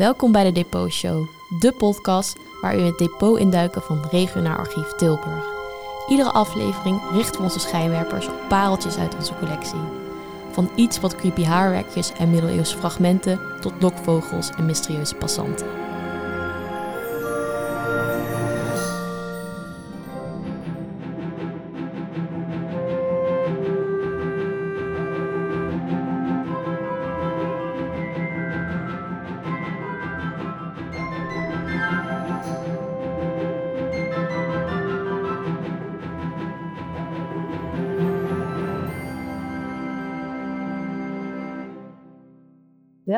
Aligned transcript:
Welkom 0.00 0.32
bij 0.32 0.44
de 0.44 0.52
Depot 0.52 0.92
Show, 0.92 1.26
de 1.48 1.72
podcast 1.72 2.38
waar 2.60 2.78
u 2.78 2.80
het 2.80 2.98
depot 2.98 3.38
induiken 3.38 3.82
van 3.82 4.04
Regionaal 4.10 4.56
Archief 4.56 4.92
Tilburg. 4.92 5.44
Iedere 6.08 6.30
aflevering 6.30 7.00
richten 7.12 7.36
we 7.36 7.42
onze 7.42 7.60
schijnwerpers 7.60 8.26
op 8.26 8.34
pareltjes 8.48 8.96
uit 8.96 9.14
onze 9.14 9.34
collectie. 9.38 9.80
Van 10.50 10.70
iets 10.74 11.00
wat 11.00 11.16
creepy 11.16 11.44
haarwerkjes 11.44 12.12
en 12.12 12.30
middeleeuwse 12.30 12.76
fragmenten 12.76 13.40
tot 13.60 13.72
lokvogels 13.80 14.50
en 14.50 14.66
mysterieuze 14.66 15.14
passanten. 15.14 15.66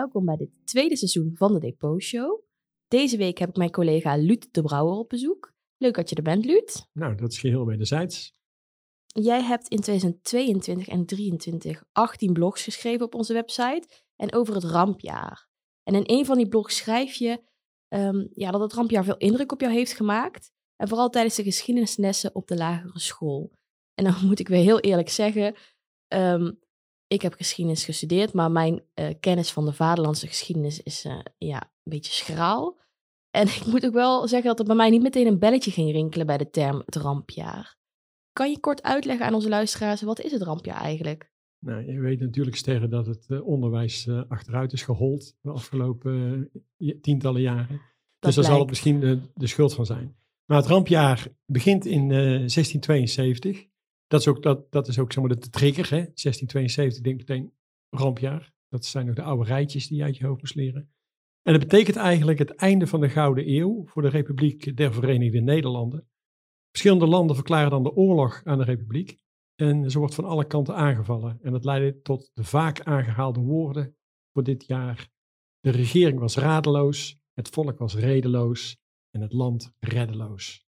Welkom 0.02 0.24
bij 0.24 0.36
dit 0.36 0.50
tweede 0.64 0.96
seizoen 0.96 1.32
van 1.34 1.52
de 1.52 1.58
Depot 1.58 2.02
Show. 2.02 2.42
Deze 2.88 3.16
week 3.16 3.38
heb 3.38 3.48
ik 3.48 3.56
mijn 3.56 3.70
collega 3.70 4.16
Luut 4.16 4.48
de 4.54 4.62
Brouwer 4.62 4.96
op 4.96 5.08
bezoek. 5.08 5.52
Leuk 5.76 5.94
dat 5.94 6.08
je 6.08 6.16
er 6.16 6.22
bent, 6.22 6.44
Luut. 6.44 6.88
Nou, 6.92 7.14
dat 7.14 7.32
is 7.32 7.38
geheel 7.38 7.66
wederzijds. 7.66 8.34
Jij 9.06 9.42
hebt 9.42 9.68
in 9.68 9.80
2022 9.80 10.88
en 10.88 11.06
2023 11.06 11.84
18 11.92 12.32
blogs 12.32 12.62
geschreven 12.62 13.06
op 13.06 13.14
onze 13.14 13.32
website 13.32 13.88
en 14.16 14.32
over 14.32 14.54
het 14.54 14.64
rampjaar. 14.64 15.48
En 15.82 15.94
in 15.94 16.18
een 16.18 16.26
van 16.26 16.36
die 16.36 16.48
blogs 16.48 16.76
schrijf 16.76 17.14
je 17.14 17.42
ehm, 17.88 18.26
ja, 18.34 18.50
dat 18.50 18.60
het 18.60 18.72
rampjaar 18.72 19.04
veel 19.04 19.16
indruk 19.16 19.52
op 19.52 19.60
jou 19.60 19.72
heeft 19.72 19.92
gemaakt. 19.92 20.52
En 20.76 20.88
vooral 20.88 21.08
tijdens 21.08 21.34
de 21.34 21.42
geschiedenislessen 21.42 22.34
op 22.34 22.48
de 22.48 22.56
lagere 22.56 23.00
school. 23.00 23.52
En 23.94 24.04
dan 24.04 24.14
moet 24.26 24.40
ik 24.40 24.48
weer 24.48 24.62
heel 24.62 24.80
eerlijk 24.80 25.08
zeggen, 25.08 25.54
ehm, 26.08 26.52
ik 27.12 27.22
heb 27.22 27.34
geschiedenis 27.34 27.84
gestudeerd, 27.84 28.32
maar 28.32 28.50
mijn 28.50 28.82
eh, 28.94 29.14
kennis 29.20 29.52
van 29.52 29.64
de 29.64 29.72
vaderlandse 29.72 30.26
geschiedenis 30.26 30.82
is 30.82 31.04
eh, 31.04 31.18
ja, 31.38 31.62
een 31.62 31.92
beetje 31.92 32.12
schraal. 32.12 32.76
En 33.30 33.46
ik 33.46 33.66
moet 33.66 33.86
ook 33.86 33.92
wel 33.92 34.28
zeggen 34.28 34.48
dat 34.48 34.58
er 34.58 34.64
bij 34.64 34.76
mij 34.76 34.90
niet 34.90 35.02
meteen 35.02 35.26
een 35.26 35.38
belletje 35.38 35.70
ging 35.70 35.92
rinkelen 35.92 36.26
bij 36.26 36.38
de 36.38 36.50
term 36.50 36.82
het 36.84 36.96
rampjaar. 36.96 37.76
Kan 38.32 38.50
je 38.50 38.60
kort 38.60 38.82
uitleggen 38.82 39.26
aan 39.26 39.34
onze 39.34 39.48
luisteraars, 39.48 40.02
wat 40.02 40.20
is 40.20 40.32
het 40.32 40.42
rampjaar 40.42 40.80
eigenlijk? 40.80 41.32
Nou, 41.58 41.92
je 41.92 42.00
weet 42.00 42.20
natuurlijk, 42.20 42.56
Sterren, 42.56 42.90
dat 42.90 43.06
het 43.06 43.26
uh, 43.28 43.46
onderwijs 43.46 44.08
achteruit 44.28 44.72
is 44.72 44.82
gehold 44.82 45.36
de 45.40 45.50
afgelopen 45.50 46.50
tientallen 47.00 47.40
jaren. 47.40 47.80
dus 48.18 48.34
daar 48.34 48.44
zal 48.44 48.58
het 48.58 48.68
misschien 48.68 49.00
de, 49.00 49.20
de, 49.34 49.46
schuld 49.46 49.74
van 49.74 49.86
zijn. 49.86 50.16
Maar 50.44 50.58
het 50.58 50.66
rampjaar 50.66 51.28
begint 51.46 51.86
in 51.86 52.08
1672 52.08 53.66
dat 54.12 54.20
is 54.20 54.28
ook, 54.28 54.42
dat, 54.42 54.72
dat 54.72 54.88
is 54.88 54.98
ook 54.98 55.12
zeg 55.12 55.24
maar, 55.24 55.36
de 55.36 55.48
trigger. 55.48 55.90
Hè? 55.90 55.96
1672 55.96 57.02
denk 57.02 57.16
meteen 57.16 57.52
rampjaar. 57.90 58.52
Dat 58.68 58.84
zijn 58.84 59.06
nog 59.06 59.14
de 59.14 59.22
oude 59.22 59.44
rijtjes 59.44 59.88
die 59.88 59.96
je 59.96 60.04
uit 60.04 60.16
je 60.16 60.26
hoofd 60.26 60.40
moest 60.40 60.54
leren. 60.54 60.92
En 61.42 61.52
dat 61.52 61.62
betekent 61.62 61.96
eigenlijk 61.96 62.38
het 62.38 62.54
einde 62.54 62.86
van 62.86 63.00
de 63.00 63.08
Gouden 63.08 63.48
Eeuw 63.48 63.86
voor 63.86 64.02
de 64.02 64.08
Republiek 64.08 64.76
der 64.76 64.92
Verenigde 64.92 65.40
Nederlanden. 65.40 66.08
Verschillende 66.70 67.06
landen 67.06 67.36
verklaren 67.36 67.70
dan 67.70 67.82
de 67.82 67.92
oorlog 67.92 68.40
aan 68.44 68.58
de 68.58 68.64
Republiek. 68.64 69.18
En 69.54 69.90
ze 69.90 69.98
wordt 69.98 70.14
van 70.14 70.24
alle 70.24 70.46
kanten 70.46 70.74
aangevallen. 70.74 71.38
En 71.42 71.52
dat 71.52 71.64
leidde 71.64 72.00
tot 72.00 72.30
de 72.34 72.44
vaak 72.44 72.80
aangehaalde 72.80 73.40
woorden 73.40 73.96
voor 74.32 74.42
dit 74.42 74.66
jaar. 74.66 75.08
De 75.60 75.70
regering 75.70 76.18
was 76.18 76.36
radeloos, 76.36 77.18
het 77.32 77.48
volk 77.48 77.78
was 77.78 77.94
redeloos 77.94 78.76
en 79.10 79.20
het 79.20 79.32
land 79.32 79.72
reddeloos. 79.78 80.66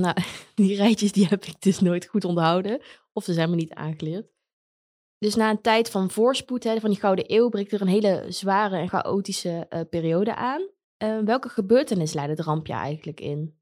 Nou, 0.00 0.16
die 0.54 0.76
rijtjes 0.76 1.12
die 1.12 1.26
heb 1.26 1.44
ik 1.44 1.62
dus 1.62 1.80
nooit 1.80 2.06
goed 2.06 2.24
onthouden. 2.24 2.80
Of 3.12 3.24
ze 3.24 3.32
zijn 3.32 3.50
me 3.50 3.56
niet 3.56 3.72
aangeleerd. 3.72 4.30
Dus 5.18 5.34
na 5.34 5.50
een 5.50 5.60
tijd 5.60 5.90
van 5.90 6.10
voorspoed, 6.10 6.64
hè, 6.64 6.80
van 6.80 6.90
die 6.90 6.98
Gouden 6.98 7.24
Eeuw, 7.26 7.48
breekt 7.48 7.72
er 7.72 7.80
een 7.80 7.86
hele 7.86 8.24
zware 8.28 8.76
en 8.76 8.88
chaotische 8.88 9.66
uh, 9.70 9.80
periode 9.90 10.34
aan. 10.34 10.68
Uh, 11.04 11.18
welke 11.18 11.48
gebeurtenis 11.48 12.12
leidde 12.12 12.34
het 12.34 12.44
rampjaar 12.44 12.82
eigenlijk 12.82 13.20
in? 13.20 13.54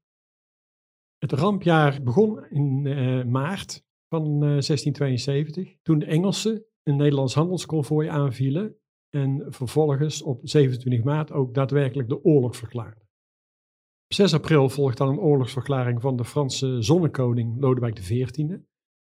Het 1.17 1.31
rampjaar 1.31 2.03
begon 2.03 2.45
in 2.49 2.85
uh, 2.85 3.23
maart 3.25 3.83
van 4.07 4.39
1672, 4.39 5.75
toen 5.81 5.99
de 5.99 6.05
Engelsen 6.05 6.65
een 6.83 6.95
Nederlands 6.95 7.33
handelsconvooi 7.33 8.07
aanvielen 8.07 8.75
en 9.09 9.45
vervolgens 9.49 10.21
op 10.21 10.39
27 10.43 11.03
maart 11.03 11.31
ook 11.31 11.53
daadwerkelijk 11.53 12.09
de 12.09 12.23
oorlog 12.23 12.55
verklaarden. 12.55 13.00
Op 14.11 14.17
6 14.17 14.33
april 14.33 14.69
volgt 14.69 14.97
dan 14.97 15.09
een 15.09 15.19
oorlogsverklaring 15.19 16.01
van 16.01 16.15
de 16.15 16.25
Franse 16.25 16.81
zonnekoning 16.81 17.59
Lodewijk 17.59 17.95
XIV. 17.95 18.57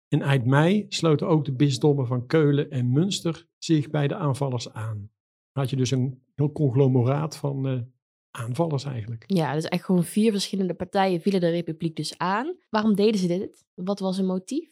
En 0.08 0.22
eind 0.22 0.44
mei 0.44 0.86
sloten 0.88 1.28
ook 1.28 1.44
de 1.44 1.52
bisdommen 1.52 2.06
van 2.06 2.26
Keulen 2.26 2.70
en 2.70 2.92
Münster 2.92 3.46
zich 3.58 3.90
bij 3.90 4.08
de 4.08 4.14
aanvallers 4.14 4.72
aan. 4.72 4.96
Dan 5.52 5.62
had 5.62 5.70
je 5.70 5.76
dus 5.76 5.90
een 5.90 6.22
heel 6.34 6.52
conglomeraat 6.52 7.36
van 7.36 7.66
uh, 7.66 7.80
aanvallers 8.30 8.84
eigenlijk. 8.84 9.24
Ja, 9.26 9.54
dus 9.54 9.64
echt 9.64 9.84
gewoon 9.84 10.04
vier 10.04 10.30
verschillende 10.30 10.74
partijen 10.74 11.20
vielen 11.20 11.40
de 11.40 11.50
republiek 11.50 11.96
dus 11.96 12.18
aan. 12.18 12.56
Waarom 12.70 12.94
deden 12.94 13.20
ze 13.20 13.26
dit? 13.26 13.64
Wat 13.74 14.00
was 14.00 14.16
hun 14.16 14.26
motief? 14.26 14.70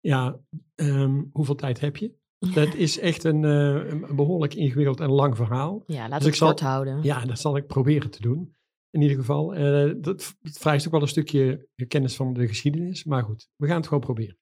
Ja, 0.00 0.40
um, 0.74 1.30
hoeveel 1.32 1.54
tijd 1.54 1.80
heb 1.80 1.96
je? 1.96 2.14
Dat 2.54 2.74
is 2.74 2.98
echt 2.98 3.24
een, 3.24 3.42
uh, 3.42 3.90
een, 3.90 4.16
behoorlijk 4.16 4.54
ingewikkeld 4.54 5.00
en 5.00 5.10
lang 5.10 5.36
verhaal. 5.36 5.82
Ja, 5.86 6.08
laten 6.08 6.26
dus 6.26 6.38
we 6.38 6.44
het 6.44 6.54
kort 6.54 6.70
houden. 6.70 7.02
Ja, 7.02 7.24
dat 7.24 7.38
zal 7.38 7.56
ik 7.56 7.66
proberen 7.66 8.10
te 8.10 8.20
doen 8.20 8.58
in 8.90 9.00
ieder 9.00 9.16
geval. 9.16 9.56
Uh, 9.56 9.94
dat, 10.00 10.36
vereist 10.40 10.86
ook 10.86 10.92
wel 10.92 11.02
een 11.02 11.08
stukje 11.08 11.68
kennis 11.88 12.16
van 12.16 12.32
de 12.32 12.48
geschiedenis. 12.48 13.04
Maar 13.04 13.22
goed, 13.22 13.48
we 13.56 13.66
gaan 13.66 13.76
het 13.76 13.86
gewoon 13.86 14.02
proberen. 14.02 14.38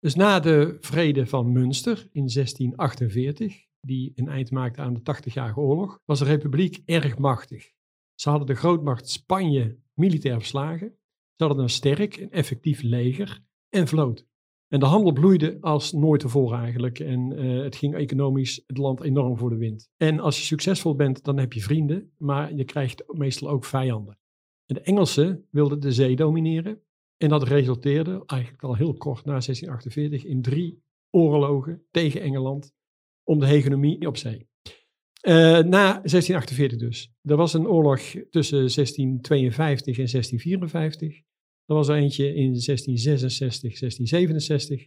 Dus 0.00 0.14
na 0.14 0.40
de 0.40 0.76
vrede 0.80 1.26
van 1.26 1.52
Münster 1.52 2.08
in 2.12 2.28
1648, 2.32 3.66
die 3.80 4.12
een 4.14 4.28
eind 4.28 4.50
maakte 4.50 4.80
aan 4.80 4.94
de 4.94 5.00
80-jarige 5.00 5.60
oorlog, 5.60 6.00
was 6.04 6.18
de 6.18 6.24
republiek 6.24 6.82
erg 6.84 7.18
machtig. 7.18 7.72
Ze 8.14 8.30
hadden 8.30 8.46
de 8.46 8.54
grootmacht 8.54 9.08
Spanje 9.08 9.78
militair 9.94 10.38
verslagen. 10.38 10.88
Ze 11.34 11.44
hadden 11.44 11.62
een 11.62 11.70
sterk 11.70 12.16
en 12.16 12.30
effectief 12.30 12.82
leger 12.82 13.44
en 13.68 13.88
vloot. 13.88 14.27
En 14.68 14.80
de 14.80 14.86
handel 14.86 15.12
bloeide 15.12 15.58
als 15.60 15.92
nooit 15.92 16.20
tevoren 16.20 16.58
eigenlijk. 16.58 16.98
En 16.98 17.32
uh, 17.32 17.62
het 17.62 17.76
ging 17.76 17.94
economisch 17.94 18.62
het 18.66 18.78
land 18.78 19.02
enorm 19.02 19.36
voor 19.38 19.50
de 19.50 19.56
wind. 19.56 19.90
En 19.96 20.20
als 20.20 20.38
je 20.38 20.44
succesvol 20.44 20.94
bent, 20.94 21.24
dan 21.24 21.38
heb 21.38 21.52
je 21.52 21.60
vrienden, 21.60 22.12
maar 22.18 22.54
je 22.54 22.64
krijgt 22.64 23.04
meestal 23.06 23.48
ook 23.48 23.64
vijanden. 23.64 24.18
En 24.66 24.74
de 24.74 24.80
Engelsen 24.80 25.46
wilden 25.50 25.80
de 25.80 25.92
zee 25.92 26.16
domineren. 26.16 26.82
En 27.16 27.28
dat 27.28 27.42
resulteerde 27.42 28.22
eigenlijk 28.26 28.62
al 28.62 28.76
heel 28.76 28.94
kort 28.94 29.24
na 29.24 29.30
1648 29.30 30.24
in 30.24 30.42
drie 30.42 30.82
oorlogen 31.10 31.82
tegen 31.90 32.20
Engeland 32.20 32.72
om 33.24 33.38
de 33.38 33.46
hegemonie 33.46 34.06
op 34.06 34.16
zee. 34.16 34.48
Uh, 35.22 35.34
na 35.58 36.00
1648 36.02 36.78
dus. 36.78 37.12
Er 37.22 37.36
was 37.36 37.54
een 37.54 37.66
oorlog 37.66 38.00
tussen 38.30 38.58
1652 38.58 39.98
en 39.98 40.10
1654. 40.10 41.22
Er 41.68 41.74
was 41.74 41.88
er 41.88 41.96
eentje 41.96 42.26
in 42.26 42.52
1666, 42.52 43.78
1667. 43.78 44.86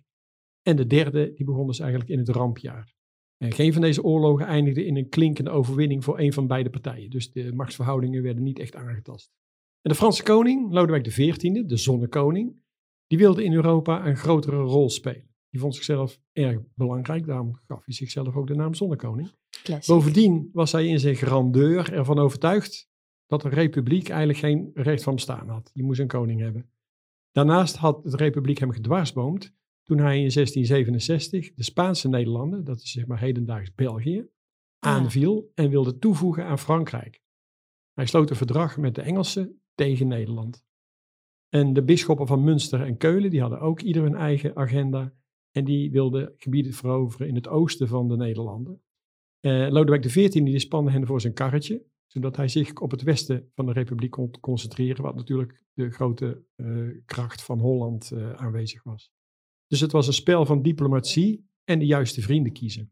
En 0.62 0.76
de 0.76 0.88
derde, 0.88 1.34
die 1.34 1.46
begon 1.46 1.68
dus 1.68 1.80
eigenlijk 1.80 2.10
in 2.10 2.18
het 2.20 2.30
rampjaar. 2.30 2.94
En 3.38 3.52
geen 3.52 3.74
van 3.74 3.82
deze 3.82 4.04
oorlogen 4.04 4.46
eindigde 4.46 4.86
in 4.86 4.98
een 4.98 5.10
klinkende 5.10 5.50
overwinning 5.50 6.04
voor 6.04 6.20
een 6.20 6.34
van 6.34 6.48
beide 6.48 6.70
partijen. 6.70 7.10
Dus 7.10 7.32
de 7.32 7.54
machtsverhoudingen 7.54 8.24
werden 8.24 8.44
niet 8.44 8.60
echt 8.60 8.76
aangetast. 8.76 9.32
En 9.82 9.92
de 9.92 9.96
Franse 9.96 10.24
koning, 10.24 10.72
Lodewijk 10.72 11.04
XIV, 11.04 11.66
de 11.66 11.78
zonnekoning, 11.78 12.62
die 13.08 13.18
wilde 13.18 13.44
in 13.44 13.54
Europa 13.54 14.08
een 14.08 14.18
grotere 14.18 14.62
rol 14.62 14.90
spelen. 14.90 15.30
Die 15.50 15.60
vond 15.60 15.76
zichzelf 15.76 16.20
erg 16.32 16.60
belangrijk, 16.76 17.26
daarom 17.26 17.56
gaf 17.68 17.86
hij 17.86 17.94
zichzelf 17.94 18.36
ook 18.36 18.48
de 18.48 18.56
naam 18.56 18.74
zonnekoning. 18.74 19.32
Bovendien 19.86 20.50
was 20.54 20.72
hij 20.72 20.88
in 20.88 21.00
zijn 21.00 21.16
grandeur 21.16 21.94
ervan 21.94 22.20
overtuigd 22.20 22.91
dat 23.32 23.42
de 23.42 23.50
republiek 23.50 24.10
eigenlijk 24.10 24.40
geen 24.40 24.72
recht 24.74 25.04
van 25.04 25.16
bestaan 25.16 25.50
had. 25.50 25.72
Je 25.74 25.84
moest 25.84 26.00
een 26.00 26.08
koning 26.08 26.40
hebben. 26.40 26.70
Daarnaast 27.32 27.76
had 27.76 28.04
de 28.04 28.18
republiek 28.18 28.58
hem 28.58 28.72
gedwarsboomd 28.72 29.54
toen 29.84 29.98
hij 29.98 30.16
in 30.16 30.32
1667 30.34 31.54
de 31.54 31.64
Spaanse 31.64 32.10
Nederlanden, 32.10 32.64
dat 32.64 32.82
is 32.82 32.92
zeg 32.92 33.06
maar 33.06 33.20
hedendaags 33.20 33.74
België, 33.76 34.28
aanviel 34.80 35.52
en 35.56 35.70
wilde 35.70 35.98
toevoegen 35.98 36.46
aan 36.46 36.60
Frankrijk. 36.60 37.22
Hij 37.94 38.06
sloot 38.06 38.30
een 38.30 38.36
verdrag 38.36 38.78
met 38.78 38.96
de 38.96 39.02
Engelsen 39.02 39.62
tegen 39.76 40.08
Nederland. 40.08 40.64
En 41.50 41.74
de 41.74 41.84
bisschoppen 41.84 42.28
van 42.28 42.44
Münster 42.44 42.82
en 42.82 42.98
Keulen, 42.98 43.30
die 43.30 43.42
hadden 43.42 43.60
ook 43.60 43.82
ieder 43.82 44.04
hun 44.04 44.16
eigen 44.16 44.56
agenda 44.56 45.14
en 45.52 45.64
die 45.64 45.92
wilden 45.92 46.34
gebieden 46.38 46.74
veroveren 46.74 47.28
in 47.28 47.36
het 47.36 47.48
oosten 47.48 47.88
van 47.88 48.08
de 48.08 48.18
Nederlanden. 48.18 48.82
Uh, 49.42 49.70
Lodewijk 49.70 50.02
XIV 50.02 50.32
die 50.32 50.60
spande 50.60 50.92
hen 50.92 51.06
voor 51.06 51.22
zijn 51.22 51.34
karretje 51.34 51.90
zodat 52.12 52.36
hij 52.36 52.48
zich 52.48 52.74
op 52.74 52.92
het 52.92 53.02
westen 53.02 53.50
van 53.56 53.66
de 53.66 53.72
republiek 53.72 54.12
kon 54.12 54.40
concentreren, 54.40 55.04
wat 55.04 55.16
natuurlijk 55.16 55.64
de 55.74 55.90
grote 55.90 56.44
uh, 56.56 56.96
kracht 57.06 57.44
van 57.44 57.60
Holland 57.60 58.12
uh, 58.14 58.34
aanwezig 58.34 58.84
was. 58.84 59.12
Dus 59.68 59.80
het 59.80 59.92
was 59.92 60.08
een 60.08 60.14
spel 60.14 60.46
van 60.46 60.62
diplomatie 60.62 61.50
en 61.64 61.80
de 61.80 61.86
juiste 61.86 62.22
vrienden 62.22 62.54
kiezen. 62.54 62.92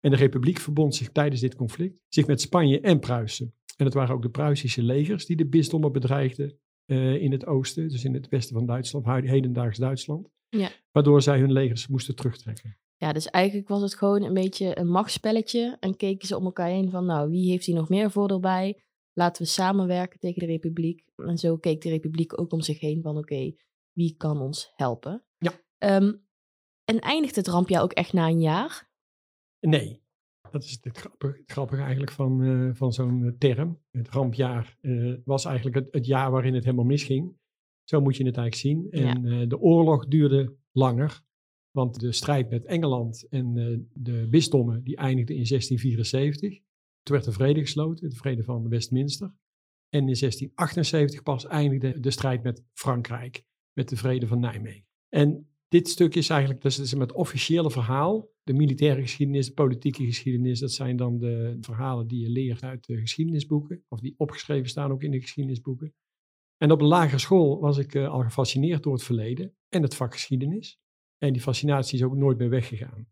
En 0.00 0.10
de 0.10 0.16
republiek 0.16 0.58
verbond 0.58 0.94
zich 0.94 1.12
tijdens 1.12 1.40
dit 1.40 1.54
conflict 1.54 2.00
zich 2.08 2.26
met 2.26 2.40
Spanje 2.40 2.80
en 2.80 2.98
Pruisen. 2.98 3.54
En 3.76 3.84
het 3.84 3.94
waren 3.94 4.14
ook 4.14 4.22
de 4.22 4.30
Pruisische 4.30 4.82
legers 4.82 5.26
die 5.26 5.36
de 5.36 5.46
bisdommen 5.46 5.92
bedreigden 5.92 6.58
uh, 6.86 7.14
in 7.14 7.32
het 7.32 7.46
oosten, 7.46 7.88
dus 7.88 8.04
in 8.04 8.14
het 8.14 8.28
westen 8.28 8.56
van 8.56 8.66
Duitsland, 8.66 9.06
hedendaags 9.06 9.78
Duitsland. 9.78 10.28
Ja. 10.48 10.70
Waardoor 10.92 11.22
zij 11.22 11.38
hun 11.38 11.52
legers 11.52 11.86
moesten 11.86 12.14
terugtrekken. 12.14 12.78
Ja, 12.98 13.12
dus 13.12 13.26
eigenlijk 13.26 13.68
was 13.68 13.82
het 13.82 13.94
gewoon 13.94 14.22
een 14.22 14.34
beetje 14.34 14.78
een 14.78 14.88
machtsspelletje. 14.88 15.76
En 15.80 15.96
keken 15.96 16.28
ze 16.28 16.36
om 16.36 16.44
elkaar 16.44 16.68
heen 16.68 16.90
van, 16.90 17.06
nou, 17.06 17.30
wie 17.30 17.50
heeft 17.50 17.64
hier 17.64 17.74
nog 17.74 17.88
meer 17.88 18.10
voordeel 18.10 18.40
bij? 18.40 18.82
Laten 19.12 19.42
we 19.42 19.48
samenwerken 19.48 20.18
tegen 20.18 20.40
de 20.40 20.46
republiek. 20.46 21.04
En 21.16 21.38
zo 21.38 21.56
keek 21.56 21.80
de 21.80 21.88
republiek 21.88 22.40
ook 22.40 22.52
om 22.52 22.60
zich 22.60 22.80
heen 22.80 23.02
van, 23.02 23.16
oké, 23.16 23.52
wie 23.92 24.16
kan 24.16 24.40
ons 24.40 24.72
helpen? 24.74 25.24
Ja. 25.38 25.52
Um, 25.96 26.26
en 26.84 26.98
eindigt 26.98 27.36
het 27.36 27.48
rampjaar 27.48 27.82
ook 27.82 27.92
echt 27.92 28.12
na 28.12 28.26
een 28.26 28.40
jaar? 28.40 28.90
Nee, 29.60 30.02
dat 30.50 30.64
is 30.64 30.78
het 30.80 30.98
grappige, 30.98 31.38
het 31.38 31.50
grappige 31.50 31.82
eigenlijk 31.82 32.12
van, 32.12 32.40
uh, 32.40 32.74
van 32.74 32.92
zo'n 32.92 33.24
eh, 33.24 33.32
term. 33.38 33.82
Het 33.90 34.08
rampjaar 34.08 34.76
uh, 34.80 35.16
was 35.24 35.44
eigenlijk 35.44 35.76
het, 35.76 35.88
het, 35.90 36.06
jaar 36.06 36.30
waarin 36.30 36.54
het 36.54 36.64
helemaal 36.64 36.84
misging. 36.84 37.36
Zo 37.84 38.00
moet 38.00 38.16
je 38.16 38.24
het 38.24 38.36
eigenlijk 38.36 38.66
zien. 38.66 38.90
En 38.90 39.22
ja. 39.24 39.40
uh, 39.40 39.48
de 39.48 39.58
oorlog 39.58 40.06
duurde 40.06 40.56
langer. 40.72 41.26
Want 41.78 42.00
de 42.00 42.12
strijd 42.12 42.50
met 42.50 42.64
Engeland 42.64 43.26
en 43.28 43.54
de 43.92 44.26
bisdommen 44.30 44.84
die 44.84 44.96
eindigde 44.96 45.34
in 45.34 45.44
1674. 45.48 46.58
Toen 47.02 47.14
werd 47.16 47.24
de 47.24 47.32
vrede 47.32 47.60
gesloten, 47.60 48.10
de 48.10 48.16
vrede 48.16 48.42
van 48.42 48.68
Westminster. 48.68 49.26
En 49.88 49.98
in 49.98 50.16
1678 50.16 51.22
pas 51.22 51.46
eindigde 51.46 52.00
de 52.00 52.10
strijd 52.10 52.42
met 52.42 52.64
Frankrijk, 52.72 53.44
met 53.72 53.88
de 53.88 53.96
vrede 53.96 54.26
van 54.26 54.40
Nijmegen. 54.40 54.86
En 55.08 55.48
dit 55.68 55.88
stuk 55.88 56.14
is 56.14 56.28
eigenlijk, 56.28 56.62
dus 56.62 56.76
het 56.76 57.12
officiële 57.12 57.70
verhaal. 57.70 58.30
De 58.42 58.52
militaire 58.52 59.00
geschiedenis, 59.00 59.46
de 59.46 59.52
politieke 59.52 60.04
geschiedenis, 60.04 60.60
dat 60.60 60.72
zijn 60.72 60.96
dan 60.96 61.18
de 61.18 61.56
verhalen 61.60 62.06
die 62.06 62.20
je 62.20 62.30
leert 62.30 62.62
uit 62.62 62.86
de 62.86 62.98
geschiedenisboeken. 63.00 63.84
Of 63.88 64.00
die 64.00 64.14
opgeschreven 64.16 64.68
staan 64.68 64.90
ook 64.90 65.02
in 65.02 65.10
de 65.10 65.20
geschiedenisboeken. 65.20 65.94
En 66.56 66.70
op 66.70 66.78
de 66.78 66.84
lagere 66.84 67.18
school 67.18 67.60
was 67.60 67.78
ik 67.78 67.94
uh, 67.94 68.08
al 68.08 68.22
gefascineerd 68.22 68.82
door 68.82 68.92
het 68.92 69.02
verleden 69.02 69.54
en 69.68 69.82
het 69.82 69.94
vak 69.94 70.12
geschiedenis. 70.12 70.80
En 71.18 71.32
die 71.32 71.42
fascinatie 71.42 71.98
is 71.98 72.04
ook 72.04 72.16
nooit 72.16 72.38
meer 72.38 72.48
weggegaan. 72.48 73.08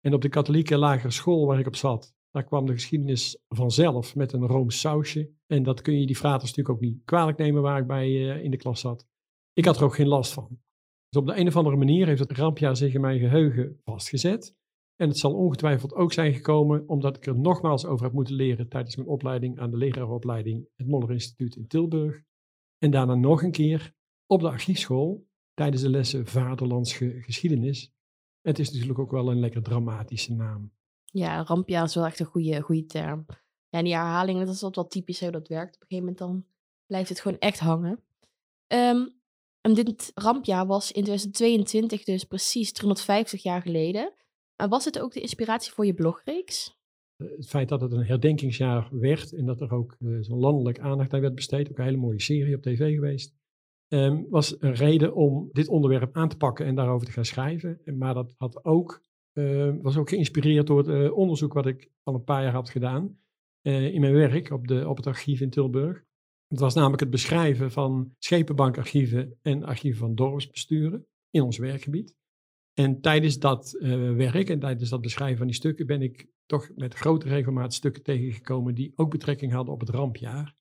En 0.00 0.14
op 0.14 0.22
de 0.22 0.28
katholieke 0.28 0.78
lagere 0.78 1.10
school 1.10 1.46
waar 1.46 1.58
ik 1.58 1.66
op 1.66 1.76
zat, 1.76 2.14
daar 2.30 2.44
kwam 2.44 2.66
de 2.66 2.72
geschiedenis 2.72 3.38
vanzelf 3.48 4.14
met 4.14 4.32
een 4.32 4.46
rooms 4.46 4.80
sausje. 4.80 5.30
En 5.46 5.62
dat 5.62 5.82
kun 5.82 6.00
je 6.00 6.06
die 6.06 6.16
fraters 6.16 6.54
natuurlijk 6.54 6.76
ook 6.76 6.90
niet 6.90 7.04
kwalijk 7.04 7.38
nemen 7.38 7.62
waar 7.62 7.80
ik 7.80 7.86
bij 7.86 8.08
uh, 8.08 8.44
in 8.44 8.50
de 8.50 8.56
klas 8.56 8.80
zat. 8.80 9.08
Ik 9.52 9.64
had 9.64 9.76
er 9.76 9.84
ook 9.84 9.94
geen 9.94 10.08
last 10.08 10.32
van. 10.32 10.60
Dus 11.08 11.22
op 11.22 11.26
de 11.26 11.36
een 11.36 11.46
of 11.46 11.56
andere 11.56 11.76
manier 11.76 12.06
heeft 12.06 12.20
het 12.20 12.32
rampjaar 12.32 12.76
zich 12.76 12.94
in 12.94 13.00
mijn 13.00 13.18
geheugen 13.18 13.80
vastgezet. 13.84 14.58
En 14.96 15.08
het 15.08 15.18
zal 15.18 15.34
ongetwijfeld 15.34 15.94
ook 15.94 16.12
zijn 16.12 16.34
gekomen 16.34 16.88
omdat 16.88 17.16
ik 17.16 17.26
er 17.26 17.38
nogmaals 17.38 17.86
over 17.86 18.04
heb 18.04 18.14
moeten 18.14 18.34
leren 18.34 18.68
tijdens 18.68 18.96
mijn 18.96 19.08
opleiding 19.08 19.58
aan 19.58 19.70
de 19.70 19.76
leraaropleiding 19.76 20.68
het 20.76 20.86
Moller 20.86 21.10
Instituut 21.10 21.56
in 21.56 21.66
Tilburg. 21.66 22.22
En 22.78 22.90
daarna 22.90 23.14
nog 23.14 23.42
een 23.42 23.50
keer 23.50 23.94
op 24.26 24.40
de 24.40 24.48
archiefschool 24.48 25.28
tijdens 25.60 25.82
de 25.82 25.90
lessen 25.90 26.26
Vaderlandse 26.26 27.20
geschiedenis. 27.20 27.92
Het 28.40 28.58
is 28.58 28.70
natuurlijk 28.70 28.98
ook 28.98 29.10
wel 29.10 29.30
een 29.30 29.40
lekker 29.40 29.62
dramatische 29.62 30.34
naam. 30.34 30.72
Ja, 31.04 31.42
rampjaar 31.42 31.84
is 31.84 31.94
wel 31.94 32.04
echt 32.04 32.20
een 32.20 32.26
goede, 32.26 32.60
goede 32.60 32.86
term. 32.86 33.24
Ja, 33.68 33.78
en 33.78 33.84
die 33.84 33.94
herhalingen, 33.94 34.46
dat 34.46 34.54
is 34.54 34.62
altijd 34.62 34.76
wel 34.76 35.02
typisch 35.02 35.20
hoe 35.20 35.30
dat 35.30 35.48
werkt. 35.48 35.74
Op 35.74 35.80
een 35.80 35.86
gegeven 35.88 36.04
moment 36.04 36.18
dan 36.18 36.44
blijft 36.86 37.08
het 37.08 37.20
gewoon 37.20 37.38
echt 37.38 37.58
hangen. 37.58 38.02
Um, 38.66 39.20
en 39.60 39.74
dit 39.74 40.10
rampjaar 40.14 40.66
was 40.66 40.92
in 40.92 41.02
2022 41.02 42.04
dus 42.04 42.24
precies 42.24 42.72
350 42.72 43.42
jaar 43.42 43.62
geleden. 43.62 44.12
Maar 44.56 44.68
was 44.68 44.84
het 44.84 44.98
ook 44.98 45.12
de 45.12 45.20
inspiratie 45.20 45.72
voor 45.72 45.86
je 45.86 45.94
blogreeks? 45.94 46.78
Eh, 47.16 47.26
het 47.36 47.48
feit 47.48 47.68
dat 47.68 47.80
het 47.80 47.92
een 47.92 48.06
herdenkingsjaar 48.06 48.88
werd 48.90 49.32
en 49.32 49.46
dat 49.46 49.60
er 49.60 49.72
ook 49.72 49.96
uh, 49.98 50.18
zo'n 50.20 50.38
landelijk 50.38 50.78
aandacht 50.78 51.12
aan 51.12 51.20
werd 51.20 51.34
besteed, 51.34 51.70
ook 51.70 51.78
een 51.78 51.84
hele 51.84 51.96
mooie 51.96 52.20
serie 52.20 52.56
op 52.56 52.62
tv 52.62 52.94
geweest, 52.94 53.34
um, 53.92 54.26
was 54.28 54.56
een 54.60 54.74
reden 54.74 55.14
om 55.14 55.48
dit 55.52 55.68
onderwerp 55.68 56.16
aan 56.16 56.28
te 56.28 56.36
pakken 56.36 56.66
en 56.66 56.74
daarover 56.74 57.06
te 57.06 57.12
gaan 57.12 57.24
schrijven. 57.24 57.80
Maar 57.98 58.14
dat 58.14 58.34
had 58.36 58.64
ook, 58.64 59.02
uh, 59.32 59.74
was 59.82 59.96
ook 59.96 60.08
geïnspireerd 60.08 60.66
door 60.66 60.78
het 60.78 60.88
uh, 60.88 61.16
onderzoek 61.16 61.52
wat 61.52 61.66
ik 61.66 61.90
al 62.02 62.14
een 62.14 62.24
paar 62.24 62.42
jaar 62.42 62.52
had 62.52 62.70
gedaan 62.70 63.18
in 63.62 64.00
mijn 64.00 64.12
werk 64.12 64.50
op, 64.50 64.68
de, 64.68 64.88
op 64.88 64.96
het 64.96 65.06
archief 65.06 65.40
in 65.40 65.50
Tilburg. 65.50 66.04
Het 66.48 66.60
was 66.60 66.74
namelijk 66.74 67.00
het 67.00 67.10
beschrijven 67.10 67.70
van 67.70 68.14
schepenbankarchieven 68.18 69.38
en 69.42 69.64
archieven 69.64 69.98
van 69.98 70.14
dorpsbesturen 70.14 71.06
in 71.30 71.42
ons 71.42 71.58
werkgebied. 71.58 72.16
En 72.74 73.00
tijdens 73.00 73.38
dat 73.38 73.76
uh, 73.78 74.16
werk 74.16 74.48
en 74.48 74.58
tijdens 74.58 74.90
dat 74.90 75.00
beschrijven 75.00 75.38
van 75.38 75.46
die 75.46 75.56
stukken 75.56 75.86
ben 75.86 76.02
ik 76.02 76.28
toch 76.46 76.70
met 76.76 76.94
grote 76.94 77.28
regelmaat 77.28 77.74
stukken 77.74 78.02
tegengekomen 78.02 78.74
die 78.74 78.92
ook 78.96 79.10
betrekking 79.10 79.52
hadden 79.52 79.74
op 79.74 79.80
het 79.80 79.88
rampjaar. 79.88 80.54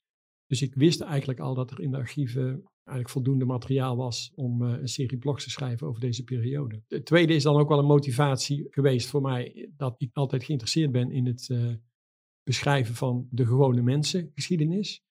Dus 0.45 0.61
ik 0.61 0.75
wist 0.75 1.01
eigenlijk 1.01 1.39
al 1.39 1.53
dat 1.53 1.71
er 1.71 1.79
in 1.79 1.91
de 1.91 1.97
archieven 1.97 2.63
eigenlijk 2.89 3.09
voldoende 3.09 3.45
materiaal 3.45 3.95
was 3.95 4.31
om 4.35 4.61
uh, 4.61 4.79
een 4.79 4.87
serie 4.87 5.17
blogs 5.17 5.43
te 5.43 5.49
schrijven 5.49 5.87
over 5.87 6.01
deze 6.01 6.23
periode. 6.23 6.83
Het 6.87 7.05
tweede 7.05 7.33
is 7.33 7.43
dan 7.43 7.55
ook 7.55 7.69
wel 7.69 7.79
een 7.79 7.85
motivatie 7.85 8.67
geweest 8.69 9.09
voor 9.09 9.21
mij 9.21 9.71
dat 9.77 9.95
ik 9.97 10.09
altijd 10.13 10.43
geïnteresseerd 10.43 10.91
ben 10.91 11.11
in 11.11 11.25
het 11.25 11.49
uh, 11.51 11.73
beschrijven 12.43 12.95
van 12.95 13.27
de 13.31 13.45
gewone 13.45 13.81
mensen 13.81 14.31
geschiedenis. 14.33 15.03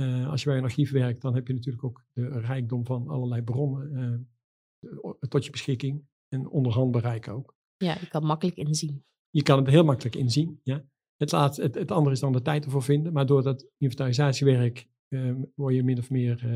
Uh, 0.00 0.30
als 0.30 0.42
je 0.42 0.48
bij 0.48 0.58
een 0.58 0.64
archief 0.64 0.90
werkt, 0.90 1.22
dan 1.22 1.34
heb 1.34 1.46
je 1.46 1.54
natuurlijk 1.54 1.84
ook 1.84 2.04
de 2.12 2.40
rijkdom 2.40 2.86
van 2.86 3.08
allerlei 3.08 3.42
bronnen 3.42 4.28
tot 5.28 5.44
je 5.44 5.50
beschikking 5.50 6.04
en 6.28 6.48
onderhand 6.48 6.90
bereik 6.90 7.28
ook. 7.28 7.56
Ja, 7.76 7.96
je 8.00 8.08
kan 8.08 8.24
makkelijk 8.24 8.56
inzien. 8.56 9.04
Je 9.30 9.42
kan 9.42 9.58
het 9.58 9.68
heel 9.68 9.84
makkelijk 9.84 10.16
inzien, 10.16 10.60
ja. 10.62 10.84
Het, 11.16 11.32
laat, 11.32 11.56
het, 11.56 11.74
het 11.74 11.90
andere 11.90 12.14
is 12.14 12.20
dan 12.20 12.32
de 12.32 12.42
tijd 12.42 12.64
ervoor 12.64 12.82
vinden, 12.82 13.12
maar 13.12 13.26
door 13.26 13.42
dat 13.42 13.66
inventarisatiewerk 13.78 14.88
word 15.54 15.74
je 15.74 15.82
min 15.82 15.98
of 15.98 16.10
meer, 16.10 16.46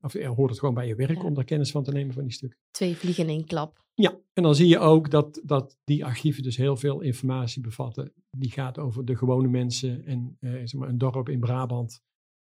of 0.00 0.14
er 0.14 0.26
hoort 0.26 0.50
het 0.50 0.58
gewoon 0.58 0.74
bij 0.74 0.86
je 0.86 0.94
werk 0.94 1.16
ja. 1.16 1.24
om 1.24 1.34
daar 1.34 1.44
kennis 1.44 1.70
van 1.70 1.84
te 1.84 1.92
nemen 1.92 2.14
van 2.14 2.22
die 2.22 2.32
stukken. 2.32 2.58
Twee 2.70 2.96
vliegen 2.96 3.24
in 3.24 3.30
één 3.30 3.46
klap. 3.46 3.84
Ja, 3.94 4.18
en 4.32 4.42
dan 4.42 4.54
zie 4.54 4.68
je 4.68 4.78
ook 4.78 5.10
dat, 5.10 5.40
dat 5.44 5.76
die 5.84 6.04
archieven 6.04 6.42
dus 6.42 6.56
heel 6.56 6.76
veel 6.76 7.00
informatie 7.00 7.62
bevatten. 7.62 8.12
Die 8.30 8.50
gaat 8.50 8.78
over 8.78 9.04
de 9.04 9.16
gewone 9.16 9.48
mensen 9.48 10.04
en 10.04 10.36
zeg 10.40 10.74
maar 10.74 10.88
een 10.88 10.98
dorp 10.98 11.28
in 11.28 11.40
Brabant 11.40 12.04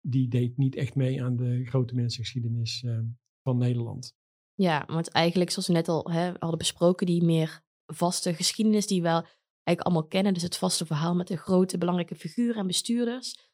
die 0.09 0.27
deed 0.27 0.57
niet 0.57 0.75
echt 0.75 0.95
mee 0.95 1.23
aan 1.23 1.35
de 1.35 1.65
grote 1.65 1.95
mensengeschiedenis 1.95 2.83
uh, 2.85 2.99
van 3.43 3.57
Nederland. 3.57 4.15
Ja, 4.53 4.83
want 4.87 5.09
eigenlijk, 5.09 5.49
zoals 5.49 5.67
we 5.67 5.73
net 5.73 5.87
al 5.87 6.11
hè, 6.11 6.31
hadden 6.39 6.57
besproken, 6.57 7.05
die 7.05 7.23
meer 7.23 7.61
vaste 7.85 8.33
geschiedenis 8.33 8.87
die 8.87 9.01
we 9.01 9.07
wel 9.07 9.21
eigenlijk 9.63 9.81
allemaal 9.81 10.07
kennen. 10.07 10.33
Dus 10.33 10.43
het 10.43 10.57
vaste 10.57 10.85
verhaal 10.85 11.15
met 11.15 11.27
de 11.27 11.37
grote 11.37 11.77
belangrijke 11.77 12.15
figuren 12.15 12.55
en 12.55 12.67
bestuurders. 12.67 13.46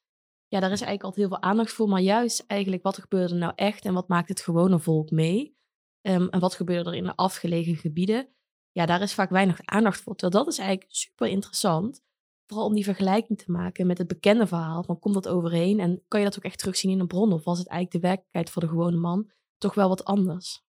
Ja, 0.54 0.60
daar 0.60 0.72
is 0.72 0.82
eigenlijk 0.82 1.04
altijd 1.04 1.28
heel 1.28 1.38
veel 1.40 1.50
aandacht 1.50 1.72
voor. 1.72 1.90
Maar 1.90 2.02
juist 2.02 2.44
eigenlijk, 2.48 2.84
wat 2.84 2.98
gebeurde 2.98 3.34
er 3.34 3.40
nou 3.40 3.54
echt 3.56 3.86
en 3.86 3.94
wat 3.94 4.08
maakt 4.08 4.30
het 4.30 4.42
gewone 4.42 4.80
volk 4.80 5.12
mee? 5.12 5.58
Um, 6.02 6.30
en 6.30 6.40
wat 6.40 6.54
gebeurde 6.54 6.90
er 6.90 6.96
in 6.96 7.04
de 7.04 7.16
afgelegen 7.16 7.76
gebieden? 7.76 8.28
Ja, 8.72 8.86
daar 8.86 9.02
is 9.02 9.14
vaak 9.14 9.30
weinig 9.30 9.60
aandacht 9.66 10.02
voor. 10.02 10.16
Terwijl 10.16 10.44
dat 10.44 10.54
is 10.54 10.60
eigenlijk 10.60 10.92
super 10.92 11.28
interessant 11.28 12.04
vooral 12.46 12.68
om 12.68 12.74
die 12.74 12.84
vergelijking 12.84 13.38
te 13.38 13.52
maken 13.52 13.88
met 13.88 13.98
het 13.98 14.08
bekende 14.08 14.48
verhaal. 14.48 14.84
Van 14.84 15.00
komt 15.00 15.14
dat 15.14 15.28
overeen 15.28 15.80
en 15.80 16.04
kan 16.08 16.20
je 16.20 16.26
dat 16.26 16.38
ook 16.38 16.44
echt 16.44 16.60
terugzien 16.60 16.92
in 16.92 17.00
een 17.00 17.08
bron? 17.08 17.34
Of 17.34 17.44
was 17.44 17.60
het 17.60 17.68
eigenlijk 17.68 18.02
de 18.02 18.08
werkelijkheid 18.08 18.50
voor 18.50 18.62
de 18.62 18.68
gewone 18.68 18.98
man 18.98 19.32
toch 19.58 19.74
wel 19.74 19.90
wat 19.90 20.06
anders? 20.06 20.64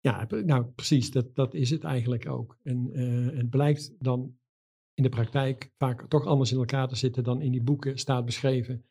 Ja, 0.00 0.26
nou 0.28 0.64
precies, 0.64 1.10
dat, 1.10 1.34
dat 1.34 1.54
is 1.54 1.70
het 1.70 1.84
eigenlijk 1.84 2.28
ook. 2.28 2.58
En 2.62 3.00
uh, 3.00 3.36
het 3.36 3.50
blijkt 3.50 3.92
dan 3.98 4.36
in 4.94 5.02
de 5.02 5.08
praktijk 5.08 5.70
vaak 5.78 6.08
toch 6.08 6.26
anders 6.26 6.52
in 6.52 6.58
elkaar 6.58 6.88
te 6.88 6.96
zitten 6.96 7.24
dan 7.24 7.40
in 7.40 7.52
die 7.52 7.62
boeken 7.62 7.98
staat 7.98 8.24
beschreven. 8.24 8.84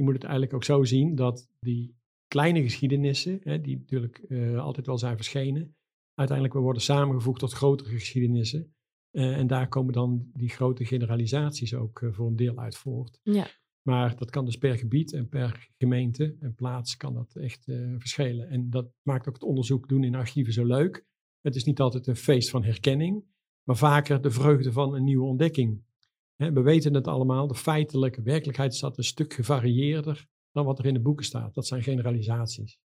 Je 0.00 0.06
moet 0.06 0.14
het 0.14 0.24
eigenlijk 0.24 0.54
ook 0.54 0.64
zo 0.64 0.84
zien 0.84 1.14
dat 1.14 1.48
die 1.58 1.96
kleine 2.26 2.62
geschiedenissen, 2.62 3.40
hè, 3.42 3.60
die 3.60 3.78
natuurlijk 3.78 4.24
uh, 4.28 4.60
altijd 4.60 4.86
wel 4.86 4.98
zijn 4.98 5.16
verschenen, 5.16 5.76
uiteindelijk 6.14 6.58
worden 6.58 6.82
samengevoegd 6.82 7.40
tot 7.40 7.52
grotere 7.52 7.90
geschiedenissen. 7.90 8.74
Uh, 9.16 9.36
en 9.36 9.46
daar 9.46 9.68
komen 9.68 9.92
dan 9.92 10.30
die 10.32 10.48
grote 10.48 10.84
generalisaties 10.84 11.74
ook 11.74 12.00
uh, 12.00 12.12
voor 12.12 12.26
een 12.26 12.36
deel 12.36 12.58
uit 12.58 12.76
voort. 12.76 13.20
Ja. 13.22 13.46
Maar 13.82 14.16
dat 14.16 14.30
kan 14.30 14.44
dus 14.44 14.58
per 14.58 14.78
gebied 14.78 15.12
en 15.12 15.28
per 15.28 15.70
gemeente 15.78 16.36
en 16.40 16.54
plaats 16.54 16.96
kan 16.96 17.14
dat 17.14 17.36
echt 17.36 17.64
verschillen. 17.98 18.48
En 18.48 18.70
dat 18.70 18.92
maakt 19.02 19.28
ook 19.28 19.34
het 19.34 19.42
onderzoek 19.42 19.88
doen 19.88 20.04
in 20.04 20.14
archieven 20.14 20.52
zo 20.52 20.64
leuk. 20.64 21.04
Het 21.40 21.54
is 21.54 21.64
niet 21.64 21.80
altijd 21.80 22.06
een 22.06 22.16
feest 22.16 22.50
van 22.50 22.64
herkenning, 22.64 23.24
maar 23.62 23.76
vaker 23.76 24.22
de 24.22 24.30
vreugde 24.30 24.72
van 24.72 24.94
een 24.94 25.04
nieuwe 25.04 25.26
ontdekking. 25.26 25.82
We 26.48 26.62
weten 26.62 26.94
het 26.94 27.08
allemaal, 27.08 27.46
de 27.46 27.54
feitelijke 27.54 28.22
werkelijkheid 28.22 28.74
staat 28.74 28.98
een 28.98 29.04
stuk 29.04 29.32
gevarieerder 29.32 30.26
dan 30.52 30.64
wat 30.64 30.78
er 30.78 30.86
in 30.86 30.94
de 30.94 31.00
boeken 31.00 31.24
staat. 31.24 31.54
Dat 31.54 31.66
zijn 31.66 31.82
generalisaties. 31.82 32.78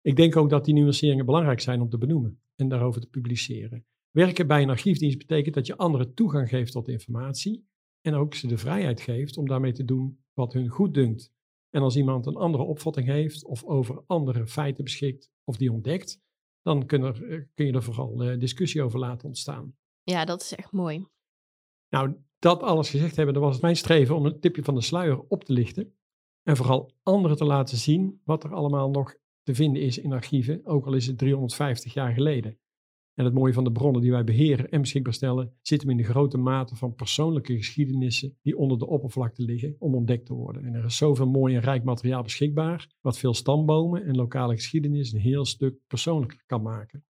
Ik 0.00 0.16
denk 0.16 0.36
ook 0.36 0.50
dat 0.50 0.64
die 0.64 0.74
nuanceringen 0.74 1.26
belangrijk 1.26 1.60
zijn 1.60 1.80
om 1.80 1.88
te 1.88 1.98
benoemen 1.98 2.40
en 2.54 2.68
daarover 2.68 3.00
te 3.00 3.08
publiceren. 3.08 3.86
Werken 4.10 4.46
bij 4.46 4.62
een 4.62 4.70
archiefdienst 4.70 5.18
betekent 5.18 5.54
dat 5.54 5.66
je 5.66 5.76
anderen 5.76 6.14
toegang 6.14 6.48
geeft 6.48 6.72
tot 6.72 6.88
informatie 6.88 7.66
en 8.00 8.14
ook 8.14 8.34
ze 8.34 8.46
de 8.46 8.58
vrijheid 8.58 9.00
geeft 9.00 9.36
om 9.36 9.48
daarmee 9.48 9.72
te 9.72 9.84
doen 9.84 10.24
wat 10.32 10.52
hun 10.52 10.68
goed 10.68 10.94
dunkt. 10.94 11.32
En 11.70 11.82
als 11.82 11.96
iemand 11.96 12.26
een 12.26 12.36
andere 12.36 12.62
opvatting 12.62 13.06
heeft 13.06 13.44
of 13.44 13.64
over 13.64 14.02
andere 14.06 14.46
feiten 14.46 14.84
beschikt 14.84 15.30
of 15.44 15.56
die 15.56 15.72
ontdekt, 15.72 16.20
dan 16.60 16.86
kun, 16.86 17.02
er, 17.02 17.30
eh, 17.30 17.40
kun 17.54 17.66
je 17.66 17.72
er 17.72 17.82
vooral 17.82 18.24
uh, 18.24 18.38
discussie 18.38 18.82
over 18.82 18.98
laten 18.98 19.28
ontstaan. 19.28 19.76
Ja, 20.02 20.24
dat 20.24 20.40
is 20.40 20.54
echt 20.54 20.72
mooi. 20.72 21.06
Nou, 21.88 22.16
dat 22.42 22.62
alles 22.62 22.90
gezegd 22.90 23.16
hebben, 23.16 23.34
dan 23.34 23.42
was 23.42 23.52
het 23.52 23.62
mijn 23.62 23.76
streven 23.76 24.16
om 24.16 24.26
een 24.26 24.40
tipje 24.40 24.62
van 24.62 24.74
de 24.74 24.80
sluier 24.80 25.20
op 25.28 25.44
te 25.44 25.52
lichten. 25.52 25.92
En 26.42 26.56
vooral 26.56 26.92
anderen 27.02 27.36
te 27.36 27.44
laten 27.44 27.76
zien 27.76 28.20
wat 28.24 28.44
er 28.44 28.54
allemaal 28.54 28.90
nog 28.90 29.14
te 29.42 29.54
vinden 29.54 29.82
is 29.82 29.98
in 29.98 30.12
archieven, 30.12 30.66
ook 30.66 30.86
al 30.86 30.94
is 30.94 31.06
het 31.06 31.18
350 31.18 31.94
jaar 31.94 32.12
geleden. 32.12 32.58
En 33.14 33.24
het 33.24 33.34
mooie 33.34 33.52
van 33.52 33.64
de 33.64 33.72
bronnen 33.72 34.00
die 34.00 34.10
wij 34.10 34.24
beheren 34.24 34.68
en 34.68 34.80
beschikbaar 34.80 35.14
stellen, 35.14 35.52
zit 35.60 35.80
hem 35.80 35.90
in 35.90 35.96
de 35.96 36.02
grote 36.02 36.38
mate 36.38 36.76
van 36.76 36.94
persoonlijke 36.94 37.56
geschiedenissen 37.56 38.38
die 38.42 38.58
onder 38.58 38.78
de 38.78 38.86
oppervlakte 38.86 39.42
liggen 39.42 39.76
om 39.78 39.94
ontdekt 39.94 40.26
te 40.26 40.34
worden. 40.34 40.64
En 40.64 40.74
er 40.74 40.84
is 40.84 40.96
zoveel 40.96 41.26
mooi 41.26 41.54
en 41.54 41.60
rijk 41.60 41.84
materiaal 41.84 42.22
beschikbaar, 42.22 42.88
wat 43.00 43.18
veel 43.18 43.34
stambomen 43.34 44.04
en 44.04 44.16
lokale 44.16 44.54
geschiedenis 44.54 45.12
een 45.12 45.20
heel 45.20 45.44
stuk 45.44 45.78
persoonlijker 45.86 46.42
kan 46.46 46.62
maken. 46.62 47.04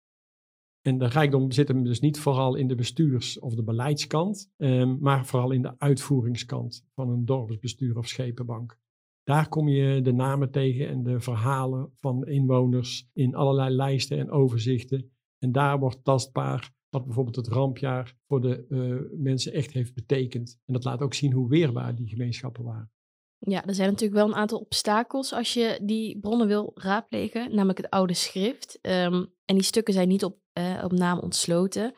En 0.82 0.98
de 0.98 1.08
rijkdom 1.08 1.52
zit 1.52 1.68
hem 1.68 1.84
dus 1.84 2.00
niet 2.00 2.20
vooral 2.20 2.56
in 2.56 2.68
de 2.68 2.76
bestuurs- 2.76 3.40
of 3.40 3.56
de 3.56 3.64
beleidskant, 3.64 4.52
ehm, 4.58 4.98
maar 5.00 5.26
vooral 5.26 5.52
in 5.52 5.62
de 5.62 5.80
uitvoeringskant 5.80 6.86
van 6.94 7.10
een 7.10 7.26
dorpsbestuur 7.26 7.98
of 7.98 8.08
schepenbank. 8.08 8.80
Daar 9.24 9.50
kom 9.50 9.68
je 9.68 10.02
de 10.02 10.14
namen 10.14 10.52
tegen 10.52 10.88
en 10.88 11.04
de 11.04 11.20
verhalen 11.20 11.92
van 11.96 12.28
inwoners 12.28 13.10
in 13.14 13.36
allerlei 13.36 13.76
lijsten 13.76 14.18
en 14.18 14.32
overzichten. 14.32 15.12
En 15.40 15.52
daar 15.52 15.80
wordt 15.80 16.04
tastbaar 16.04 16.74
wat 16.90 17.06
bijvoorbeeld 17.06 17.36
het 17.36 17.48
rampjaar 17.48 18.16
voor 18.28 18.42
de 18.42 18.66
uh, 18.70 19.20
mensen 19.22 19.54
echt 19.54 19.72
heeft 19.72 19.94
betekend. 19.94 20.60
En 20.66 20.74
dat 20.74 20.84
laat 20.84 21.02
ook 21.02 21.14
zien 21.14 21.32
hoe 21.32 21.50
weerbaar 21.50 21.96
die 21.96 22.08
gemeenschappen 22.08 22.64
waren. 22.64 22.92
Ja, 23.38 23.66
er 23.66 23.76
zijn 23.76 23.90
natuurlijk 23.90 24.20
wel 24.20 24.28
een 24.28 24.36
aantal 24.36 24.60
obstakels 24.60 25.34
als 25.34 25.54
je 25.54 25.80
die 25.84 26.20
bronnen 26.20 26.48
wil 26.48 26.72
raadplegen, 26.74 27.50
namelijk 27.50 27.78
het 27.78 27.90
oude 27.90 28.14
schrift. 28.14 28.80
Um, 28.82 29.34
en 29.46 29.56
die 29.56 29.64
stukken 29.64 29.94
zijn 29.94 30.08
niet 30.08 30.24
op, 30.24 30.38
op 30.84 30.91
naam 30.91 31.20
ontsloten. 31.20 31.94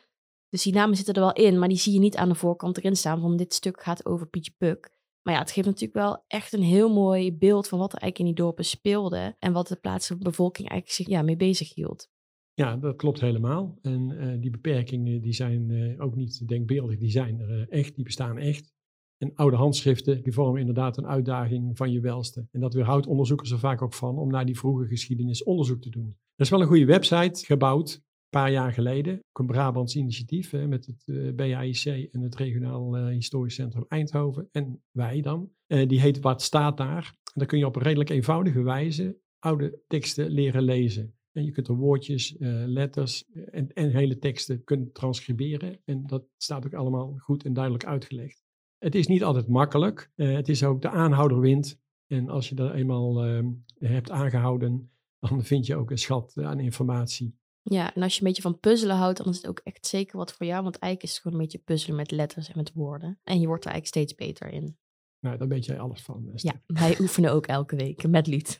Dus 0.50 0.64
die 0.64 0.74
namen 0.74 0.96
zitten 0.96 1.14
er 1.14 1.22
wel 1.22 1.34
in, 1.34 1.60
maar 1.60 1.68
die 1.68 1.78
zie 1.78 1.94
je 1.94 2.00
niet 2.00 2.16
aan 2.16 2.30
de 2.30 2.36
voorkant 2.36 2.78
erin 2.78 2.96
staan 2.96 3.22
van 3.22 3.38
dit 3.38 3.54
stuk 3.54 3.84
gaat 3.84 4.06
over 4.06 4.28
Pietje 4.28 4.54
Puk. 4.58 4.92
Maar 5.24 5.34
ja, 5.34 5.40
het 5.40 5.52
geeft 5.52 5.68
natuurlijk 5.68 5.94
wel 5.94 6.24
echt 6.28 6.54
een 6.54 6.62
heel 6.62 6.94
mooi 6.94 7.38
beeld 7.38 7.68
van 7.68 7.80
wat 7.80 7.94
er 7.94 8.00
eigenlijk 8.00 8.30
in 8.30 8.36
die 8.36 8.46
dorpen 8.46 8.66
speelde 8.66 9.36
en 9.40 9.54
wat 9.54 9.68
de 9.68 9.76
plaatselijke 9.76 10.26
bevolking 10.26 10.70
eigenlijk 10.70 11.00
zich 11.00 11.08
ja, 11.08 11.22
mee 11.22 11.36
bezig 11.36 11.74
hield. 11.76 12.12
Ja, 12.54 12.78
dat 12.78 12.96
klopt 12.96 13.22
helemaal. 13.22 13.78
En 13.82 14.10
uh, 14.10 14.42
die 14.42 14.50
beperkingen 14.50 15.22
die 15.22 15.34
zijn 15.34 15.70
uh, 15.70 16.02
ook 16.02 16.16
niet 16.16 16.48
denkbeeldig, 16.48 16.98
die 16.98 17.10
zijn 17.10 17.40
er 17.40 17.60
uh, 17.60 17.66
echt, 17.70 17.96
die 17.96 18.04
bestaan 18.04 18.38
echt. 18.38 18.74
En 19.18 19.36
oude 19.36 19.56
handschriften 19.56 20.24
die 20.24 20.34
vormen 20.34 20.60
inderdaad 20.60 20.98
een 20.98 21.08
uitdaging 21.08 21.78
van 21.78 21.92
je 21.92 22.00
welste. 22.00 22.48
En 22.52 22.60
dat 22.60 22.74
weerhoudt 22.74 23.08
onderzoekers 23.08 23.52
er 23.52 23.60
vaak 23.60 23.82
ook 23.82 23.94
van 23.94 24.18
om 24.18 24.30
naar 24.30 24.46
die 24.46 24.58
vroege 24.58 24.88
geschiedenis 24.88 25.44
onderzoek 25.44 25.82
te 25.82 25.90
doen. 25.90 26.08
Er 26.08 26.44
is 26.46 26.50
wel 26.50 26.62
een 26.62 26.68
goede 26.68 26.86
website 26.86 27.46
gebouwd, 27.46 28.02
paar 28.34 28.52
jaar 28.52 28.74
geleden. 28.74 29.14
Ook 29.14 29.40
een 29.40 29.46
Brabants 29.46 29.96
initiatief 29.96 30.50
hè, 30.52 30.68
met 30.68 30.86
het 30.86 31.04
uh, 31.06 31.34
BAIC 31.34 31.86
en 32.12 32.22
het 32.22 32.36
Regionaal 32.36 32.98
uh, 32.98 33.08
Historisch 33.08 33.56
Centrum 33.56 33.86
Eindhoven. 33.88 34.50
En 34.52 34.84
wij 34.92 35.22
dan. 35.22 35.52
Uh, 35.68 35.88
die 35.88 36.00
heet 36.00 36.20
Wat 36.20 36.42
staat 36.42 36.78
daar? 36.78 37.16
En 37.24 37.32
daar 37.34 37.48
kun 37.48 37.58
je 37.58 37.66
op 37.66 37.76
een 37.76 37.82
redelijk 37.82 38.10
eenvoudige 38.10 38.64
wijze 38.64 39.18
oude 39.40 39.80
teksten 39.88 40.30
leren 40.30 40.64
lezen. 40.64 41.16
En 41.32 41.46
je 41.46 41.52
kunt 41.52 41.68
er 41.68 41.76
woordjes, 41.76 42.36
letters 42.66 43.26
en, 43.32 43.74
en 43.74 43.92
hele 43.92 44.20
teksten 44.20 44.64
kunnen 44.64 44.92
transcriberen. 44.92 45.80
En 45.86 46.04
dat 46.06 46.24
staat 46.38 46.66
ook 46.66 46.74
allemaal 46.74 47.14
goed 47.18 47.44
en 47.46 47.54
duidelijk 47.54 47.86
uitgelegd. 47.86 48.44
Het 48.78 48.96
is 48.96 49.08
niet 49.08 49.24
altijd 49.24 49.48
makkelijk. 49.48 50.12
het 50.16 50.50
is 50.50 50.64
ook 50.64 50.82
de 50.82 50.90
aanhouderwind. 50.90 51.80
En 52.08 52.30
als 52.30 52.50
je 52.50 52.56
dat 52.56 52.74
eenmaal 52.74 53.24
ehm, 53.24 53.48
hebt 53.78 54.12
aangehouden, 54.12 54.92
dan 55.20 55.44
vind 55.44 55.66
je 55.66 55.76
ook 55.76 55.92
een 55.92 55.98
schat 55.98 56.38
aan 56.38 56.60
informatie. 56.60 57.36
Ja, 57.64 57.96
en 57.96 58.02
als 58.02 58.14
je 58.14 58.20
een 58.22 58.28
beetje 58.28 58.42
van 58.42 58.60
puzzelen 58.60 58.96
houdt, 58.96 59.18
dan 59.18 59.30
is 59.30 59.38
het 59.38 59.48
ook 59.48 59.62
echt 59.64 59.88
zeker 59.88 60.18
wat 60.18 60.34
voor 60.34 60.46
jou. 60.46 60.64
Want 60.64 60.78
eigenlijk 60.78 61.04
is 61.04 61.12
het 61.12 61.22
gewoon 61.22 61.38
een 61.38 61.44
beetje 61.44 61.64
puzzelen 61.66 61.96
met 61.96 62.12
letters 62.12 62.50
en 62.50 62.58
met 62.58 62.74
woorden. 62.74 63.20
En 63.24 63.40
je 63.40 63.48
wordt 63.48 63.66
er 63.66 63.72
eigenlijk 63.72 64.08
steeds 64.08 64.28
beter 64.28 64.52
in. 64.52 64.78
Nou, 65.20 65.38
daar 65.38 65.48
weet 65.48 65.66
jij 65.66 65.80
alles 65.80 66.02
van. 66.02 66.30
Esther. 66.34 66.54
Ja, 66.54 66.76
wij 66.82 66.98
oefenen 67.02 67.32
ook 67.32 67.48
elke 67.48 67.76
week 67.76 68.08
met 68.08 68.28
lied. 68.28 68.58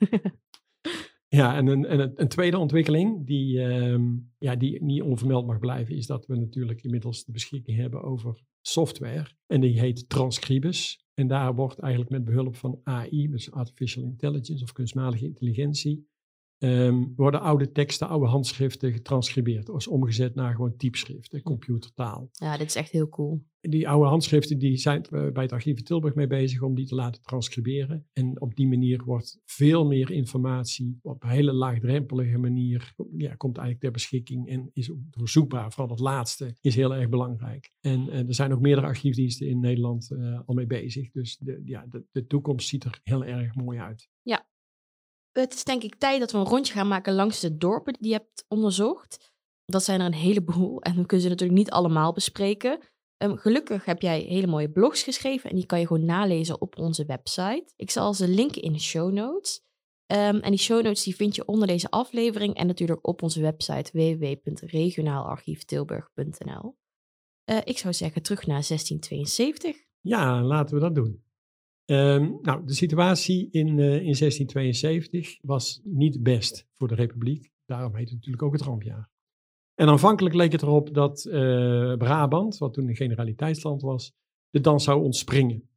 ja, 1.40 1.56
en 1.56 1.68
een, 1.68 1.86
en 1.86 2.14
een, 2.16 2.28
tweede 2.28 2.58
ontwikkeling 2.58 3.28
die, 3.28 3.60
um, 3.60 4.32
ja, 4.38 4.56
die 4.56 4.84
niet 4.84 5.02
onvermeld 5.02 5.46
mag 5.46 5.60
blijven, 5.60 5.96
is 5.96 6.08
dat 6.08 6.26
we 6.26 6.36
natuurlijk 6.36 6.84
inmiddels 6.84 7.26
de 7.26 7.32
beschikking 7.32 7.78
hebben 7.78 8.04
over 8.04 8.42
software. 8.62 9.28
En 9.48 9.62
die 9.62 9.80
heet 9.80 10.10
Transcribus. 10.10 11.06
En 11.14 11.28
daar 11.28 11.56
wordt 11.56 11.80
eigenlijk 11.80 12.12
met 12.12 12.26
behulp 12.26 12.56
van 12.56 12.80
AI, 12.84 13.30
dus 13.30 13.52
Artificial 13.52 14.04
Intelligence 14.04 14.64
of 14.64 14.72
kunstmatige 14.72 15.26
intelligentie, 15.26 16.08
um, 16.64 17.14
worden 17.16 17.42
oude 17.42 17.72
teksten, 17.72 18.08
oude 18.08 18.28
handschriften 18.28 18.92
getranscribeerd. 18.92 19.70
Of 19.70 19.88
omgezet 19.88 20.36
naar 20.36 20.56
gewoon 20.56 20.78
typschrift, 20.78 21.42
computertaal. 21.42 22.30
Ja, 22.32 22.58
dit 22.58 22.68
is 22.68 22.76
echt 22.76 22.92
heel 22.92 23.10
cool. 23.10 23.44
Die 23.62 23.90
oude 23.90 24.10
handschriften 24.10 24.60
die 24.60 24.78
zijn 24.78 25.06
we 25.10 25.30
bij 25.34 25.44
het 25.44 25.52
Archief 25.52 25.78
in 25.78 25.84
Tilburg 25.84 26.16
mee 26.16 26.28
bezig 26.28 26.62
om 26.62 26.76
die 26.76 26.86
te 26.86 26.96
laten 26.96 27.22
transcriberen. 27.22 28.08
En 28.14 28.42
op 28.42 28.56
die 28.56 28.68
manier 28.68 29.04
wordt 29.04 29.40
veel 29.46 29.86
meer 29.86 30.12
informatie 30.12 31.00
op 31.02 31.24
een 31.24 31.30
hele 31.30 31.54
laagdrempelige 31.54 32.38
manier 32.38 32.94
ja, 33.18 33.36
komt 33.36 33.58
eigenlijk 33.58 33.80
ter 33.80 33.92
beschikking 33.92 34.48
en 34.48 34.70
is 34.74 34.92
ook 34.92 34.98
doorzoekbaar. 35.10 35.72
Vooral 35.72 35.90
het 35.90 36.00
laatste 36.00 36.56
is 36.62 36.76
heel 36.76 36.96
erg 36.96 37.10
belangrijk. 37.10 37.72
En 37.82 38.08
uh, 38.08 38.28
er 38.28 38.34
zijn 38.34 38.54
ook 38.54 38.62
meerdere 38.62 38.88
archiefdiensten 38.88 39.48
in 39.48 39.60
Nederland 39.60 40.12
uh, 40.12 40.40
al 40.46 40.56
mee 40.56 40.68
bezig. 40.68 41.12
Dus 41.12 41.38
de, 41.38 41.62
ja, 41.66 41.86
de, 41.90 42.04
de 42.12 42.28
toekomst 42.28 42.68
ziet 42.68 42.84
er 42.84 43.00
heel 43.04 43.26
erg 43.26 43.56
mooi 43.56 43.80
uit. 43.80 44.10
Ja, 44.22 44.46
het 45.34 45.54
is 45.54 45.64
denk 45.64 45.84
ik 45.84 45.96
tijd 45.96 46.20
dat 46.20 46.32
we 46.32 46.38
een 46.38 46.46
rondje 46.46 46.74
gaan 46.74 46.88
maken 46.88 47.14
langs 47.14 47.40
de 47.40 47.58
dorpen 47.58 47.94
die 48.00 48.12
je 48.12 48.18
hebt 48.18 48.46
onderzocht. 48.48 49.32
Dat 49.66 49.84
zijn 49.84 50.00
er 50.00 50.06
een 50.06 50.14
heleboel 50.14 50.82
en 50.82 50.96
we 50.96 51.06
kunnen 51.06 51.26
ze 51.26 51.32
natuurlijk 51.32 51.60
niet 51.60 51.72
allemaal 51.72 52.14
bespreken. 52.14 52.80
Um, 53.24 53.38
gelukkig 53.38 53.86
heb 53.86 54.02
jij 54.02 54.20
hele 54.20 54.48
mooie 54.48 54.72
blogs 54.72 55.04
geschreven 55.04 55.50
en 55.50 55.56
die 55.56 55.66
kan 55.66 55.80
je 55.80 55.88
gewoon 55.88 56.06
nalezen 56.06 56.62
op 56.62 56.78
onze 56.78 57.06
website. 57.06 57.74
Ik 57.76 57.92
zal 57.92 58.14
ze 58.14 58.28
linken 58.28 58.62
in 58.62 58.74
de 58.74 58.80
show 58.80 59.12
notes. 59.12 59.62
Um, 60.12 60.40
en 60.40 60.52
die 60.52 60.60
show 60.60 60.84
notes 60.84 61.04
die 61.04 61.16
vind 61.16 61.36
je 61.36 61.46
onder 61.46 61.68
deze 61.68 61.90
aflevering 61.90 62.56
en 62.56 62.68
natuurlijk 62.68 63.08
op 63.08 63.22
onze 63.22 63.42
website 63.42 63.92
www.regionaalarchieftilburg.nl. 63.92 66.78
Uh, 67.52 67.58
ik 67.64 67.78
zou 67.78 67.94
zeggen 67.94 68.22
terug 68.22 68.40
naar 68.40 68.66
1672. 68.68 69.76
Ja, 70.00 70.42
laten 70.42 70.76
we 70.76 70.82
dat 70.82 70.96
doen. 70.96 71.24
Um, 71.86 72.40
nou, 72.42 72.66
de 72.66 72.74
situatie 72.74 73.48
in, 73.52 73.68
uh, 73.68 73.86
in 73.86 74.16
1672 74.16 75.38
was 75.42 75.82
niet 75.84 76.24
best 76.24 76.68
voor 76.74 76.88
de 76.88 76.96
Republiek. 76.96 77.52
Daarom 77.66 77.96
heet 77.96 78.06
het 78.06 78.16
natuurlijk 78.16 78.44
ook 78.44 78.54
het 78.54 78.62
rampjaar. 78.62 79.10
En 79.76 79.88
aanvankelijk 79.88 80.36
leek 80.36 80.52
het 80.52 80.62
erop 80.62 80.94
dat 80.94 81.26
uh, 81.26 81.34
Brabant, 81.98 82.58
wat 82.58 82.74
toen 82.74 82.88
een 82.88 82.96
generaliteitsland 82.96 83.82
was, 83.82 84.14
de 84.50 84.60
dans 84.60 84.84
zou 84.84 85.04
ontspringen. 85.04 85.70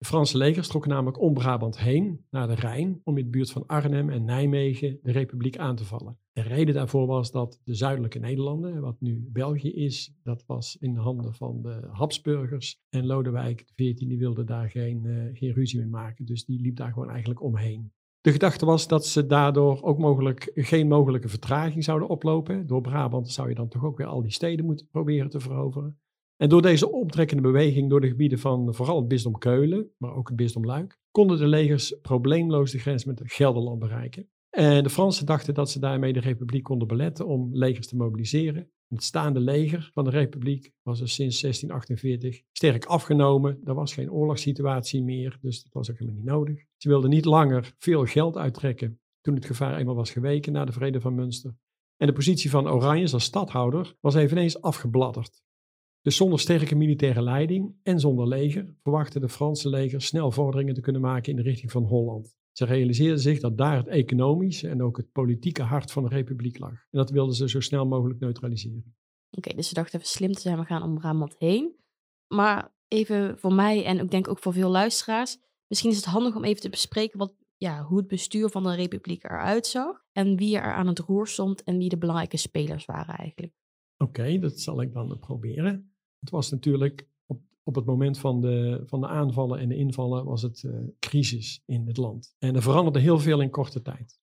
De 0.00 0.06
Franse 0.06 0.36
legers 0.36 0.68
trokken 0.68 0.90
namelijk 0.90 1.20
om 1.20 1.34
Brabant 1.34 1.78
heen 1.78 2.26
naar 2.30 2.46
de 2.46 2.54
Rijn 2.54 3.00
om 3.04 3.18
in 3.18 3.24
de 3.24 3.30
buurt 3.30 3.50
van 3.50 3.66
Arnhem 3.66 4.10
en 4.10 4.24
Nijmegen 4.24 4.98
de 5.02 5.12
Republiek 5.12 5.58
aan 5.58 5.76
te 5.76 5.84
vallen. 5.84 6.18
De 6.32 6.40
reden 6.40 6.74
daarvoor 6.74 7.06
was 7.06 7.30
dat 7.30 7.60
de 7.64 7.74
zuidelijke 7.74 8.18
Nederlanden, 8.18 8.80
wat 8.80 9.00
nu 9.00 9.28
België 9.32 9.72
is, 9.72 10.14
dat 10.22 10.44
was 10.46 10.76
in 10.76 10.94
de 10.94 11.00
handen 11.00 11.34
van 11.34 11.62
de 11.62 11.88
Habsburgers. 11.90 12.80
En 12.88 13.06
Lodewijk 13.06 13.64
XIV 13.74 14.18
wilde 14.18 14.44
daar 14.44 14.70
geen, 14.70 15.04
uh, 15.04 15.38
geen 15.38 15.52
ruzie 15.52 15.78
mee 15.78 15.88
maken, 15.88 16.26
dus 16.26 16.44
die 16.44 16.60
liep 16.60 16.76
daar 16.76 16.92
gewoon 16.92 17.10
eigenlijk 17.10 17.42
omheen. 17.42 17.92
De 18.20 18.32
gedachte 18.32 18.66
was 18.66 18.88
dat 18.88 19.06
ze 19.06 19.26
daardoor 19.26 19.82
ook 19.82 19.98
mogelijk 19.98 20.50
geen 20.54 20.88
mogelijke 20.88 21.28
vertraging 21.28 21.84
zouden 21.84 22.08
oplopen. 22.08 22.66
Door 22.66 22.80
Brabant 22.80 23.30
zou 23.30 23.48
je 23.48 23.54
dan 23.54 23.68
toch 23.68 23.84
ook 23.84 23.96
weer 23.96 24.06
al 24.06 24.22
die 24.22 24.32
steden 24.32 24.64
moeten 24.64 24.88
proberen 24.88 25.30
te 25.30 25.40
veroveren. 25.40 25.98
En 26.40 26.48
door 26.48 26.62
deze 26.62 26.92
optrekkende 26.92 27.42
beweging 27.42 27.90
door 27.90 28.00
de 28.00 28.08
gebieden 28.08 28.38
van 28.38 28.74
vooral 28.74 28.98
het 28.98 29.08
bisdom 29.08 29.38
Keulen, 29.38 29.90
maar 29.98 30.14
ook 30.14 30.28
het 30.28 30.36
bisdom 30.36 30.64
Luik, 30.64 30.98
konden 31.10 31.38
de 31.38 31.46
legers 31.46 31.94
probleemloos 32.02 32.70
de 32.70 32.78
grens 32.78 33.04
met 33.04 33.20
Gelderland 33.24 33.78
bereiken. 33.78 34.28
En 34.50 34.82
de 34.82 34.90
Fransen 34.90 35.26
dachten 35.26 35.54
dat 35.54 35.70
ze 35.70 35.78
daarmee 35.78 36.12
de 36.12 36.20
republiek 36.20 36.62
konden 36.62 36.88
beletten 36.88 37.26
om 37.26 37.48
legers 37.52 37.86
te 37.86 37.96
mobiliseren. 37.96 38.70
Het 38.88 39.02
staande 39.02 39.40
leger 39.40 39.90
van 39.92 40.04
de 40.04 40.10
republiek 40.10 40.70
was 40.82 41.00
er 41.00 41.08
sinds 41.08 41.40
1648 41.40 42.42
sterk 42.52 42.84
afgenomen. 42.84 43.60
Er 43.64 43.74
was 43.74 43.94
geen 43.94 44.12
oorlogssituatie 44.12 45.02
meer, 45.02 45.38
dus 45.40 45.62
dat 45.62 45.72
was 45.72 45.90
ook 45.90 45.98
helemaal 45.98 46.20
niet 46.20 46.30
nodig. 46.30 46.64
Ze 46.76 46.88
wilden 46.88 47.10
niet 47.10 47.24
langer 47.24 47.74
veel 47.78 48.04
geld 48.04 48.36
uittrekken 48.36 49.00
toen 49.20 49.34
het 49.34 49.44
gevaar 49.44 49.76
eenmaal 49.76 49.94
was 49.94 50.10
geweken 50.10 50.52
na 50.52 50.64
de 50.64 50.72
vrede 50.72 51.00
van 51.00 51.14
Münster. 51.14 51.56
En 51.96 52.06
de 52.06 52.12
positie 52.12 52.50
van 52.50 52.68
Oranje 52.68 53.12
als 53.12 53.24
stadhouder 53.24 53.94
was 54.00 54.14
eveneens 54.14 54.60
afgebladderd. 54.60 55.42
Dus 56.02 56.16
zonder 56.16 56.40
sterke 56.40 56.74
militaire 56.74 57.22
leiding 57.22 57.74
en 57.82 58.00
zonder 58.00 58.28
leger 58.28 58.74
verwachten 58.82 59.20
de 59.20 59.28
Franse 59.28 59.68
leger 59.68 60.02
snel 60.02 60.30
vorderingen 60.30 60.74
te 60.74 60.80
kunnen 60.80 61.00
maken 61.00 61.30
in 61.30 61.36
de 61.36 61.42
richting 61.42 61.70
van 61.70 61.84
Holland. 61.84 62.38
Ze 62.52 62.64
realiseerden 62.64 63.20
zich 63.20 63.40
dat 63.40 63.58
daar 63.58 63.76
het 63.76 63.86
economische 63.86 64.68
en 64.68 64.82
ook 64.82 64.96
het 64.96 65.12
politieke 65.12 65.62
hart 65.62 65.92
van 65.92 66.02
de 66.02 66.08
republiek 66.08 66.58
lag. 66.58 66.70
En 66.70 66.86
dat 66.90 67.10
wilden 67.10 67.34
ze 67.34 67.48
zo 67.48 67.60
snel 67.60 67.86
mogelijk 67.86 68.20
neutraliseren. 68.20 68.94
Oké, 69.30 69.54
dus 69.54 69.68
ze 69.68 69.74
dachten 69.74 69.98
even 69.98 70.10
slim 70.10 70.32
te 70.32 70.40
zijn, 70.40 70.58
we 70.58 70.64
gaan 70.64 70.82
om 70.82 70.94
Brabant 70.94 71.34
heen. 71.38 71.76
Maar 72.26 72.74
even 72.88 73.38
voor 73.38 73.52
mij 73.52 73.84
en 73.84 73.98
ik 73.98 74.10
denk 74.10 74.28
ook 74.28 74.38
voor 74.38 74.52
veel 74.52 74.70
luisteraars, 74.70 75.38
misschien 75.66 75.90
is 75.90 75.96
het 75.96 76.04
handig 76.04 76.36
om 76.36 76.44
even 76.44 76.60
te 76.60 76.68
bespreken 76.68 77.18
wat, 77.18 77.32
ja, 77.56 77.82
hoe 77.82 77.98
het 77.98 78.06
bestuur 78.06 78.48
van 78.48 78.62
de 78.62 78.74
republiek 78.74 79.24
eruit 79.24 79.66
zag. 79.66 80.04
En 80.12 80.36
wie 80.36 80.56
er 80.56 80.72
aan 80.72 80.86
het 80.86 80.98
roer 80.98 81.26
stond 81.26 81.62
en 81.62 81.78
wie 81.78 81.88
de 81.88 81.98
belangrijke 81.98 82.36
spelers 82.36 82.84
waren 82.84 83.14
eigenlijk. 83.14 83.52
Oké, 84.02 84.38
dat 84.38 84.60
zal 84.60 84.80
ik 84.80 84.92
dan 84.92 85.18
proberen. 85.18 85.92
Het 86.20 86.30
was 86.30 86.50
natuurlijk 86.50 87.08
op, 87.26 87.40
op 87.62 87.74
het 87.74 87.84
moment 87.84 88.18
van 88.18 88.40
de, 88.40 88.82
van 88.86 89.00
de 89.00 89.06
aanvallen 89.06 89.58
en 89.58 89.68
de 89.68 89.76
invallen 89.76 90.24
was 90.24 90.42
het 90.42 90.62
uh, 90.62 90.72
crisis 90.98 91.62
in 91.66 91.86
het 91.86 91.96
land. 91.96 92.34
En 92.38 92.54
er 92.54 92.62
veranderde 92.62 93.00
heel 93.00 93.18
veel 93.18 93.40
in 93.40 93.50
korte 93.50 93.82
tijd. 93.82 94.20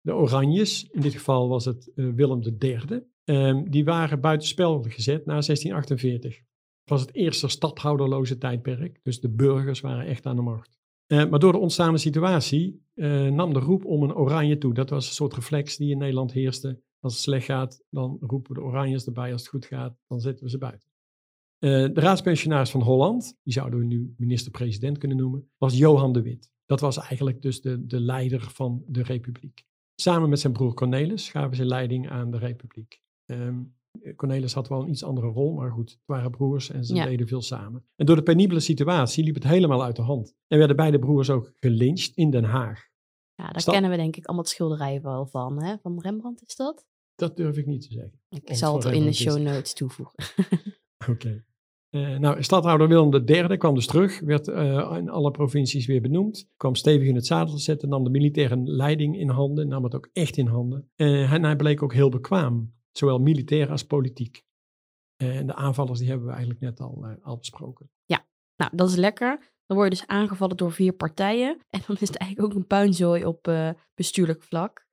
De 0.00 0.14
Oranjes, 0.14 0.84
in 0.84 1.00
dit 1.00 1.12
geval 1.12 1.48
was 1.48 1.64
het 1.64 1.90
uh, 1.94 2.14
Willem 2.14 2.42
III, 2.58 3.02
um, 3.24 3.70
die 3.70 3.84
waren 3.84 4.20
buitenspel 4.20 4.82
gezet 4.82 5.26
na 5.26 5.32
1648. 5.32 6.36
Het 6.36 6.90
was 6.90 7.00
het 7.00 7.14
eerste 7.14 7.48
stadhouderloze 7.48 8.38
tijdperk, 8.38 9.00
dus 9.02 9.20
de 9.20 9.30
burgers 9.30 9.80
waren 9.80 10.06
echt 10.06 10.26
aan 10.26 10.36
de 10.36 10.42
macht. 10.42 10.78
Uh, 11.06 11.30
maar 11.30 11.38
door 11.38 11.52
de 11.52 11.58
ontstaande 11.58 11.98
situatie 11.98 12.84
nam 13.30 13.52
de 13.52 13.58
roep 13.58 13.84
om 13.84 14.02
een 14.02 14.14
oranje 14.14 14.58
toe. 14.58 14.74
Dat 14.74 14.90
was 14.90 15.06
een 15.06 15.14
soort 15.14 15.34
reflex 15.34 15.76
die 15.76 15.90
in 15.90 15.98
Nederland 15.98 16.32
heerste. 16.32 16.80
Als 17.00 17.12
het 17.12 17.22
slecht 17.22 17.44
gaat, 17.44 17.82
dan 17.90 18.16
roepen 18.20 18.54
we 18.54 18.60
de 18.60 18.66
oranjes 18.66 19.06
erbij. 19.06 19.32
Als 19.32 19.40
het 19.40 19.50
goed 19.50 19.66
gaat, 19.66 19.96
dan 20.06 20.20
zetten 20.20 20.44
we 20.44 20.50
ze 20.50 20.58
buiten. 20.58 20.88
Uh, 21.58 21.70
de 21.70 22.00
raadspensionaris 22.00 22.70
van 22.70 22.82
Holland, 22.82 23.38
die 23.42 23.52
zouden 23.52 23.78
we 23.78 23.84
nu 23.84 24.14
minister-president 24.16 24.98
kunnen 24.98 25.16
noemen, 25.16 25.50
was 25.58 25.76
Johan 25.76 26.12
de 26.12 26.22
Wit. 26.22 26.50
Dat 26.66 26.80
was 26.80 26.98
eigenlijk 26.98 27.42
dus 27.42 27.60
de, 27.60 27.86
de 27.86 28.00
leider 28.00 28.40
van 28.40 28.82
de 28.86 29.02
republiek. 29.02 29.64
Samen 29.94 30.28
met 30.28 30.40
zijn 30.40 30.52
broer 30.52 30.74
Cornelis 30.74 31.30
gaven 31.30 31.56
ze 31.56 31.64
leiding 31.64 32.10
aan 32.10 32.30
de 32.30 32.38
republiek. 32.38 33.00
Um, 33.26 33.74
Cornelis 34.16 34.54
had 34.54 34.68
wel 34.68 34.82
een 34.82 34.88
iets 34.88 35.04
andere 35.04 35.26
rol, 35.26 35.52
maar 35.52 35.70
goed, 35.70 35.90
het 35.90 36.00
waren 36.06 36.30
broers 36.30 36.70
en 36.70 36.84
ze 36.84 36.94
ja. 36.94 37.04
deden 37.04 37.26
veel 37.26 37.42
samen. 37.42 37.84
En 37.96 38.06
door 38.06 38.16
de 38.16 38.22
penibele 38.22 38.60
situatie 38.60 39.24
liep 39.24 39.34
het 39.34 39.44
helemaal 39.44 39.84
uit 39.84 39.96
de 39.96 40.02
hand. 40.02 40.34
En 40.46 40.58
werden 40.58 40.76
beide 40.76 40.98
broers 40.98 41.30
ook 41.30 41.52
gelyncht 41.54 42.16
in 42.16 42.30
Den 42.30 42.44
Haag. 42.44 42.88
Ja, 43.36 43.48
daar 43.48 43.64
kennen 43.64 43.90
we 43.90 43.96
denk 43.96 44.16
ik 44.16 44.24
allemaal 44.24 44.44
het 44.44 44.54
schilderijen 44.54 45.02
wel 45.02 45.26
van. 45.26 45.62
Hè? 45.62 45.78
Van 45.78 46.00
Rembrandt 46.00 46.42
is 46.46 46.56
dat? 46.56 46.86
Dat 47.14 47.36
durf 47.36 47.56
ik 47.56 47.66
niet 47.66 47.82
te 47.82 47.92
zeggen. 47.92 48.20
Ik 48.28 48.54
zal 48.54 48.74
het 48.74 48.84
in 48.84 49.04
de 49.04 49.12
show 49.12 49.38
notes 49.38 49.74
toevoegen. 49.74 50.14
Oké. 51.08 51.10
Okay. 51.10 51.44
Uh, 51.90 52.18
nou, 52.18 52.42
stadhouder 52.42 52.88
Willem 52.88 53.14
III 53.26 53.56
kwam 53.56 53.74
dus 53.74 53.86
terug, 53.86 54.20
werd 54.20 54.48
uh, 54.48 54.94
in 54.96 55.08
alle 55.08 55.30
provincies 55.30 55.86
weer 55.86 56.00
benoemd, 56.00 56.50
kwam 56.56 56.74
stevig 56.74 57.08
in 57.08 57.14
het 57.14 57.26
zadel 57.26 57.54
te 57.54 57.60
zetten, 57.60 57.88
nam 57.88 58.04
de 58.04 58.10
militaire 58.10 58.56
leiding 58.56 59.18
in 59.18 59.28
handen, 59.28 59.68
nam 59.68 59.84
het 59.84 59.94
ook 59.94 60.08
echt 60.12 60.36
in 60.36 60.46
handen. 60.46 60.90
Uh, 60.96 61.32
en 61.32 61.44
hij 61.44 61.56
bleek 61.56 61.82
ook 61.82 61.92
heel 61.92 62.08
bekwaam, 62.08 62.74
zowel 62.90 63.18
militair 63.18 63.70
als 63.70 63.84
politiek. 63.84 64.44
en 65.16 65.46
de 65.46 65.54
aanvallers 65.54 65.98
die 65.98 66.08
hebben 66.08 66.26
we 66.26 66.32
eigenlijk 66.32 66.62
net 66.62 66.80
al, 66.80 67.06
al 67.22 67.36
besproken. 67.36 67.90
Ja, 68.04 68.26
nou 68.56 68.76
dat 68.76 68.88
is 68.88 68.96
lekker. 68.96 69.54
Dan 69.66 69.76
word 69.76 69.92
je 69.92 69.98
dus 69.98 70.06
aangevallen 70.06 70.56
door 70.56 70.72
vier 70.72 70.92
partijen. 70.92 71.60
En 71.70 71.82
dan 71.86 71.96
is 72.00 72.08
het 72.08 72.16
eigenlijk 72.16 72.52
ook 72.52 72.58
een 72.58 72.66
puinzooi 72.66 73.24
op 73.24 73.52
bestuurlijk 73.94 74.42
vlak. 74.42 74.86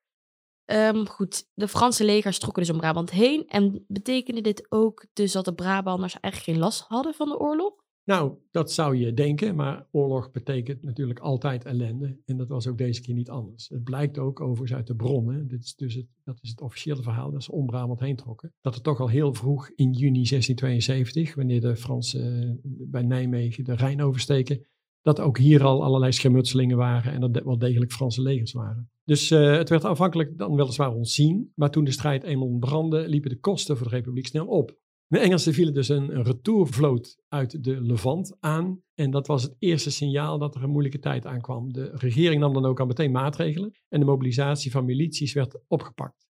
Um, 0.66 1.08
goed, 1.08 1.50
de 1.54 1.68
Franse 1.68 2.04
legers 2.04 2.40
trokken 2.40 2.64
dus 2.64 2.72
om 2.72 2.78
Brabant 2.78 3.12
heen. 3.12 3.48
En 3.48 3.86
betekende 3.88 4.42
dit 4.42 4.66
ook 4.72 5.06
dus 5.14 5.32
dat 5.32 5.46
de 5.46 5.54
Brabanders 5.54 6.20
eigenlijk 6.20 6.54
geen 6.54 6.64
last 6.64 6.82
hadden 6.88 7.14
van 7.14 7.30
de 7.30 7.40
oorlog? 7.40 7.83
Nou, 8.06 8.34
dat 8.52 8.72
zou 8.72 8.96
je 8.96 9.14
denken, 9.14 9.56
maar 9.56 9.88
oorlog 9.92 10.32
betekent 10.32 10.84
natuurlijk 10.84 11.20
altijd 11.20 11.66
ellende. 11.66 12.18
En 12.26 12.38
dat 12.38 12.48
was 12.48 12.68
ook 12.68 12.78
deze 12.78 13.02
keer 13.02 13.16
niet 13.16 13.30
anders. 13.30 13.70
Het 13.70 13.84
blijkt 13.84 14.18
ook 14.18 14.40
overigens 14.40 14.74
uit 14.74 14.88
de 14.88 14.96
bronnen, 14.96 15.48
dit 15.48 15.64
is 15.64 15.76
dus 15.76 15.94
het, 15.94 16.08
dat 16.24 16.40
is 16.42 16.50
het 16.50 16.62
officiële 16.62 17.02
verhaal, 17.02 17.32
dat 17.32 17.44
ze 17.44 17.52
om 17.52 17.98
heen 18.00 18.16
trokken, 18.16 18.54
dat 18.62 18.74
het 18.74 18.84
toch 18.84 19.00
al 19.00 19.08
heel 19.08 19.34
vroeg 19.34 19.70
in 19.70 19.92
juni 19.92 20.24
1672, 20.24 21.36
wanneer 21.36 21.62
de 21.62 21.76
Fransen 21.76 22.42
eh, 22.42 22.72
bij 22.88 23.04
Nijmegen 23.04 23.64
de 23.64 23.76
Rijn 23.76 24.02
oversteken, 24.02 24.66
dat 25.02 25.20
ook 25.20 25.38
hier 25.38 25.64
al 25.64 25.84
allerlei 25.84 26.12
schermutselingen 26.12 26.78
waren 26.78 27.14
en 27.14 27.20
dat 27.20 27.44
wel 27.44 27.58
degelijk 27.58 27.92
Franse 27.92 28.22
legers 28.22 28.52
waren. 28.52 28.90
Dus 29.04 29.32
uh, 29.32 29.58
het 29.58 29.70
werd 29.70 29.84
afhankelijk 29.84 30.38
dan 30.38 30.56
weliswaar 30.56 30.94
ontzien, 30.94 31.52
maar 31.56 31.72
toen 31.72 31.84
de 31.84 31.92
strijd 31.92 32.24
eenmaal 32.24 32.48
ontbrandde, 32.48 33.08
liepen 33.08 33.30
de 33.30 33.40
kosten 33.40 33.78
voor 33.78 33.90
de 33.90 33.96
republiek 33.96 34.28
snel 34.28 34.48
op. 34.48 34.78
De 35.14 35.20
Engelsen 35.20 35.54
vielen 35.54 35.74
dus 35.74 35.90
een, 35.90 36.24
retourvloot 36.24 37.18
uit 37.28 37.64
de 37.64 37.82
Levant 37.82 38.38
aan 38.40 38.82
en 38.94 39.12
dat 39.12 39.28
was 39.28 39.44
het 39.44 39.56
eerste 39.60 39.92
signaal 39.92 40.38
dat 40.38 40.56
er 40.56 40.64
een 40.64 40.70
moeilijke 40.70 41.00
tijd 41.00 41.26
aankwam. 41.26 41.74
De 41.74 41.92
regering 41.94 42.42
nam 42.42 42.54
dan 42.54 42.66
ook 42.66 42.80
al 42.80 42.86
meteen 42.86 43.12
maatregelen 43.12 43.72
en 43.90 44.00
de 44.00 44.06
mobilisatie 44.06 44.72
van 44.72 44.86
milities 44.86 45.34
werd 45.34 45.60
opgepakt. 45.68 46.28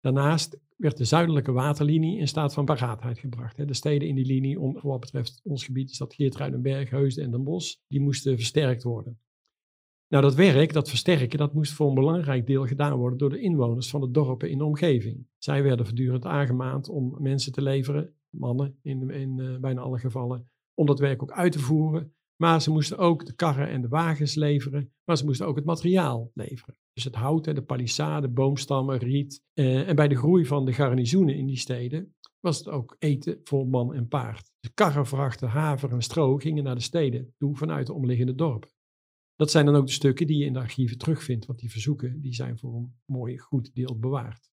Daarnaast 0.00 0.58
werd 0.76 0.96
de 0.96 1.04
zuidelijke 1.04 1.52
waterlinie 1.52 2.18
in 2.18 2.28
staat 2.28 2.54
van 2.54 2.64
paraatheid 2.64 3.18
gebracht. 3.18 3.68
De 3.68 3.74
steden 3.74 4.08
in 4.08 4.14
die 4.14 4.26
linie, 4.26 4.60
om, 4.60 4.78
wat 4.82 5.00
betreft 5.00 5.40
ons 5.44 5.64
gebied, 5.64 5.90
is 5.90 5.98
dat 5.98 6.14
Geertruidenberg, 6.14 6.90
Heusden 6.90 7.24
en 7.24 7.30
Den 7.30 7.44
Bosch, 7.44 7.76
die 7.88 8.00
moesten 8.00 8.36
versterkt 8.36 8.82
worden. 8.82 9.20
Nou, 10.08 10.22
dat 10.22 10.34
werk, 10.34 10.72
dat 10.72 10.88
versterken, 10.88 11.38
dat 11.38 11.54
moest 11.54 11.72
voor 11.72 11.88
een 11.88 11.94
belangrijk 11.94 12.46
deel 12.46 12.66
gedaan 12.66 12.98
worden 12.98 13.18
door 13.18 13.30
de 13.30 13.40
inwoners 13.40 13.90
van 13.90 14.00
de 14.00 14.10
dorpen 14.10 14.50
in 14.50 14.58
de 14.58 14.64
omgeving. 14.64 15.26
Zij 15.38 15.62
werden 15.62 15.86
voortdurend 15.86 16.24
aangemaand 16.24 16.88
om 16.88 17.16
mensen 17.18 17.52
te 17.52 17.62
leveren, 17.62 18.14
mannen 18.30 18.78
in, 18.82 19.10
in 19.10 19.38
uh, 19.38 19.58
bijna 19.58 19.80
alle 19.80 19.98
gevallen, 19.98 20.50
om 20.74 20.86
dat 20.86 20.98
werk 20.98 21.22
ook 21.22 21.32
uit 21.32 21.52
te 21.52 21.58
voeren. 21.58 22.12
Maar 22.36 22.62
ze 22.62 22.70
moesten 22.70 22.98
ook 22.98 23.26
de 23.26 23.34
karren 23.34 23.68
en 23.68 23.80
de 23.80 23.88
wagens 23.88 24.34
leveren, 24.34 24.92
maar 25.04 25.16
ze 25.16 25.24
moesten 25.24 25.46
ook 25.46 25.56
het 25.56 25.64
materiaal 25.64 26.30
leveren. 26.34 26.76
Dus 26.92 27.04
het 27.04 27.14
hout, 27.14 27.44
de 27.44 27.62
palissade, 27.62 28.28
boomstammen, 28.28 28.98
riet. 28.98 29.42
Eh, 29.52 29.88
en 29.88 29.96
bij 29.96 30.08
de 30.08 30.16
groei 30.16 30.46
van 30.46 30.64
de 30.64 30.72
garnizoenen 30.72 31.36
in 31.36 31.46
die 31.46 31.58
steden 31.58 32.14
was 32.40 32.58
het 32.58 32.68
ook 32.68 32.96
eten 32.98 33.40
voor 33.44 33.66
man 33.66 33.94
en 33.94 34.08
paard. 34.08 34.52
De 34.60 34.70
karren 34.74 35.06
vrachten 35.06 35.48
haver 35.48 35.92
en 35.92 36.02
stro 36.02 36.36
gingen 36.36 36.64
naar 36.64 36.74
de 36.74 36.80
steden 36.80 37.34
toe 37.38 37.56
vanuit 37.56 37.86
de 37.86 37.92
omliggende 37.92 38.34
dorpen. 38.34 38.70
Dat 39.38 39.50
zijn 39.50 39.66
dan 39.66 39.76
ook 39.76 39.86
de 39.86 39.92
stukken 39.92 40.26
die 40.26 40.38
je 40.38 40.44
in 40.44 40.52
de 40.52 40.58
archieven 40.58 40.98
terugvindt, 40.98 41.46
want 41.46 41.58
die 41.58 41.70
verzoeken 41.70 42.20
die 42.20 42.34
zijn 42.34 42.58
voor 42.58 42.74
een 42.74 42.94
mooi 43.04 43.38
goed 43.38 43.74
deel 43.74 43.98
bewaard. 43.98 44.50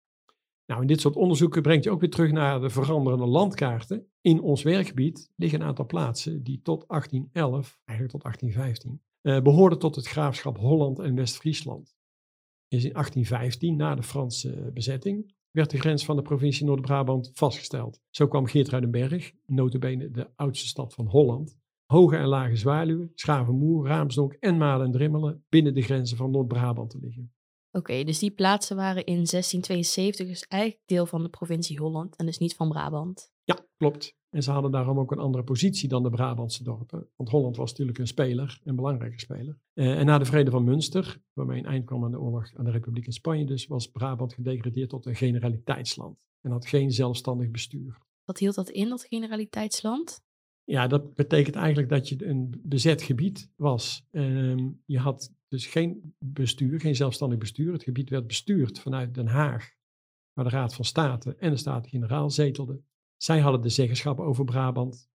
Nou, 0.65 0.81
in 0.81 0.87
dit 0.87 1.01
soort 1.01 1.15
onderzoeken 1.15 1.61
brengt 1.61 1.83
je 1.83 1.89
ook 1.89 1.99
weer 1.99 2.09
terug 2.09 2.31
naar 2.31 2.59
de 2.59 2.69
veranderende 2.69 3.25
landkaarten. 3.25 4.07
In 4.21 4.41
ons 4.41 4.63
werkgebied 4.63 5.31
liggen 5.35 5.61
een 5.61 5.67
aantal 5.67 5.85
plaatsen 5.85 6.43
die 6.43 6.61
tot 6.61 6.87
1811, 6.87 7.79
eigenlijk 7.85 8.17
tot 8.17 8.23
1815, 8.23 9.01
eh, 9.21 9.41
behoorden 9.41 9.79
tot 9.79 9.95
het 9.95 10.07
graafschap 10.07 10.57
Holland 10.57 10.99
en 10.99 11.15
West-Friesland. 11.15 11.95
Is 12.67 12.83
in 12.83 12.93
1815, 12.93 13.75
na 13.75 13.95
de 13.95 14.03
Franse 14.03 14.71
bezetting, 14.73 15.33
werd 15.51 15.69
de 15.69 15.79
grens 15.79 16.05
van 16.05 16.15
de 16.15 16.21
provincie 16.21 16.65
Noord-Brabant 16.65 17.31
vastgesteld. 17.33 18.01
Zo 18.09 18.27
kwam 18.27 18.45
Geertruidenberg, 18.45 19.31
notabene 19.45 20.11
de 20.11 20.29
oudste 20.35 20.67
stad 20.67 20.93
van 20.93 21.05
Holland, 21.05 21.57
Hoge 21.85 22.15
en 22.15 22.27
Lage 22.27 22.55
Zwaluwen, 22.55 23.11
Schavenmoer, 23.13 23.87
Raamsdonk 23.87 24.33
en 24.33 24.57
Malen 24.57 24.85
en 24.85 24.91
Drimmelen 24.91 25.45
binnen 25.49 25.73
de 25.73 25.81
grenzen 25.81 26.17
van 26.17 26.31
Noord-Brabant 26.31 26.89
te 26.89 26.99
liggen. 27.01 27.33
Oké, 27.71 28.03
dus 28.03 28.19
die 28.19 28.31
plaatsen 28.31 28.75
waren 28.75 29.05
in 29.05 29.13
1672 29.13 30.27
dus 30.27 30.43
eigenlijk 30.47 30.81
deel 30.85 31.05
van 31.05 31.23
de 31.23 31.29
provincie 31.29 31.77
Holland 31.77 32.15
en 32.15 32.25
dus 32.25 32.37
niet 32.37 32.55
van 32.55 32.69
Brabant. 32.69 33.31
Ja, 33.43 33.65
klopt. 33.77 34.15
En 34.29 34.43
ze 34.43 34.51
hadden 34.51 34.71
daarom 34.71 34.99
ook 34.99 35.11
een 35.11 35.19
andere 35.19 35.43
positie 35.43 35.89
dan 35.89 36.03
de 36.03 36.09
Brabantse 36.09 36.63
dorpen. 36.63 37.09
Want 37.15 37.29
Holland 37.29 37.55
was 37.55 37.69
natuurlijk 37.69 37.97
een 37.97 38.07
speler, 38.07 38.59
een 38.63 38.75
belangrijke 38.75 39.19
speler. 39.19 39.59
Uh, 39.73 39.99
en 39.99 40.05
na 40.05 40.17
de 40.17 40.25
vrede 40.25 40.51
van 40.51 40.63
Münster, 40.63 41.21
waarmee 41.33 41.59
een 41.59 41.65
eind 41.65 41.85
kwam 41.85 42.03
aan 42.03 42.11
de 42.11 42.19
oorlog 42.19 42.55
aan 42.55 42.65
de 42.65 42.71
Republiek 42.71 43.05
in 43.05 43.11
Spanje, 43.11 43.45
dus 43.45 43.67
was 43.67 43.91
Brabant 43.91 44.33
gedegradeerd 44.33 44.89
tot 44.89 45.05
een 45.05 45.15
generaliteitsland. 45.15 46.17
En 46.41 46.51
had 46.51 46.67
geen 46.67 46.91
zelfstandig 46.91 47.51
bestuur. 47.51 47.97
Wat 48.23 48.37
hield 48.37 48.55
dat 48.55 48.69
in, 48.69 48.89
dat 48.89 49.05
generaliteitsland? 49.09 50.24
Ja, 50.65 50.87
dat 50.87 51.13
betekent 51.13 51.55
eigenlijk 51.55 51.89
dat 51.89 52.09
je 52.09 52.25
een 52.25 52.61
bezet 52.63 53.01
gebied 53.01 53.51
was. 53.55 54.07
Um, 54.11 54.81
je 54.85 54.99
had 54.99 55.33
dus 55.47 55.65
geen 55.65 56.15
bestuur, 56.19 56.79
geen 56.79 56.95
zelfstandig 56.95 57.37
bestuur. 57.39 57.73
Het 57.73 57.83
gebied 57.83 58.09
werd 58.09 58.27
bestuurd 58.27 58.79
vanuit 58.79 59.13
Den 59.13 59.27
Haag, 59.27 59.73
waar 60.33 60.45
de 60.45 60.51
Raad 60.51 60.75
van 60.75 60.85
State 60.85 61.35
en 61.35 61.49
de 61.49 61.57
Staten-Generaal 61.57 62.29
zetelden. 62.29 62.85
Zij 63.17 63.39
hadden 63.39 63.61
de 63.61 63.69
zeggenschap 63.69 64.19
over 64.19 64.45
Brabant. 64.45 65.09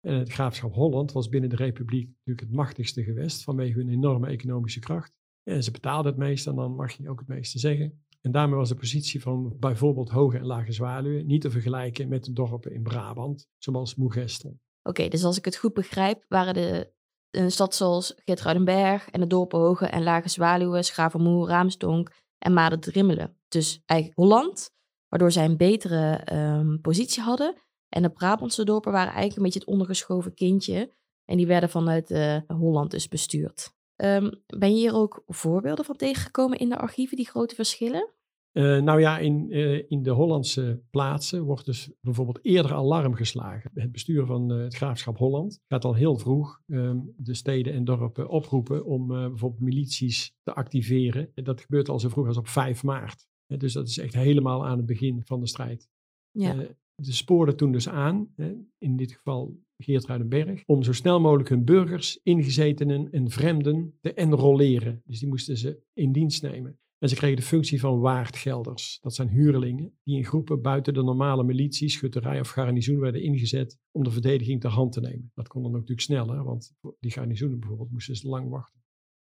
En 0.00 0.14
het 0.14 0.32
graafschap 0.32 0.74
Holland 0.74 1.12
was 1.12 1.28
binnen 1.28 1.50
de 1.50 1.56
Republiek 1.56 2.06
natuurlijk 2.06 2.40
het 2.46 2.56
machtigste 2.56 3.04
gewest 3.04 3.42
vanwege 3.42 3.78
hun 3.78 3.88
enorme 3.88 4.26
economische 4.26 4.80
kracht. 4.80 5.12
En 5.42 5.62
ze 5.62 5.70
betaalden 5.70 6.12
het 6.12 6.20
meest 6.20 6.46
en 6.46 6.54
dan 6.54 6.74
mag 6.74 6.92
je 6.92 7.08
ook 7.08 7.18
het 7.18 7.28
meeste 7.28 7.58
zeggen. 7.58 8.04
En 8.20 8.32
daarmee 8.32 8.56
was 8.56 8.68
de 8.68 8.74
positie 8.74 9.22
van 9.22 9.56
bijvoorbeeld 9.58 10.10
Hoge 10.10 10.38
en 10.38 10.46
Lage 10.46 10.72
Zwaluwen 10.72 11.26
niet 11.26 11.40
te 11.40 11.50
vergelijken 11.50 12.08
met 12.08 12.24
de 12.24 12.32
dorpen 12.32 12.72
in 12.72 12.82
Brabant, 12.82 13.48
zoals 13.58 13.94
Moegestel. 13.94 14.58
Oké, 14.82 15.08
dus 15.08 15.24
als 15.24 15.38
ik 15.38 15.44
het 15.44 15.56
goed 15.56 15.74
begrijp, 15.74 16.24
waren 16.28 16.54
de 16.54 16.92
een 17.30 17.50
stad 17.50 17.74
zoals 17.74 18.14
Geertruidenberg 18.16 19.10
en 19.10 19.20
de 19.20 19.26
dorpen 19.26 19.58
Hoge 19.58 19.86
en 19.86 20.02
Lage 20.02 20.28
Zwaluwen, 20.28 20.84
Schavenmoer, 20.84 21.48
Raamsdonk 21.48 22.10
en 22.38 22.52
Maden-Drimmelen. 22.52 23.36
Dus 23.48 23.82
eigenlijk 23.86 24.20
Holland, 24.20 24.70
waardoor 25.08 25.32
zij 25.32 25.44
een 25.44 25.56
betere 25.56 26.32
um, 26.32 26.80
positie 26.80 27.22
hadden. 27.22 27.54
En 27.88 28.02
de 28.02 28.10
Brabantse 28.10 28.64
dorpen 28.64 28.92
waren 28.92 29.12
eigenlijk 29.12 29.36
een 29.36 29.42
beetje 29.42 29.58
het 29.58 29.68
ondergeschoven 29.68 30.34
kindje. 30.34 30.92
En 31.24 31.36
die 31.36 31.46
werden 31.46 31.70
vanuit 31.70 32.10
uh, 32.10 32.36
Holland 32.46 32.90
dus 32.90 33.08
bestuurd. 33.08 33.74
Um, 33.96 34.42
ben 34.46 34.70
je 34.70 34.76
hier 34.76 34.94
ook 34.94 35.22
voorbeelden 35.26 35.84
van 35.84 35.96
tegengekomen 35.96 36.58
in 36.58 36.68
de 36.68 36.78
archieven, 36.78 37.16
die 37.16 37.28
grote 37.28 37.54
verschillen? 37.54 38.10
Uh, 38.52 38.82
nou 38.82 39.00
ja, 39.00 39.18
in, 39.18 39.46
uh, 39.50 39.82
in 39.88 40.02
de 40.02 40.10
Hollandse 40.10 40.82
plaatsen 40.90 41.42
wordt 41.42 41.64
dus 41.64 41.90
bijvoorbeeld 42.00 42.38
eerder 42.42 42.72
alarm 42.72 43.14
geslagen. 43.14 43.70
Het 43.74 43.92
bestuur 43.92 44.26
van 44.26 44.52
uh, 44.52 44.62
het 44.62 44.74
graafschap 44.74 45.18
Holland 45.18 45.60
gaat 45.68 45.84
al 45.84 45.94
heel 45.94 46.16
vroeg 46.16 46.60
um, 46.66 47.14
de 47.16 47.34
steden 47.34 47.72
en 47.72 47.84
dorpen 47.84 48.28
oproepen 48.28 48.84
om 48.84 49.06
bijvoorbeeld 49.06 49.60
milities 49.60 50.34
te 50.42 50.54
activeren. 50.54 51.30
En 51.34 51.44
dat 51.44 51.60
gebeurt 51.60 51.88
al 51.88 51.98
zo 51.98 52.08
vroeg 52.08 52.26
als 52.26 52.36
op 52.36 52.48
5 52.48 52.82
maart. 52.82 53.28
dus 53.46 53.72
dat 53.72 53.88
is 53.88 53.98
echt 53.98 54.14
helemaal 54.14 54.66
aan 54.66 54.76
het 54.76 54.86
begin 54.86 55.22
van 55.24 55.40
de 55.40 55.46
strijd. 55.46 55.88
Ja. 56.30 56.54
de 56.94 57.12
spoorden 57.12 57.56
toen 57.56 57.72
dus 57.72 57.88
aan. 57.88 58.34
in 58.78 58.96
dit 58.96 59.12
geval 59.12 59.58
Geertruidenberg, 59.76 60.62
om 60.66 60.82
zo 60.82 60.92
snel 60.92 61.20
mogelijk 61.20 61.48
hun 61.48 61.64
burgers, 61.64 62.20
ingezetenen 62.22 63.10
en 63.10 63.30
vreemden 63.30 63.98
te 64.00 64.14
enrolleren. 64.14 65.02
Dus 65.04 65.18
die 65.18 65.28
moesten 65.28 65.56
ze 65.56 65.82
in 65.92 66.12
dienst 66.12 66.42
nemen. 66.42 66.78
En 67.00 67.08
ze 67.08 67.14
kregen 67.14 67.36
de 67.36 67.42
functie 67.42 67.80
van 67.80 68.00
waardgelders. 68.00 68.98
Dat 69.00 69.14
zijn 69.14 69.28
huurlingen 69.28 69.98
die 70.02 70.16
in 70.16 70.24
groepen 70.24 70.62
buiten 70.62 70.94
de 70.94 71.02
normale 71.02 71.44
militie, 71.44 71.88
schutterij 71.88 72.40
of 72.40 72.48
garnizoen 72.48 73.00
werden 73.00 73.22
ingezet 73.22 73.78
om 73.90 74.04
de 74.04 74.10
verdediging 74.10 74.60
ter 74.60 74.70
hand 74.70 74.92
te 74.92 75.00
nemen. 75.00 75.30
Dat 75.34 75.48
kon 75.48 75.62
dan 75.62 75.70
ook 75.70 75.76
natuurlijk 75.76 76.06
sneller, 76.06 76.44
want 76.44 76.74
die 76.98 77.10
garnizoenen 77.10 77.58
bijvoorbeeld 77.60 77.90
moesten 77.90 78.16
ze 78.16 78.28
lang 78.28 78.50
wachten. 78.50 78.82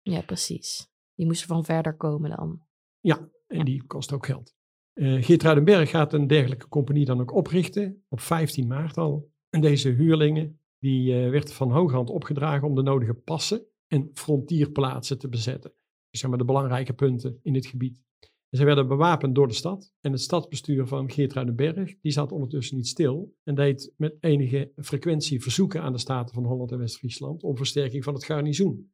Ja, 0.02 0.22
precies. 0.22 0.88
Die 1.14 1.26
moesten 1.26 1.48
van 1.48 1.66
verder 1.66 1.98
komen 1.98 2.30
dan. 2.30 2.62
Ja, 3.00 3.30
en 3.48 3.66
die 3.66 3.84
kost 3.84 4.14
ook 4.14 4.26
geld. 4.26 4.56
Uh, 4.94 5.24
Geertruidenberg 5.24 5.90
gaat 5.90 6.14
een 6.14 6.28
dergelijke 6.28 6.68
compagnie 6.68 7.06
dan 7.06 7.22
ook 7.22 7.34
oprichten, 7.34 8.04
op 8.08 8.20
15 8.20 8.68
maart 8.68 8.98
al. 8.98 9.32
En 9.50 9.62
deze 9.62 9.90
huurlingen, 9.90 10.62
die 10.80 11.24
uh, 11.24 11.30
werd 11.30 11.54
van 11.54 11.72
hooghand 11.72 12.10
opgedragen 12.10 12.68
om 12.68 12.76
de 12.76 12.82
nodige 12.82 13.14
passen 13.14 13.66
en 13.88 14.10
frontierplaatsen 14.14 15.20
te 15.20 15.30
bezetten. 15.30 15.74
Zeg 16.18 16.30
maar 16.30 16.40
de 16.40 16.46
belangrijke 16.46 16.94
punten 16.94 17.40
in 17.44 17.54
dit 17.54 17.66
gebied. 17.66 18.02
En 18.50 18.58
ze 18.58 18.66
werden 18.66 18.88
bewapend 18.88 19.36
door 19.36 19.48
de 19.48 19.54
stad. 19.54 19.94
En 20.02 20.12
het 20.12 20.22
stadsbestuur 20.22 20.88
van 20.88 21.12
Geertruidenberg, 21.12 21.96
die 22.02 22.12
zat 22.12 22.32
ondertussen 22.32 22.76
niet 22.76 22.88
stil. 22.88 23.36
En 23.44 23.56
deed 23.56 23.94
met 23.98 24.18
enige 24.20 24.72
frequentie 24.76 25.42
verzoeken 25.42 25.82
aan 25.82 25.94
de 25.94 26.00
Staten 26.00 26.34
van 26.34 26.46
Holland 26.46 26.72
en 26.72 26.78
West-Friesland 26.78 27.44
om 27.44 27.58
versterking 27.58 28.04
van 28.04 28.14
het 28.14 28.26
garnizoen 28.26 28.94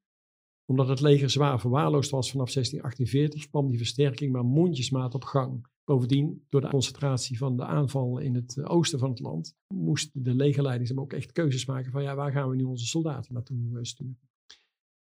omdat 0.72 0.88
het 0.88 1.02
leger 1.02 1.30
zwaar 1.30 1.60
verwaarloosd 1.60 2.12
was 2.12 2.32
vanaf 2.32 2.52
1648, 2.52 3.50
kwam 3.50 3.68
die 3.68 3.78
versterking 3.78 4.32
maar 4.32 4.46
mondjesmaat 4.46 5.14
op 5.14 5.24
gang. 5.24 5.66
Bovendien, 5.84 6.46
door 6.50 6.62
de 6.62 6.68
concentratie 6.68 7.38
van 7.38 7.58
de 7.58 7.66
aanval 7.66 8.18
in 8.20 8.36
het 8.36 8.58
eh, 8.58 8.72
oosten 8.72 9.00
van 9.00 9.10
het 9.10 9.20
land, 9.20 9.56
moest 9.68 10.10
de 10.14 10.36
legerleiding 10.36 11.00
ook 11.00 11.14
echt 11.14 11.32
keuzes 11.32 11.66
maken 11.66 11.92
van 11.92 12.04
ja, 12.04 12.16
waar 12.16 12.32
gaan 12.32 12.50
we 12.50 12.56
nu 12.56 12.64
onze 12.64 12.86
soldaten 12.86 13.34
naartoe 13.34 13.58
eh, 13.74 13.80
sturen. 13.82 14.20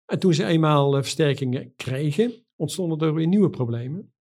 En 0.08 0.18
toen 0.18 0.34
ze 0.34 0.44
eenmaal 0.44 0.96
eh, 0.96 1.02
versterkingen 1.02 1.74
kregen, 1.76 2.32
ontstonden 2.56 2.98
er 2.98 3.14
weer 3.14 3.26
nieuwe 3.26 3.50
problemen. 3.50 4.12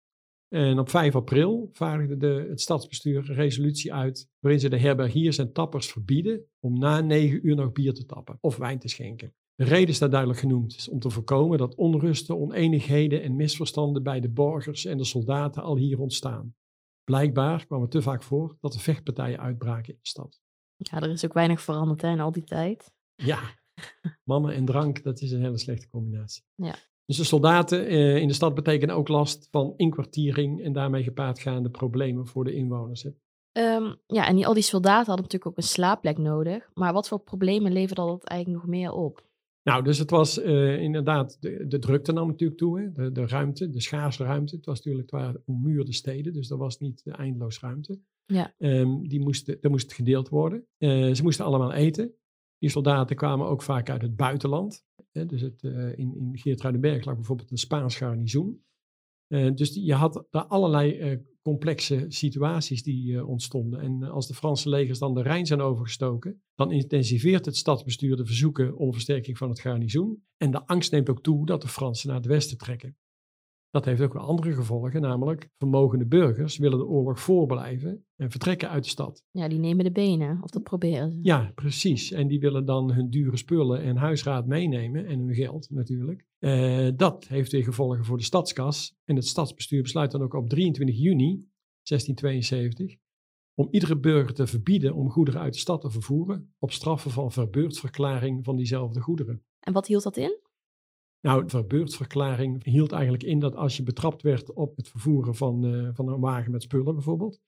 En 0.49 0.79
op 0.79 0.89
5 0.89 1.15
april 1.15 1.69
vaardigde 1.73 2.17
de, 2.17 2.47
het 2.49 2.61
stadsbestuur 2.61 3.17
een 3.17 3.35
resolutie 3.35 3.95
uit 3.95 4.29
waarin 4.39 4.61
ze 4.61 4.69
de 4.69 4.79
herbergiers 4.79 5.39
en 5.39 5.53
tappers 5.53 5.93
verbieden 5.93 6.47
om 6.61 6.79
na 6.79 7.01
negen 7.01 7.47
uur 7.47 7.55
nog 7.55 7.73
bier 7.73 7.95
te 7.95 8.05
tappen 8.05 8.39
of 8.41 8.57
wijn 8.57 8.79
te 8.79 8.89
schenken. 8.89 9.35
De 9.55 9.65
reden 9.65 9.95
staat 9.95 10.11
duidelijk 10.11 10.41
genoemd, 10.41 10.77
is 10.77 10.89
om 10.89 10.99
te 10.99 11.11
voorkomen 11.11 11.59
dat 11.59 11.75
onrusten, 11.75 12.39
oneenigheden 12.39 13.23
en 13.23 13.37
misverstanden 13.37 14.03
bij 14.03 14.21
de 14.21 14.31
burgers 14.31 14.85
en 14.85 14.99
de 14.99 15.05
soldaten 15.05 15.63
al 15.63 15.77
hier 15.77 15.99
ontstaan. 15.99 16.55
Blijkbaar 17.05 17.67
kwam 17.67 17.81
het 17.81 17.91
te 17.91 18.03
vaak 18.03 18.23
voor 18.23 18.57
dat 18.61 18.75
er 18.75 18.81
vechtpartijen 18.81 19.41
uitbraken 19.41 19.93
in 19.93 19.99
de 20.03 20.09
stad. 20.09 20.41
Ja, 20.77 21.01
er 21.01 21.11
is 21.11 21.25
ook 21.25 21.33
weinig 21.33 21.61
veranderd 21.61 22.03
hè, 22.03 22.11
in 22.11 22.21
al 22.21 22.33
die 22.33 22.45
tijd. 22.45 22.93
Ja, 23.15 23.41
mannen 24.25 24.55
en 24.55 24.65
drank, 24.65 25.03
dat 25.03 25.21
is 25.21 25.31
een 25.31 25.43
hele 25.43 25.59
slechte 25.59 25.89
combinatie. 25.89 26.43
Ja. 26.55 26.75
Dus 27.07 27.17
de 27.17 27.25
soldaten 27.25 27.87
eh, 27.87 28.17
in 28.17 28.29
de 28.29 28.35
stad 28.35 28.55
betekenen 28.55 28.95
ook 28.95 29.09
last 29.09 29.49
van 29.51 29.75
inkwartiering 29.77 30.63
en 30.63 30.73
daarmee 30.73 31.03
gepaardgaande 31.03 31.71
problemen 31.71 32.27
voor 32.27 32.45
de 32.45 32.55
inwoners. 32.55 33.05
Um, 33.05 33.97
ja, 34.07 34.27
en 34.27 34.37
die, 34.37 34.47
al 34.47 34.55
die 34.55 34.63
soldaten 34.63 35.07
hadden 35.07 35.25
natuurlijk 35.25 35.51
ook 35.51 35.57
een 35.57 35.63
slaapplek 35.63 36.19
nodig. 36.19 36.71
Maar 36.75 36.93
wat 36.93 37.09
voor 37.09 37.19
problemen 37.19 37.73
leverde 37.73 38.03
dat 38.03 38.25
eigenlijk 38.25 38.63
nog 38.63 38.71
meer 38.71 38.93
op? 38.93 39.25
Nou, 39.63 39.85
dus 39.85 39.99
het 39.99 40.11
was 40.11 40.39
uh, 40.39 40.83
inderdaad, 40.83 41.37
de, 41.41 41.67
de, 41.67 41.79
drukte 41.79 42.13
nam 42.13 42.27
natuurlijk 42.27 42.59
toe, 42.59 42.81
hè? 42.81 42.93
De, 42.93 43.13
de 43.13 43.27
ruimte, 43.27 43.71
de 43.71 43.81
schaarse 43.81 44.25
ruimte. 44.25 44.57
Het 44.57 44.67
was 44.67 44.77
natuurlijk, 44.77 45.11
het 45.11 45.21
waren 45.21 45.43
ommuurde 45.47 45.93
steden, 45.93 46.33
dus 46.33 46.51
er 46.51 46.57
was 46.57 46.79
niet 46.79 47.03
eindeloos 47.07 47.61
ruimte. 47.61 48.01
Ja. 48.27 48.55
Um, 48.59 49.09
die 49.09 49.21
moesten, 49.21 49.59
er 49.61 49.71
moest 49.71 49.93
gedeeld 49.93 50.29
worden. 50.29 50.67
Uh, 50.79 51.15
ze 51.15 51.23
moesten 51.23 51.45
allemaal 51.45 51.73
eten. 51.73 52.15
Die 52.59 52.71
soldaten 52.71 53.17
kwamen 53.17 53.47
ook 53.47 53.63
vaak 53.63 53.91
uit 53.91 54.03
het 54.03 54.17
buitenland. 54.17 54.85
Hè? 55.13 55.27
Dus 55.27 55.41
het, 55.41 55.63
uh, 55.63 55.99
in, 55.99 56.17
in 56.17 56.31
Geertruidenberg 56.33 57.05
lag 57.05 57.15
bijvoorbeeld 57.15 57.51
een 57.51 57.57
Spaans 57.57 57.97
garnizoen. 57.97 58.65
dus 59.29 59.75
je 59.75 59.95
had 59.95 60.27
daar 60.31 60.47
allerlei 60.47 61.21
complexe 61.43 62.05
situaties 62.09 62.83
die 62.83 63.27
ontstonden. 63.27 63.81
En 63.81 64.03
als 64.03 64.27
de 64.27 64.35
Franse 64.35 64.69
legers 64.69 64.99
dan 64.99 65.15
de 65.15 65.23
Rijn 65.23 65.47
zijn 65.47 65.61
overgestoken, 65.61 66.43
dan 66.55 66.73
intensiveert 66.73 67.45
het 67.45 67.57
stadsbestuur 67.57 68.17
de 68.17 68.27
verzoeken 68.27 68.77
om 68.77 68.93
versterking 68.93 69.39
van 69.39 69.49
het 69.49 69.61
garnizoen. 69.61 70.23
En 70.37 70.51
de 70.51 70.67
angst 70.67 70.93
neemt 70.93 71.09
ook 71.09 71.23
toe 71.23 71.47
dat 71.47 71.63
de 71.63 71.69
Fransen 71.69 72.09
naar 72.09 72.17
het 72.17 72.27
westen 72.27 72.59
trekken. 72.59 72.97
Dat 73.77 73.85
heeft 73.85 74.01
ook 74.01 74.13
wel 74.13 74.23
andere 74.23 74.53
gevolgen, 74.53 75.01
namelijk 75.01 75.49
vermogende 75.59 76.07
burgers 76.07 76.59
willen 76.59 76.79
de 76.79 76.87
oorlog 76.87 77.21
voorblijven 77.21 78.05
en 78.17 78.31
vertrekken 78.31 78.71
uit 78.71 78.85
de 78.85 78.91
stad. 78.91 79.25
Ja, 79.31 79.49
die 79.49 79.59
nemen 79.59 79.85
de 79.85 79.93
benen, 79.93 80.43
of 80.43 80.51
dat 80.51 80.63
proberen 80.63 81.13
ze. 81.13 81.19
Ja, 81.23 81.53
precies. 81.55 82.13
En 82.13 82.29
die 82.29 82.41
willen 82.41 82.65
dan 82.65 82.93
hun 82.93 83.11
dure 83.11 83.37
spullen 83.37 83.83
en 83.83 83.97
huisraad 83.97 84.47
meenemen 84.47 85.07
en 85.07 85.19
hun 85.19 85.35
geld 85.35 85.71
natuurlijk. 85.71 86.27
Uh, 86.39 86.89
dat 86.97 87.27
heeft 87.29 87.53
weer 87.53 87.65
gevolgen 87.65 88.05
voor 88.05 88.17
de 88.17 88.23
stadskas. 88.23 88.95
En 89.05 89.17
het 89.17 89.27
stadsbestuur 89.27 89.83
besluit 89.83 90.11
dan 90.11 90.23
ook 90.23 90.35
op 90.35 90.49
23 90.49 90.97
juni 90.97 91.49
1672 91.83 92.97
om 93.55 93.69
iedere 93.71 93.99
burger 93.99 94.35
te 94.35 94.47
verbieden 94.47 94.95
om 94.95 95.11
goederen 95.11 95.41
uit 95.41 95.53
de 95.53 95.59
stad 95.59 95.81
te 95.81 95.91
vervoeren 95.91 96.55
op 96.59 96.73
straffen 96.73 97.11
van 97.11 97.33
verbeurtverklaring 97.33 98.45
van 98.45 98.57
diezelfde 98.57 99.01
goederen. 99.01 99.45
En 99.61 99.73
wat 99.73 99.87
hield 99.87 100.03
dat 100.03 100.17
in? 100.17 100.39
Nou, 101.27 101.43
de 101.43 101.49
verbeurtverklaring 101.49 102.65
hield 102.65 102.93
eigenlijk 102.93 103.23
in 103.23 103.39
dat 103.39 103.55
als 103.55 103.77
je 103.77 103.83
betrapt 103.83 104.23
werd 104.23 104.53
op 104.53 104.77
het 104.77 104.89
vervoeren 104.89 105.35
van, 105.35 105.65
uh, 105.65 105.89
van 105.93 106.09
een 106.09 106.21
wagen 106.21 106.51
met 106.53 106.63
spullen 106.63 106.95
bijvoorbeeld, 106.95 107.41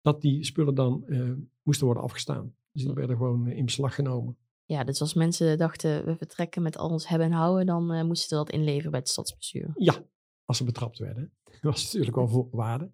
dat 0.00 0.20
die 0.20 0.44
spullen 0.44 0.74
dan 0.74 1.04
uh, 1.06 1.32
moesten 1.62 1.86
worden 1.86 2.02
afgestaan. 2.02 2.54
Dus 2.72 2.82
die 2.82 2.92
werden 2.92 3.16
gewoon 3.16 3.48
in 3.48 3.64
beslag 3.64 3.94
genomen. 3.94 4.36
Ja, 4.64 4.84
dus 4.84 5.00
als 5.00 5.14
mensen 5.14 5.58
dachten 5.58 6.04
we 6.04 6.16
vertrekken 6.16 6.62
met 6.62 6.76
al 6.76 6.90
ons 6.90 7.08
hebben 7.08 7.26
en 7.26 7.32
houden, 7.32 7.66
dan 7.66 7.94
uh, 7.94 8.02
moesten 8.02 8.28
ze 8.28 8.34
dat 8.34 8.50
inleveren 8.50 8.90
bij 8.90 9.00
het 9.00 9.08
stadsbestuur. 9.08 9.72
Ja, 9.74 10.04
als 10.44 10.56
ze 10.56 10.64
betrapt 10.64 10.98
werden. 10.98 11.32
Dat 11.60 11.72
was 11.72 11.84
natuurlijk 11.84 12.16
wel 12.16 12.28
voorwaarde. 12.28 12.92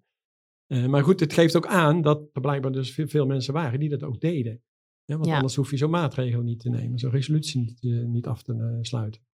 maar 0.67 1.03
goed, 1.03 1.19
het 1.19 1.33
geeft 1.33 1.55
ook 1.55 1.67
aan 1.67 2.01
dat 2.01 2.29
er 2.33 2.41
blijkbaar 2.41 2.71
dus 2.71 2.93
veel, 2.93 3.07
veel 3.07 3.25
mensen 3.25 3.53
waren 3.53 3.79
die 3.79 3.89
dat 3.89 4.03
ook 4.03 4.19
deden. 4.19 4.61
Ja, 5.03 5.15
want 5.15 5.27
ja. 5.27 5.35
anders 5.35 5.55
hoef 5.55 5.71
je 5.71 5.77
zo'n 5.77 5.89
maatregel 5.89 6.41
niet 6.41 6.59
te 6.59 6.69
nemen, 6.69 6.99
zo'n 6.99 7.11
resolutie 7.11 7.59
niet, 7.59 8.07
niet 8.07 8.27
af 8.27 8.43
te 8.43 8.77
sluiten. 8.81 9.26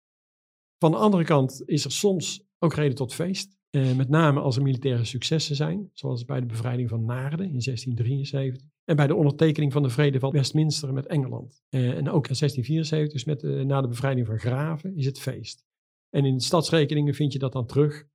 Van 0.82 0.90
de 0.90 0.96
andere 0.96 1.24
kant 1.24 1.62
is 1.64 1.84
er 1.84 1.92
soms 1.92 2.42
ook 2.58 2.74
reden 2.74 2.94
tot 2.94 3.14
feest. 3.14 3.56
Eh, 3.70 3.96
met 3.96 4.08
name 4.08 4.40
als 4.40 4.56
er 4.56 4.62
militaire 4.62 5.04
successen 5.04 5.56
zijn, 5.56 5.90
zoals 5.92 6.24
bij 6.24 6.40
de 6.40 6.46
bevrijding 6.46 6.88
van 6.88 7.04
Naarden 7.04 7.46
in 7.46 7.60
1673. 7.60 8.68
En 8.84 8.96
bij 8.96 9.06
de 9.06 9.14
ondertekening 9.14 9.72
van 9.72 9.82
de 9.82 9.88
vrede 9.88 10.18
van 10.18 10.30
Westminster 10.30 10.92
met 10.92 11.06
Engeland. 11.06 11.62
Eh, 11.68 11.80
en 11.80 12.10
ook 12.10 12.28
in 12.28 12.34
1674, 12.34 13.12
dus 13.12 13.24
met, 13.24 13.66
na 13.66 13.80
de 13.80 13.88
bevrijding 13.88 14.26
van 14.26 14.38
Graven, 14.38 14.96
is 14.96 15.06
het 15.06 15.20
feest. 15.20 15.64
En 16.10 16.24
in 16.24 16.36
de 16.36 16.42
stadsrekeningen 16.42 17.14
vind 17.14 17.32
je 17.32 17.38
dat 17.38 17.52
dan 17.52 17.66
terug, 17.66 18.06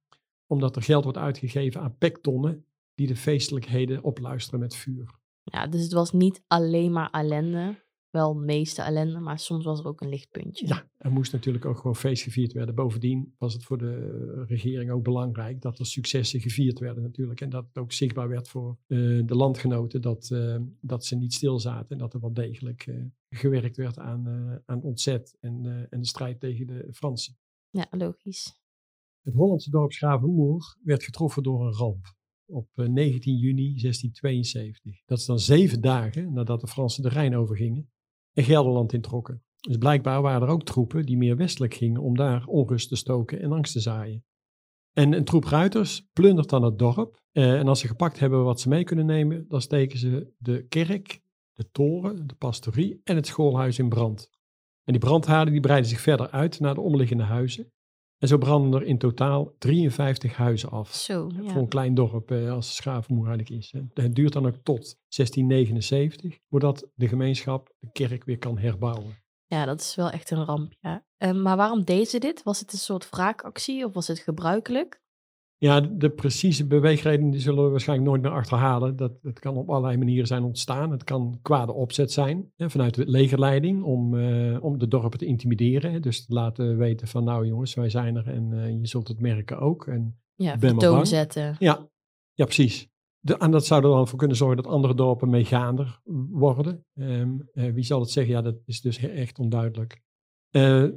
omdat 0.47 0.75
er 0.75 0.81
geld 0.81 1.03
wordt 1.03 1.17
uitgegeven 1.17 1.81
aan 1.81 1.97
pektonnen 1.97 2.65
die 2.95 3.07
de 3.07 3.15
feestelijkheden 3.15 4.03
opluisteren 4.03 4.59
met 4.59 4.75
vuur. 4.75 5.19
Ja, 5.43 5.67
dus 5.67 5.81
het 5.81 5.93
was 5.93 6.11
niet 6.11 6.43
alleen 6.47 6.91
maar 6.91 7.09
ellende 7.09 7.75
wel 8.09 8.33
de 8.33 8.45
meeste 8.45 8.81
ellende, 8.81 9.19
maar 9.19 9.39
soms 9.39 9.65
was 9.65 9.79
er 9.79 9.87
ook 9.87 10.01
een 10.01 10.09
lichtpuntje. 10.09 10.67
Ja, 10.67 10.89
er 10.97 11.11
moest 11.11 11.31
natuurlijk 11.31 11.65
ook 11.65 11.77
gewoon 11.77 11.95
feest 11.95 12.23
gevierd 12.23 12.53
werden. 12.53 12.75
Bovendien 12.75 13.35
was 13.37 13.53
het 13.53 13.63
voor 13.63 13.77
de 13.77 14.43
regering 14.47 14.91
ook 14.91 15.03
belangrijk 15.03 15.61
dat 15.61 15.79
er 15.79 15.85
successen 15.85 16.41
gevierd 16.41 16.79
werden 16.79 17.03
natuurlijk. 17.03 17.41
En 17.41 17.49
dat 17.49 17.67
het 17.67 17.77
ook 17.77 17.91
zichtbaar 17.91 18.27
werd 18.27 18.49
voor 18.49 18.77
uh, 18.87 19.25
de 19.25 19.35
landgenoten 19.35 20.01
dat, 20.01 20.29
uh, 20.33 20.57
dat 20.81 21.05
ze 21.05 21.15
niet 21.15 21.33
stil 21.33 21.59
zaten. 21.59 21.89
En 21.89 21.97
dat 21.97 22.13
er 22.13 22.19
wel 22.19 22.33
degelijk 22.33 22.85
uh, 22.85 23.05
gewerkt 23.29 23.77
werd 23.77 23.97
aan, 23.99 24.61
aan 24.65 24.81
ontzet 24.81 25.37
en, 25.39 25.87
en 25.89 25.99
de 25.99 26.07
strijd 26.07 26.39
tegen 26.39 26.67
de 26.67 26.87
Fransen. 26.91 27.37
Ja, 27.69 27.87
logisch. 27.91 28.61
Het 29.21 29.33
Hollandse 29.33 29.69
dorp 29.69 29.91
Schravenmoer 29.91 30.77
werd 30.83 31.03
getroffen 31.03 31.43
door 31.43 31.65
een 31.65 31.73
ramp 31.73 32.15
op 32.45 32.69
19 32.75 33.37
juni 33.37 33.63
1672. 33.63 35.01
Dat 35.05 35.17
is 35.17 35.25
dan 35.25 35.39
zeven 35.39 35.81
dagen 35.81 36.33
nadat 36.33 36.61
de 36.61 36.67
Fransen 36.67 37.03
de 37.03 37.09
Rijn 37.09 37.35
overgingen 37.35 37.89
en 38.37 38.43
Gelderland 38.43 38.93
introkken. 38.93 39.43
Dus 39.59 39.77
blijkbaar 39.77 40.21
waren 40.21 40.47
er 40.47 40.53
ook 40.53 40.63
troepen 40.63 41.05
die 41.05 41.17
meer 41.17 41.35
westelijk 41.37 41.73
gingen 41.73 42.01
om 42.01 42.15
daar 42.15 42.45
onrust 42.45 42.89
te 42.89 42.95
stoken 42.95 43.41
en 43.41 43.51
angst 43.51 43.73
te 43.73 43.79
zaaien. 43.79 44.25
En 44.93 45.13
een 45.13 45.23
troep 45.23 45.43
ruiters 45.43 46.07
plundert 46.13 46.49
dan 46.49 46.63
het 46.63 46.79
dorp. 46.79 47.21
Eh, 47.31 47.59
en 47.59 47.67
als 47.67 47.79
ze 47.79 47.87
gepakt 47.87 48.19
hebben 48.19 48.43
wat 48.43 48.59
ze 48.59 48.69
mee 48.69 48.83
kunnen 48.83 49.05
nemen, 49.05 49.45
dan 49.47 49.61
steken 49.61 49.99
ze 49.99 50.33
de 50.37 50.65
kerk, 50.67 51.21
de 51.53 51.69
toren, 51.71 52.27
de 52.27 52.35
pastorie 52.35 53.01
en 53.03 53.15
het 53.15 53.27
schoolhuis 53.27 53.79
in 53.79 53.89
brand. 53.89 54.29
En 54.83 54.93
die 54.93 55.01
brandhaarden 55.01 55.53
die 55.53 55.61
breiden 55.61 55.89
zich 55.89 56.01
verder 56.01 56.29
uit 56.29 56.59
naar 56.59 56.73
de 56.73 56.81
omliggende 56.81 57.23
huizen. 57.23 57.71
En 58.17 58.27
zo 58.27 58.37
branden 58.37 58.81
er 58.81 58.87
in 58.87 58.97
totaal 58.97 59.55
53 59.57 60.35
huizen 60.35 60.69
af. 60.69 60.93
Zo, 60.95 61.29
ja. 61.41 61.49
Voor 61.49 61.61
een 61.61 61.67
klein 61.67 61.93
dorp 61.93 62.31
eh, 62.31 62.51
als 62.51 62.75
Schavenmoer 62.75 63.27
eigenlijk 63.27 63.63
is. 63.63 63.73
Het 63.93 64.15
duurt 64.15 64.33
dan 64.33 64.45
ook 64.45 64.55
tot 64.63 64.97
1679, 65.15 66.39
voordat 66.49 66.87
de 66.95 67.07
gemeenschap 67.07 67.73
de 67.79 67.89
kerk 67.91 68.23
weer 68.23 68.37
kan 68.37 68.57
herbouwen. 68.57 69.25
Ja, 69.45 69.65
dat 69.65 69.79
is 69.79 69.95
wel 69.95 70.09
echt 70.09 70.31
een 70.31 70.45
ramp, 70.45 70.73
ja. 70.79 71.05
Uh, 71.17 71.31
maar 71.31 71.57
waarom 71.57 71.83
deden 71.83 72.05
ze 72.05 72.19
dit? 72.19 72.43
Was 72.43 72.59
het 72.59 72.73
een 72.73 72.79
soort 72.79 73.09
wraakactie 73.09 73.85
of 73.85 73.93
was 73.93 74.07
het 74.07 74.19
gebruikelijk? 74.19 75.01
Ja, 75.59 75.79
de, 75.81 76.09
precieze 76.09 76.67
beweegredenen 76.67 77.31
die 77.31 77.39
zullen 77.39 77.63
we 77.63 77.69
waarschijnlijk 77.69 78.09
nooit 78.09 78.21
meer 78.21 78.31
achterhalen. 78.31 78.95
Dat, 78.95 79.21
dat 79.21 79.39
kan 79.39 79.57
op 79.57 79.69
allerlei 79.69 79.97
manieren 79.97 80.27
zijn 80.27 80.43
ontstaan. 80.43 80.91
Het 80.91 81.03
kan 81.03 81.39
kwade 81.41 81.73
opzet 81.73 82.11
zijn 82.11 82.51
hè, 82.55 82.69
vanuit 82.69 82.93
de 82.93 83.07
legerleiding 83.07 83.83
om, 83.83 84.17
eh, 84.17 84.63
om 84.63 84.77
de 84.77 84.87
dorpen 84.87 85.19
te 85.19 85.25
intimideren. 85.25 85.91
hè. 85.91 85.99
Dus 85.99 86.25
te 86.25 86.33
laten 86.33 86.77
weten 86.77 87.07
van 87.07 87.23
nou 87.23 87.45
jongens, 87.45 87.73
wij 87.73 87.89
zijn 87.89 88.15
er 88.15 88.27
en 88.27 88.53
eh, 88.53 88.69
je 88.69 88.87
zult 88.87 89.07
het 89.07 89.19
merken 89.19 89.59
ook. 89.59 89.87
En 89.87 90.19
Ja, 90.35 90.57
ben 90.57 90.75
maar 90.75 90.89
bang. 90.91 91.07
zetten. 91.07 91.55
Ja, 91.59 91.89
ja 92.33 92.45
precies. 92.45 92.87
De, 93.19 93.37
en 93.37 93.51
dat 93.51 93.65
zou 93.65 93.83
er 93.83 93.89
dan 93.89 94.07
voor 94.07 94.17
kunnen 94.19 94.37
zorgen 94.37 94.57
dat 94.63 94.67
andere 94.71 94.95
dorpen 94.95 95.29
meegaander 95.29 95.99
worden. 96.29 96.85
Ehm, 96.93 97.37
eh, 97.53 97.73
wie 97.73 97.83
zal 97.83 97.99
het 97.99 98.09
zeggen? 98.09 98.33
Ja, 98.33 98.41
dat 98.41 98.55
is 98.65 98.81
dus 98.81 98.97
echt 98.97 99.39
onduidelijk. 99.39 100.01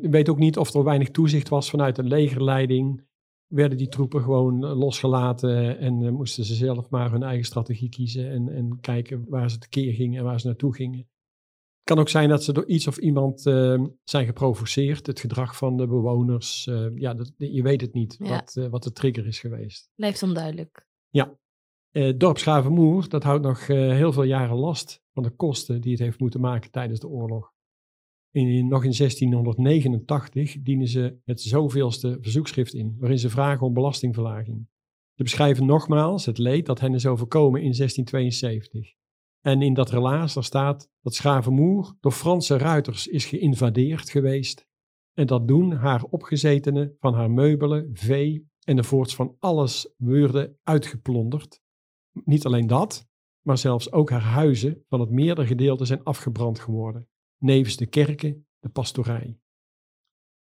Ik 0.01 0.11
weet 0.11 0.29
ook 0.29 0.39
niet 0.39 0.59
of 0.59 0.75
er 0.75 0.85
weinig 0.85 1.11
toezicht 1.11 1.49
was 1.49 1.71
vanuit 1.71 1.97
de 1.97 2.03
legerleiding. 2.03 3.09
Werden 3.51 3.79
die 3.79 3.89
troepen 3.89 4.23
gewoon 4.23 4.65
eh, 4.65 4.79
losgelaten 4.79 5.79
en 5.79 6.03
eh, 6.03 6.11
moesten 6.11 6.45
ze 6.45 6.55
zelf 6.55 6.91
maar 6.91 7.11
hun 7.11 7.23
eigen 7.23 7.45
strategie 7.45 7.89
kiezen 7.89 8.31
en, 8.31 8.49
en 8.49 8.81
kijken 8.81 9.25
waar 9.29 9.51
ze 9.51 9.59
tekeer 9.59 9.93
gingen 9.93 10.19
en 10.19 10.25
waar 10.25 10.41
ze 10.41 10.47
naartoe 10.47 10.75
gingen. 10.75 10.99
Het 10.99 11.89
kan 11.89 11.99
ook 11.99 12.09
zijn 12.09 12.29
dat 12.29 12.45
ze 12.45 12.53
door 12.53 12.67
iets 12.67 12.87
of 12.87 12.99
iemand 12.99 13.47
eh, 13.47 13.85
zijn 14.05 14.27
geprovoceerd, 14.27 15.07
het 15.07 15.21
gedrag 15.21 15.57
van 15.57 15.77
de 15.77 15.87
bewoners. 15.87 16.67
eh, 16.67 16.87
ja, 16.95 17.15
dat, 17.15 17.33
je 17.37 17.63
weet 17.63 17.81
het 17.81 17.93
niet 17.93 18.17
Ja. 18.19 18.29
wat, 18.29 18.57
eh, 18.57 18.67
wat 18.67 18.83
de 18.83 18.93
trigger 18.93 19.27
is 19.27 19.41
geweest. 19.41 19.91
Blijft 19.95 20.23
onduidelijk. 20.23 20.89
Eh 21.91 22.13
dorp 22.17 22.39
Schavenmoer, 22.39 23.09
dat 23.09 23.23
houdt 23.23 23.43
nog 23.43 23.67
heel 23.67 24.13
veel 24.13 24.23
jaren 24.23 24.57
last 24.57 25.03
van 25.13 25.23
de 25.23 25.31
kosten 25.31 25.81
die 25.81 25.91
het 25.91 26.01
heeft 26.01 26.19
moeten 26.21 26.41
maken 26.41 26.71
tijdens 26.71 27.01
de 27.01 27.09
oorlog. 27.09 27.53
In, 28.33 28.69
nog 28.69 28.85
in 28.85 28.95
1689 28.97 30.63
dienen 30.63 30.89
ze 30.89 31.19
het 31.25 31.41
zoveelste 31.41 32.19
verzoekschrift 32.21 32.75
in, 32.75 32.97
waarin 32.99 33.19
ze 33.19 33.31
vragen 33.31 33.67
om 33.67 33.73
belastingverlaging. 33.73 34.69
Ze 35.15 35.23
beschrijven 35.23 35.67
nogmaals 35.67 36.27
het 36.27 36.39
leed 36.39 36.67
dat 36.67 36.81
hen 36.81 36.95
is 36.95 37.07
overkomen 37.07 37.61
in 37.61 37.73
1672. 37.73 38.95
En 39.41 39.63
in 39.63 39.75
dat 39.75 39.91
relaas 39.91 40.35
daar 40.35 40.45
staat 40.45 40.91
dat 41.01 41.15
Schavenmoer 41.15 41.97
door 42.01 42.13
Franse 42.13 42.59
ruiters 42.59 43.07
is 43.07 43.25
geïnvadeerd 43.25 44.11
geweest 44.11 44.69
en 45.15 45.27
dat 45.27 45.49
doen 45.49 45.73
haar 45.73 46.03
opgezetenen 46.03 46.97
van 46.99 47.15
haar 47.15 47.31
meubelen, 47.31 47.91
vee 47.93 48.49
enzovoorts 48.65 49.15
van 49.15 49.37
alles 49.39 49.95
worden 49.97 50.59
uitgeplonderd. 50.63 51.61
Niet 52.25 52.47
alleen 52.47 52.67
dat, 52.67 53.09
maar 53.47 53.59
zelfs 53.59 53.93
ook 53.93 54.11
haar 54.11 54.23
huizen 54.23 54.85
van 54.89 55.01
het 55.01 55.11
meerdere 55.11 55.47
gedeelte 55.47 55.85
zijn 55.85 56.03
afgebrand 56.03 56.59
geworden. 56.59 57.09
Nevens 57.41 57.77
de 57.77 57.87
kerken, 57.87 58.47
de 58.59 58.69
pastorij. 58.69 59.39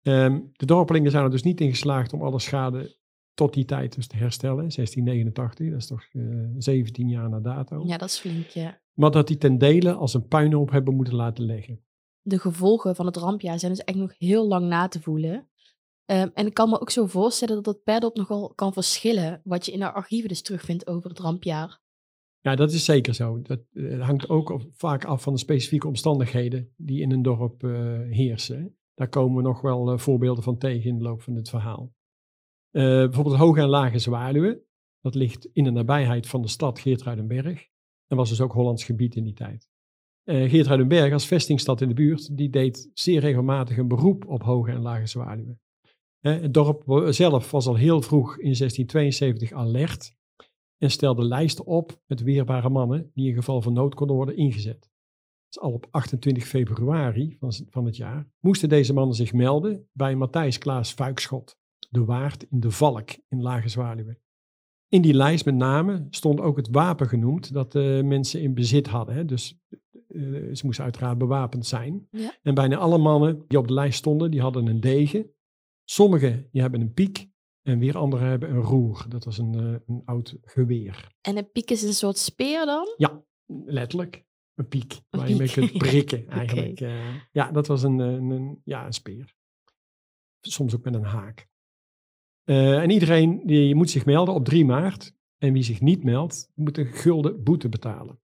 Ehm, 0.03 0.40
de 0.53 0.66
dorpelingen 0.66 1.11
zijn 1.11 1.25
er 1.25 1.31
dus 1.31 1.42
niet 1.42 1.61
in 1.61 1.71
geslaagd 1.71 2.12
om 2.12 2.23
alle 2.23 2.38
schade 2.38 2.97
tot 3.35 3.55
die 3.55 3.64
tijd 3.64 3.95
dus 3.95 4.07
te 4.07 4.16
herstellen. 4.16 4.71
1689, 4.71 5.71
dat 5.71 5.79
is 5.79 5.87
toch 5.87 6.05
eh, 6.12 6.23
17 6.59 7.09
jaar 7.09 7.29
na 7.29 7.40
dato. 7.40 7.83
Ja, 7.87 7.97
dat 7.97 8.09
is 8.09 8.18
flink, 8.18 8.47
ja. 8.47 8.81
Maar 8.92 9.11
dat 9.11 9.27
die 9.27 9.37
ten 9.37 9.59
dele 9.59 9.92
als 9.92 10.14
een 10.14 10.27
puinhoop 10.27 10.71
hebben 10.71 10.95
moeten 10.95 11.14
laten 11.14 11.45
leggen. 11.45 11.85
De 12.21 12.38
gevolgen 12.38 12.97
van 12.97 13.07
het 13.07 13.16
rampjaar 13.16 13.59
zijn 13.59 13.73
dus 13.73 13.85
echt 13.85 13.99
nog 13.99 14.18
heel 14.18 14.47
lang 14.49 14.66
na 14.66 14.88
te 14.88 15.01
voelen. 15.01 15.49
Ehm, 16.05 16.29
en 16.35 16.47
ik 16.47 16.55
kan 16.55 16.68
me 16.68 16.81
ook 16.81 16.90
zo 16.90 17.07
voorstellen 17.07 17.55
dat 17.55 17.64
dat 17.64 17.83
per 17.83 18.01
dorp 18.01 18.16
nogal 18.16 18.53
kan 18.55 18.73
verschillen. 18.73 19.40
Wat 19.45 19.66
je 19.66 19.73
in 19.73 19.79
de 19.79 19.92
archieven 19.92 20.29
dus 20.29 20.42
terugvindt 20.42 20.87
over 20.87 21.11
het 21.11 21.18
rampjaar. 21.18 21.82
Ja, 22.42 22.55
dat 22.55 22.72
is 22.72 22.85
zeker 22.85 23.14
zo. 23.14 23.42
Dat 23.42 23.61
eh, 23.72 24.00
hangt 24.00 24.28
ook 24.28 24.61
vaak 24.72 25.05
af 25.05 25.22
van 25.22 25.33
de 25.33 25.38
specifieke 25.38 25.87
omstandigheden 25.87 26.72
die 26.76 27.00
in 27.00 27.12
een 27.12 27.22
dorp 27.22 27.64
eh, 27.64 27.70
heersen. 28.00 28.76
Daar 28.94 29.09
komen 29.09 29.37
we 29.37 29.42
nog 29.42 29.61
wel 29.61 29.92
eh, 29.92 29.98
voorbeelden 29.98 30.44
van 30.44 30.59
tegen 30.59 30.90
in 30.90 30.96
de 30.96 31.02
loop 31.05 31.22
van 31.22 31.35
het 31.35 31.48
verhaal. 31.48 31.92
Bijvoorbeeld 32.70 33.37
Hoge 33.37 33.61
en 33.61 33.68
Lage 33.68 33.98
Zwaluwen. 33.98 34.62
Dat 35.00 35.14
ligt 35.14 35.48
in 35.52 35.64
de 35.64 35.70
nabijheid 35.70 36.26
van 36.26 36.42
de 36.42 36.48
stad 36.48 36.78
Geertruidenberg. 36.78 37.68
En 38.07 38.16
was 38.16 38.28
dus 38.28 38.40
ook 38.40 38.52
Hollands 38.52 38.85
gebied 38.85 39.14
in 39.14 39.24
die 39.24 39.35
tijd. 39.35 39.68
Eh 40.22 40.50
Geertruidenberg 40.50 41.12
als 41.12 41.26
vestingstad 41.26 41.81
in 41.81 41.88
de 41.88 41.94
buurt, 41.94 42.37
die 42.37 42.50
deed 42.50 42.90
zeer 42.94 43.20
regelmatig 43.20 43.76
een 43.76 43.88
beroep 43.88 44.26
op 44.26 44.42
Hoge 44.42 44.70
en 44.70 44.81
Lage 44.81 45.07
Zwaluwen. 45.07 45.61
Het 46.20 46.55
dorp 46.55 47.07
zelf 47.09 47.50
was 47.50 47.66
al 47.66 47.76
heel 47.76 48.02
vroeg 48.02 48.31
in 48.38 48.55
1672 48.55 49.52
alert 49.52 50.14
en 50.83 50.90
stelde 50.90 51.25
lijsten 51.25 51.66
op 51.66 52.01
met 52.07 52.23
weerbare 52.23 52.68
mannen 52.68 53.11
die 53.14 53.29
in 53.29 53.35
geval 53.35 53.62
van 53.62 53.73
nood 53.73 53.95
konden 53.95 54.16
worden 54.16 54.37
ingezet. 54.37 54.90
Dus 55.47 55.61
al 55.61 55.73
op 55.73 55.87
28 55.90 56.47
februari 56.47 57.37
van, 57.71 57.85
het 57.85 57.97
jaar 57.97 58.31
moesten 58.40 58.68
deze 58.68 58.92
mannen 58.92 59.16
zich 59.16 59.33
melden 59.33 59.88
bij 59.92 60.16
Matthijs 60.16 60.59
Klaas 60.59 60.95
Vuikschot, 60.95 61.59
de 61.90 62.05
waard 62.05 62.47
in 62.51 62.61
de 62.61 62.71
Valk 62.71 63.11
in 63.29 63.42
Lage 63.42 63.68
Zwaluwen. 63.68 64.18
In 64.88 65.03
die 65.03 65.14
lijst 65.14 65.45
met 65.45 65.55
name 65.55 66.07
stond 66.11 66.40
ook 66.40 66.57
het 66.57 66.68
wapen 66.71 67.09
genoemd 67.09 67.53
dat 67.53 67.73
de 67.73 68.01
mensen 68.05 68.40
in 68.40 68.55
bezit 68.55 68.87
hadden. 68.87 69.14
Hè. 69.14 69.25
Dus 69.25 69.59
eh, 70.09 70.23
ze 70.53 70.61
moesten 70.64 70.85
uiteraard 70.85 71.18
bewapend 71.18 71.66
zijn. 71.66 72.07
Ja. 72.11 72.38
En 72.42 72.55
bijna 72.55 72.77
alle 72.77 72.99
mannen 72.99 73.45
die 73.47 73.59
op 73.59 73.68
de 73.68 73.75
lijst 73.75 73.99
stonden, 73.99 74.31
die 74.31 74.40
hadden 74.40 74.66
een 74.66 74.81
degen. 74.81 75.31
Sommigen 75.85 76.49
die 76.51 76.61
hebben 76.61 76.81
een 76.81 76.92
piek 76.92 77.31
en 77.62 77.79
weer 77.79 77.96
anderen 77.98 78.29
hebben 78.29 78.51
een 78.51 78.61
roer. 78.62 79.05
Dat 79.09 79.25
was 79.25 79.38
een, 79.38 79.55
eh, 79.55 79.81
een 79.87 80.03
oud 80.05 80.37
geweer. 80.42 81.12
En 81.20 81.37
een 81.37 81.51
piek 81.51 81.70
is 81.70 81.83
een 81.83 81.94
soort 81.94 82.18
speer 82.18 82.64
dan? 82.66 82.94
Ja, 82.96 83.22
letterlijk. 83.46 84.25
Een 84.55 84.68
piek. 84.68 84.92
Een 85.11 85.18
waar 85.18 85.29
je 85.29 85.37
mee 85.37 85.51
kunt 85.51 85.72
prikken 85.88 86.29
eigenlijk. 86.29 86.81
Eh, 86.81 87.14
ja, 87.33 87.51
dat 87.53 87.66
was 87.66 87.83
een, 87.83 87.98
een, 87.98 88.31
een- 88.31 88.61
ja, 88.64 88.87
een 88.87 88.92
speer. 88.92 89.35
Soms 90.40 90.75
ook 90.75 90.85
met 90.85 90.94
een 90.94 91.05
haak. 91.05 91.48
Eh, 92.44 92.79
en 92.83 92.90
iedereen 92.90 93.46
die 93.46 93.75
moet 93.75 93.90
zich 93.90 94.05
melden 94.05 94.35
op 94.35 94.44
3 94.44 94.64
maart. 94.64 95.12
En 95.38 95.53
wie 95.53 95.62
zich 95.62 95.81
niet 95.81 96.05
meldt, 96.05 96.51
moet 96.55 96.79
een 96.79 96.87
gulden 96.92 97.42
boete 97.42 97.68
betalen. 97.68 98.20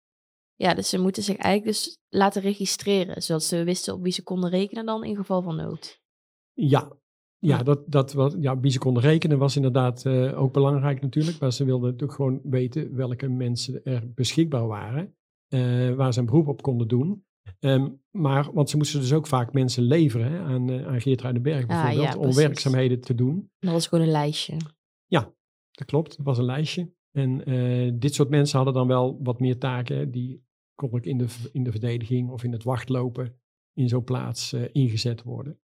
Ja, 0.54 0.74
dus 0.74 0.88
ze 0.88 0.98
moeten 0.98 1.22
zich 1.22 1.36
eigenlijk 1.36 1.76
dus 1.76 1.98
laten 2.08 2.42
registreren. 2.42 3.22
Zodat 3.22 3.42
ze 3.42 3.64
wisten 3.64 3.94
op 3.94 4.02
wie 4.02 4.12
ze 4.12 4.22
konden 4.22 4.50
rekenen 4.50 4.86
dan 4.86 5.04
in 5.04 5.16
geval 5.16 5.42
van 5.42 5.56
nood. 5.56 6.00
Ja, 6.52 6.92
ja, 7.38 7.56
Ja. 7.56 7.62
dat, 7.62 7.80
dat 7.86 8.12
wat, 8.12 8.36
ja, 8.40 8.60
wie 8.60 8.70
ze 8.70 8.78
konden 8.78 9.02
rekenen 9.02 9.38
was 9.38 9.56
inderdaad 9.56 10.04
eh, 10.06 10.40
ook 10.42 10.52
belangrijk 10.52 11.00
natuurlijk. 11.00 11.38
Maar 11.40 11.52
ze 11.52 11.64
wilden 11.64 11.90
natuurlijk 11.90 12.18
gewoon 12.18 12.40
weten 12.42 12.94
welke 12.94 13.28
mensen 13.28 13.84
er 13.84 14.12
beschikbaar 14.14 14.66
waren. 14.66 15.12
eh, 15.48 15.94
waar 15.94 16.12
ze 16.12 16.20
een 16.20 16.26
beroep 16.26 16.48
op 16.48 16.62
konden 16.62 16.88
doen. 16.88 17.24
Ehm, 17.60 17.88
maar, 18.10 18.52
want 18.52 18.70
ze 18.70 18.76
moesten 18.76 19.00
dus 19.00 19.12
ook 19.12 19.26
vaak 19.26 19.52
mensen 19.52 19.82
leveren 19.82 20.30
hè, 20.32 20.38
aan, 20.38 20.70
eh 20.70 20.86
aan 20.86 21.00
Geertruidenberg 21.00 21.62
Ah, 21.62 21.68
ja, 21.68 21.82
bijvoorbeeld. 21.94 22.24
om 22.26 22.34
werkzaamheden 22.34 23.00
te 23.00 23.14
doen. 23.14 23.50
Dat 23.58 23.72
was 23.72 23.86
gewoon 23.86 24.04
een 24.04 24.10
lijstje. 24.10 24.56
Dat 25.70 25.86
klopt, 25.86 26.16
dat 26.16 26.26
was 26.26 26.38
een 26.38 26.44
lijstje. 26.44 26.92
En 27.12 27.38
dit 27.98 28.14
soort 28.14 28.28
mensen 28.28 28.56
hadden 28.56 28.74
dan 28.74 28.86
wel 28.86 29.18
wat 29.22 29.40
meer 29.40 29.58
taken. 29.58 29.96
hè. 29.96 30.10
Die 30.10 30.44
kon 30.74 30.92
ook 30.92 31.04
in 31.04 31.18
de, 31.18 31.26
in 31.52 31.62
de 31.64 31.70
verdediging 31.70 32.30
of 32.30 32.44
in 32.44 32.52
het 32.52 32.62
wachtlopen 32.62 33.40
in 33.74 33.88
zo'n 33.88 34.04
plaats 34.04 34.52
ingezet 34.72 35.22
worden. 35.22 35.60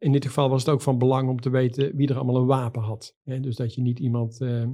In 0.00 0.12
dit 0.12 0.24
geval 0.24 0.48
was 0.48 0.64
het 0.64 0.74
ook 0.74 0.82
van 0.82 0.98
belang 0.98 1.28
om 1.28 1.40
te 1.40 1.50
weten 1.50 1.96
wie 1.96 2.08
er 2.08 2.16
allemaal 2.16 2.36
een 2.36 2.46
wapen 2.46 2.82
had. 2.82 3.16
Hè. 3.22 3.40
Dus 3.40 3.56
dat 3.56 3.74
je 3.74 3.82
niet 3.82 3.98
iemand 3.98 4.40
eh 4.40 4.64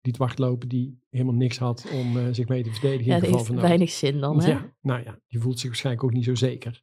liet 0.00 0.16
wachtlopen 0.16 0.68
die 0.68 1.00
helemaal 1.10 1.34
niks 1.34 1.58
had 1.58 1.90
om 1.92 2.16
eh, 2.16 2.26
zich 2.30 2.48
mee 2.48 2.62
te 2.62 2.70
verdedigen 2.70 3.06
Ja, 3.06 3.14
in 3.14 3.20
dat 3.20 3.30
geval 3.30 3.38
heeft 3.38 3.60
van 3.60 3.68
weinig 3.68 3.90
zin 3.90 4.20
dan, 4.20 4.42
hè? 4.42 4.50
Ja, 4.50 4.74
nou 4.80 5.02
ja, 5.04 5.20
die 5.26 5.40
voelt 5.40 5.58
zich 5.58 5.68
waarschijnlijk 5.68 6.04
ook 6.04 6.12
niet 6.12 6.24
zo 6.24 6.34
zeker. 6.34 6.82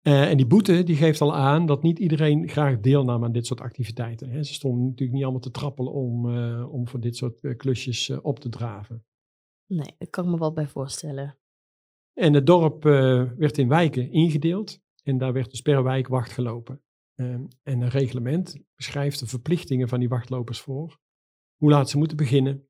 Eh, 0.00 0.30
en 0.30 0.36
die 0.36 0.46
boete 0.46 0.82
die 0.82 0.96
geeft 0.96 1.20
al 1.20 1.34
aan 1.34 1.66
dat 1.66 1.82
niet 1.82 1.98
iedereen 1.98 2.48
graag 2.48 2.80
deelnam 2.80 3.24
aan 3.24 3.32
dit 3.32 3.46
soort 3.46 3.60
activiteiten. 3.60 4.30
Hè. 4.30 4.42
Ze 4.42 4.54
stonden 4.54 4.84
natuurlijk 4.84 5.12
niet 5.12 5.22
allemaal 5.22 5.40
te 5.40 5.50
trappelen 5.50 5.92
om, 5.92 6.36
eh, 6.36 6.72
om 6.72 6.88
voor 6.88 7.00
dit 7.00 7.16
soort 7.16 7.56
klusjes 7.56 8.10
op 8.10 8.38
te 8.38 8.48
draven. 8.48 9.04
Nee, 9.66 9.94
daar 9.98 10.08
kan 10.08 10.24
ik 10.24 10.30
me 10.30 10.38
wel 10.38 10.52
bij 10.52 10.68
voorstellen. 10.68 11.38
En 12.12 12.34
het 12.34 12.46
dorp 12.46 12.82
werd 13.36 13.58
in 13.58 13.68
wijken 13.68 14.12
ingedeeld 14.12 14.80
en 15.02 15.18
daar 15.18 15.32
werd 15.32 15.50
dus 15.50 15.60
per 15.60 15.82
wijk 15.82 16.08
wacht 16.08 16.32
gelopen. 16.32 16.82
Ehm, 17.22 17.44
en 17.62 17.80
een 17.80 17.88
reglement 17.88 18.56
beschrijft 18.74 19.18
de 19.18 19.26
verplichtingen 19.26 19.88
van 19.88 19.98
die 19.98 20.08
wachtlopers 20.08 20.60
voor. 20.60 21.00
Hoe 21.56 21.70
laat 21.70 21.90
ze 21.90 21.98
moeten 21.98 22.16
beginnen. 22.16 22.68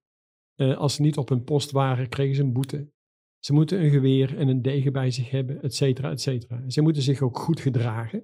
Eh, 0.55 0.77
als 0.77 0.95
ze 0.95 1.03
niet 1.03 1.17
op 1.17 1.29
hun 1.29 1.45
post 1.45 1.71
waren, 1.71 2.09
kregen 2.09 2.35
ze 2.35 2.43
een 2.43 2.53
boete. 2.53 2.91
Ze 3.39 3.53
moeten 3.53 3.83
een 3.83 3.91
geweer 3.91 4.37
en 4.37 4.49
een 4.49 4.63
degen 4.63 4.93
bij 4.93 5.11
zich 5.11 5.31
hebben, 5.31 5.63
et 5.63 5.75
cetera, 5.75 6.11
et 6.11 6.21
cetera. 6.21 6.71
Ze 6.71 6.83
moeten 6.83 7.03
zich 7.03 7.21
ook 7.21 7.39
goed 7.39 7.61
gedragen. 7.61 8.19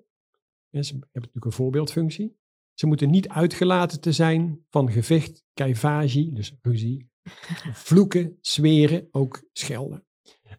En 0.71 0.85
ze 0.85 0.93
hebben 0.93 1.11
natuurlijk 1.11 1.45
een 1.45 1.53
voorbeeldfunctie. 1.53 2.37
Ze 2.75 2.87
moeten 2.87 3.11
niet 3.11 3.29
uitgelaten 3.29 4.01
te 4.01 4.13
zijn 4.13 4.65
van 4.69 4.91
gevecht, 4.91 5.45
keivagie, 5.53 6.33
dus 6.33 6.57
ruzie, 6.63 7.11
vloeken, 7.87 8.39
zweren, 8.41 9.09
ook 9.11 9.49
schelden. 9.53 10.07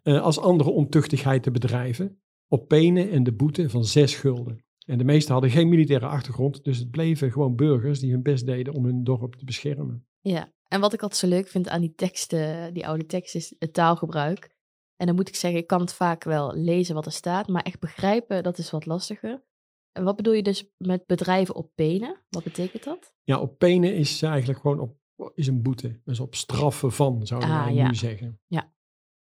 Eh, 0.02 0.22
als 0.22 0.40
andere 0.40 0.70
ontuchtigheid 0.70 1.44
te 1.44 1.52
bedrijven, 1.52 2.22
op 2.48 2.68
penen 2.68 3.10
en 3.10 3.24
de 3.24 3.34
boete 3.34 3.70
van 3.70 3.86
zes 3.86 4.16
gulden. 4.16 4.64
En 4.90 4.98
de 4.98 5.04
meesten 5.04 5.34
hadden 5.34 5.52
geen 5.52 5.70
militaire 5.70 6.06
achtergrond, 6.06 6.64
dus 6.64 6.78
het 6.78 6.92
bleven 6.92 7.32
gewoon 7.32 7.56
burgers 7.56 8.00
die 8.00 8.12
hun 8.12 8.22
best 8.22 8.46
deden 8.46 8.74
om 8.74 8.86
hun 8.86 9.04
dorp 9.04 9.36
te 9.36 9.46
beschermen. 9.46 10.08
Ja, 10.20 10.54
en 10.68 10.80
wat 10.80 10.94
ik 10.94 11.02
altijd 11.02 11.20
zo 11.20 11.28
leuk 11.28 11.48
vind 11.48 11.70
aan 11.70 11.82
die 11.82 11.94
teksten, 11.96 12.74
die 12.74 12.88
oude 12.88 13.06
teksten, 13.06 13.40
is 13.40 13.56
het 13.60 13.74
taalgebruik. 13.74 14.56
En 14.96 15.06
dan 15.06 15.16
moet 15.16 15.28
ik 15.28 15.36
zeggen, 15.36 15.60
ik 15.60 15.68
kan 15.68 15.82
het 15.82 15.94
vaak 15.94 16.24
wel 16.24 16.56
lezen 16.56 16.96
wat 16.96 17.06
er 17.06 17.12
staat, 17.12 17.48
maar 17.48 17.62
echt 17.62 17.80
begrijpen, 17.80 18.44
dat 18.44 18.58
is 18.58 18.72
wat 18.72 18.86
lastiger. 18.86 19.44
En 19.92 20.04
wat 20.04 20.16
bedoel 20.16 20.34
je 20.34 20.44
dus 20.44 20.72
met 20.78 21.06
bedrijven 21.06 21.56
op 21.56 21.72
penen? 21.76 22.22
Wat 22.30 22.44
betekent 22.44 22.84
dat? 22.84 23.14
Ja, 23.24 23.40
op 23.40 23.58
penen 23.58 23.96
is 23.96 24.22
eigenlijk 24.22 24.60
gewoon 24.60 24.80
op 24.80 24.98
is 25.34 25.48
een 25.48 25.62
boete. 25.62 26.00
Dus 26.04 26.20
op 26.20 26.36
straffen 26.36 26.92
van, 26.92 27.28
zouden 27.28 27.50
Ah, 27.50 27.64
wij 27.64 27.74
ja. 27.74 27.88
nu 27.88 27.96
zeggen. 27.96 28.40
Ja. 28.48 28.74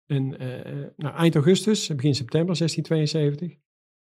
En 0.06 0.38
eh, 0.38 0.90
nou, 0.96 1.14
eind 1.16 1.34
augustus, 1.34 1.86
begin 1.86 2.14
september 2.14 2.56
1672, 2.56 3.58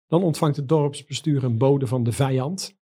dan 0.10 0.24
ontvangt 0.24 0.56
het 0.56 0.68
dorpsbestuur 0.68 1.44
een 1.44 1.58
bode 1.58 1.88
van 1.88 2.04
de 2.04 2.12
vijand, 2.12 2.78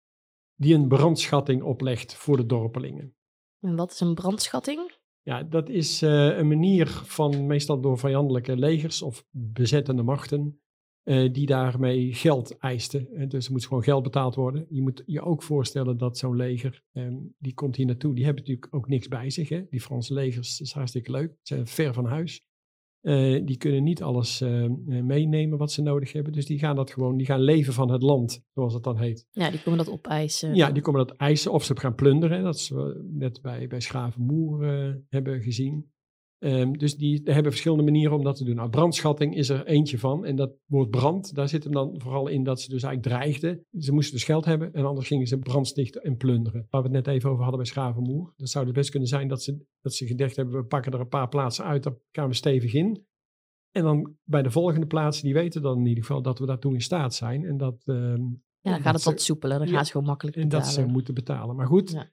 die 0.55 0.75
een 0.75 0.87
brandschatting 0.87 1.61
oplegt 1.63 2.13
voor 2.13 2.37
de 2.37 2.45
dorpelingen. 2.45 3.15
En 3.59 3.75
wat 3.75 3.91
is 3.91 3.99
een 3.99 4.13
brandschatting? 4.13 4.97
Ja, 5.21 5.43
dat 5.43 5.69
is 5.69 6.01
eh, 6.01 6.37
een 6.37 6.47
manier 6.47 6.87
van, 6.87 7.45
meestal 7.45 7.81
door 7.81 7.99
vijandelijke 7.99 8.57
legers 8.57 9.01
of 9.01 9.25
bezettende 9.31 10.03
machten, 10.03 10.61
eh, 11.03 11.33
die 11.33 11.45
daarmee 11.45 12.13
geld 12.13 12.57
eisten. 12.57 13.29
Dus 13.29 13.45
er 13.45 13.51
moet 13.51 13.65
gewoon 13.65 13.83
geld 13.83 14.03
betaald 14.03 14.35
worden. 14.35 14.65
Je 14.69 14.81
moet 14.81 15.03
je 15.05 15.21
ook 15.21 15.43
voorstellen 15.43 15.97
dat 15.97 16.17
zo'n 16.17 16.35
leger, 16.35 16.83
ehm, 16.91 17.17
die 17.37 17.53
komt 17.53 17.75
hier 17.75 17.85
naartoe, 17.85 18.15
die 18.15 18.25
hebben 18.25 18.43
natuurlijk 18.43 18.75
ook 18.75 18.87
niks 18.87 19.07
bij 19.07 19.29
zich. 19.29 19.49
Hè? 19.49 19.65
Die 19.69 19.81
Franse 19.81 20.13
legers, 20.13 20.57
dat 20.57 20.67
is 20.67 20.73
hartstikke 20.73 21.11
leuk, 21.11 21.29
ze 21.41 21.53
zijn 21.53 21.67
ver 21.67 21.93
van 21.93 22.05
huis. 22.05 22.43
Eh, 23.05 23.41
die 23.45 23.57
kunnen 23.57 23.83
niet 23.83 24.03
alles 24.03 24.41
eh, 24.41 24.63
eh, 24.63 24.71
meenemen 24.87 25.57
wat 25.57 25.71
ze 25.71 25.81
nodig 25.81 26.11
hebben. 26.11 26.33
Dus 26.33 26.45
die 26.45 26.59
gaan 26.59 26.75
dat 26.75 26.91
gewoon, 26.91 27.17
die 27.17 27.25
gaan 27.25 27.41
leven 27.41 27.73
van 27.73 27.91
het 27.91 28.01
land, 28.01 28.43
zoals 28.53 28.73
het 28.73 28.83
dan 28.83 28.97
heet. 28.97 29.27
Ja, 29.31 29.49
die 29.49 29.61
komen 29.63 29.85
dat 29.85 29.93
opeisen. 29.93 30.55
Ja, 30.55 30.71
die 30.71 30.81
komen 30.81 31.07
dat 31.07 31.17
eisen 31.17 31.51
of 31.51 31.63
ze 31.63 31.79
gaan 31.79 31.95
plunderen. 31.95 32.43
Dat 32.43 32.55
is 32.55 32.69
wat 32.69 32.85
we 32.85 33.09
net 33.11 33.41
bij, 33.41 33.67
bij 33.67 33.79
Schavenmoer 33.79 34.63
eh, 34.63 34.93
hebben 35.09 35.41
gezien. 35.41 35.93
Ehm, 36.45 36.71
dus 36.71 36.95
die 36.95 37.21
hebben 37.23 37.51
verschillende 37.51 37.83
manieren 37.83 38.15
om 38.15 38.23
dat 38.23 38.35
te 38.35 38.43
doen. 38.43 38.55
Nou, 38.55 38.69
brandschatting 38.69 39.35
is 39.35 39.49
er 39.49 39.65
eentje 39.65 39.99
van. 39.99 40.25
En 40.25 40.35
dat 40.35 40.51
woord 40.65 40.89
brand, 40.89 41.35
daar 41.35 41.49
zit 41.49 41.63
hem 41.63 41.73
dan 41.73 41.95
vooral 41.97 42.27
in 42.27 42.43
dat 42.43 42.61
ze 42.61 42.69
dus 42.69 42.83
eigenlijk 42.83 43.15
dreigden. 43.15 43.65
Ze 43.79 43.91
moesten 43.91 44.13
dus 44.13 44.23
geld 44.23 44.45
hebben 44.45 44.73
en 44.73 44.85
anders 44.85 45.07
gingen 45.07 45.27
ze 45.27 45.37
brandstichten 45.37 46.01
en 46.01 46.17
plunderen. 46.17 46.67
Waar 46.69 46.81
we 46.81 46.87
het 46.87 47.05
net 47.05 47.15
even 47.15 47.29
over 47.29 47.41
hadden 47.41 47.61
bij 47.61 47.69
Schavenmoer. 47.69 48.33
Dat 48.35 48.49
zou 48.49 48.65
dus 48.65 48.73
best 48.73 48.89
kunnen 48.89 49.07
zijn 49.07 49.27
dat 49.27 49.43
ze, 49.43 49.65
dat 49.81 49.93
ze 49.93 50.07
gedacht 50.07 50.35
hebben, 50.35 50.55
we 50.55 50.65
pakken 50.65 50.91
er 50.91 50.99
een 50.99 51.07
paar 51.07 51.29
plaatsen 51.29 51.65
uit, 51.65 51.83
daar 51.83 51.95
gaan 52.11 52.27
we 52.27 52.33
stevig 52.33 52.73
in. 52.73 53.05
En 53.71 53.83
dan 53.83 54.15
bij 54.23 54.41
de 54.41 54.51
volgende 54.51 54.87
plaatsen, 54.87 55.25
die 55.25 55.33
weten 55.33 55.61
dan 55.61 55.77
in 55.77 55.85
ieder 55.85 56.03
geval 56.03 56.21
dat 56.21 56.39
we 56.39 56.45
daartoe 56.45 56.73
in 56.73 56.81
staat 56.81 57.13
zijn. 57.13 57.45
En 57.45 57.57
dat, 57.57 57.81
ehm, 57.85 58.23
Ja, 58.59 58.71
dan 58.71 58.81
gaat 58.81 58.93
het 58.93 59.03
wat 59.03 59.21
soepeler. 59.21 59.57
Dan 59.57 59.67
Ja, 59.67 59.73
gaan 59.73 59.85
ze 59.85 59.91
gewoon 59.91 60.07
makkelijk 60.07 60.37
en 60.37 60.49
dat 60.49 60.67
ze 60.67 60.85
moeten 60.85 61.13
betalen. 61.13 61.55
Maar 61.55 61.67
goed, 61.67 61.91
Ja. 61.91 62.11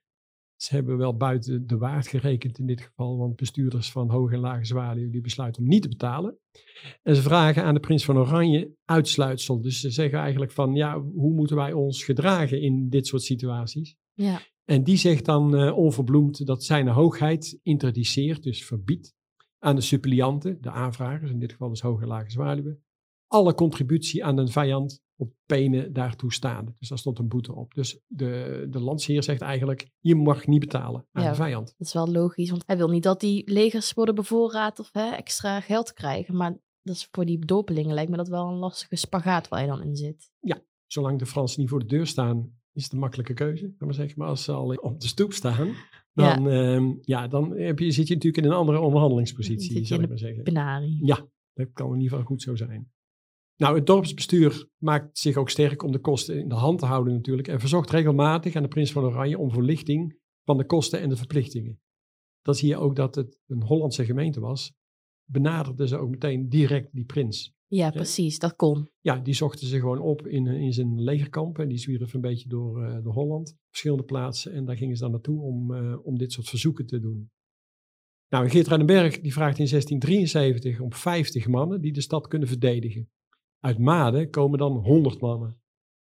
Ze 0.63 0.75
hebben 0.75 0.97
wel 0.97 1.17
buiten 1.17 1.67
de 1.67 1.77
waard 1.77 2.07
gerekend 2.07 2.59
in 2.59 2.67
dit 2.67 2.81
geval. 2.81 3.19
Want 3.19 3.37
bestuurders 3.37 3.91
van 3.91 4.11
hoge 4.11 4.35
en 4.35 4.41
lage 4.41 4.65
zwaluw 4.65 5.11
die 5.11 5.21
besluiten 5.21 5.63
om 5.63 5.69
niet 5.69 5.83
te 5.83 5.89
betalen. 5.89 6.39
En 7.03 7.17
ze 7.17 7.23
vragen 7.23 7.65
aan 7.65 7.75
de 7.75 7.81
prins 7.81 8.05
van 8.05 8.19
Oranje 8.19 8.75
uitsluitsel. 8.85 9.61
Dus 9.61 9.81
ze 9.81 9.91
zeggen 9.91 10.19
eigenlijk 10.19 10.53
van 10.53 10.75
ja, 10.75 11.01
hoe 11.01 11.35
moeten 11.35 11.57
wij 11.57 11.73
ons 11.73 12.05
gedragen 12.05 12.61
in 12.61 12.89
dit 12.89 13.07
soort 13.07 13.23
situaties? 13.23 13.97
Ja. 14.13 14.41
En 14.65 14.85
die 14.85 14.97
zegt 14.97 15.25
dan 15.25 15.57
eh, 15.57 15.77
onverbloemd 15.77 16.47
dat 16.47 16.65
zijn 16.65 16.89
hoogheid 16.89 17.59
introduceert, 17.63 18.43
dus 18.43 18.65
verbiedt 18.65 19.15
aan 19.59 19.77
de 19.77 19.83
supplianten, 19.83 20.59
de 20.61 20.71
aanvragers, 20.71 21.31
in 21.31 21.39
dit 21.39 21.53
geval 21.53 21.69
dus 21.69 21.81
hoge 21.81 22.03
en 22.03 22.09
lage 22.09 22.31
zwaluwen, 22.31 22.83
alle 23.27 23.55
contributie 23.55 24.25
aan 24.25 24.39
een 24.39 24.49
vijand 24.49 25.01
op 25.23 25.33
penen 25.47 25.93
daartoe 25.93 26.33
staande. 26.33 26.75
Dus 26.79 26.89
daar 26.89 26.99
stond 26.99 27.19
een 27.19 27.29
boete 27.29 27.55
op. 27.55 27.75
Dus 27.75 28.01
de, 28.07 28.67
de 28.71 28.81
landsheer 28.81 29.23
zegt 29.23 29.41
eigenlijk, 29.41 29.91
je 30.01 30.15
mag 30.15 30.47
niet 30.47 30.61
betalen 30.61 31.07
aan 31.13 31.23
Ja. 31.23 31.29
de 31.29 31.35
vijand. 31.35 31.75
Dat 31.79 31.87
is 31.87 31.93
wel 31.93 32.09
logisch, 32.09 32.51
want 32.51 32.63
hij 32.67 32.77
wil 32.77 32.89
niet 32.89 33.03
dat 33.03 33.21
die 33.21 33.51
legers 33.53 33.93
worden 33.93 34.15
bevoorraad 34.15 34.79
of 34.79 34.89
hè, 34.93 35.11
extra 35.11 35.61
geld 35.61 35.93
krijgen. 35.93 36.37
Maar 36.37 36.59
dat 36.83 36.95
is 36.95 37.09
voor 37.11 37.25
die 37.25 37.39
dorpelingen 37.39 37.95
lijkt 37.95 38.11
me 38.11 38.17
dat 38.17 38.29
wel 38.29 38.49
een 38.49 38.59
lastige 38.59 38.97
spagaat 38.97 39.49
waar 39.49 39.61
je 39.61 39.67
dan 39.67 39.83
in 39.83 39.97
zit. 39.97 40.31
Zolang 40.87 41.19
de 41.19 41.27
Fransen 41.27 41.61
niet 41.61 41.71
voor 41.71 41.79
de 41.79 41.87
deur 41.87 42.07
staan, 42.07 42.53
is 42.73 42.83
het 42.85 42.93
een 42.93 42.99
makkelijke 42.99 43.35
keuze, 43.35 43.75
maar 43.79 43.95
zeggen. 43.95 44.19
Maar 44.19 44.29
als 44.29 44.45
ze 44.45 44.53
al 44.53 44.75
op 44.75 45.01
de 45.01 45.07
stoep 45.07 45.33
staan, 45.33 45.75
dan, 46.13 46.43
ja. 46.43 46.95
ja, 47.01 47.29
dan 47.29 47.57
heb 47.57 47.79
je, 47.79 47.91
zit 47.91 48.09
je 48.09 48.15
natuurlijk 48.15 48.45
in 48.45 48.51
een 48.51 48.57
andere 48.59 48.81
onderhandelingspositie, 48.81 49.73
Zit 49.73 49.79
je 49.79 49.85
zal 49.85 49.97
in 49.97 50.03
ik 50.03 50.09
maar 50.09 50.19
zeggen. 50.19 50.45
Benaring. 50.45 51.01
Ja, 51.07 51.27
dat 51.53 51.73
kan 51.73 51.87
in 51.87 51.95
ieder 52.01 52.09
geval 52.11 52.25
goed 52.25 52.43
zo 52.43 52.57
zijn. 52.57 52.91
Nou, 53.57 53.77
het 53.77 53.87
dorpsbestuur 53.87 54.69
maakt 54.79 55.19
zich 55.19 55.37
ook 55.37 55.51
sterk 55.51 55.83
om 55.83 55.93
de 55.93 55.99
kosten 55.99 56.39
in 56.39 56.49
de 56.49 56.55
hand 56.55 56.79
te 56.79 56.87
houden 56.87 57.15
natuurlijk 57.15 57.49
en 57.49 57.61
verzocht 57.61 57.91
regelmatig 57.91 58.57
aan 58.57 58.63
de 58.63 58.69
prins 58.69 58.93
van 58.93 59.05
Oranje 59.05 59.39
om 59.39 59.51
verlichting 59.51 60.19
van 60.45 60.57
de 60.57 60.67
kosten 60.67 61.01
en 61.01 61.09
de 61.09 61.17
verplichtingen. 61.17 61.81
Dan 62.43 62.55
zie 62.55 62.69
je 62.69 62.77
ook 62.77 62.97
dat 62.97 63.15
het 63.15 63.39
een 63.47 63.63
Hollandse 63.63 64.05
gemeente 64.05 64.41
was, 64.41 64.73
benaderden 65.31 65.89
ze 65.89 65.99
ook 65.99 66.11
meteen 66.11 66.49
direct 66.49 66.89
die 66.93 67.05
prins. 67.05 67.55
Ja, 67.67 67.91
precies. 67.91 68.39
Dat 68.39 68.57
kon. 68.57 68.89
Ja, 69.01 69.19
die 69.19 69.35
zochten 69.35 69.67
ze 69.67 69.79
gewoon 69.79 69.99
op 69.99 70.27
in, 70.27 70.47
eh, 70.47 70.61
in 70.61 70.73
zijn 70.73 71.03
legerkamp 71.03 71.59
en 71.59 71.69
die 71.69 71.79
zwierf 71.79 72.15
een 72.15 72.21
beetje 72.21 72.49
door, 72.49 72.83
uh, 72.83 73.03
door 73.03 73.13
Holland, 73.13 73.57
verschillende 73.69 74.05
plaatsen 74.05 74.53
en 74.53 74.65
daar 74.65 74.77
gingen 74.77 74.97
ze 74.97 75.03
dan 75.03 75.11
naartoe 75.11 75.43
om, 75.43 75.73
uh, 75.73 76.07
om 76.07 76.19
dit 76.19 76.33
soort 76.33 76.49
verzoeken 76.49 76.87
te 76.87 77.01
doen. 77.01 77.31
Nou, 78.29 78.49
Geert 78.49 78.67
Ruidenberg 78.67 79.21
die 79.21 79.33
vraagt 79.33 79.59
in 79.59 79.67
1673 79.67 80.81
om 80.81 80.93
50 80.93 81.47
mannen 81.47 81.81
die 81.81 81.93
de 81.93 82.01
stad 82.01 82.27
kunnen 82.27 82.49
verdedigen. 82.49 83.11
Uit 83.65 83.79
Maden 83.79 84.31
komen 84.31 84.59
dan 84.59 84.73
100 84.73 85.21
mannen. 85.21 85.61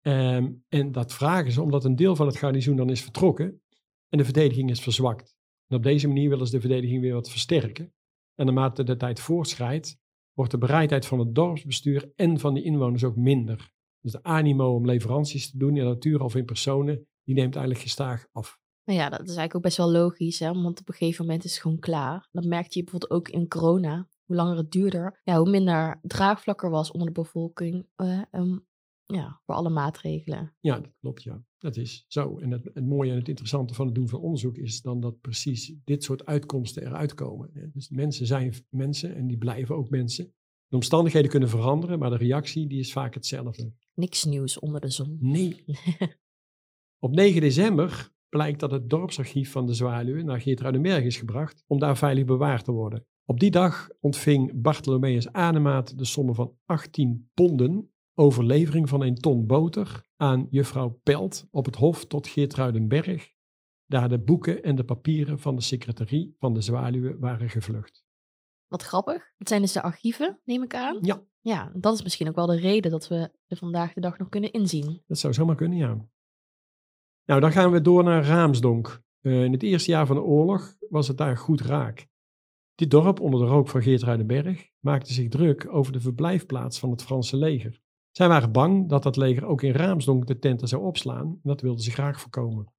Um, 0.02 0.64
en 0.68 0.92
dat 0.92 1.14
vragen 1.14 1.52
ze 1.52 1.62
omdat 1.62 1.86
een 1.86 1.96
deel 1.96 2.16
van 2.16 2.28
het 2.28 2.38
garnizoen 2.38 2.76
dan 2.76 2.90
is 2.90 3.02
vertrokken 3.02 3.62
en 4.10 4.18
de 4.18 4.24
verdediging 4.24 4.70
is 4.70 4.82
verzwakt. 4.82 5.36
En 5.68 5.78
op 5.78 5.84
deze 5.84 6.08
manier 6.08 6.30
willen 6.30 6.46
ze 6.46 6.52
de 6.52 6.60
verdediging 6.60 7.02
weer 7.02 7.14
wat 7.14 7.30
versterken. 7.30 7.94
En 8.36 8.46
naarmate 8.46 8.84
de 8.84 8.98
tijd 8.98 9.20
voortschrijdt, 9.20 9.98
wordt 10.34 10.52
de 10.52 10.58
bereidheid 10.58 11.06
van 11.06 11.20
het 11.20 11.36
dorpsbestuur 11.36 12.12
en 12.16 12.40
van 12.40 12.54
de 12.54 12.62
inwoners 12.62 13.04
ook 13.04 13.16
minder. 13.16 13.72
Dus 14.00 14.12
de 14.12 14.24
animo 14.24 14.76
om 14.76 14.86
leveranties 14.86 15.52
te 15.52 15.58
doen 15.58 15.78
in 15.78 15.86
natuur 15.86 16.22
of 16.22 16.36
in 16.36 16.46
personen, 16.46 17.08
die 17.24 17.36
neemt 17.36 17.56
eigenlijk 17.56 17.84
gestaag 17.84 18.28
af. 18.32 18.60
Nou 18.84 19.00
ja, 19.00 19.10
dat 19.10 19.20
is 19.20 19.28
eigenlijk 19.28 19.56
ook 19.56 19.62
best 19.62 19.78
wel 19.78 19.92
logisch, 19.92 20.40
hè? 20.40 20.54
want 20.54 20.80
op 20.80 20.88
een 20.88 20.94
gegeven 20.94 21.26
moment 21.26 21.44
is 21.44 21.52
het 21.52 21.62
gewoon 21.62 21.80
klaar. 21.80 22.28
Dat 22.32 22.46
merkte 22.46 22.78
je 22.78 22.84
bijvoorbeeld 22.84 23.12
ook 23.12 23.30
in 23.30 23.48
corona. 23.48 24.10
Hoe 24.26 24.36
langer 24.36 24.58
het 24.58 24.72
duurde, 24.72 25.20
ja, 25.24 25.38
hoe 25.38 25.50
minder 25.50 26.00
draagvlak 26.02 26.64
er 26.64 26.70
was 26.70 26.92
onder 26.92 27.08
de 27.08 27.22
bevolking 27.22 27.88
uh, 27.98 28.22
um, 28.32 28.66
ja, 29.06 29.42
voor 29.46 29.56
alle 29.56 29.70
maatregelen. 29.70 30.56
Ja, 30.60 30.80
dat 30.80 30.94
klopt, 31.00 31.24
ja. 31.24 31.44
Dat 31.58 31.78
is 31.78 32.06
zo. 32.08 32.40
En 32.40 32.52
het, 32.52 32.70
het 32.74 32.86
mooie 32.86 33.12
en 33.12 33.18
het 33.18 33.28
interessante 33.28 33.74
van 33.74 33.86
het 33.86 33.96
doen 33.96 34.10
van 34.10 34.20
onderzoek 34.20 34.58
is 34.58 34.82
dan 34.82 35.00
dat 35.00 35.22
precies 35.22 35.74
dit 35.84 36.04
soort 36.04 36.26
uitkomsten 36.26 36.86
eruit 36.86 37.14
komen. 37.14 37.72
Dus 37.74 37.90
mensen 37.90 38.26
zijn 38.26 38.54
mensen 38.70 39.16
en 39.16 39.28
die 39.28 39.38
blijven 39.38 39.76
ook 39.76 39.90
mensen. 39.90 40.34
De 40.68 40.76
omstandigheden 40.76 41.30
kunnen 41.30 41.50
veranderen, 41.50 42.00
maar 42.00 42.10
de 42.10 42.18
reactie 42.18 42.68
die 42.68 42.80
is 42.80 42.92
vaak 42.92 43.14
hetzelfde. 43.14 43.74
Niks 43.94 44.26
nieuws 44.26 44.60
onder 44.60 44.82
de 44.82 44.90
zon. 44.90 45.18
Nee. 45.20 45.64
Op 47.00 47.12
9 47.12 47.42
december 47.42 48.12
blijkt 48.30 48.60
dat 48.60 48.72
het 48.72 48.90
dorpsarchief 48.90 49.52
van 49.52 49.66
de 49.66 49.74
Zwaluwen 49.74 50.26
naar 50.26 50.42
Geertruidenberg 50.42 51.04
is 51.04 51.18
gebracht 51.18 51.64
om 51.68 51.80
daar 51.80 51.98
veilig 51.98 52.26
bewaard 52.26 52.64
te 52.64 52.72
worden. 52.72 53.06
Op 53.26 53.40
die 53.40 53.52
dag 53.52 53.90
ontving 54.00 54.62
Bartholomeus 54.62 55.32
Ademaat 55.32 55.98
de 55.98 56.06
sommen 56.06 56.36
van 56.36 56.58
18 56.66 57.30
ponden 57.34 57.94
overlevering 58.14 58.90
van 58.90 59.02
een 59.02 59.16
ton 59.16 59.46
boter 59.46 60.10
aan 60.16 60.48
juffrouw 60.50 61.00
Pelt 61.04 61.48
op 61.52 61.66
het 61.66 61.76
hof 61.76 62.06
tot 62.06 62.28
Geertruidenberg, 62.28 63.34
daar 63.86 64.10
de 64.10 64.20
boeken 64.20 64.64
en 64.64 64.76
de 64.76 64.84
papieren 64.84 65.40
van 65.40 65.56
de 65.56 65.62
secretarie 65.62 66.36
van 66.40 66.54
de 66.54 66.62
Zwaluwen 66.62 67.20
waren 67.20 67.50
gevlucht. 67.50 68.04
Wat 68.68 68.84
grappig. 68.84 69.34
Het 69.38 69.48
zijn 69.48 69.62
dus 69.62 69.72
de 69.72 69.82
archieven, 69.82 70.40
neem 70.44 70.64
ik 70.64 70.76
aan. 70.76 70.98
Ja. 71.02 71.24
Ja, 71.44 71.72
dat 71.76 71.94
is 71.94 72.04
misschien 72.04 72.28
ook 72.28 72.36
wel 72.36 72.46
de 72.46 72.60
reden 72.60 72.92
dat 72.92 73.08
we 73.08 73.32
er 73.48 73.58
vandaag 73.58 73.94
de 73.94 74.02
dag 74.02 74.18
nog 74.18 74.30
kunnen 74.30 74.52
inzien. 74.52 75.04
Dat 75.08 75.18
zou 75.18 75.34
zomaar 75.34 75.56
kunnen, 75.56 75.78
ja. 75.78 76.06
Nou, 77.26 77.42
dan 77.42 77.52
gaan 77.52 77.72
we 77.72 77.82
door 77.82 78.04
naar 78.04 78.26
Raamsdonk. 78.26 79.02
Uh, 79.22 79.44
in 79.44 79.52
het 79.52 79.64
eerste 79.64 79.92
jaar 79.92 80.06
van 80.06 80.16
de 80.16 80.22
oorlog 80.22 80.76
was 80.90 81.08
het 81.08 81.18
daar 81.18 81.38
goed 81.38 81.62
raak. 81.62 82.08
Dit 82.76 82.92
dorp, 82.92 83.20
onder 83.20 83.40
de 83.40 83.46
rook 83.46 83.68
van 83.70 83.82
Geertruidenberg, 83.82 84.68
maakte 84.80 85.14
zich 85.14 85.30
druk 85.30 85.68
over 85.74 85.94
de 85.94 86.00
verblijfplaats 86.00 86.80
van 86.80 86.92
het 86.92 87.04
Franse 87.04 87.38
leger. 87.38 87.82
Zij 88.12 88.28
waren 88.28 88.52
bang 88.52 88.90
dat 88.90 89.04
dat 89.04 89.16
leger 89.16 89.46
ook 89.46 89.62
in 89.62 89.72
Raamsdonk 89.72 90.28
de 90.28 90.40
tenten 90.40 90.68
zou 90.68 90.84
opslaan 90.84 91.28
en 91.28 91.40
dat 91.44 91.62
wilden 91.62 91.84
ze 91.84 91.92
graag 91.92 92.20
voorkomen. 92.20 92.74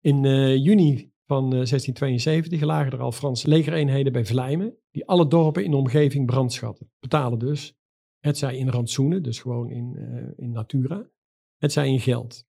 In 0.00 0.24
uh, 0.24 0.56
juni 0.56 1.12
van 1.26 1.44
uh, 1.44 1.50
1672 1.50 2.60
lagen 2.60 2.92
er 2.92 3.00
al 3.00 3.12
Franse 3.12 3.48
legereenheden 3.48 4.12
bij 4.12 4.24
Vlijmen, 4.24 4.76
die 4.90 5.06
alle 5.06 5.28
dorpen 5.28 5.64
in 5.64 5.70
de 5.70 5.76
omgeving 5.76 6.26
brandschatten. 6.26 6.90
Betalen 7.00 7.38
dus, 7.38 7.76
het 8.18 8.38
zij 8.38 8.56
in 8.56 8.68
rantsoenen, 8.68 9.22
dus 9.22 9.40
gewoon 9.40 9.70
in, 9.70 9.94
uh, 9.96 10.44
in 10.44 10.52
natura, 10.52 11.10
het 11.56 11.72
zij 11.72 11.88
in 11.88 12.00
geld. 12.00 12.46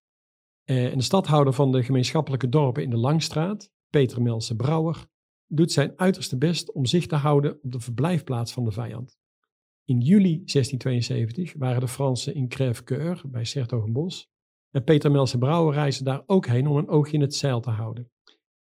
En 0.64 0.96
de 0.96 1.02
stadhouder 1.02 1.52
van 1.52 1.72
de 1.72 1.82
gemeenschappelijke 1.82 2.48
dorpen 2.48 2.82
in 2.82 2.90
de 2.90 2.96
Langstraat, 2.96 3.72
Peter 3.88 4.22
Melse 4.22 4.56
Brouwer, 4.56 5.06
doet 5.52 5.72
zijn 5.72 5.92
uiterste 5.96 6.36
best 6.38 6.72
om 6.72 6.86
zich 6.86 7.06
te 7.06 7.16
houden 7.16 7.58
op 7.62 7.72
de 7.72 7.80
verblijfplaats 7.80 8.52
van 8.52 8.64
de 8.64 8.72
vijand. 8.72 9.18
In 9.84 10.00
juli 10.00 10.42
1672 10.44 11.54
waren 11.58 11.80
de 11.80 11.88
Fransen 11.88 12.34
in 12.34 12.48
Crèvecoeur 12.48 13.22
bij 13.26 13.44
Sertogenbos 13.44 14.30
en 14.70 14.84
Peter 14.84 15.10
Melse 15.10 15.38
Brouwer 15.38 15.74
reisde 15.74 16.04
daar 16.04 16.22
ook 16.26 16.46
heen 16.46 16.66
om 16.66 16.76
een 16.76 16.88
oogje 16.88 17.12
in 17.12 17.20
het 17.20 17.34
zeil 17.34 17.60
te 17.60 17.70
houden. 17.70 18.10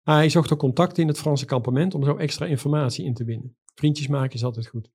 Hij 0.02 0.28
zocht 0.28 0.52
ook 0.52 0.58
contacten 0.58 1.02
in 1.02 1.08
het 1.08 1.18
Franse 1.18 1.44
kampement 1.44 1.94
om 1.94 2.04
zo 2.04 2.16
extra 2.16 2.46
informatie 2.46 3.04
in 3.04 3.14
te 3.14 3.24
winnen. 3.24 3.56
Vriendjes 3.74 4.06
maken 4.08 4.34
is 4.34 4.44
altijd 4.44 4.66
goed. 4.66 4.90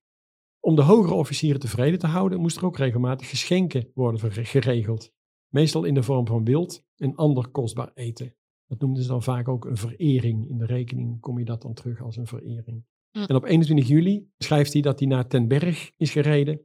Om 0.60 0.76
de 0.76 0.82
hogere 0.82 1.14
officieren 1.14 1.60
tevreden 1.60 1.98
te 1.98 2.06
houden, 2.06 2.40
moest 2.40 2.56
er 2.56 2.64
ook 2.64 2.76
regelmatig 2.76 3.28
geschenken 3.28 3.90
worden 3.94 4.46
geregeld. 4.46 5.12
Meestal 5.48 5.84
in 5.84 5.94
de 5.94 6.02
vorm 6.02 6.26
van 6.26 6.44
wild 6.44 6.84
en 6.96 7.14
ander 7.14 7.48
kostbaar 7.48 7.90
eten. 7.94 8.35
Dat 8.66 8.80
noemden 8.80 9.02
ze 9.02 9.08
dan 9.08 9.22
vaak 9.22 9.48
ook 9.48 9.64
een 9.64 9.76
verering. 9.76 10.48
In 10.48 10.58
de 10.58 10.66
rekening 10.66 11.20
kom 11.20 11.38
je 11.38 11.44
dat 11.44 11.62
dan 11.62 11.74
terug 11.74 12.02
als 12.02 12.16
een 12.16 12.26
verering. 12.26 12.84
Hm. 13.10 13.18
En 13.18 13.36
op 13.36 13.44
21 13.44 13.88
juli 13.88 14.30
schrijft 14.38 14.72
hij 14.72 14.82
dat 14.82 14.98
hij 14.98 15.08
naar 15.08 15.26
Ten 15.26 15.48
Berg 15.48 15.92
is 15.96 16.10
gereden. 16.10 16.60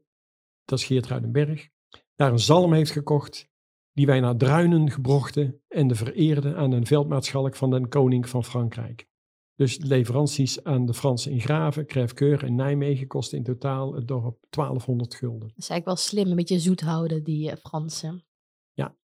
Dat 0.65 0.79
is 0.79 0.85
Geertruidenberg. 0.85 1.69
Daar 2.15 2.31
een 2.31 2.39
zalm 2.39 2.73
heeft 2.73 2.91
gekocht, 2.91 3.49
die 3.93 4.05
wij 4.05 4.19
naar 4.19 4.37
Druinen 4.37 4.91
gebrochten 4.91 5.61
en 5.67 5.87
de 5.87 5.95
vereerde 5.95 6.55
aan 6.55 6.71
een 6.71 6.85
veldmaarschalk 6.85 7.55
van 7.55 7.69
den 7.69 7.89
koning 7.89 8.29
van 8.29 8.43
Frankrijk. 8.43 9.09
Dus 9.55 9.77
de 9.77 9.87
leveranties 9.87 10.63
aan 10.63 10.85
de 10.85 10.93
Fransen 10.93 11.31
in 11.31 11.41
Graven, 11.41 11.85
Crèvecoeur 11.85 12.43
en 12.43 12.55
Nijmegen 12.55 13.07
kosten 13.07 13.37
in 13.37 13.43
totaal 13.43 13.93
het 13.93 14.07
dorp 14.07 14.45
1200 14.49 15.15
gulden. 15.15 15.47
Dat 15.47 15.57
is 15.57 15.69
eigenlijk 15.69 15.85
wel 15.85 15.95
slim, 15.95 16.29
een 16.29 16.35
beetje 16.35 16.59
zoet 16.59 16.81
houden, 16.81 17.23
die 17.23 17.51
eh, 17.51 17.57
Fransen. 17.57 18.23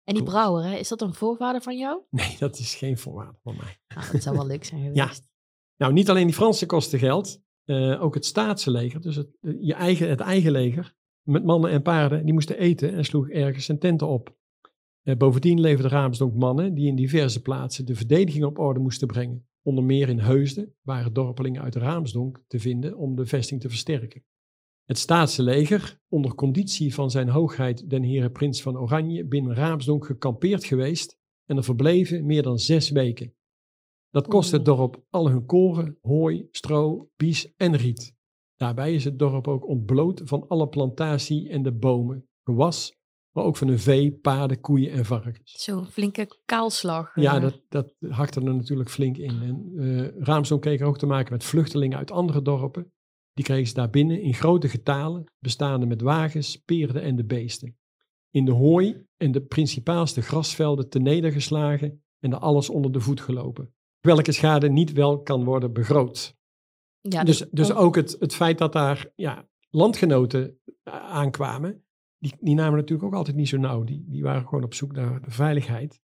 Ja, 0.05 0.12
En 0.12 0.14
die 0.14 0.22
klopt. 0.22 0.30
brouwer, 0.38 0.64
hè, 0.64 0.76
is 0.76 0.88
dat 0.88 1.01
een 1.03 1.14
voorvader 1.14 1.61
van 1.62 1.78
jou? 1.78 2.01
Nee, 2.11 2.36
dat 2.38 2.59
is 2.59 2.74
geen 2.74 2.98
voorwaarde 2.98 3.38
van 3.42 3.57
mij. 3.57 3.76
Nou, 3.94 4.12
dat 4.12 4.22
zou 4.22 4.36
wel 4.36 4.46
leuk 4.46 4.64
zijn 4.64 4.80
Ja. 4.94 5.03
geweest. 5.03 5.28
Nou, 5.76 5.92
niet 5.92 6.11
alleen 6.11 6.26
die 6.26 6.34
Fransen 6.34 6.66
kosten 6.66 6.98
geld, 6.98 7.40
eh, 7.64 8.03
ook 8.03 8.14
het 8.14 8.24
staatse 8.26 8.70
leger, 8.70 9.01
dus 9.01 9.16
het, 9.16 9.28
je 9.61 9.74
eigen, 9.74 10.09
het 10.09 10.20
eigen 10.20 10.51
leger, 10.53 10.94
met 11.22 11.44
mannen 11.44 11.70
en 11.70 11.82
paarden, 11.82 12.24
die 12.24 12.32
moesten 12.34 12.59
eten 12.59 12.92
en 12.92 13.05
sloeg 13.05 13.28
ergens 13.28 13.64
zijn 13.64 13.78
tenten 13.78 14.09
op. 14.09 14.36
Eh, 15.03 15.16
bovendien 15.16 15.61
leverde 15.61 15.88
Raamsdonk 15.88 16.34
mannen 16.34 16.74
die 16.74 16.86
in 16.86 16.96
diverse 16.96 17.42
plaatsen 17.42 17.86
de 17.86 17.94
verdediging 17.94 18.44
op 18.44 18.59
orde 18.59 18.80
moesten 18.80 19.07
brengen. 19.09 19.48
Onder 19.62 19.84
meer 19.84 20.09
in 20.09 20.18
Heusden 20.18 20.74
waren 20.82 21.12
dorpelingen 21.12 21.62
uit 21.62 21.74
Raamsdonk 21.74 22.42
te 22.46 22.59
vinden 22.59 22.96
om 22.96 23.16
de 23.16 23.26
vesting 23.26 23.61
te 23.61 23.68
versterken. 23.68 24.24
Het 24.91 24.99
staatse 24.99 25.43
leger, 25.43 26.01
onder 26.09 26.34
conditie 26.34 26.95
van 26.95 27.11
zijn 27.11 27.28
hoogheid 27.28 27.91
den 27.91 28.03
heren 28.03 28.32
prins 28.32 28.62
van 28.62 28.78
Oranje, 28.78 29.26
binnen 29.26 29.55
Raamsdonk 29.55 30.07
gekampeerd 30.07 30.64
geweest 30.64 31.18
en 31.45 31.57
er 31.57 31.64
verbleven 31.64 32.26
meer 32.26 32.43
dan 32.43 32.59
zes 32.59 32.91
weken. 32.91 33.34
Dat 34.09 34.26
kost 34.26 34.53
het 34.53 34.64
dorp 34.64 35.03
al 35.11 35.28
hun 35.28 35.47
koren, 35.47 35.99
hooi, 36.01 36.49
stro, 36.51 37.11
bies 37.16 37.55
en 37.57 37.76
riet. 37.76 38.14
Daarbij 38.57 38.95
is 38.95 39.05
het 39.05 39.18
dorp 39.18 39.49
ook 39.49 39.68
ontbloot 39.68 40.20
van 40.24 40.49
alle 40.49 40.68
plantatie 40.68 41.49
en 41.49 41.62
de 41.62 41.72
bomen, 41.72 42.28
gewas, 42.45 42.97
maar 43.34 43.45
ook 43.45 43.57
van 43.57 43.68
hun 43.68 43.78
vee, 43.78 44.12
paarden, 44.12 44.61
koeien 44.61 44.93
en 44.93 45.05
varkens. 45.05 45.62
Zo'n 45.62 45.86
flinke 45.86 46.41
kaalslag. 46.45 47.14
Ja, 47.14 47.34
eh. 47.34 47.41
dat, 47.41 47.62
dat 47.68 47.95
hakte 48.09 48.41
er 48.41 48.55
natuurlijk 48.55 48.91
flink 48.91 49.16
in. 49.16 49.43
En 49.43 49.72
eh 49.76 50.24
Raamsdonk 50.24 50.62
kreeg 50.62 50.80
ook 50.80 50.99
te 50.99 51.07
maken 51.07 51.32
met 51.32 51.45
vluchtelingen 51.45 51.99
uit 51.99 52.11
andere 52.11 52.43
dorpen. 52.43 52.93
Die 53.41 53.49
kregen 53.49 53.68
ze 53.68 53.74
daar 53.74 53.91
binnen 53.91 54.22
in 54.22 54.34
grote 54.34 54.68
getalen, 54.68 55.24
bestaande 55.38 55.86
met 55.86 56.01
wagens, 56.01 56.57
peerden 56.57 57.03
en 57.03 57.16
de 57.16 57.24
beesten. 57.24 57.76
In 58.30 58.45
de 58.45 58.51
hooi 58.53 59.07
en 59.16 59.32
de 59.32 59.43
principaalste 59.43 60.22
grasvelden 60.22 60.88
te 60.88 60.99
nedergeslagen 60.99 62.03
en 62.18 62.41
alles 62.41 62.68
onder 62.70 62.93
de 62.93 63.01
voet 63.01 63.20
gelopen. 63.20 63.74
Welke 64.01 64.32
schade 64.32 64.68
niet 64.68 64.93
wel 64.93 65.22
kan 65.22 65.45
worden 65.45 65.72
begroot. 65.72 66.36
ja, 67.01 67.24
dus, 67.24 67.38
dus 67.51 67.72
ook 67.72 67.97
het, 67.97 68.16
het 68.18 68.34
feit 68.34 68.59
dat 68.59 68.72
daar 68.72 69.12
ja, 69.14 69.49
landgenoten 69.70 70.61
a- 70.88 71.01
aankwamen, 71.01 71.84
die, 72.18 72.34
die 72.41 72.55
namen 72.55 72.78
natuurlijk 72.78 73.09
ook 73.09 73.18
altijd 73.18 73.36
niet 73.36 73.49
zo 73.49 73.57
nauw. 73.57 73.84
Die, 73.84 74.05
die 74.09 74.22
waren 74.22 74.49
gewoon 74.49 74.64
op 74.64 74.74
zoek 74.74 74.93
naar 74.93 75.22
de 75.22 75.30
veiligheid. 75.30 76.01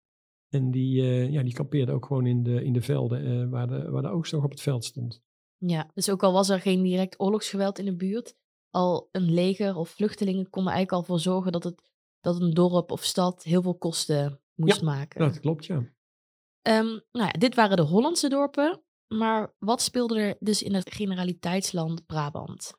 En 0.50 0.72
die, 0.72 1.02
eh, 1.02 1.32
ja, 1.32 1.44
die 1.44 1.54
kampeerden 1.54 1.96
ook 1.96 2.06
gewoon 2.06 2.26
in 2.26 2.44
de, 2.44 2.64
in 2.64 2.74
de 2.74 2.82
velden 2.82 3.26
eh, 3.26 3.50
waar, 3.50 3.68
de, 3.68 3.90
waar 3.90 4.02
de 4.02 4.10
oogst 4.10 4.34
nog 4.34 4.44
op 4.44 4.52
het 4.52 4.62
veld 4.62 4.86
stond. 4.86 5.24
Ja, 5.58 5.92
dus 5.94 6.10
ook 6.10 6.24
al 6.24 6.34
was 6.34 6.50
er 6.50 6.60
geen 6.60 6.84
direct 6.84 7.20
oorlogsgeweld 7.20 7.80
in 7.80 7.86
de 7.86 7.96
buurt, 7.96 8.36
al 8.70 9.10
een 9.12 9.34
leger 9.34 9.76
of 9.76 9.90
vluchtelingen 9.90 10.50
konden 10.50 10.74
eigenlijk 10.74 11.02
al 11.02 11.08
voor 11.08 11.20
zorgen 11.24 11.52
dat, 11.52 11.64
het, 11.64 11.92
dat 12.20 12.42
een 12.42 12.54
dorp 12.54 12.92
of 12.92 13.04
stad 13.04 13.44
heel 13.44 13.62
veel 13.62 13.78
kosten 13.78 14.42
moest 14.54 14.82
maken. 14.82 15.20
Dat 15.20 15.40
klopt, 15.40 15.66
ja. 15.66 15.94
Ehm, 16.62 16.86
nou 16.86 17.26
ja, 17.26 17.32
dit 17.32 17.56
waren 17.56 17.78
de 17.78 17.84
Hollandse 17.84 18.30
dorpen, 18.30 18.84
maar 19.08 19.56
wat 19.60 19.82
speelde 19.82 20.20
er 20.20 20.36
dus 20.40 20.64
in 20.64 20.74
het 20.74 20.94
generaliteitsland 20.94 22.06
Brabant? 22.06 22.74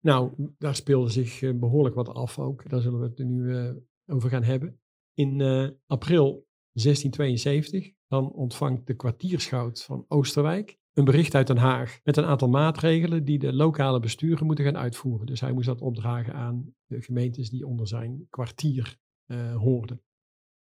Nou, 0.00 0.32
daar 0.58 0.74
speelde 0.74 1.10
zich 1.10 1.42
eh, 1.42 1.58
behoorlijk 1.58 1.94
wat 1.94 2.08
af 2.08 2.38
ook. 2.38 2.68
Daar 2.68 2.80
zullen 2.80 3.00
we 3.00 3.06
het 3.06 3.18
nu 3.18 3.56
eh, 3.56 3.72
over 4.06 4.30
gaan 4.30 4.42
hebben. 4.42 4.80
In 5.14 5.40
eh, 5.40 5.68
april 5.86 6.48
1672, 6.72 7.92
dan 8.06 8.32
ontvangt 8.32 8.86
de 8.86 8.94
kwartierschout 8.94 9.82
van 9.82 10.04
Oosterwijk 10.08 10.79
een 10.92 11.04
bericht 11.04 11.34
uit 11.34 11.46
Den 11.46 11.56
Haag 11.56 12.00
met 12.04 12.16
een 12.16 12.24
aantal 12.24 12.48
maatregelen 12.48 13.24
die 13.24 13.38
de 13.38 13.52
lokale 13.52 14.00
besturen 14.00 14.46
moeten 14.46 14.64
gaan 14.64 14.76
uitvoeren. 14.76 15.26
Dus 15.26 15.40
hij 15.40 15.52
moest 15.52 15.66
dat 15.66 15.80
opdragen 15.80 16.34
aan 16.34 16.74
de 16.86 17.02
gemeentes 17.02 17.50
die 17.50 17.66
onder 17.66 17.88
zijn 17.88 18.26
kwartier 18.30 18.98
eh, 19.26 19.56
hoorden. 19.56 20.02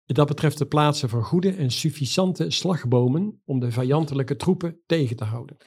Dat 0.06 0.28
betreft 0.28 0.58
de 0.58 0.66
plaatsen 0.66 1.10
voor 1.10 1.24
goede 1.24 1.52
en 1.52 1.72
suffisante 1.72 2.50
slagbomen 2.50 3.42
om 3.46 3.60
de 3.60 3.72
vijandelijke 3.72 4.36
troepen 4.36 4.82
tegen 4.86 5.16
te 5.16 5.24
houden. 5.24 5.58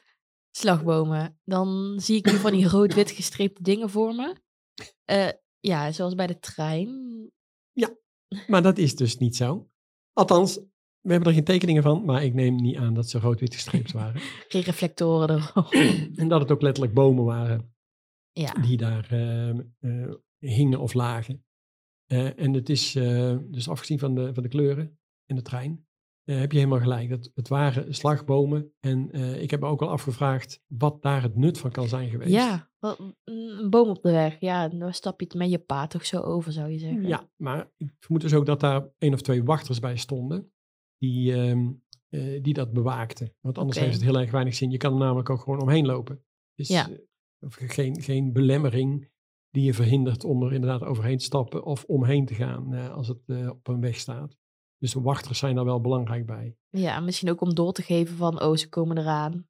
Slagbomen. 0.50 1.38
Dan 1.44 2.00
zie 2.00 2.16
ik 2.16 2.26
nu 2.26 2.32
van 2.32 2.52
die 2.52 2.68
rood-wit 2.76 3.10
gestreepte 3.10 3.62
dingen 3.62 3.90
voor 3.90 4.14
me. 4.14 4.36
Eh, 5.04 5.28
ja, 5.60 5.92
zoals 5.92 6.14
bij 6.14 6.26
de 6.26 6.38
trein. 6.38 7.04
Maar 8.46 8.62
dat 8.62 8.78
is 8.78 8.96
dus 8.96 9.16
niet 9.16 9.36
zo. 9.36 9.68
Althans, 10.12 10.60
we 11.06 11.12
hebben 11.12 11.28
er 11.28 11.34
geen 11.34 11.44
tekeningen 11.44 11.82
van, 11.82 12.04
maar 12.04 12.24
ik 12.24 12.34
neem 12.34 12.56
niet 12.56 12.76
aan 12.76 12.94
dat 12.94 13.08
ze 13.10 13.18
rood-wit 13.18 13.54
gestreept 13.54 13.92
waren. 14.02 14.20
Geen 14.48 14.62
reflectoren 14.62 15.28
erop. 15.36 15.72
en 16.16 16.28
dat 16.28 16.40
het 16.40 16.50
ook 16.50 16.62
letterlijk 16.62 16.94
bomen 16.94 17.24
waren 17.24 17.74
ja. 18.32 18.52
die 18.52 18.76
daar 18.76 19.06
eh, 19.10 19.48
eh, 19.48 20.14
hingen 20.38 20.80
of 20.80 20.94
lagen. 20.94 21.44
Eh, 22.06 22.40
en 22.40 22.52
het 22.54 22.68
is, 22.68 22.94
eh, 22.94 23.36
dus 23.50 23.68
afgezien 23.68 23.98
van 23.98 24.14
de, 24.14 24.34
van 24.34 24.42
de 24.42 24.48
kleuren 24.48 24.98
en 25.26 25.36
de 25.36 25.42
trein, 25.42 25.86
heb 26.24 26.52
je 26.52 26.58
helemaal 26.58 26.80
gelijk. 26.80 27.08
Het, 27.10 27.30
het 27.34 27.48
waren 27.48 27.94
slagbomen. 27.94 28.72
En 28.80 29.10
ik 29.40 29.50
heb 29.50 29.60
me 29.60 29.66
ook 29.66 29.82
al 29.82 29.88
afgevraagd 29.88 30.62
wat 30.66 31.02
daar 31.02 31.22
het 31.22 31.36
nut 31.36 31.58
van 31.58 31.70
kan 31.70 31.88
zijn 31.88 32.10
geweest. 32.10 32.30
Ja, 32.30 32.70
wat- 32.78 32.98
een 33.24 33.70
boom 33.70 33.88
op 33.88 34.02
de 34.02 34.10
weg. 34.10 34.36
Ja, 34.40 34.68
dan 34.68 34.94
stap 34.94 35.20
je 35.20 35.26
het 35.26 35.34
met 35.34 35.50
je 35.50 35.58
paard 35.58 35.90
toch 35.90 36.06
zo 36.06 36.20
over, 36.20 36.52
zou 36.52 36.70
je 36.70 36.78
zeggen. 36.78 37.06
Ja, 37.06 37.30
maar 37.36 37.70
ik 37.76 37.94
vermoed 38.00 38.22
dus 38.22 38.34
ook 38.34 38.46
dat 38.46 38.60
daar 38.60 38.88
één 38.98 39.12
of 39.12 39.20
twee 39.20 39.44
wachters 39.44 39.78
bij 39.78 39.96
stonden. 39.96 40.52
Die, 40.98 41.32
ehm, 41.34 41.72
eh, 42.08 42.42
die 42.42 42.54
dat 42.54 42.72
bewaakten. 42.72 43.34
Want 43.40 43.58
anders 43.58 43.78
heeft 43.78 43.94
het 43.94 44.02
heel 44.02 44.18
erg 44.18 44.30
weinig 44.30 44.54
zin. 44.54 44.70
Je 44.70 44.76
kan 44.76 44.92
er 44.92 44.98
namelijk 44.98 45.30
ook 45.30 45.40
gewoon 45.40 45.60
omheen 45.60 45.86
lopen. 45.86 46.24
Dus 46.54 46.68
Ja. 46.68 46.88
eh, 46.90 46.98
geen, 47.50 48.02
geen 48.02 48.32
belemmering 48.32 49.10
die 49.50 49.64
je 49.64 49.74
verhindert 49.74 50.24
om 50.24 50.42
er 50.42 50.52
inderdaad 50.52 50.82
overheen 50.82 51.18
te 51.18 51.24
stappen 51.24 51.64
of 51.64 51.84
omheen 51.84 52.26
te 52.26 52.34
gaan 52.34 52.74
eh, 52.74 52.92
als 52.92 53.08
het 53.08 53.48
op 53.50 53.68
een 53.68 53.80
weg 53.80 53.96
staat. 53.96 54.36
Dus 54.78 54.92
de 54.92 55.00
wachters 55.00 55.38
zijn 55.38 55.54
daar 55.54 55.64
wel 55.64 55.80
belangrijk 55.80 56.26
bij. 56.26 56.56
Ja, 56.70 57.00
misschien 57.00 57.30
ook 57.30 57.40
om 57.40 57.54
door 57.54 57.72
te 57.72 57.82
geven 57.82 58.16
van, 58.16 58.42
oh, 58.42 58.56
ze 58.56 58.68
komen 58.68 58.98
eraan. 58.98 59.32
Een 59.32 59.44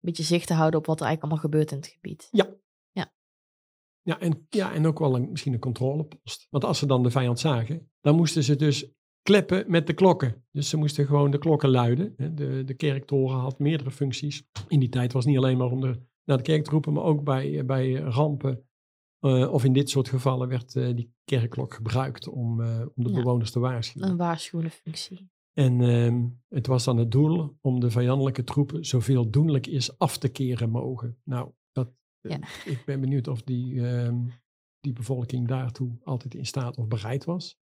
beetje 0.00 0.22
zicht 0.22 0.46
te 0.46 0.54
houden 0.54 0.80
op 0.80 0.86
wat 0.86 1.00
er 1.00 1.06
eigenlijk 1.06 1.32
allemaal 1.32 1.50
gebeurt 1.50 1.70
in 1.70 1.76
het 1.76 1.86
gebied. 2.00 2.28
Ja, 4.04 4.18
en, 4.18 4.46
ja, 4.50 4.72
en 4.72 4.86
ook 4.86 4.98
wel 4.98 5.14
een, 5.14 5.30
misschien 5.30 5.52
een 5.52 5.58
controlepost. 5.58 6.46
Want 6.50 6.64
als 6.64 6.78
ze 6.78 6.86
dan 6.86 7.02
de 7.02 7.10
vijand 7.10 7.40
zagen, 7.40 7.90
dan 8.00 8.16
moesten 8.16 8.42
ze 8.42 8.56
dus 8.56 8.90
kleppen 9.22 9.64
met 9.70 9.86
de 9.86 9.92
klokken. 9.94 10.44
Dus 10.50 10.68
ze 10.68 10.76
moesten 10.76 11.06
gewoon 11.06 11.30
de 11.30 11.38
klokken 11.38 11.68
luiden. 11.70 12.14
De, 12.34 12.62
de 12.64 12.74
kerktoren 12.74 13.38
had 13.38 13.58
meerdere 13.58 13.90
functies. 13.90 14.44
In 14.68 14.80
die 14.80 14.88
tijd 14.88 15.12
was 15.12 15.24
het 15.24 15.32
niet 15.32 15.42
alleen 15.42 15.58
maar 15.58 15.70
om 15.70 15.80
de, 15.80 16.00
naar 16.24 16.36
de 16.36 16.42
kerk 16.42 16.64
te 16.64 16.70
roepen, 16.70 16.92
maar 16.92 17.02
ook 17.02 17.24
bij, 17.24 17.58
eh, 17.58 17.64
bij 17.64 17.92
rampen. 17.94 18.66
eh, 19.20 19.52
of 19.52 19.64
in 19.64 19.72
dit 19.72 19.90
soort 19.90 20.08
gevallen 20.08 20.48
werd 20.48 20.76
eh, 20.76 20.94
die 20.94 21.12
kerkklok 21.24 21.74
gebruikt 21.74 22.28
om, 22.28 22.60
om 22.94 23.04
de 23.04 23.08
Ja. 23.10 23.14
bewoners 23.14 23.50
te 23.50 23.58
waarschuwen. 23.60 24.08
Een 24.10 24.16
waarschuwende 24.16 24.70
functie. 24.70 25.30
En 25.52 25.80
ehm, 25.80 26.26
het 26.48 26.66
was 26.66 26.84
dan 26.84 26.96
het 26.96 27.10
doel 27.10 27.56
om 27.60 27.80
de 27.80 27.90
vijandelijke 27.90 28.44
troepen 28.44 28.84
zoveel 28.84 29.30
doenlijk 29.30 29.66
is 29.66 29.98
af 29.98 30.18
te 30.18 30.28
keren 30.28 30.70
mogen. 30.70 31.18
Nou, 31.24 31.50
dat, 31.72 31.90
Ja. 32.20 32.36
ik 32.64 32.82
ben 32.86 33.00
benieuwd 33.00 33.28
of 33.28 33.42
die, 33.42 33.86
ehm, 33.88 34.16
die 34.80 34.92
bevolking 34.92 35.48
daartoe 35.48 35.98
altijd 36.02 36.34
in 36.34 36.46
staat 36.46 36.76
of 36.76 36.88
bereid 36.88 37.24
was. 37.24 37.58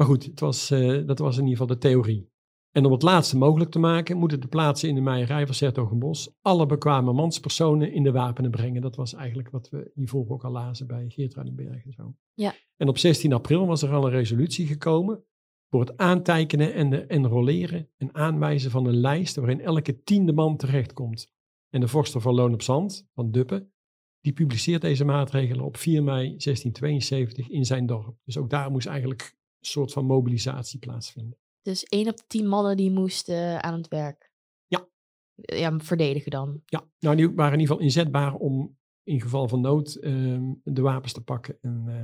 Maar 0.00 0.08
goed, 0.08 0.24
het 0.24 0.40
was, 0.40 0.70
eh, 0.70 1.06
dat 1.06 1.18
was 1.18 1.36
in 1.36 1.42
ieder 1.42 1.58
geval 1.58 1.74
de 1.74 1.78
theorie. 1.78 2.30
En 2.70 2.84
om 2.84 2.92
het 2.92 3.02
laatste 3.02 3.36
mogelijk 3.36 3.70
te 3.70 3.78
maken, 3.78 4.16
moeten 4.16 4.40
de 4.40 4.48
plaatsen 4.48 4.88
in 4.88 4.94
de 4.94 5.00
Meijerij 5.00 5.46
van 5.46 5.54
Sertogenbos 5.54 6.34
alle 6.40 6.66
bekwame 6.66 7.12
manspersonen 7.12 7.92
in 7.92 8.02
de 8.02 8.12
wapenen 8.12 8.50
brengen. 8.50 8.82
Dat 8.82 8.96
was 8.96 9.14
eigenlijk 9.14 9.50
wat 9.50 9.68
we 9.68 9.90
hiervoor 9.94 10.28
ook 10.28 10.44
al 10.44 10.50
lazen 10.50 10.86
bij 10.86 11.08
Geertruidenberg 11.08 11.84
en 11.84 11.92
zo. 11.92 12.14
Ja. 12.34 12.54
En 12.76 12.88
op 12.88 12.98
16 12.98 13.32
april 13.32 13.66
was 13.66 13.82
er 13.82 13.92
al 13.92 14.04
een 14.04 14.10
resolutie 14.10 14.66
gekomen 14.66 15.24
voor 15.68 15.80
het 15.80 15.96
aantekenen 15.96 16.74
en 16.74 16.90
de 16.90 17.06
enrolleren 17.06 17.88
en 17.96 18.14
aanwijzen 18.14 18.70
van 18.70 18.86
een 18.86 19.00
lijst 19.00 19.36
waarin 19.36 19.60
elke 19.60 20.02
tiende 20.02 20.32
man 20.32 20.56
terechtkomt. 20.56 21.32
En 21.70 21.80
de 21.80 21.88
vorster 21.88 22.20
van 22.20 22.34
Loon 22.34 22.52
op 22.52 22.62
Zand, 22.62 23.08
van 23.14 23.30
Duppen, 23.30 23.72
die 24.20 24.32
publiceert 24.32 24.82
deze 24.82 25.04
maatregelen 25.04 25.64
op 25.64 25.76
4 25.76 26.02
mei 26.02 26.36
1672 26.36 27.48
in 27.48 27.64
zijn 27.64 27.86
dorp. 27.86 28.16
Dus 28.24 28.36
ook 28.36 28.50
daar 28.50 28.70
moest 28.70 28.86
eigenlijk 28.86 29.38
soort 29.60 29.92
van 29.92 30.06
mobilisatie 30.06 30.78
plaatsvinden. 30.78 31.38
Dus 31.62 31.84
één 31.84 32.08
op 32.08 32.16
de 32.16 32.24
tien 32.26 32.48
mannen 32.48 32.76
die 32.76 32.90
moesten 32.90 33.62
aan 33.62 33.74
het 33.74 33.88
werk. 33.88 34.32
Ja. 34.66 34.88
Ja, 35.34 35.78
verdedigen 35.78 36.30
dan. 36.30 36.62
Ja, 36.66 36.90
nou 36.98 37.16
die 37.16 37.30
waren 37.30 37.52
in 37.52 37.60
ieder 37.60 37.74
geval 37.74 37.86
inzetbaar 37.86 38.34
om 38.34 38.78
in 39.02 39.20
geval 39.20 39.48
van 39.48 39.60
nood 39.60 39.94
ehm, 39.94 40.52
de 40.62 40.80
wapens 40.80 41.12
te 41.12 41.22
pakken 41.22 41.58
en, 41.60 41.84
eh, 41.86 41.94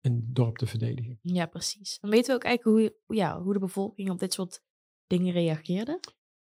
en 0.00 0.14
het 0.14 0.34
dorp 0.34 0.56
te 0.56 0.66
verdedigen. 0.66 1.18
Ja, 1.22 1.46
precies. 1.46 1.98
Dan 2.00 2.10
weten 2.10 2.26
we 2.26 2.34
ook 2.34 2.44
eigenlijk 2.44 2.96
hoe, 3.06 3.16
ja, 3.16 3.42
hoe 3.42 3.52
de 3.52 3.58
bevolking 3.58 4.10
op 4.10 4.18
dit 4.18 4.32
soort 4.32 4.62
dingen 5.06 5.32
reageerden? 5.32 6.00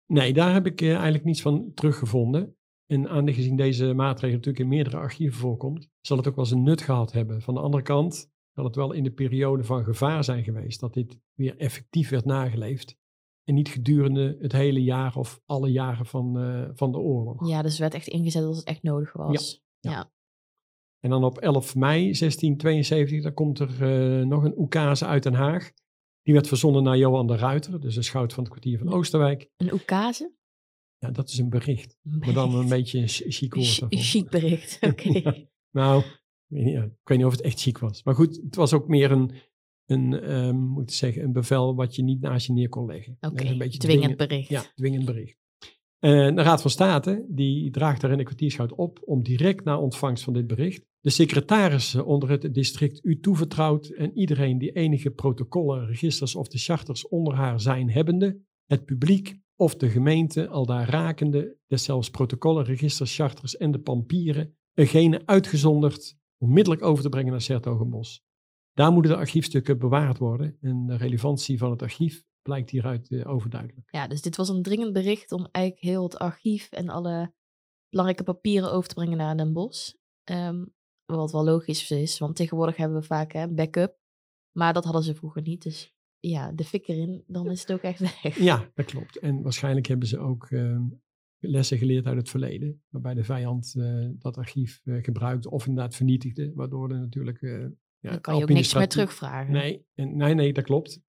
Nee, 0.05 0.33
daar 0.33 0.53
heb 0.53 0.65
ik 0.65 0.81
eh, 0.81 0.93
eigenlijk 0.93 1.23
niets 1.23 1.41
van 1.41 1.73
teruggevonden. 1.73 2.55
En 2.85 3.09
aangezien 3.09 3.55
deze 3.55 3.93
maatregel 3.93 4.35
natuurlijk 4.35 4.63
in 4.63 4.69
meerdere 4.69 4.97
archieven 4.97 5.39
voorkomt, 5.39 5.89
zal 6.01 6.17
het 6.17 6.27
ook 6.27 6.35
wel 6.35 6.45
zijn 6.45 6.63
nut 6.63 6.81
gehad 6.81 7.11
hebben. 7.11 7.41
Van 7.41 7.53
de 7.53 7.59
andere 7.59 7.83
kant 7.83 8.31
zal 8.61 8.69
het 8.69 8.79
wel 8.79 8.91
in 8.91 9.03
de 9.03 9.11
periode 9.11 9.63
van 9.63 9.83
gevaar 9.83 10.23
zijn 10.23 10.43
geweest 10.43 10.79
dat 10.79 10.93
dit 10.93 11.19
weer 11.33 11.57
effectief 11.57 12.09
werd 12.09 12.25
nageleefd. 12.25 12.95
En 13.43 13.53
niet 13.53 13.69
gedurende 13.69 14.37
het 14.39 14.51
hele 14.51 14.83
jaar 14.83 15.15
of 15.15 15.41
alle 15.45 15.71
jaren 15.71 16.05
van, 16.05 16.39
eh, 16.39 16.69
van 16.73 16.91
de 16.91 16.97
oorlog. 16.97 17.49
Ja, 17.49 17.61
dus 17.61 17.71
het 17.71 17.79
werd 17.79 17.93
echt 17.93 18.07
ingezet 18.07 18.43
als 18.43 18.57
het 18.57 18.65
echt 18.65 18.83
nodig 18.83 19.13
was. 19.13 19.61
Ja. 19.79 19.91
ja. 19.91 20.11
En 20.99 21.09
dan 21.09 21.23
op 21.23 21.37
11 21.37 21.75
mei 21.75 22.13
1672, 22.13 23.21
dan 23.23 23.33
komt 23.33 23.59
er 23.59 23.69
eh, 23.69 24.25
nog 24.25 24.43
een 24.43 24.57
oekase 24.57 25.05
uit 25.05 25.23
Den 25.23 25.33
Haag. 25.33 25.71
Die 26.21 26.33
werd 26.33 26.47
verzonden 26.47 26.83
naar 26.83 26.97
Johan 26.97 27.27
de 27.27 27.35
Ruiter, 27.37 27.81
dus 27.81 27.95
de 27.95 28.01
schout 28.01 28.33
van 28.33 28.43
het 28.43 28.51
kwartier 28.51 28.77
van 28.77 28.89
Oosterwijk. 28.93 29.49
Een 29.57 29.73
oekase? 29.73 30.33
Ja, 30.97 31.11
dat 31.11 31.29
is 31.29 31.37
een 31.37 31.49
bericht. 31.49 31.97
Maar 32.01 32.33
dan 32.33 32.55
een 32.55 32.69
beetje 32.69 32.99
een 32.99 33.07
chi- 33.07 33.31
chic 33.31 33.53
woord. 33.53 33.79
Daarvoor. 33.79 33.99
chic 33.99 34.29
bericht, 34.29 34.77
oké. 34.91 35.09
Ja. 35.09 35.35
Nou, 35.71 36.03
ja, 36.51 36.83
ik 36.83 36.91
weet 37.03 37.17
niet 37.17 37.27
of 37.27 37.31
het 37.31 37.41
echt 37.41 37.61
chic 37.61 37.77
was. 37.77 38.03
Maar 38.03 38.15
goed, 38.15 38.39
het 38.43 38.55
was 38.55 38.73
ook 38.73 38.87
meer 38.87 39.11
een, 39.11 39.31
een 39.85 40.21
ehm, 40.21 40.55
moet 40.55 40.89
ik 40.89 40.95
zeggen, 40.95 41.23
een 41.23 41.31
bevel 41.31 41.75
wat 41.75 41.95
je 41.95 42.03
niet 42.03 42.21
naast 42.21 42.47
je 42.47 42.53
neer 42.53 42.69
kon 42.69 42.85
leggen. 42.85 43.17
Oké, 43.19 43.45
een 43.45 43.57
beetje 43.57 43.79
dwingend 43.79 44.17
bericht. 44.17 44.49
Ja, 44.49 44.63
dwingend 44.75 45.05
bericht. 45.05 45.39
Eh, 45.99 46.11
de 46.11 46.41
Raad 46.41 46.61
van 46.61 46.71
State 46.71 47.25
die 47.29 47.71
draagt 47.71 48.01
daarin 48.01 48.19
de 48.19 48.25
kwartierschout 48.25 48.73
op 48.73 48.99
om 49.05 49.23
direct 49.23 49.63
na 49.63 49.79
ontvangst 49.79 50.23
van 50.23 50.33
dit 50.33 50.47
bericht 50.47 50.89
de 51.01 51.09
secretarissen 51.09 52.05
onder 52.05 52.29
het 52.29 52.53
district 52.53 53.05
u 53.05 53.19
toevertrouwd 53.19 53.87
en 53.87 54.17
iedereen 54.17 54.57
die 54.57 54.71
enige 54.71 55.09
protocollen, 55.09 55.85
registers 55.85 56.35
of 56.35 56.47
de 56.47 56.57
charters 56.57 57.07
onder 57.07 57.33
haar 57.33 57.59
zijn 57.59 57.91
hebbende, 57.91 58.39
het 58.65 58.85
publiek 58.85 59.39
of 59.55 59.75
de 59.75 59.89
gemeente 59.89 60.47
al 60.47 60.65
daar 60.65 60.89
rakende, 60.89 61.57
deszelfs 61.67 62.09
protocollen, 62.09 62.63
registers, 62.63 63.15
charters 63.15 63.57
en 63.57 63.71
de 63.71 63.79
pampieren, 63.79 64.55
ergene 64.73 65.21
uitgezonderd, 65.25 66.17
onmiddellijk 66.41 66.83
over 66.83 67.03
te 67.03 67.09
brengen 67.09 67.31
naar 67.31 67.41
Sertogenbos. 67.41 68.23
Daar 68.73 68.91
moeten 68.91 69.11
de 69.11 69.17
archiefstukken 69.17 69.79
bewaard 69.79 70.17
worden 70.17 70.57
en 70.61 70.85
de 70.85 70.95
relevantie 70.95 71.57
van 71.57 71.71
het 71.71 71.81
archief 71.81 72.23
blijkt 72.41 72.69
hieruit 72.69 73.11
eh, 73.11 73.29
overduidelijk. 73.29 73.87
Ja, 73.91 74.07
dus 74.07 74.21
dit 74.21 74.35
was 74.35 74.49
een 74.49 74.61
dringend 74.61 74.93
bericht 74.93 75.31
om 75.31 75.47
eigenlijk 75.51 75.85
heel 75.85 76.03
het 76.03 76.17
archief 76.17 76.71
en 76.71 76.89
alle 76.89 77.33
belangrijke 77.89 78.23
papieren 78.23 78.71
over 78.71 78.89
te 78.89 78.95
brengen 78.95 79.17
naar 79.17 79.37
Den 79.37 79.53
Bosch. 79.53 79.93
Ehm, 80.23 80.65
wat 81.05 81.31
wel 81.31 81.43
logisch 81.43 81.91
is, 81.91 82.17
want 82.17 82.35
tegenwoordig 82.35 82.75
hebben 82.75 82.99
we 82.99 83.05
vaak 83.05 83.33
een 83.33 83.55
backup. 83.55 83.99
Maar 84.51 84.73
dat 84.73 84.83
hadden 84.83 85.03
ze 85.03 85.15
vroeger 85.15 85.41
niet. 85.41 85.63
Dus 85.63 85.93
ja, 86.19 86.51
de 86.51 86.63
fik 86.63 86.87
erin, 86.87 87.23
dan 87.27 87.51
is 87.51 87.61
het 87.61 87.71
ook 87.71 87.81
echt 87.81 87.99
weg. 88.21 88.37
Ja, 88.37 88.71
dat 88.73 88.85
klopt. 88.85 89.19
En 89.19 89.41
waarschijnlijk 89.41 89.87
hebben 89.87 90.07
ze 90.07 90.19
ook 90.19 90.45
eh, 90.45 90.79
lessen 91.41 91.77
geleerd 91.77 92.05
uit 92.05 92.17
het 92.17 92.29
verleden, 92.29 92.81
waarbij 92.89 93.13
de 93.13 93.23
vijand 93.23 93.75
eh, 93.77 94.09
dat 94.19 94.37
archief 94.37 94.81
eh, 94.83 95.03
gebruikte 95.03 95.49
of 95.49 95.67
inderdaad 95.67 95.95
vernietigde, 95.95 96.53
waardoor 96.53 96.91
er 96.91 96.99
natuurlijk... 96.99 97.41
eh, 97.41 97.65
ja, 97.99 98.09
dan 98.09 98.21
kan 98.21 98.37
je 98.37 98.43
ook 98.43 98.49
niks 98.49 98.73
meer 98.73 98.87
terugvragen. 98.87 99.53
Nee, 99.53 99.85
en, 99.93 100.17
nee, 100.17 100.33
nee, 100.33 100.53
dat 100.53 100.63
klopt. 100.63 101.01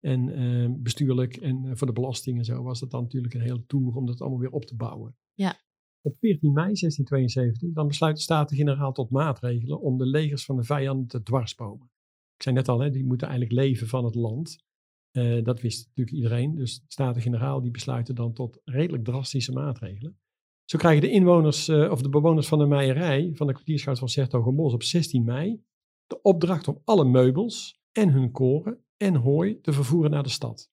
En 0.00 0.82
bestuurlijk 0.82 1.36
en 1.36 1.76
voor 1.76 1.86
de 1.86 1.92
belasting 1.92 2.38
en 2.38 2.44
zo 2.44 2.62
was 2.62 2.80
het 2.80 2.90
dan 2.90 3.02
natuurlijk 3.02 3.34
een 3.34 3.40
hele 3.40 3.66
tour 3.66 3.94
om 3.94 4.06
dat 4.06 4.20
allemaal 4.20 4.38
weer 4.38 4.50
op 4.50 4.64
te 4.64 4.76
bouwen. 4.76 5.16
Ja. 5.34 5.56
Op 6.00 6.16
14 6.18 6.52
mei 6.52 6.66
1672 6.66 7.72
dan 7.72 7.86
besluit 7.86 8.16
de 8.16 8.22
Staten-Generaal 8.22 8.92
tot 8.92 9.10
maatregelen 9.10 9.80
om 9.80 9.98
de 9.98 10.06
legers 10.06 10.44
van 10.44 10.56
de 10.56 10.64
vijanden 10.64 11.06
te 11.06 11.22
dwarsbomen. 11.22 11.90
Ik 12.34 12.42
zei 12.42 12.54
net 12.54 12.68
al, 12.68 12.80
hè, 12.80 12.90
die 12.90 13.04
moeten 13.04 13.28
eigenlijk 13.28 13.60
leven 13.60 13.88
van 13.88 14.04
het 14.04 14.14
land. 14.14 14.64
Eh, 15.18 15.44
dat 15.44 15.60
wist 15.60 15.86
natuurlijk 15.86 16.16
iedereen. 16.16 16.54
Dus 16.54 16.78
de 16.78 16.84
Staten-Generaal 16.88 17.60
die 17.60 17.70
besluiten 17.70 18.14
dan 18.14 18.32
tot 18.32 18.60
redelijk 18.64 19.04
drastische 19.04 19.52
maatregelen. 19.52 20.18
Zo 20.64 20.78
krijgen 20.78 21.00
de 21.00 21.10
inwoners 21.10 21.68
eh, 21.68 21.90
of 21.90 22.02
de 22.02 22.08
bewoners 22.08 22.48
van 22.48 22.58
de 22.58 22.66
meierij 22.66 23.30
van 23.34 23.46
de 23.46 23.52
kwartierschout 23.52 23.98
van 23.98 24.08
Sertogenbos 24.08 24.72
op 24.72 24.82
16 24.82 25.24
mei 25.24 25.62
de 26.06 26.22
opdracht 26.22 26.68
om 26.68 26.80
alle 26.84 27.04
meubels 27.04 27.80
en 27.92 28.10
hun 28.10 28.30
koren 28.30 28.84
en 28.96 29.14
hooi 29.14 29.60
te 29.60 29.72
vervoeren 29.72 30.10
naar 30.10 30.22
de 30.22 30.28
stad. 30.28 30.70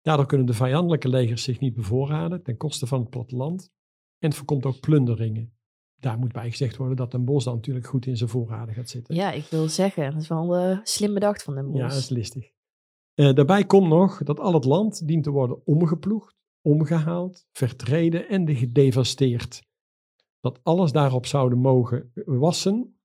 Daardoor 0.00 0.26
kunnen 0.26 0.46
de 0.46 0.52
vijandelijke 0.52 1.08
legers 1.08 1.42
zich 1.42 1.60
niet 1.60 1.74
bevoorraden 1.74 2.42
ten 2.42 2.56
koste 2.56 2.86
van 2.86 3.00
het 3.00 3.10
platteland 3.10 3.72
en 4.18 4.28
het 4.28 4.36
voorkomt 4.36 4.66
ook 4.66 4.80
plunderingen. 4.80 5.54
Daar 5.96 6.18
moet 6.18 6.32
bij 6.32 6.50
gezegd 6.50 6.76
worden 6.76 6.96
dat 6.96 7.10
Den 7.10 7.24
Bosch 7.24 7.44
dan 7.44 7.54
natuurlijk 7.54 7.86
goed 7.86 8.06
in 8.06 8.16
zijn 8.16 8.30
voorraden 8.30 8.74
gaat 8.74 8.88
zitten. 8.88 9.14
Ja, 9.14 9.32
ik 9.32 9.44
wil 9.44 9.68
zeggen, 9.68 10.12
dat 10.12 10.22
is 10.22 10.28
wel 10.28 10.56
eh, 10.56 10.78
slim 10.82 11.14
bedacht 11.14 11.42
van 11.42 11.54
Den 11.54 11.66
Bosch. 11.66 11.78
Ja, 11.78 11.88
dat 11.88 11.98
is 11.98 12.08
listig. 12.08 12.54
Eh, 13.16 13.34
daarbij 13.34 13.64
komt 13.64 13.88
nog 13.88 14.22
dat 14.22 14.40
al 14.40 14.54
het 14.54 14.64
land 14.64 15.06
dient 15.06 15.24
te 15.24 15.30
worden 15.30 15.66
omgeploegd, 15.66 16.36
omgehaald, 16.60 17.46
vertreden 17.52 18.28
en 18.28 18.56
gedevasteerd. 18.56 19.62
Dat 20.40 20.60
alles 20.62 20.92
daarop 20.92 21.26
zouden 21.26 21.58
mogen 21.58 22.12
wassen 22.24 22.98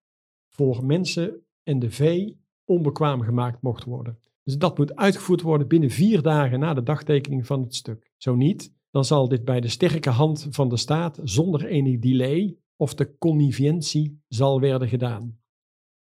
voor 0.49 0.85
mensen 0.85 1.45
en 1.63 1.79
de 1.79 1.91
vee 1.91 2.41
onbekwaam 2.65 3.21
gemaakt 3.21 3.61
mocht 3.61 3.83
worden. 3.83 4.19
Dus 4.43 4.57
dat 4.57 4.77
moet 4.77 4.95
uitgevoerd 4.95 5.41
worden 5.41 5.67
binnen 5.67 5.89
vier 5.89 6.21
dagen 6.21 6.59
na 6.59 6.73
de 6.73 6.83
dagtekening 6.83 7.45
van 7.45 7.61
het 7.61 7.75
stuk. 7.75 8.11
Zo 8.17 8.35
niet, 8.35 8.73
dan 8.89 9.05
zal 9.05 9.27
dit 9.27 9.45
bij 9.45 9.61
de 9.61 9.67
sterke 9.67 10.09
hand 10.09 10.47
van 10.49 10.69
de 10.69 10.77
staat 10.77 11.19
zonder 11.23 11.65
enig 11.65 11.99
delay 11.99 12.57
of 12.75 12.93
de 12.93 13.17
conniventie 13.17 14.21
zal 14.27 14.59
werden 14.59 14.87
gedaan. 14.87 15.39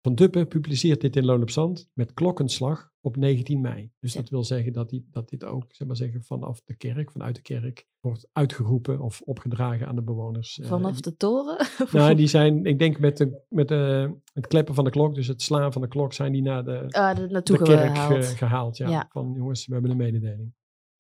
Van 0.03 0.15
Duppen 0.15 0.49
publiceert 0.49 1.01
dit 1.01 1.17
in 1.17 1.25
Loon 1.25 1.43
op 1.43 1.51
Zand 1.51 1.91
met 1.93 2.15
klokkenslag 2.15 2.93
op 3.07 3.17
19 3.17 3.61
mei. 3.61 3.91
Dus 4.01 4.13
Ja. 4.13 4.21
dat 4.21 4.29
wil 4.31 4.45
zeggen 4.45 4.73
dat, 4.73 4.89
die, 4.91 5.09
dat 5.11 5.29
dit 5.29 5.45
ook 5.45 5.65
zeg 5.69 5.87
maar 5.87 5.97
zeggen, 5.97 6.23
vanaf 6.23 6.61
de 6.65 6.77
kerk, 6.77 7.11
vanuit 7.11 7.35
de 7.35 7.43
kerk, 7.43 7.87
wordt 8.01 8.29
uitgeroepen 8.33 9.01
of 9.01 9.21
opgedragen 9.21 9.87
aan 9.87 9.95
de 9.95 10.03
bewoners. 10.03 10.59
eh, 10.59 10.69
Vanaf 10.69 11.01
de 11.01 11.17
toren? 11.17 11.67
nou, 11.93 12.15
die 12.15 12.27
zijn, 12.27 12.65
ik 12.65 12.79
denk 12.79 12.99
met, 12.99 13.17
de, 13.17 13.45
met 13.49 13.69
de, 13.69 14.15
het 14.33 14.47
kleppen 14.47 14.75
van 14.75 14.85
de 14.85 14.91
klok, 14.91 15.15
dus 15.15 15.27
het 15.27 15.43
slaan 15.43 15.73
van 15.73 15.83
de 15.83 15.89
klok, 15.89 16.13
zijn 16.13 16.33
die 16.33 16.43
naar 16.43 16.65
de, 16.65 16.87
Ah, 16.91 17.19
naartoe 17.19 17.59
de 17.59 17.65
kerk 17.65 17.97
gehaald. 17.97 18.25
eh, 18.25 18.29
gehaald. 18.29 18.77
Ja. 18.77 18.89
Ja. 18.89 19.07
Van 19.13 19.33
jongens, 19.37 19.67
we 19.67 19.73
hebben 19.73 19.91
een 19.91 19.97
mededeling. 19.97 20.55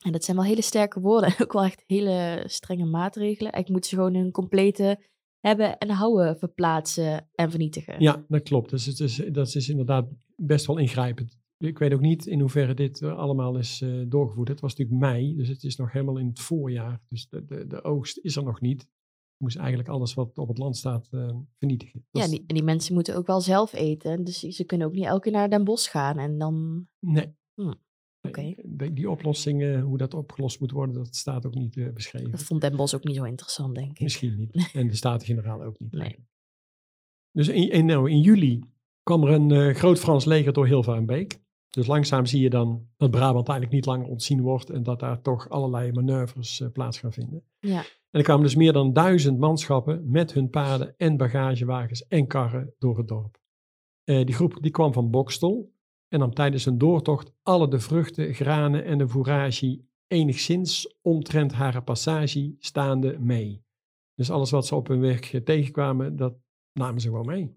En 0.04 0.12
dat 0.12 0.24
zijn 0.24 0.36
wel 0.36 0.46
hele 0.46 0.62
sterke 0.62 1.00
woorden. 1.00 1.28
En 1.36 1.42
ook 1.42 1.52
wel 1.52 1.64
echt 1.64 1.82
hele 1.86 2.42
strenge 2.46 2.84
maatregelen. 2.84 3.52
Eigenlijk 3.52 3.68
moeten 3.68 3.90
ze 3.90 3.96
gewoon 3.96 4.14
hun 4.14 4.30
complete 4.32 4.98
hebben 5.40 5.78
en 5.78 5.90
houden 5.90 6.38
verplaatsen 6.38 7.28
en 7.34 7.50
vernietigen. 7.50 8.00
Ja, 8.00 8.24
dat 8.28 8.42
klopt. 8.42 8.70
Dus 8.70 8.86
het 8.86 9.00
is, 9.00 9.16
dat 9.32 9.54
is 9.54 9.68
inderdaad 9.68 10.06
best 10.36 10.66
wel 10.66 10.78
ingrijpend. 10.78 11.38
Ik 11.58 11.78
weet 11.78 11.92
ook 11.92 12.00
niet 12.00 12.26
in 12.26 12.40
hoeverre 12.40 12.74
dit 12.74 13.02
eh, 13.02 13.16
allemaal 13.16 13.56
is 13.58 13.80
eh, 13.80 14.02
doorgevoerd. 14.08 14.48
Het 14.48 14.60
was 14.60 14.74
natuurlijk 14.76 15.00
mei, 15.00 15.34
dus 15.34 15.48
het 15.48 15.64
is 15.64 15.76
nog 15.76 15.92
helemaal 15.92 16.18
in 16.18 16.26
het 16.26 16.40
voorjaar. 16.40 17.00
Dus 17.08 17.28
de, 17.28 17.44
de, 17.44 17.66
de 17.66 17.82
oogst 17.82 18.18
is 18.18 18.36
er 18.36 18.44
nog 18.44 18.60
niet. 18.60 18.80
Je 18.80 19.44
moest 19.44 19.56
eigenlijk 19.56 19.88
alles 19.88 20.14
wat 20.14 20.38
op 20.38 20.48
het 20.48 20.58
land 20.58 20.76
staat 20.76 21.08
eh, 21.10 21.28
vernietigen. 21.58 22.06
Dat 22.10 22.22
Ja, 22.22 22.28
die, 22.28 22.44
en 22.46 22.54
die 22.54 22.64
mensen 22.64 22.94
moeten 22.94 23.16
ook 23.16 23.26
wel 23.26 23.40
zelf 23.40 23.72
eten. 23.72 24.24
Dus 24.24 24.38
ze 24.38 24.64
kunnen 24.64 24.86
ook 24.86 24.92
niet 24.92 25.04
elke 25.04 25.20
keer 25.20 25.32
naar 25.32 25.50
Den 25.50 25.64
Bosch 25.64 25.90
gaan. 25.90 26.18
En 26.18 26.38
dan, 26.38 26.86
Nee. 26.98 27.34
Hm, 27.54 27.72
die, 28.64 28.92
die 28.92 29.10
oplossingen, 29.10 29.80
hoe 29.80 29.98
dat 29.98 30.14
opgelost 30.14 30.60
moet 30.60 30.70
worden, 30.70 30.94
dat 30.94 31.16
staat 31.16 31.46
ook 31.46 31.54
niet 31.54 31.94
beschreven. 31.94 32.30
dat 32.30 32.42
vond 32.42 32.60
Den 32.60 32.76
Bosch 32.76 32.94
ook 32.94 33.04
niet 33.04 33.16
zo 33.16 33.24
interessant, 33.24 33.74
denk 33.74 33.90
ik. 33.90 34.00
Misschien 34.00 34.36
niet. 34.36 34.70
En 34.72 34.86
de 34.86 34.96
Staten-Generaal 34.96 35.62
ook 35.62 35.78
niet. 35.78 35.92
Nee. 35.92 36.16
Dus 37.30 37.48
in, 37.48 37.70
in, 37.70 37.86
nou, 37.86 38.10
in 38.10 38.20
juli 38.20 38.62
kwam 39.02 39.24
er 39.24 39.32
een 39.32 39.74
groot 39.74 39.98
Frans 39.98 40.24
leger 40.24 40.52
door 40.52 40.66
Hilvarenbeek. 40.66 41.44
Dus 41.76 41.86
langzaam 41.86 42.26
zie 42.26 42.40
je 42.40 42.50
dan 42.50 42.88
dat 42.96 43.10
Brabant 43.10 43.48
eigenlijk 43.48 43.72
niet 43.72 43.86
langer 43.86 44.06
ontzien 44.06 44.40
wordt 44.40 44.70
en 44.70 44.82
dat 44.82 45.00
daar 45.00 45.20
toch 45.22 45.48
allerlei 45.48 45.92
manoeuvres 45.92 46.60
eh, 46.60 46.68
plaats 46.72 46.98
gaan 46.98 47.12
vinden. 47.12 47.44
Ja. 47.58 47.78
En 47.78 48.20
er 48.20 48.22
kwamen 48.22 48.42
dus 48.42 48.54
meer 48.54 48.72
dan 48.72 48.92
duizend 48.92 49.38
manschappen 49.38 50.10
met 50.10 50.32
hun 50.32 50.50
paarden 50.50 50.94
en 50.96 51.16
bagagewagens 51.16 52.06
en 52.06 52.26
karren 52.26 52.74
door 52.78 52.98
het 52.98 53.08
dorp. 53.08 53.40
Eh, 54.04 54.24
die 54.24 54.34
groep 54.34 54.58
die 54.60 54.70
kwam 54.70 54.92
van 54.92 55.10
Bokstel 55.10 55.72
en 56.08 56.18
nam 56.18 56.34
tijdens 56.34 56.64
hun 56.64 56.78
doortocht 56.78 57.32
alle 57.42 57.68
de 57.68 57.80
vruchten, 57.80 58.34
granen 58.34 58.84
en 58.84 58.98
de 58.98 59.08
fourage 59.08 59.84
enigszins 60.06 60.96
omtrent 61.02 61.52
haar 61.52 61.82
passage 61.82 62.54
staande 62.58 63.18
mee. 63.18 63.64
Dus 64.14 64.30
alles 64.30 64.50
wat 64.50 64.66
ze 64.66 64.74
op 64.74 64.88
hun 64.88 65.00
weg 65.00 65.32
eh, 65.32 65.40
tegenkwamen, 65.40 66.16
dat 66.16 66.36
namen 66.72 67.00
ze 67.00 67.08
gewoon 67.08 67.26
mee. 67.26 67.54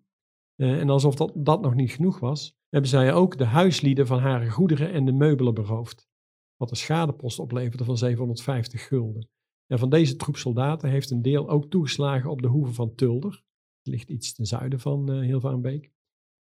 En 0.55 0.89
alsof 0.89 1.15
dat, 1.15 1.32
dat 1.36 1.61
nog 1.61 1.76
niet 1.76 1.91
genoeg 1.91 2.20
was, 2.20 2.59
hebben 2.70 2.89
zij 2.89 3.13
ook 3.13 3.38
de 3.38 3.45
huislieden 3.45 4.07
van 4.07 4.20
haar 4.20 4.51
goederen 4.51 4.91
en 4.91 5.05
de 5.05 5.11
meubelen 5.11 5.53
beroofd. 5.53 6.07
Wat 6.55 6.72
een 6.72 6.78
schadepost 6.78 7.39
opleverde 7.39 7.84
van 7.84 7.97
750 7.97 8.88
gulden. 8.88 9.30
En 9.67 9.80
van 9.80 9.89
deze 9.89 10.15
troep 10.15 10.38
soldaten 10.38 10.89
heeft 10.89 11.11
een 11.11 11.22
deel 11.22 11.49
ook 11.49 11.70
toegeslagen 11.70 12.30
op 12.30 12.41
de 12.41 12.47
hoeve 12.47 12.74
van 12.74 12.95
Tulder. 12.95 13.32
Het 13.78 13.93
ligt 13.93 14.09
iets 14.09 14.34
ten 14.34 14.45
zuiden 14.45 14.80
van 14.80 15.11
uh, 15.11 15.20
Hilvarenbeek. 15.20 15.91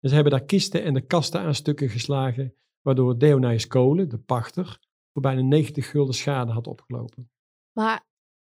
En 0.01 0.09
ze 0.09 0.15
hebben 0.15 0.33
daar 0.33 0.45
kisten 0.45 0.83
en 0.83 0.95
de 0.95 1.07
kasten 1.07 1.41
aan 1.41 1.55
stukken 1.55 1.89
geslagen, 1.89 2.55
waardoor 2.81 3.19
Deonijs 3.19 3.67
Kolen, 3.67 4.09
de 4.09 4.19
pachter, 4.19 4.79
voor 5.13 5.23
bijna 5.23 5.41
90 5.41 5.91
gulden 5.91 6.15
schade 6.15 6.53
had 6.53 6.67
opgelopen. 6.67 7.31
Maar 7.73 8.07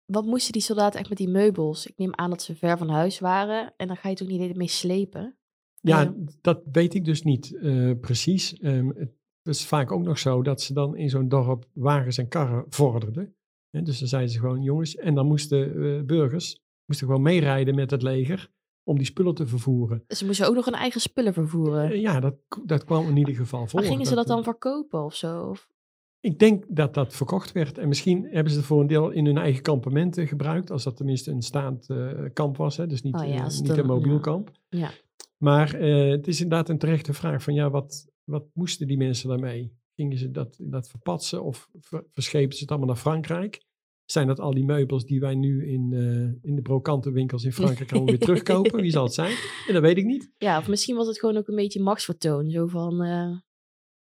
wat 0.05 0.25
moesten 0.25 0.51
die 0.51 0.61
soldaten 0.61 0.99
echt 0.99 1.09
met 1.09 1.17
die 1.17 1.29
meubels? 1.29 1.87
Ik 1.87 1.97
neem 1.97 2.13
aan 2.15 2.29
dat 2.29 2.41
ze 2.41 2.55
ver 2.55 2.77
van 2.77 2.89
huis 2.89 3.19
waren. 3.19 3.73
En 3.77 3.87
dan 3.87 3.97
ga 3.97 4.09
je 4.09 4.15
toch 4.15 4.27
niet 4.27 4.55
mee 4.55 4.67
slepen? 4.67 5.38
Ja, 5.81 6.01
Ja. 6.01 6.13
dat 6.41 6.61
weet 6.71 6.93
ik 6.93 7.05
dus 7.05 7.21
niet 7.23 7.55
eh, 7.55 7.91
precies. 8.01 8.53
Ehm, 8.59 8.87
het, 8.87 9.11
is 9.43 9.65
vaak 9.65 9.91
ook 9.91 10.03
nog 10.03 10.17
zo 10.19 10.41
dat 10.41 10.61
ze 10.61 10.73
dan 10.73 10.95
in 10.95 11.09
zo'n 11.09 11.27
dorp 11.29 11.65
wagens 11.73 12.17
en 12.17 12.27
karren 12.27 12.65
vorderden. 12.69 13.33
Dus 13.71 13.99
dan 13.99 14.07
zeiden 14.07 14.31
ze 14.31 14.39
gewoon, 14.39 14.61
jongens, 14.61 14.95
en 14.95 15.15
dan 15.15 15.25
moesten 15.27 15.83
eh, 15.97 16.03
burgers 16.03 16.61
moesten 16.85 17.07
gewoon 17.07 17.21
meerijden 17.21 17.75
met 17.75 17.91
het 17.91 18.01
leger 18.01 18.49
om 18.83 18.97
die 18.97 19.05
spullen 19.05 19.33
te 19.35 19.47
vervoeren. 19.47 20.03
Ze 20.07 20.25
moesten 20.25 20.47
ook 20.47 20.55
nog 20.55 20.65
hun 20.65 20.73
eigen 20.73 21.01
spullen 21.01 21.33
vervoeren. 21.33 21.91
Eh, 21.91 22.01
ja, 22.01 22.19
dat, 22.19 22.35
dat 22.65 22.83
kwam 22.83 23.07
in 23.07 23.17
ieder 23.17 23.35
geval 23.35 23.67
voor. 23.67 23.79
maar 23.79 23.89
gingen 23.89 24.05
ze 24.05 24.15
dat 24.15 24.27
dan 24.27 24.43
verkopen 24.43 25.03
of 25.03 25.15
zo? 25.15 25.43
Of? 25.49 25.67
Ik 26.19 26.39
denk 26.39 26.63
dat 26.67 26.93
dat 26.93 27.15
verkocht 27.15 27.51
werd. 27.51 27.77
En 27.77 27.87
misschien 27.87 28.23
hebben 28.31 28.51
ze 28.51 28.57
het 28.57 28.67
voor 28.67 28.81
een 28.81 28.87
deel 28.87 29.09
in 29.09 29.25
hun 29.25 29.37
eigen 29.37 29.61
kampementen 29.61 30.27
gebruikt. 30.27 30.71
Als 30.71 30.83
dat 30.83 30.97
tenminste 30.97 31.31
een 31.31 31.41
staand 31.41 31.87
kamp 32.33 32.57
was. 32.57 32.77
Hè? 32.77 32.87
Dus 32.87 33.01
niet, 33.01 33.15
Oh 33.15 33.27
ja, 33.27 33.43
niet 33.47 33.69
een- 33.69 33.79
een 33.79 33.85
mobiel 33.85 34.13
ja. 34.13 34.19
kamp. 34.19 34.51
Ja. 34.69 34.89
Maar 35.43 35.73
eh, 35.73 36.09
het 36.09 36.27
is 36.27 36.41
inderdaad 36.41 36.69
een 36.69 36.77
terechte 36.77 37.13
vraag. 37.13 37.43
Van 37.43 37.53
ja, 37.53 37.69
wat, 37.69 38.07
wat 38.23 38.45
moesten 38.53 38.87
die 38.87 38.97
mensen 38.97 39.29
daarmee? 39.29 39.77
Gingen 39.95 40.17
ze 40.17 40.31
dat, 40.31 40.57
dat 40.61 40.89
verpatsen 40.89 41.43
of 41.43 41.69
ver- 41.79 42.05
verschepen 42.11 42.55
ze 42.55 42.61
het 42.61 42.69
allemaal 42.69 42.87
naar 42.87 42.97
Frankrijk? 42.97 43.61
Zijn 44.05 44.27
dat 44.27 44.39
al 44.39 44.53
die 44.53 44.65
meubels 44.65 45.05
die 45.05 45.19
wij 45.19 45.35
nu 45.35 45.67
in, 45.71 45.93
eh, 45.93 46.49
in 46.49 46.55
de 46.55 46.61
brokantenwinkels 46.61 47.43
in 47.43 47.53
Frankrijk 47.53 47.91
allemaal 47.91 48.09
weer 48.09 48.19
terugkopen? 48.27 48.81
Wie 48.81 48.91
zal 48.91 49.03
het 49.03 49.13
zijn? 49.13 49.35
En 49.67 49.73
dat 49.73 49.81
weet 49.81 49.97
ik 49.97 50.05
niet. 50.05 50.31
ja, 50.37 50.57
of 50.57 50.67
misschien 50.67 50.95
was 50.95 51.07
het 51.07 51.19
gewoon 51.19 51.37
ook 51.37 51.47
een 51.47 51.55
beetje 51.55 51.81
machtsvertoon. 51.81 52.49
Zo 52.49 52.67
van, 52.67 53.01
eh, 53.03 53.37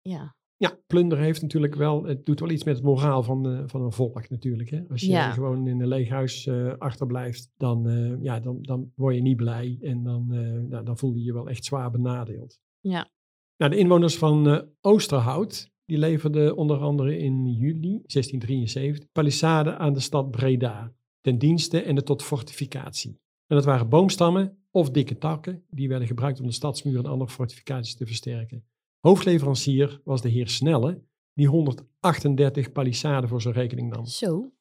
ja. 0.01 0.37
Ja, 0.65 0.79
plunder 0.87 1.19
heeft 1.19 1.43
natuurlijk 1.43 1.75
wel, 1.75 2.05
het 2.05 2.27
doet 2.27 2.41
wel 2.41 2.51
iets 2.51 2.65
met 2.65 2.75
het 2.75 2.85
moraal 2.85 3.23
van, 3.23 3.49
eh, 3.49 3.63
van 3.67 3.83
een 3.83 3.93
volk 3.93 4.29
natuurlijk. 4.29 4.71
Hè? 4.71 4.83
Als 4.89 5.01
je 5.01 5.11
Ja. 5.11 5.31
gewoon 5.31 5.67
in 5.67 5.81
een 5.81 5.89
leeg 5.89 6.09
huis 6.09 6.47
eh, 6.47 6.73
achterblijft, 6.79 7.51
dan, 7.57 7.89
eh, 7.89 8.23
ja, 8.23 8.41
dan, 8.41 8.59
dan 8.63 8.93
word 8.95 9.15
je 9.15 9.23
niet 9.23 9.37
blij 9.37 9.79
en 9.81 10.03
dan, 10.03 10.27
nou, 10.69 10.85
dan 10.85 10.99
voel 10.99 11.15
je 11.15 11.23
je 11.23 11.33
wel 11.33 11.49
echt 11.49 11.65
zwaar 11.65 11.91
benadeeld. 11.91 12.61
Ja. 12.81 13.11
Nou, 13.57 13.71
de 13.71 13.79
inwoners 13.79 14.19
van 14.19 14.67
Oosterhout, 14.81 15.71
die 15.85 15.99
leverden 15.99 16.57
onder 16.57 16.79
andere 16.79 17.19
in 17.19 17.47
juli 17.47 18.03
1673 18.07 19.13
palissade 19.13 19.77
aan 19.77 19.93
de 19.93 20.01
stad 20.01 20.31
Breda, 20.31 20.93
ten 21.21 21.39
dienste 21.39 21.83
en 21.83 22.05
tot 22.05 22.23
fortificatie. 22.23 23.21
En 23.47 23.57
dat 23.57 23.65
waren 23.65 23.89
boomstammen 23.89 24.59
of 24.71 24.91
dikke 24.91 25.19
takken, 25.19 25.65
die 25.71 25.89
werden 25.89 26.09
gebruikt 26.09 26.41
om 26.41 26.47
de 26.47 26.53
stadsmuren 26.53 27.05
en 27.05 27.11
andere 27.11 27.31
fortificaties 27.31 27.95
te 27.97 28.07
versterken. 28.07 28.65
Hoofdleverancier 29.05 30.01
was 30.05 30.23
de 30.23 30.29
heer 30.29 30.49
Snelle, 30.49 31.03
die 31.35 31.47
138 31.49 32.73
palissaden 32.73 33.29
voor 33.29 33.43
zijn 33.43 33.55
rekening 33.55 33.91
nam. 33.95 34.07
Zo. 34.07 34.53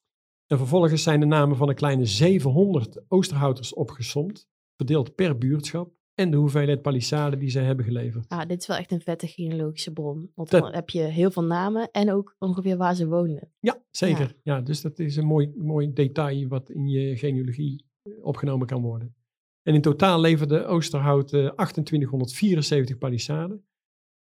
En 0.47 0.57
vervolgens 0.57 1.03
zijn 1.03 1.19
de 1.19 1.25
namen 1.25 1.57
van 1.57 1.69
een 1.69 1.75
kleine 1.75 2.05
700 2.05 3.01
Oosterhouters 3.07 3.73
opgesomd, 3.73 4.47
verdeeld 4.75 5.15
per 5.15 5.37
buurtschap, 5.37 5.91
en 6.13 6.31
de 6.31 6.37
hoeveelheid 6.37 6.81
palissaden 6.81 7.39
die 7.39 7.49
zij 7.49 7.63
hebben 7.63 7.85
geleverd. 7.85 8.25
Ah, 8.29 8.47
dit 8.47 8.59
is 8.59 8.67
wel 8.67 8.77
echt 8.77 8.91
een 8.91 9.01
vette 9.01 9.27
genealogische 9.27 9.91
bron. 9.93 10.31
Want 10.35 10.49
Dat- 10.49 10.61
dan 10.61 10.73
heb 10.73 10.89
je 10.89 11.01
heel 11.01 11.31
veel 11.31 11.43
namen 11.43 11.91
en 11.91 12.11
ook 12.11 12.35
ongeveer 12.39 12.77
waar 12.77 12.95
ze 12.95 13.07
woonden. 13.07 13.51
Ja, 13.59 13.83
zeker. 13.91 14.35
Ja. 14.43 14.61
dus 14.61 14.81
dat 14.81 14.99
is 14.99 15.15
een 15.15 15.25
mooi, 15.25 15.53
mooi 15.57 15.93
detail 15.93 16.47
wat 16.47 16.69
in 16.69 16.87
je 16.87 17.17
genealogie 17.17 17.85
eh, 18.01 18.13
opgenomen 18.21 18.67
kan 18.67 18.81
worden. 18.81 19.15
En 19.61 19.73
in 19.73 19.81
totaal 19.81 20.19
leverde 20.19 20.65
Oosterhout 20.65 21.33
eh, 21.33 21.47
2874 21.55 22.97
palissaden 22.97 23.65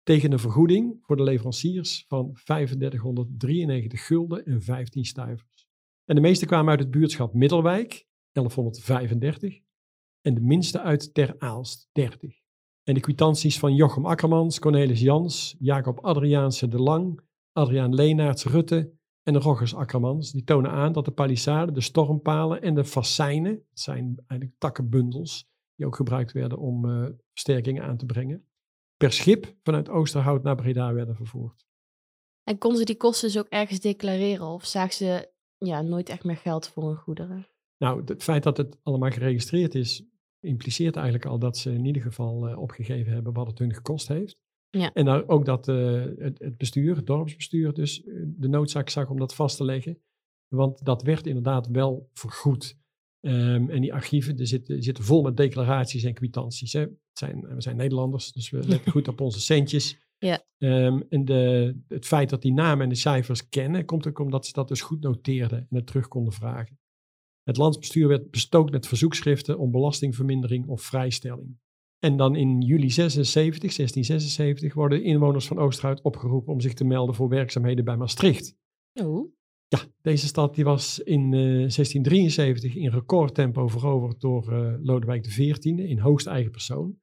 tegen 0.07 0.33
een 0.33 0.39
vergoeding 0.39 0.99
voor 1.03 1.17
de 1.17 1.23
leveranciers 1.23 2.05
van 2.09 2.33
3593 2.45 4.07
gulden 4.07 4.45
en 4.45 4.63
15 4.63 5.05
stuivers. 5.05 5.69
En 6.05 6.15
de 6.15 6.21
meeste 6.21 6.47
kwamen 6.47 6.71
uit 6.71 6.81
het 6.81 6.91
buurtschap 6.91 7.35
Middelwijk, 7.35 8.07
1135, 8.33 9.61
en 10.21 10.35
de 10.35 10.41
minste 10.41 10.81
uit 10.81 11.15
Ter 11.15 11.35
Aalst, 11.39 11.89
30. 11.93 12.41
En 12.83 12.95
de 12.95 13.01
kwitanties 13.01 13.59
van 13.59 13.75
Jochem 13.75 14.07
Akkermans, 14.07 14.59
Cornelis 14.59 15.01
Jans, 15.01 15.57
Jacob 15.59 16.05
Adriaanse 16.05 16.69
de 16.69 16.79
Lang, 16.79 17.21
Adriaan 17.53 17.95
Leenaerts 17.95 18.45
Rutte 18.45 18.93
en 19.23 19.39
Roggers 19.39 19.75
Akkermans, 19.75 20.33
die 20.33 20.45
tonen 20.45 20.71
aan 20.71 20.93
dat 20.93 21.05
de 21.05 21.11
palissade, 21.11 21.73
de 21.73 21.81
stormpalen 21.81 22.63
en 22.63 22.75
de 22.75 22.85
fascijnen, 22.85 23.55
dat 23.55 23.81
zijn 23.81 24.23
eigenlijk 24.27 24.59
takkenbundels, 24.59 25.49
die 25.75 25.87
ook 25.87 25.97
gebruikt 25.97 26.33
werden 26.33 26.59
om 26.59 26.91
eh, 26.91 27.09
versterkingen 27.33 27.83
aan 27.83 27.97
te 27.97 28.07
brengen, 28.07 28.47
per 28.97 29.13
schip 29.13 29.55
vanuit 29.63 29.89
Oosterhout 29.89 30.43
naar 30.43 30.55
Breda 30.55 30.93
werden 30.93 31.17
vervoerd. 31.17 31.67
En 32.43 32.59
konden 32.59 32.79
ze 32.79 32.85
die 32.85 32.97
kosten 32.97 33.29
dus 33.29 33.39
ook 33.39 33.49
ergens 33.49 33.81
declareren? 33.81 34.47
Of 34.47 34.67
zagen 34.67 34.95
ze 34.95 35.31
ja, 35.59 35.83
nooit 35.83 36.09
echt 36.09 36.25
meer 36.25 36.37
geld 36.37 36.69
voor 36.69 36.87
hun 36.87 36.97
goederen? 36.97 37.47
Nou, 37.79 38.03
het 38.05 38.23
feit 38.23 38.43
dat 38.43 38.57
het 38.57 38.79
allemaal 38.83 39.11
geregistreerd 39.11 39.75
is, 39.75 40.05
impliceert 40.41 40.97
eigenlijk 40.97 41.27
al 41.27 41.39
dat 41.39 41.57
ze 41.57 41.73
in 41.73 41.85
ieder 41.85 42.03
geval 42.03 42.49
eh, 42.49 42.59
opgegeven 42.59 43.13
hebben 43.13 43.33
wat 43.33 43.47
het 43.47 43.59
hun 43.59 43.75
gekost 43.75 44.09
heeft. 44.09 44.39
Ja. 44.71 44.93
En 44.93 45.05
daar 45.05 45.29
ook 45.29 45.45
dat 45.45 45.69
eh, 45.69 46.03
het, 46.17 46.39
het 46.39 46.57
bestuur, 46.57 46.97
het 46.97 47.07
dorpsbestuur, 47.07 47.73
dus 47.73 48.05
eh, 48.05 48.15
de 48.27 48.49
noodzaak 48.49 48.89
zag 48.89 49.11
om 49.11 49.19
dat 49.19 49.35
vast 49.35 49.57
te 49.57 49.65
leggen. 49.65 50.03
Want 50.49 50.85
dat 50.85 51.03
werd 51.03 51.27
inderdaad 51.27 51.67
wel 51.67 52.11
vergoed. 52.13 52.79
Ehm, 53.27 53.71
en 53.71 53.81
die 53.81 53.95
archieven 53.95 54.37
die 54.37 54.47
zitten, 54.47 54.83
zitten 54.83 55.05
vol 55.05 55.23
met 55.23 55.37
declaraties 55.37 56.05
en 56.05 56.15
kwitanties. 56.15 56.73
Hè. 56.73 56.81
Het 56.81 56.91
zijn, 57.13 57.41
we 57.41 57.63
zijn 57.63 57.77
Nederlanders, 57.77 58.33
dus 58.33 58.51
we 58.51 58.69
letten 58.69 58.93
goed 58.93 59.09
op 59.09 59.21
onze 59.21 59.41
centjes. 59.41 59.97
Ja. 60.19 60.45
Ehm, 60.59 61.01
en 61.09 61.25
de, 61.25 61.77
het 61.89 62.07
feit 62.07 62.31
dat 62.31 62.43
die 62.43 62.53
namen 62.53 62.83
en 62.83 62.89
de 62.89 62.95
cijfers 62.95 63.49
kennen, 63.49 63.85
komt 63.85 64.07
ook 64.07 64.19
omdat 64.19 64.47
ze 64.47 64.53
dat 64.53 64.69
dus 64.69 64.81
goed 64.81 65.01
noteerden 65.01 65.59
en 65.59 65.77
het 65.77 65.87
terug 65.87 66.09
konden 66.09 66.33
vragen. 66.33 66.79
Het 67.43 67.57
landsbestuur 67.57 68.09
werd 68.09 68.31
bestookt 68.31 68.71
met 68.71 68.87
verzoekschriften 68.87 69.59
om 69.59 69.71
belastingvermindering 69.71 70.67
of 70.67 70.83
vrijstelling. 70.83 71.59
En 71.99 72.17
dan 72.17 72.37
in 72.37 72.61
juli 72.61 72.91
76, 72.91 73.77
1676 73.77 74.75
worden 74.75 74.99
de 74.99 75.05
inwoners 75.05 75.47
van 75.47 75.59
Oosterhout 75.59 76.03
opgeroepen 76.03 76.53
om 76.53 76.61
zich 76.61 76.75
te 76.75 76.85
melden 76.85 77.15
voor 77.15 77.29
werkzaamheden 77.29 77.85
bij 77.85 77.97
Maastricht. 77.97 78.57
Oh, 78.93 79.36
Ja, 79.69 79.79
deze 80.01 80.27
stad 80.27 80.55
die 80.55 80.65
was 80.65 80.99
in 80.99 81.23
eh, 81.23 81.41
1673 81.41 82.75
in 82.75 82.91
recordtempo 82.91 83.69
veroverd 83.69 84.21
door 84.21 84.53
eh, 84.53 84.75
Lodewijk 84.83 85.23
XIV 85.23 85.65
in 85.65 85.99
hoogste 85.99 86.31
eigen 86.31 86.51
persoon. 86.51 86.99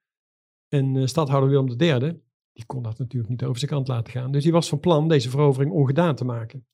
En 0.73 0.95
eh, 0.95 1.05
stadhouder 1.05 1.49
Willem 1.49 1.81
III, 1.81 2.21
die 2.53 2.65
kon 2.65 2.83
dat 2.83 2.97
natuurlijk 2.97 3.31
niet 3.31 3.43
over 3.43 3.59
zijn 3.59 3.71
kant 3.71 3.87
laten 3.87 4.13
gaan. 4.13 4.31
Dus 4.31 4.43
die 4.43 4.51
was 4.51 4.69
van 4.69 4.79
plan 4.79 5.07
deze 5.07 5.29
verovering 5.29 5.71
ongedaan 5.71 6.15
te 6.15 6.25
maken. 6.25 6.65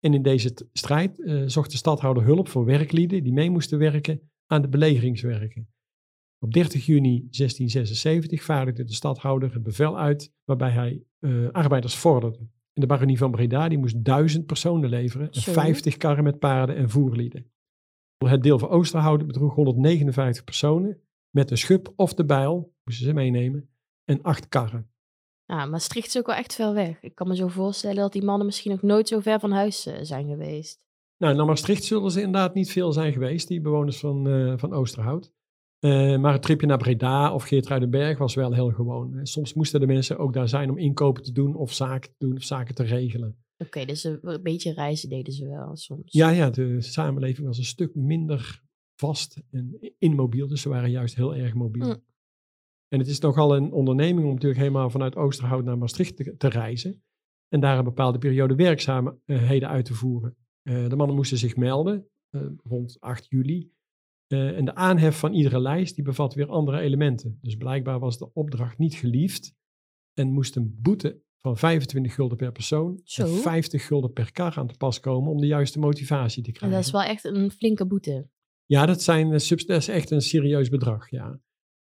En 0.00 0.14
in 0.14 0.22
deze 0.22 0.68
strijd 0.72 1.20
eh, 1.20 1.42
zocht 1.46 1.70
de 1.70 1.76
stadhouder 1.76 2.24
hulp 2.24 2.48
voor 2.48 2.64
werklieden 2.64 3.22
die 3.22 3.32
mee 3.32 3.50
moesten 3.50 3.78
werken 3.78 4.30
aan 4.46 4.62
de 4.62 4.68
belegeringswerken. 4.68 5.68
Op 6.38 6.52
30 6.52 6.86
juni 6.86 7.28
1676 7.30 8.42
vaardigde 8.42 8.84
de 8.84 8.92
stadhouder 8.92 9.52
het 9.52 9.62
bevel 9.62 9.98
uit 9.98 10.32
waarbij 10.44 10.70
hij 10.70 11.04
eh, 11.18 11.48
arbeiders 11.50 11.94
vorderde. 11.96 12.48
En 12.72 12.80
de 12.80 12.86
baronie 12.86 13.18
van 13.18 13.30
Breda 13.30 13.68
die 13.68 13.78
moest 13.78 14.04
duizend 14.04 14.46
personen 14.46 14.90
leveren 14.90 15.30
en 15.30 15.40
Zo. 15.40 15.52
50 15.52 15.96
karren 15.96 16.24
met 16.24 16.38
paarden 16.38 16.76
en 16.76 16.90
voerlieden. 16.90 17.50
Het 18.18 18.42
deel 18.42 18.58
van 18.58 18.68
Oosterhout 18.68 19.26
bedroeg 19.26 19.54
159 19.54 20.44
personen 20.44 21.00
met 21.30 21.50
een 21.50 21.58
schub 21.58 21.92
of 21.96 22.14
de 22.14 22.24
bijl, 22.24 22.74
moesten 22.84 23.06
ze 23.06 23.12
meenemen, 23.12 23.68
en 24.04 24.22
acht 24.22 24.48
karren. 24.48 24.90
ja, 25.46 25.66
Maastricht 25.66 26.06
is 26.06 26.18
ook 26.18 26.26
wel 26.26 26.36
echt 26.36 26.54
ver 26.54 26.74
weg. 26.74 27.02
Ik 27.02 27.14
kan 27.14 27.28
me 27.28 27.36
zo 27.36 27.48
voorstellen 27.48 27.96
dat 27.96 28.12
die 28.12 28.24
mannen 28.24 28.46
misschien 28.46 28.72
ook 28.72 28.82
nooit 28.82 29.08
zo 29.08 29.20
ver 29.20 29.40
van 29.40 29.52
huis 29.52 29.86
eh, 29.86 29.98
zijn 30.02 30.26
geweest. 30.26 30.84
Nou, 31.18 31.34
naar 31.34 31.46
Maastricht 31.46 31.84
zullen 31.84 32.10
ze 32.10 32.22
inderdaad 32.22 32.54
niet 32.54 32.70
veel 32.72 32.92
zijn 32.92 33.12
geweest, 33.12 33.48
die 33.48 33.60
bewoners 33.60 33.98
van, 33.98 34.28
eh, 34.28 34.52
van 34.56 34.72
Oosterhout. 34.72 35.32
Eh, 35.82 36.16
maar 36.16 36.32
het 36.32 36.42
tripje 36.42 36.66
naar 36.66 36.78
Breda 36.78 37.34
of 37.34 37.44
Geertruidenberg 37.44 38.18
was 38.18 38.34
wel 38.34 38.52
heel 38.52 38.70
gewoon. 38.70 39.26
Soms 39.26 39.54
moesten 39.54 39.80
de 39.80 39.86
mensen 39.86 40.18
ook 40.18 40.32
daar 40.32 40.48
zijn 40.48 40.70
om 40.70 40.78
inkopen 40.78 41.22
te 41.22 41.32
doen 41.32 41.54
of 41.54 41.72
zaken 41.72 42.10
te 42.10 42.26
doen 42.26 42.36
of 42.36 42.42
zaken 42.42 42.74
te 42.74 42.82
regelen. 42.82 43.36
Oké, 43.58 43.84
dus 43.84 44.04
een 44.04 44.40
beetje 44.42 44.72
reizen 44.72 45.08
deden 45.08 45.32
ze 45.32 45.46
wel 45.46 45.76
soms. 45.76 46.12
Ja, 46.12 46.30
ja, 46.30 46.50
de 46.50 46.80
samenleving 46.80 47.46
was 47.46 47.58
een 47.58 47.64
stuk 47.64 47.94
minder 47.94 48.62
vast 48.94 49.42
en 49.50 49.94
immobiel, 49.98 50.48
dus 50.48 50.62
ze 50.62 50.68
waren 50.68 50.90
juist 50.90 51.14
heel 51.14 51.34
erg 51.34 51.54
mobiel. 51.54 51.86
Mm. 51.86 52.04
En 52.88 52.98
het 52.98 53.08
is 53.08 53.18
nogal 53.18 53.56
een 53.56 53.72
onderneming 53.72 54.26
om 54.26 54.32
natuurlijk 54.32 54.60
helemaal 54.60 54.90
vanuit 54.90 55.16
Oosterhout 55.16 55.64
naar 55.64 55.78
Maastricht 55.78 56.16
te, 56.16 56.36
te 56.36 56.48
reizen 56.48 57.02
en 57.48 57.60
daar 57.60 57.78
een 57.78 57.84
bepaalde 57.84 58.18
periode 58.18 58.54
werkzaamheden 58.54 59.68
uit 59.68 59.84
te 59.84 59.94
voeren. 59.94 60.36
Eh, 60.62 60.88
de 60.88 60.96
mannen 60.96 61.16
moesten 61.16 61.38
zich 61.38 61.56
melden 61.56 62.08
eh, 62.30 62.46
rond 62.62 62.96
8 63.00 63.26
juli. 63.28 63.70
Eh, 64.32 64.56
en 64.56 64.64
de 64.64 64.74
aanhef 64.74 65.18
van 65.18 65.32
iedere 65.32 65.60
lijst 65.60 65.94
die 65.94 66.04
bevat 66.04 66.34
weer 66.34 66.48
andere 66.48 66.80
elementen. 66.80 67.38
Dus 67.42 67.56
blijkbaar 67.56 67.98
was 67.98 68.18
de 68.18 68.32
opdracht 68.32 68.78
niet 68.78 68.94
geliefd 68.94 69.54
en 70.14 70.32
moest 70.32 70.56
een 70.56 70.78
boete 70.80 71.20
van 71.40 71.56
25 71.56 72.14
gulden 72.14 72.36
per 72.36 72.52
persoon 72.52 73.00
Zo. 73.04 73.22
en 73.22 73.28
50 73.28 73.86
gulden 73.86 74.12
per 74.12 74.32
kar 74.32 74.56
aan 74.56 74.66
te 74.66 74.76
pas 74.76 75.00
komen 75.00 75.30
om 75.30 75.40
de 75.40 75.46
juiste 75.46 75.78
motivatie 75.78 76.42
te 76.42 76.48
En 76.48 76.54
krijgen. 76.54 76.78
dat 76.78 76.86
is 76.86 76.92
wel 76.92 77.02
echt 77.02 77.24
een 77.24 77.50
flinke 77.50 77.86
boete. 77.86 78.28
Ja, 78.64 78.86
dat, 78.86 79.02
zijn, 79.02 79.32
eh, 79.32 79.48
dat 79.48 79.68
is 79.68 79.88
echt 79.88 80.10
een 80.10 80.20
serieus 80.22 80.68
bedrag, 80.68 81.10
ja. 81.10 81.40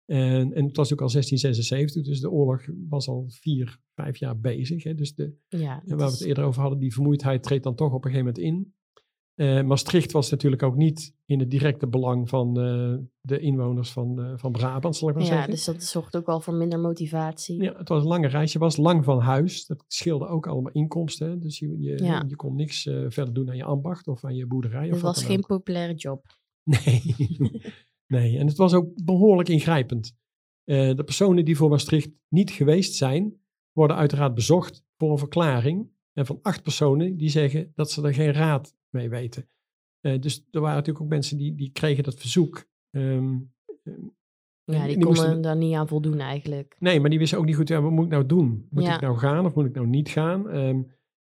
En, 0.05 0.53
en 0.53 0.65
het 0.65 0.75
was 0.75 0.93
ook 0.93 1.01
al 1.01 1.09
1676, 1.09 2.03
dus 2.03 2.19
de 2.19 2.29
oorlog 2.29 2.65
was 2.89 3.07
al 3.07 3.25
vier, 3.27 3.79
vijf 3.93 4.17
jaar 4.17 4.39
bezig. 4.39 4.83
Hè. 4.83 4.93
Dus 4.93 5.15
de, 5.15 5.35
Ja, 5.47 5.83
en 5.85 5.97
waar 5.97 6.07
we 6.07 6.13
het 6.13 6.23
eerder 6.25 6.43
over 6.43 6.61
hadden, 6.61 6.79
die 6.79 6.93
vermoeidheid 6.93 7.43
treedt 7.43 7.63
dan 7.63 7.75
toch 7.75 7.93
op 7.93 8.05
een 8.05 8.11
gegeven 8.11 8.33
moment 8.33 8.45
in. 8.45 8.73
Eh, 9.35 9.61
Maastricht 9.61 10.11
was 10.11 10.29
natuurlijk 10.31 10.63
ook 10.63 10.75
niet 10.75 11.15
in 11.25 11.39
het 11.39 11.51
directe 11.51 11.87
belang 11.87 12.29
van 12.29 12.59
eh, 12.59 12.95
de 13.21 13.39
inwoners 13.39 13.91
van, 13.91 14.21
eh, 14.21 14.33
van 14.35 14.51
Brabant, 14.51 14.95
zal 14.95 15.09
ik 15.09 15.15
maar 15.15 15.23
Ja, 15.23 15.29
zeggen. 15.29 15.49
dus 15.51 15.65
dat 15.65 15.83
zorgt 15.83 16.15
ook 16.15 16.25
wel 16.25 16.39
voor 16.41 16.53
minder 16.53 16.79
motivatie. 16.79 17.61
Ja, 17.63 17.73
het 17.77 17.89
was 17.89 18.01
een 18.01 18.07
lange 18.09 18.27
reis. 18.27 18.53
Je 18.53 18.59
was 18.59 18.77
lang 18.77 19.03
van 19.03 19.19
huis. 19.19 19.65
Dat 19.65 19.83
scheelde 19.87 20.27
ook 20.27 20.47
allemaal 20.47 20.71
inkomsten. 20.71 21.29
hè. 21.29 21.37
Dus 21.37 21.59
je, 21.59 21.79
je, 21.79 22.03
Ja. 22.03 22.23
je 22.27 22.35
kon 22.35 22.55
niks 22.55 22.81
verder 23.07 23.33
doen 23.33 23.49
aan 23.49 23.55
je 23.57 23.63
ambacht 23.63 24.07
of 24.07 24.23
aan 24.25 24.35
je 24.35 24.45
boerderij. 24.47 24.87
Het 24.87 25.01
was 25.01 25.23
geen 25.23 25.37
ook. 25.37 25.47
populaire 25.47 25.93
job. 25.93 26.25
Nee. 26.63 27.01
nee, 28.07 28.37
en 28.37 28.47
het 28.47 28.57
was 28.57 28.73
ook 28.73 29.03
behoorlijk 29.03 29.49
ingrijpend. 29.49 30.15
De 30.63 31.01
personen 31.05 31.45
die 31.45 31.57
voor 31.57 31.69
Maastricht 31.69 32.09
niet 32.29 32.51
geweest 32.51 32.95
zijn, 32.95 33.33
worden 33.71 33.95
uiteraard 33.97 34.33
bezocht 34.33 34.83
voor 34.97 35.11
een 35.11 35.17
verklaring. 35.17 35.89
En 36.13 36.25
van 36.25 36.39
acht 36.41 36.63
personen 36.63 37.17
die 37.17 37.29
zeggen 37.29 37.71
dat 37.75 37.91
ze 37.91 38.01
er 38.01 38.13
geen 38.13 38.31
raad 38.33 38.75
mee 38.93 39.09
weten. 39.09 39.49
Eh, 39.99 40.19
dus 40.21 40.45
er 40.51 40.59
waren 40.61 40.75
natuurlijk 40.75 41.05
ook 41.05 41.11
mensen 41.11 41.37
die, 41.37 41.55
die 41.55 41.71
kregen 41.71 42.03
dat 42.03 42.15
verzoek. 42.19 42.65
Ehm, 42.89 43.35
eh, 43.83 43.93
Ja, 44.65 44.87
die 44.87 44.97
moesten- 44.97 45.25
konden 45.25 45.41
daar 45.41 45.55
niet 45.57 45.75
aan 45.75 45.87
voldoen 45.87 46.19
eigenlijk. 46.19 46.75
Nee, 46.79 46.99
maar 46.99 47.09
die 47.09 47.19
wisten 47.19 47.37
ook 47.37 47.45
niet 47.45 47.55
goed, 47.55 47.67
ja, 47.67 47.81
wat 47.81 47.91
moet 47.91 48.05
ik 48.05 48.11
nou 48.11 48.25
doen? 48.25 48.67
Moet 48.69 48.83
Ja. 48.83 48.95
ik 48.95 49.01
nou 49.01 49.17
gaan 49.17 49.45
of 49.45 49.53
moet 49.55 49.65
ik 49.65 49.73
nou 49.75 49.87
niet 49.87 50.09
gaan? 50.09 50.49
Ehm, 50.49 50.81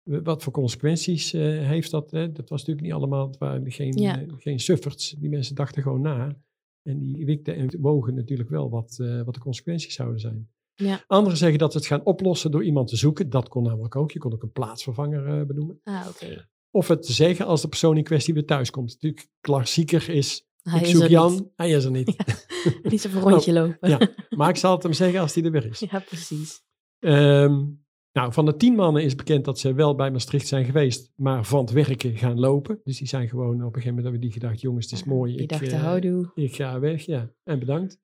wat 0.04 0.44
voor 0.44 0.54
consequenties 0.54 1.34
eh, 1.34 1.42
heeft 1.42 1.92
dat? 1.92 2.12
Hè? 2.12 2.32
Dat 2.32 2.50
was 2.50 2.60
natuurlijk 2.60 2.86
niet 2.88 2.96
allemaal, 2.96 3.28
het 3.28 3.38
waren 3.38 3.72
geen, 3.72 3.94
Ja. 3.94 4.22
eh, 4.22 4.34
geen 4.38 4.60
sufferts. 4.60 5.10
Die 5.12 5.30
mensen 5.30 5.56
dachten 5.56 5.82
gewoon 5.82 6.02
na. 6.02 6.36
En 6.82 7.00
die 7.00 7.26
wikten 7.26 7.56
en 7.56 7.82
wogen 7.82 8.14
natuurlijk 8.14 8.50
wel 8.50 8.70
wat, 8.70 8.98
eh, 9.02 9.22
wat 9.22 9.34
de 9.34 9.40
consequenties 9.40 9.94
zouden 9.94 10.20
zijn. 10.20 10.50
Ja. 10.76 11.04
Anderen 11.08 11.38
zeggen 11.38 11.60
dat 11.60 11.72
ze 11.72 11.78
het 11.78 11.88
gaan 11.88 12.06
oplossen 12.06 12.52
door 12.52 12.64
iemand 12.64 12.88
te 12.88 12.96
zoeken. 12.96 13.30
Dat 13.30 13.48
kon 13.50 13.64
namelijk 13.64 13.96
ook. 13.96 14.12
Je 14.12 14.20
kon 14.20 14.34
ook 14.34 14.44
een 14.44 14.52
plaatsvervanger 14.52 15.40
eh, 15.40 15.46
benoemen. 15.46 15.80
Ah, 15.84 16.08
oké. 16.10 16.48
Of 16.76 16.88
het 16.88 17.02
te 17.04 17.14
zeggen 17.14 17.46
als 17.46 17.62
de 17.62 17.68
persoon 17.68 17.98
in 17.98 18.04
kwestie 18.04 18.34
weer 18.34 18.46
thuis 18.46 18.70
komt. 18.70 18.92
Natuurlijk 18.92 19.28
klassieker 19.42 20.10
is, 20.10 20.48
Hij 20.62 20.80
ik 20.80 20.86
is 20.86 20.92
zoek 20.92 21.08
Jan, 21.08 21.32
niet. 21.32 21.44
hij 21.56 21.70
is 21.70 21.84
er 21.86 21.92
niet. 21.92 22.16
Niet 22.84 23.02
zo 23.02 23.10
een 23.14 23.20
rondje 23.22 23.54
lopen. 23.54 23.90
ja. 23.90 24.00
Maar 24.30 24.50
ik 24.50 24.56
zal 24.56 24.74
het 24.74 24.84
hem 24.84 24.94
zeggen 24.94 25.20
als 25.20 25.36
hij 25.36 25.44
er 25.44 25.52
weer 25.52 25.66
is. 25.66 25.80
Ja, 25.92 26.00
precies. 26.00 26.62
Ehm, 27.00 27.64
nou, 28.12 28.34
van 28.34 28.46
de 28.46 28.56
tien 28.56 28.76
mannen 28.76 29.04
is 29.04 29.16
bekend 29.16 29.46
dat 29.46 29.60
ze 29.60 29.74
wel 29.74 29.96
bij 29.96 30.12
Maastricht 30.12 30.48
zijn 30.48 30.66
geweest, 30.66 31.12
maar 31.16 31.46
van 31.46 31.60
het 31.60 31.72
werken 31.72 32.18
gaan 32.18 32.40
lopen. 32.40 32.80
Dus 32.84 32.98
die 32.98 33.08
zijn 33.08 33.30
gewoon 33.30 33.54
op 33.56 33.60
een 33.60 33.66
gegeven 33.66 33.88
moment 33.88 34.04
hebben 34.04 34.22
die 34.22 34.32
gedacht, 34.32 34.62
jongens, 34.62 34.86
het 34.90 35.00
is 35.00 35.04
mooi. 35.06 35.32
Die 35.34 35.42
ik, 35.42 35.50
dachten, 35.50 35.72
eh, 35.72 35.82
houdoe. 35.84 36.32
ik 36.36 36.56
ga 36.56 36.80
weg, 36.80 37.06
ja. 37.06 37.34
En 37.44 37.60
bedankt. 37.60 38.02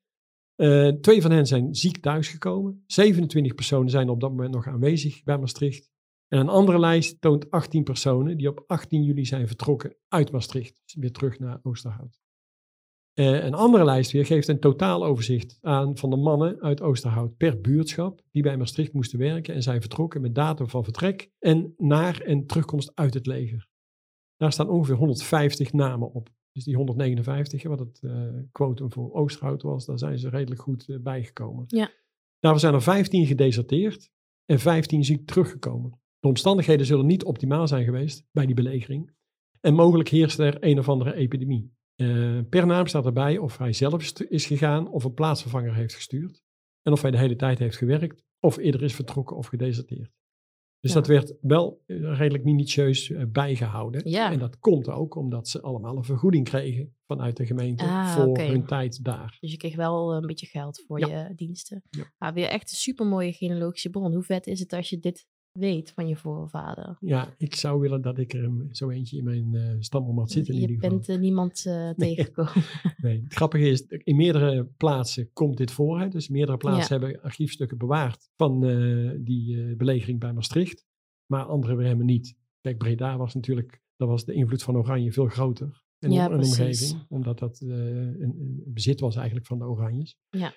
Eh, 0.56 0.88
twee 0.88 1.22
van 1.22 1.32
hen 1.32 1.46
zijn 1.46 1.76
ziek 1.76 1.98
thuisgekomen. 1.98 2.84
27 2.88 3.56
personen 3.56 3.90
zijn 3.90 4.10
op 4.10 4.20
dat 4.20 4.30
moment 4.30 4.54
nog 4.54 4.68
aanwezig 4.68 5.24
bij 5.24 5.38
Maastricht. 5.38 5.89
En 6.30 6.40
een 6.40 6.50
andere 6.50 6.80
lijst 6.80 7.22
toont 7.22 7.52
18 7.52 7.84
personen 7.84 8.38
die 8.38 8.50
op 8.50 8.64
18 8.68 9.04
juli 9.04 9.26
zijn 9.26 9.48
vertrokken 9.48 9.96
uit 10.08 10.32
Maastricht. 10.32 10.82
Dus 10.84 10.96
weer 10.96 11.12
terug 11.12 11.40
naar 11.40 11.60
Oosterhout. 11.64 12.22
Eh, 13.14 13.44
een 13.44 13.54
andere 13.54 13.86
lijst 13.86 14.12
weer 14.12 14.26
geeft 14.26 14.48
een 14.48 14.60
totaaloverzicht 14.60 15.58
aan 15.62 15.98
van 15.98 16.10
de 16.10 16.16
mannen 16.16 16.62
uit 16.62 16.82
Oosterhout 16.82 17.38
per 17.38 17.62
buurtschap 17.62 18.22
die 18.32 18.44
bij 18.44 18.58
Maastricht 18.58 18.94
moesten 18.94 19.20
werken 19.20 19.54
en 19.54 19.64
zijn 19.64 19.82
vertrokken 19.82 20.22
met 20.22 20.36
datum 20.36 20.70
van 20.70 20.84
vertrek 20.84 21.32
en 21.40 21.74
naar 21.78 22.22
en 22.22 22.46
terugkomst 22.46 22.92
uit 22.96 23.14
het 23.14 23.26
leger. 23.26 23.68
Daar 24.38 24.52
staan 24.52 24.70
ongeveer 24.70 24.96
150 24.96 25.74
namen 25.74 26.12
op. 26.14 26.30
Dus 26.52 26.64
die 26.64 26.76
159, 26.76 27.64
hè, 27.64 27.70
wat 27.70 27.80
het 27.80 28.00
eh 28.02 28.28
quotum 28.52 28.92
voor 28.92 29.14
Oosterhout 29.14 29.62
was, 29.62 29.86
daar 29.86 30.00
zijn 30.00 30.20
ze 30.20 30.30
redelijk 30.30 30.62
goed 30.62 30.90
eh, 30.90 31.00
bijgekomen. 31.00 31.64
Ja. 31.68 31.92
Daarvan 32.40 32.60
zijn 32.62 32.74
er 32.74 32.82
15 32.82 33.26
gedeserteerd 33.26 34.10
en 34.46 34.60
15 34.60 35.04
ziek 35.04 35.28
teruggekomen. 35.28 36.00
De 36.20 36.28
omstandigheden 36.28 36.86
zullen 36.86 37.06
niet 37.06 37.24
optimaal 37.24 37.68
zijn 37.68 37.84
geweest 37.84 38.26
bij 38.32 38.46
die 38.46 38.56
belegering. 38.56 39.12
En 39.62 39.74
mogelijk 39.74 40.10
heerst 40.10 40.40
er 40.40 40.58
een 40.64 40.80
of 40.80 40.90
andere 40.90 41.14
epidemie. 41.14 41.74
Eh, 41.96 42.40
per 42.50 42.66
naam 42.66 42.88
staat 42.88 43.06
erbij 43.06 43.38
of 43.38 43.58
hij 43.58 43.74
zelf 43.74 44.14
is- 44.30 44.46
gegaan 44.46 44.92
of 44.92 45.04
een 45.04 45.14
plaatsvervanger 45.14 45.74
heeft 45.76 45.94
gestuurd. 45.96 46.42
En 46.82 46.92
of 46.92 47.02
hij 47.02 47.12
de 47.12 47.18
hele 47.18 47.36
tijd 47.36 47.60
heeft 47.60 47.78
gewerkt 47.78 48.24
of 48.40 48.58
eerder 48.58 48.84
is 48.84 48.96
vertrokken 48.96 49.38
of 49.38 49.48
gedeserteerd. 49.48 50.12
Dus 50.80 50.94
Ja. 50.94 50.98
dat 50.98 51.08
werd 51.08 51.34
wel 51.42 51.84
eh, 51.86 52.18
redelijk 52.18 52.44
minutieus 52.44 53.10
eh, 53.10 53.24
bijgehouden. 53.28 54.10
Ja. 54.10 54.32
En 54.32 54.40
dat 54.40 54.60
komt 54.60 54.88
ook 54.90 55.16
omdat 55.16 55.48
ze 55.48 55.62
allemaal 55.62 55.98
een 55.98 56.04
vergoeding 56.04 56.46
kregen 56.46 56.96
vanuit 57.08 57.38
de 57.38 57.46
gemeente 57.46 57.84
Ah, 57.84 58.14
voor 58.16 58.38
hun 58.40 58.66
tijd 58.66 59.04
daar. 59.04 59.38
Dus 59.40 59.52
je 59.52 59.58
kreeg 59.58 59.76
wel 59.76 60.14
een 60.16 60.26
beetje 60.28 60.46
geld 60.48 60.84
voor 60.88 61.00
Ja. 61.00 61.28
je 61.28 61.36
diensten. 61.36 61.84
Ja. 61.90 62.04
Ah, 62.18 62.34
weer 62.34 62.48
echt 62.48 62.72
een 62.72 62.78
supermooie 62.78 63.34
genealogische 63.34 63.90
bron. 63.90 64.14
Hoe 64.14 64.24
vet 64.24 64.48
is 64.48 64.60
het 64.60 64.74
als 64.74 64.90
je 64.90 65.00
dit 65.00 65.26
weet 65.60 65.92
van 65.92 66.08
je 66.08 66.16
voorvader? 66.16 66.98
Ja, 67.00 67.34
ik 67.38 67.56
zou 67.56 67.80
willen 67.80 68.02
dat 68.02 68.18
ik 68.18 68.34
er 68.34 68.52
zo 68.72 68.90
eentje 68.90 69.18
in 69.18 69.24
mijn 69.24 69.56
eh 69.56 69.76
stamboom 69.80 70.18
had 70.18 70.32
zitten 70.32 70.54
in 70.54 70.60
je 70.62 70.68
ieder 70.68 70.90
bent 70.90 71.10
eh, 71.10 71.18
niemand 71.18 71.64
Nee. 71.66 71.94
tegengekomen. 71.96 72.54
Nee, 72.98 73.22
het 73.24 73.34
grappige 73.34 73.70
is, 73.70 73.82
in 73.88 74.16
meerdere 74.16 74.66
plaatsen 74.78 75.30
komt 75.34 75.58
dit 75.58 75.72
voor. 75.72 76.00
Hè? 76.00 76.08
Dus 76.08 76.30
meerdere 76.30 76.58
plaatsen 76.58 76.96
Ja. 77.00 77.02
hebben 77.06 77.22
archiefstukken 77.24 77.78
bewaard 77.78 78.30
van 78.36 78.60
die 79.24 79.76
belegering 79.76 80.20
bij 80.20 80.34
Maastricht. 80.34 80.86
Maar 81.26 81.44
andere 81.44 81.76
weer 81.76 81.86
helemaal 81.86 82.06
niet. 82.06 82.36
Kijk, 82.62 82.78
Breda 82.78 83.18
was 83.18 83.34
natuurlijk, 83.34 83.82
daar 83.96 84.08
was 84.08 84.26
de 84.26 84.34
invloed 84.34 84.64
van 84.64 84.78
Oranje 84.78 85.12
veel 85.12 85.28
groter. 85.28 85.84
En 86.00 86.12
Ja, 86.12 86.26
een 86.30 86.38
omgeving, 86.38 87.06
omdat 87.10 87.40
dat 87.40 87.60
een, 87.62 88.22
een 88.22 88.62
bezit 88.66 89.00
was 89.00 89.16
eigenlijk 89.16 89.46
van 89.46 89.58
de 89.60 89.66
Oranjes. 89.66 90.18
Ja. 90.30 90.54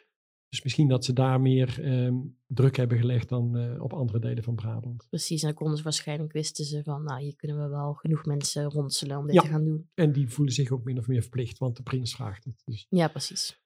Dus 0.52 0.62
misschien 0.62 0.88
dat 0.88 1.04
ze 1.04 1.12
daar 1.12 1.40
meer 1.40 1.82
ehm, 1.82 2.14
druk 2.46 2.76
hebben 2.76 2.98
gelegd 2.98 3.28
dan 3.28 3.56
eh, 3.56 3.82
op 3.82 3.92
andere 3.92 4.18
delen 4.18 4.42
van 4.42 4.54
Brabant. 4.54 5.06
Precies, 5.08 5.40
en 5.42 5.46
dan 5.48 5.56
konden 5.56 5.76
ze 5.76 5.82
waarschijnlijk, 5.82 6.32
wisten 6.32 6.64
ze 6.64 6.82
van, 6.82 7.04
nou, 7.04 7.22
hier 7.22 7.36
kunnen 7.36 7.62
we 7.62 7.68
wel 7.68 7.92
genoeg 7.94 8.24
mensen 8.24 8.64
ronselen 8.70 9.18
om 9.18 9.26
dit 9.26 9.34
Ja. 9.34 9.40
te 9.40 9.46
gaan 9.48 9.64
doen. 9.64 9.88
En 9.94 10.12
die 10.12 10.28
voelen 10.28 10.54
zich 10.54 10.70
ook 10.70 10.84
min 10.84 10.98
of 10.98 11.06
meer 11.06 11.20
verplicht, 11.20 11.58
want 11.58 11.76
de 11.76 11.82
prins 11.82 12.14
vraagt 12.14 12.44
het. 12.44 12.62
Dus 12.64 12.86
Ja, 12.88 13.08
precies. 13.08 13.60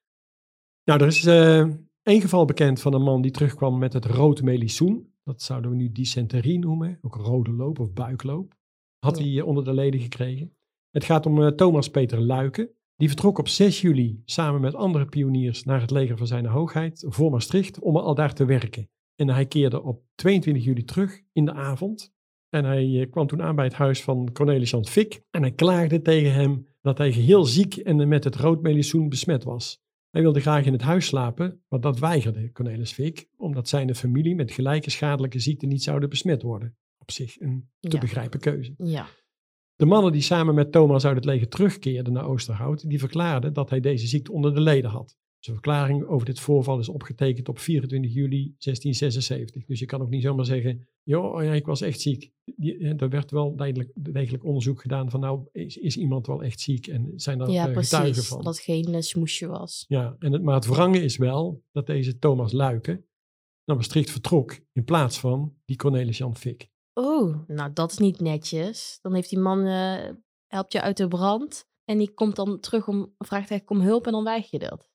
Nou, 0.83 1.01
er 1.01 1.07
is 1.07 1.25
eh, 1.25 1.59
één 2.03 2.21
geval 2.21 2.45
bekend 2.45 2.81
van 2.81 2.93
een 2.93 3.01
man 3.03 3.21
die 3.21 3.31
terugkwam 3.31 3.77
met 3.77 3.93
het 3.93 4.05
rood 4.05 4.41
melissoen. 4.41 5.13
Dat 5.23 5.41
zouden 5.41 5.71
we 5.71 5.77
nu 5.77 5.91
dysenterie 5.91 6.59
noemen, 6.59 6.97
ook 7.01 7.15
rode 7.15 7.51
loop 7.51 7.79
of 7.79 7.93
buikloop. 7.93 8.55
Had 8.99 9.17
Ja. 9.17 9.23
hij 9.23 9.37
eh, 9.39 9.45
onder 9.47 9.63
de 9.63 9.73
leden 9.73 9.99
gekregen. 9.99 10.55
Het 10.89 11.03
gaat 11.03 11.25
om 11.25 11.55
Thomas 11.55 11.89
Peter 11.89 12.19
Luiken. 12.19 12.69
Die 12.97 13.07
vertrok 13.07 13.37
op 13.37 13.47
6 13.47 13.81
juli 13.81 14.21
samen 14.25 14.61
met 14.61 14.75
andere 14.75 15.05
pioniers 15.05 15.63
naar 15.63 15.81
het 15.81 15.91
leger 15.91 16.17
van 16.17 16.27
zijn 16.27 16.45
hoogheid 16.45 17.05
voor 17.07 17.31
Maastricht 17.31 17.79
om 17.79 17.97
al 17.97 18.15
daar 18.15 18.33
te 18.33 18.45
werken. 18.45 18.89
En 19.15 19.29
hij 19.29 19.45
keerde 19.45 19.81
op 19.83 20.03
22 20.15 20.63
juli 20.63 20.83
terug 20.83 21.21
in 21.31 21.45
de 21.45 21.53
avond. 21.53 22.13
En 22.49 22.65
hij 22.65 23.01
eh, 23.01 23.11
kwam 23.11 23.27
toen 23.27 23.41
aan 23.41 23.55
bij 23.55 23.65
het 23.65 23.73
huis 23.73 24.03
van 24.03 24.31
Cornelis 24.33 24.69
Jan 24.69 24.85
Fik. 24.85 25.21
En 25.31 25.41
hij 25.41 25.51
klaagde 25.51 26.01
tegen 26.01 26.33
hem 26.33 26.67
dat 26.81 26.97
hij 26.97 27.11
geheel 27.11 27.43
ziek 27.43 27.75
en 27.75 28.07
met 28.07 28.23
het 28.23 28.35
rood 28.35 28.61
melissoen 28.61 29.09
besmet 29.09 29.43
was. 29.43 29.81
Hij 30.09 30.21
wilde 30.21 30.39
graag 30.39 30.65
in 30.65 30.73
het 30.73 30.81
huis 30.81 31.05
slapen, 31.05 31.63
maar 31.67 31.79
dat 31.79 31.99
weigerde 31.99 32.51
Cornelis 32.51 32.91
Fik, 32.91 33.27
omdat 33.35 33.67
zijn 33.69 33.95
familie 33.95 34.35
met 34.35 34.51
gelijke 34.51 34.89
schadelijke 34.89 35.39
ziekten 35.39 35.67
niet 35.67 35.83
zouden 35.83 36.09
besmet 36.09 36.41
worden. 36.41 36.77
Op 36.97 37.11
zich 37.11 37.39
een 37.39 37.69
te 37.79 37.89
Ja. 37.89 37.99
begrijpen 37.99 38.39
keuze. 38.39 38.73
Ja, 38.77 39.07
De 39.77 39.85
mannen 39.85 40.11
die 40.11 40.21
samen 40.21 40.55
met 40.55 40.71
Thomas 40.71 41.05
uit 41.05 41.15
het 41.15 41.25
leger 41.25 41.47
terugkeerden 41.47 42.13
naar 42.13 42.27
Oosterhout, 42.27 42.89
die 42.89 42.99
verklaarden 42.99 43.53
dat 43.53 43.69
hij 43.69 43.79
deze 43.79 44.07
ziekte 44.07 44.31
onder 44.31 44.53
de 44.53 44.61
leden 44.61 44.89
had. 44.89 45.17
Zijn 45.39 45.55
verklaring 45.55 46.05
over 46.05 46.25
dit 46.25 46.39
voorval 46.39 46.79
is 46.79 46.89
opgetekend 46.89 47.49
op 47.49 47.59
24 47.59 48.13
juli 48.13 48.55
1676. 48.57 49.65
Dus 49.65 49.79
je 49.79 49.85
kan 49.85 50.01
ook 50.01 50.09
niet 50.09 50.21
zomaar 50.23 50.45
zeggen, 50.45 50.87
joh, 51.03 51.43
ja, 51.43 51.53
ik 51.53 51.65
was 51.65 51.81
echt 51.81 52.01
ziek. 52.01 52.31
Die, 52.43 52.77
eh, 52.77 53.01
er 53.01 53.09
werd 53.09 53.31
wel 53.31 53.55
degelijk, 53.55 53.91
degelijk 53.93 54.43
onderzoek 54.43 54.81
gedaan 54.81 55.09
van, 55.09 55.19
nou, 55.19 55.47
is, 55.51 55.77
is 55.77 55.97
iemand 55.97 56.27
wel 56.27 56.43
echt 56.43 56.59
ziek 56.59 56.87
en 56.87 57.11
zijn 57.15 57.37
daar 57.37 57.49
ja 57.49 57.67
eh, 57.69 57.77
getuigen 57.77 58.11
precies. 58.11 58.27
van? 58.27 58.43
Dat 58.43 58.59
geen 58.59 58.93
eh, 58.93 59.01
smoesje 59.01 59.47
was. 59.47 59.85
Ja, 59.87 60.15
en 60.19 60.31
het, 60.31 60.41
maar 60.41 60.55
het 60.55 60.65
wrange 60.65 61.03
is 61.03 61.17
wel 61.17 61.63
dat 61.71 61.85
deze 61.85 62.17
Thomas 62.17 62.51
Luiken 62.51 63.05
naar 63.65 63.75
Maastricht 63.75 64.11
vertrok 64.11 64.59
in 64.73 64.83
plaats 64.83 65.19
van 65.19 65.55
die 65.65 65.75
Cornelis 65.75 66.17
Jan 66.17 66.37
Fik. 66.37 66.69
Oh, 66.99 67.47
nou 67.47 67.73
dat 67.73 67.91
is 67.91 67.97
niet 67.97 68.19
netjes. 68.19 68.99
Dan 69.01 69.13
heeft 69.13 69.29
die 69.29 69.39
man, 69.39 69.65
eh, 69.65 70.09
helpt 70.47 70.73
je 70.73 70.81
uit 70.81 70.97
de 70.97 71.07
brand 71.07 71.69
en 71.83 71.97
die 71.97 72.13
komt 72.13 72.35
dan 72.35 72.59
terug 72.59 72.87
om, 72.87 73.13
vraagt 73.17 73.49
eigenlijk 73.49 73.69
om 73.69 73.87
hulp 73.87 74.05
en 74.05 74.11
dan 74.11 74.23
weiger 74.23 74.61
je 74.61 74.69
dat. 74.69 74.89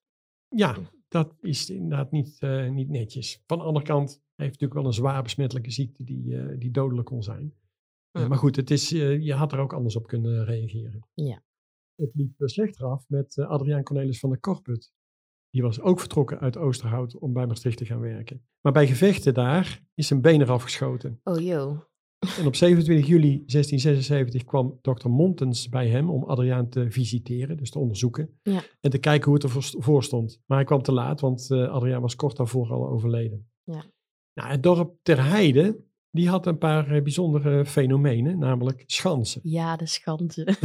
Ja, 0.49 0.77
dat 1.09 1.35
is 1.41 1.71
inderdaad 1.71 2.11
niet, 2.11 2.37
eh, 2.41 2.69
niet 2.69 2.89
netjes. 2.89 3.43
Van 3.47 3.59
de 3.59 3.65
andere 3.65 3.85
kant 3.85 4.11
hij 4.11 4.47
heeft 4.47 4.61
natuurlijk 4.61 4.75
wel 4.81 4.87
een 4.87 4.93
zwaar 4.93 5.23
besmettelijke 5.23 5.71
ziekte 5.71 6.05
die, 6.05 6.37
eh, 6.37 6.59
die 6.59 6.71
dodelijk 6.71 7.07
kon 7.07 7.23
zijn. 7.23 7.55
Ja. 8.11 8.29
maar 8.29 8.39
goed, 8.39 8.57
het 8.57 8.71
is, 8.71 8.89
je 8.89 9.35
had 9.35 9.53
er 9.53 9.59
ook 9.59 9.73
anders 9.73 9.97
op 9.97 10.07
kunnen 10.07 10.45
reageren. 10.45 11.09
Ja. 11.15 11.43
Het 11.95 12.11
liep 12.15 12.33
slechter 12.37 12.87
af 12.87 13.09
met 13.09 13.39
Adriaan 13.39 13.83
Cornelis 13.83 14.19
van 14.19 14.31
der 14.31 14.41
Korput. 14.41 14.93
Die 15.51 15.63
was 15.63 15.81
ook 15.81 16.01
vertrokken 16.01 16.39
uit 16.39 16.57
Oosterhout 16.57 17.19
om 17.19 17.33
bij 17.33 17.47
Maastricht 17.47 17.77
te 17.77 17.85
gaan 17.85 18.01
werken. 18.01 18.47
Maar 18.61 18.73
bij 18.73 18.87
gevechten 18.87 19.35
daar 19.35 19.85
is 19.95 20.07
zijn 20.07 20.21
been 20.21 20.41
eraf 20.41 20.63
geschoten. 20.63 21.21
Oh 21.23 21.41
joh. 21.41 21.92
En 22.39 22.47
op 22.47 22.57
27 22.57 23.07
juli 23.07 23.43
1676 23.47 24.45
kwam 24.45 24.79
dokter 24.83 25.11
Montens 25.11 25.69
bij 25.69 25.89
hem 25.89 26.11
om 26.11 26.25
Adriaan 26.25 26.69
te 26.69 26.91
visiteren, 26.91 27.57
dus 27.57 27.71
te 27.71 27.79
onderzoeken. 27.79 28.39
Ja. 28.43 28.63
En 28.81 28.91
te 28.91 28.99
kijken 28.99 29.25
hoe 29.25 29.35
het 29.35 29.75
ervoor 29.75 30.03
stond. 30.03 30.41
Maar 30.47 30.57
hij 30.57 30.67
kwam 30.67 30.83
te 30.83 30.93
laat, 30.93 31.21
want 31.21 31.51
eh, 31.51 31.69
Adriaan 31.69 32.01
was 32.01 32.17
kort 32.17 32.37
daarvoor 32.37 32.73
al 32.73 32.89
overleden. 32.89 33.51
Ja. 33.65 33.85
Nou, 34.35 34.51
het 34.51 34.63
dorp 34.63 34.97
Ter 35.03 35.25
Heide 35.25 35.85
die 36.11 36.29
had 36.29 36.47
een 36.47 36.59
paar 36.59 36.91
eh, 36.91 37.03
bijzondere 37.03 37.65
fenomenen, 37.65 38.39
namelijk 38.39 38.83
schansen. 38.87 39.41
Ja, 39.45 39.77
de 39.77 39.87
schansen. 39.87 40.47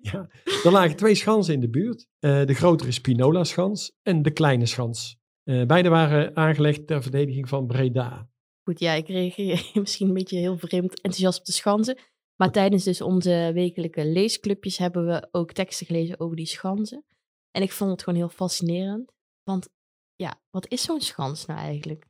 Ja, 0.00 0.28
er 0.64 0.72
lagen 0.72 0.96
twee 0.96 1.14
schansen 1.14 1.54
in 1.54 1.60
de 1.60 1.68
buurt. 1.68 2.06
Eh, 2.18 2.44
de 2.44 2.54
grotere 2.54 2.92
Spinola-schans 2.92 3.92
en 4.02 4.22
de 4.22 4.30
kleine 4.30 4.66
schans. 4.66 5.16
Beide 5.44 5.88
waren 5.88 6.36
aangelegd 6.36 6.86
ter 6.86 7.02
verdediging 7.02 7.48
van 7.48 7.66
Breda. 7.66 8.28
Goed, 8.68 8.80
ja, 8.80 8.92
ik 8.92 9.08
reageer 9.08 9.70
misschien 9.80 10.08
een 10.08 10.14
beetje 10.14 10.38
heel 10.38 10.58
vreemd 10.58 10.94
enthousiast 10.94 11.38
op 11.38 11.44
de 11.44 11.52
schansen. 11.52 11.98
Maar 12.36 12.52
tijdens 12.52 12.84
dus 12.84 13.00
onze 13.00 13.50
wekelijke 13.54 14.06
leesclubjes 14.06 14.78
hebben 14.78 15.06
we 15.06 15.28
ook 15.30 15.52
teksten 15.52 15.86
gelezen 15.86 16.20
over 16.20 16.36
die 16.36 16.46
schansen. 16.46 17.04
En 17.50 17.62
ik 17.62 17.72
vond 17.72 17.90
het 17.90 18.02
gewoon 18.02 18.18
heel 18.18 18.28
fascinerend. 18.28 19.12
Want 19.42 19.68
ja, 20.14 20.40
wat 20.50 20.68
is 20.68 20.82
zo'n 20.82 21.00
schans 21.00 21.46
nou 21.46 21.60
eigenlijk? 21.60 22.06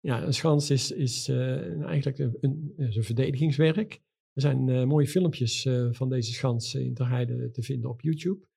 Ja, 0.00 0.22
een 0.22 0.34
schans 0.34 0.70
is, 0.70 0.90
is 0.90 1.28
eh, 1.28 1.82
eigenlijk 1.84 2.18
een, 2.18 2.72
een, 2.76 3.02
verdedigingswerk. 3.04 3.92
Er 4.32 4.42
zijn 4.42 4.68
eh, 4.68 4.84
mooie 4.84 5.08
filmpjes 5.08 5.64
eh, 5.64 5.88
van 5.90 6.08
deze 6.08 6.32
schans 6.32 6.74
in 6.74 6.94
Ter 6.94 7.08
Heide 7.08 7.50
te 7.50 7.62
vinden 7.62 7.90
op 7.90 8.00
YouTube. 8.00 8.48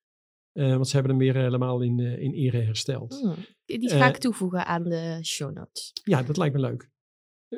Want 0.53 0.87
ze 0.87 0.93
hebben 0.93 1.11
hem 1.11 1.21
weer 1.21 1.43
helemaal 1.43 1.81
in, 1.81 1.99
in 1.99 2.33
ere 2.33 2.61
hersteld. 2.61 3.19
Hmm, 3.19 3.35
Die 3.65 3.89
ga 3.89 4.07
ik 4.07 4.17
toevoegen 4.17 4.65
aan 4.65 4.83
de 4.83 5.19
show 5.21 5.53
notes. 5.53 5.91
Ja, 6.03 6.23
dat 6.23 6.37
lijkt 6.37 6.55
me 6.55 6.61
leuk. 6.61 6.91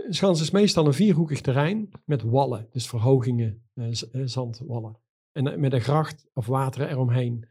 Schans 0.10 0.42
is 0.42 0.52
meestal 0.52 0.86
een 0.86 0.94
vierhoekig 0.94 1.42
terrein 1.42 1.90
met 2.06 2.22
wallen, 2.22 2.68
dus 2.72 2.88
verhogingen, 2.88 3.64
eh, 3.74 3.88
eh, 3.88 4.22
zandwallen. 4.26 4.98
En 5.32 5.48
eh, 5.48 5.58
met 5.58 5.74
een 5.74 5.82
gracht 5.82 6.28
of 6.34 6.46
water 6.46 6.90
eromheen. 6.90 7.46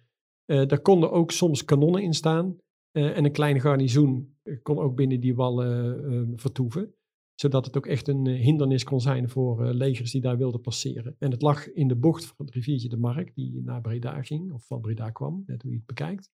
Eh 0.45 0.67
daar 0.67 0.81
konden 0.81 1.13
ook 1.13 1.31
soms 1.31 1.65
kanonnen 1.65 2.03
in 2.03 2.15
staan. 2.15 2.57
eh, 2.91 3.17
en 3.17 3.25
een 3.25 3.33
klein 3.33 3.61
garnizoen 3.61 4.37
kon 4.63 4.79
ook 4.79 4.97
binnen 4.97 5.21
die 5.21 5.35
wallen 5.35 6.33
vertoeven. 6.37 6.95
Zodat 7.35 7.67
het 7.67 7.77
ook 7.77 7.87
echt 7.87 8.09
een 8.09 8.27
hindernis 8.27 8.85
kon 8.85 9.01
zijn 9.01 9.29
voor 9.29 9.65
legers 9.65 10.11
die 10.11 10.21
daar 10.21 10.37
wilden 10.39 10.61
passeren. 10.61 11.17
En 11.19 11.31
het 11.31 11.43
lag 11.43 11.73
in 11.73 11.89
de 11.89 11.97
bocht 11.97 12.25
van 12.27 12.47
het 12.47 12.55
riviertje 12.55 12.89
de 12.89 12.97
Mark, 12.97 13.35
die 13.35 13.63
naar 13.63 13.81
Breda 13.81 14.23
ging, 14.23 14.53
of 14.53 14.67
van 14.67 14.81
Breda 14.81 15.11
kwam, 15.11 15.43
net 15.47 15.63
hoe 15.63 15.71
je 15.71 15.77
het 15.77 15.87
bekijkt. 15.87 16.31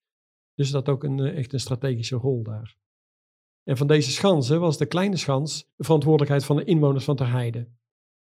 Dus 0.53 0.71
dat 0.71 0.89
ook 0.89 1.03
een, 1.03 1.19
echt 1.19 1.53
een 1.53 1.59
strategische 1.59 2.15
rol 2.15 2.43
daar. 2.43 2.77
En 3.63 3.77
van 3.77 3.87
deze 3.87 4.11
schansen 4.11 4.59
was 4.59 4.77
de 4.77 4.85
kleine 4.85 5.17
schans 5.17 5.67
de 5.75 5.83
verantwoordelijkheid 5.83 6.45
van 6.45 6.55
de 6.55 6.63
inwoners 6.63 7.03
van 7.03 7.15
Ter 7.15 7.31
Heide. 7.31 7.67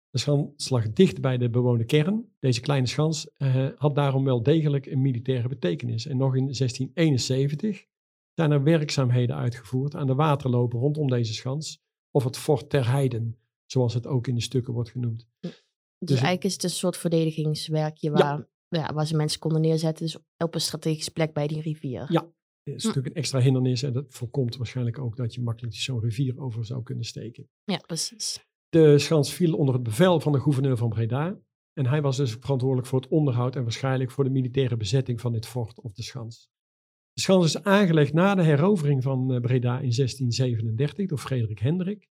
De 0.10 0.20
schans 0.20 0.70
lag 0.70 0.94
dicht 0.94 1.22
bij 1.22 1.38
de 1.38 1.50
bewoonde 1.50 1.86
kern. 1.86 2.36
Deze 2.40 2.60
kleine 2.60 2.88
schans 2.88 3.30
eh, 3.38 3.68
had 3.76 3.96
daarom 3.96 4.24
wel 4.24 4.44
degelijk 4.44 4.86
een 4.86 5.02
militaire 5.02 5.48
betekenis. 5.48 6.06
En 6.06 6.18
nog 6.18 6.36
in 6.36 6.44
1671 6.44 7.86
zijn 8.34 8.52
er 8.52 8.64
werkzaamheden 8.64 9.36
uitgevoerd 9.36 9.96
aan 9.96 10.08
de 10.08 10.16
waterlopen 10.16 10.80
rondom 10.80 11.10
deze 11.10 11.34
schans, 11.34 11.82
of 12.12 12.24
het 12.24 12.38
Fort 12.38 12.70
Ter 12.70 12.92
Heiden, 12.92 13.38
zoals 13.66 13.94
het 13.94 14.08
ook 14.08 14.28
in 14.28 14.36
de 14.36 14.42
stukken 14.42 14.74
wordt 14.74 14.90
genoemd. 14.90 15.28
Dus, 15.40 15.52
Dus- 15.98 16.10
eigenlijk 16.10 16.44
is 16.44 16.54
het 16.54 16.64
een 16.64 16.70
soort 16.70 16.98
verdedigingswerkje 16.98 18.12
waar, 18.12 18.48
ja. 18.68 18.94
waar 18.94 19.08
ze 19.08 19.16
mensen 19.16 19.40
konden 19.40 19.62
neerzetten. 19.62 20.06
Dus 20.06 20.18
op 20.38 20.56
een 20.56 20.62
strategische 20.62 21.12
plek 21.12 21.34
bij 21.34 21.48
die 21.48 21.62
rivier. 21.62 22.12
Ja. 22.12 22.32
Is 22.74 22.82
Hm. 22.82 22.88
natuurlijk 22.88 23.16
een 23.16 23.22
extra 23.22 23.40
hindernis 23.40 23.84
en 23.84 23.94
dat 23.94 24.06
voorkomt 24.10 24.58
waarschijnlijk 24.58 25.00
ook 25.00 25.16
dat 25.16 25.34
je 25.34 25.42
makkelijk 25.42 25.76
zo'n 25.76 26.00
rivier 26.02 26.40
over 26.40 26.66
zou 26.66 26.84
kunnen 26.84 27.06
steken. 27.06 27.50
Ja, 27.64 27.78
precies. 27.78 28.48
De 28.70 28.98
schans 29.00 29.34
viel 29.34 29.56
onder 29.58 29.74
het 29.74 29.84
bevel 29.84 30.20
van 30.20 30.32
de 30.32 30.40
gouverneur 30.40 30.78
van 30.78 30.90
Breda. 30.90 31.40
En 31.74 31.86
hij 31.86 32.02
was 32.02 32.18
dus 32.18 32.32
verantwoordelijk 32.32 32.88
voor 32.88 33.00
het 33.02 33.10
onderhoud 33.10 33.56
en 33.56 33.64
waarschijnlijk 33.64 34.12
voor 34.12 34.24
de 34.24 34.30
militaire 34.30 34.78
bezetting 34.78 35.22
van 35.22 35.32
dit 35.32 35.46
fort 35.46 35.82
of 35.82 35.94
de 35.94 36.04
schans. 36.04 36.50
De 37.14 37.22
schans 37.22 37.46
is 37.46 37.64
aangelegd 37.64 38.14
na 38.14 38.36
de 38.36 38.44
herovering 38.44 39.04
van 39.04 39.34
eh, 39.34 39.42
Breda 39.42 39.74
in 39.80 39.92
1637 39.96 41.08
door 41.08 41.18
Frederik 41.18 41.60
Hendrik. 41.60 42.08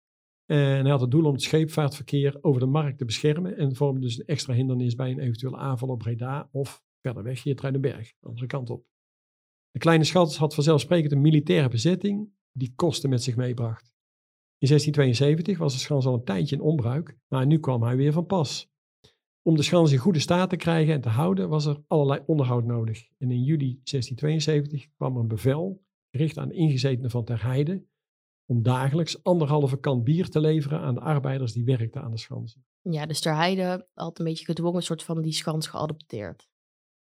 En 0.47 0.59
hij 0.59 0.91
had 0.91 1.01
het 1.01 1.11
doel 1.11 1.25
om 1.25 1.33
het 1.33 1.43
scheepvaartverkeer 1.43 2.39
over 2.41 2.61
de 2.61 2.67
markt 2.67 2.99
te 2.99 3.05
beschermen 3.05 3.57
en 3.57 3.77
vormde 3.77 4.01
dus 4.01 4.19
een 4.19 4.27
extra 4.27 4.55
hindernis 4.55 4.95
bij 4.95 5.11
een 5.11 5.19
eventuele 5.19 5.57
aanval 5.57 5.89
op 5.89 5.99
Breda 5.99 6.49
of 6.53 6.83
verder 7.01 7.23
weg 7.23 7.43
Geertruidenberg, 7.43 8.13
de 8.21 8.29
andere 8.29 8.47
kant 8.47 8.71
op. 8.71 8.85
De 9.77 9.83
kleine 9.83 10.05
schans 10.05 10.37
had 10.37 10.55
vanzelfsprekend 10.55 11.13
een 11.13 11.21
militaire 11.21 11.69
bezetting 11.69 12.31
die 12.53 12.73
kosten 12.75 13.11
met 13.11 13.23
zich 13.23 13.37
meebracht. 13.37 13.95
In 14.59 14.69
1672 14.69 15.59
was 15.59 15.73
de 15.73 15.79
schans 15.79 16.07
al 16.07 16.15
een 16.15 16.25
tijdje 16.25 16.57
in 16.57 16.63
onbruik, 16.63 17.19
maar 17.29 17.47
nu 17.47 17.59
kwam 17.59 17.83
hij 17.83 17.97
weer 17.97 18.13
van 18.13 18.27
pas. 18.27 18.71
Om 19.43 19.57
de 19.57 19.63
schans 19.63 19.93
in 19.93 19.99
goede 19.99 20.19
staat 20.19 20.51
te 20.51 20.57
krijgen 20.57 20.95
en 20.95 21.01
te 21.01 21.09
houden 21.09 21.49
was 21.49 21.67
er 21.67 21.83
allerlei 21.87 22.23
onderhoud 22.27 22.65
nodig. 22.65 23.09
En 23.19 23.31
in 23.31 23.43
juli 23.43 23.81
1672 23.85 24.87
kwam 24.97 25.15
er 25.15 25.21
een 25.21 25.29
bevel, 25.29 25.85
gericht 26.11 26.39
aan 26.39 26.49
de 26.49 26.55
ingezetenen 26.55 27.11
van 27.11 27.25
Ter 27.25 27.43
Heide, 27.43 27.85
om 28.47 28.63
dagelijks 28.63 29.23
anderhalve 29.23 29.81
kan 29.81 30.03
bier 30.03 30.29
te 30.29 30.41
leveren 30.41 30.81
aan 30.81 30.95
de 30.95 31.01
arbeiders 31.01 31.53
die 31.53 31.65
werkten 31.65 32.03
aan 32.03 32.11
de 32.11 32.19
schansen. 32.19 32.65
Ja, 32.83 33.07
dus 33.07 33.21
Ter 33.21 33.37
Heide 33.37 33.89
had 33.93 34.19
een 34.19 34.25
beetje 34.25 34.45
gedwongen 34.45 34.83
soort 34.83 35.03
van 35.03 35.23
die 35.23 35.33
schans 35.33 35.67
geadopteerd. 35.67 36.49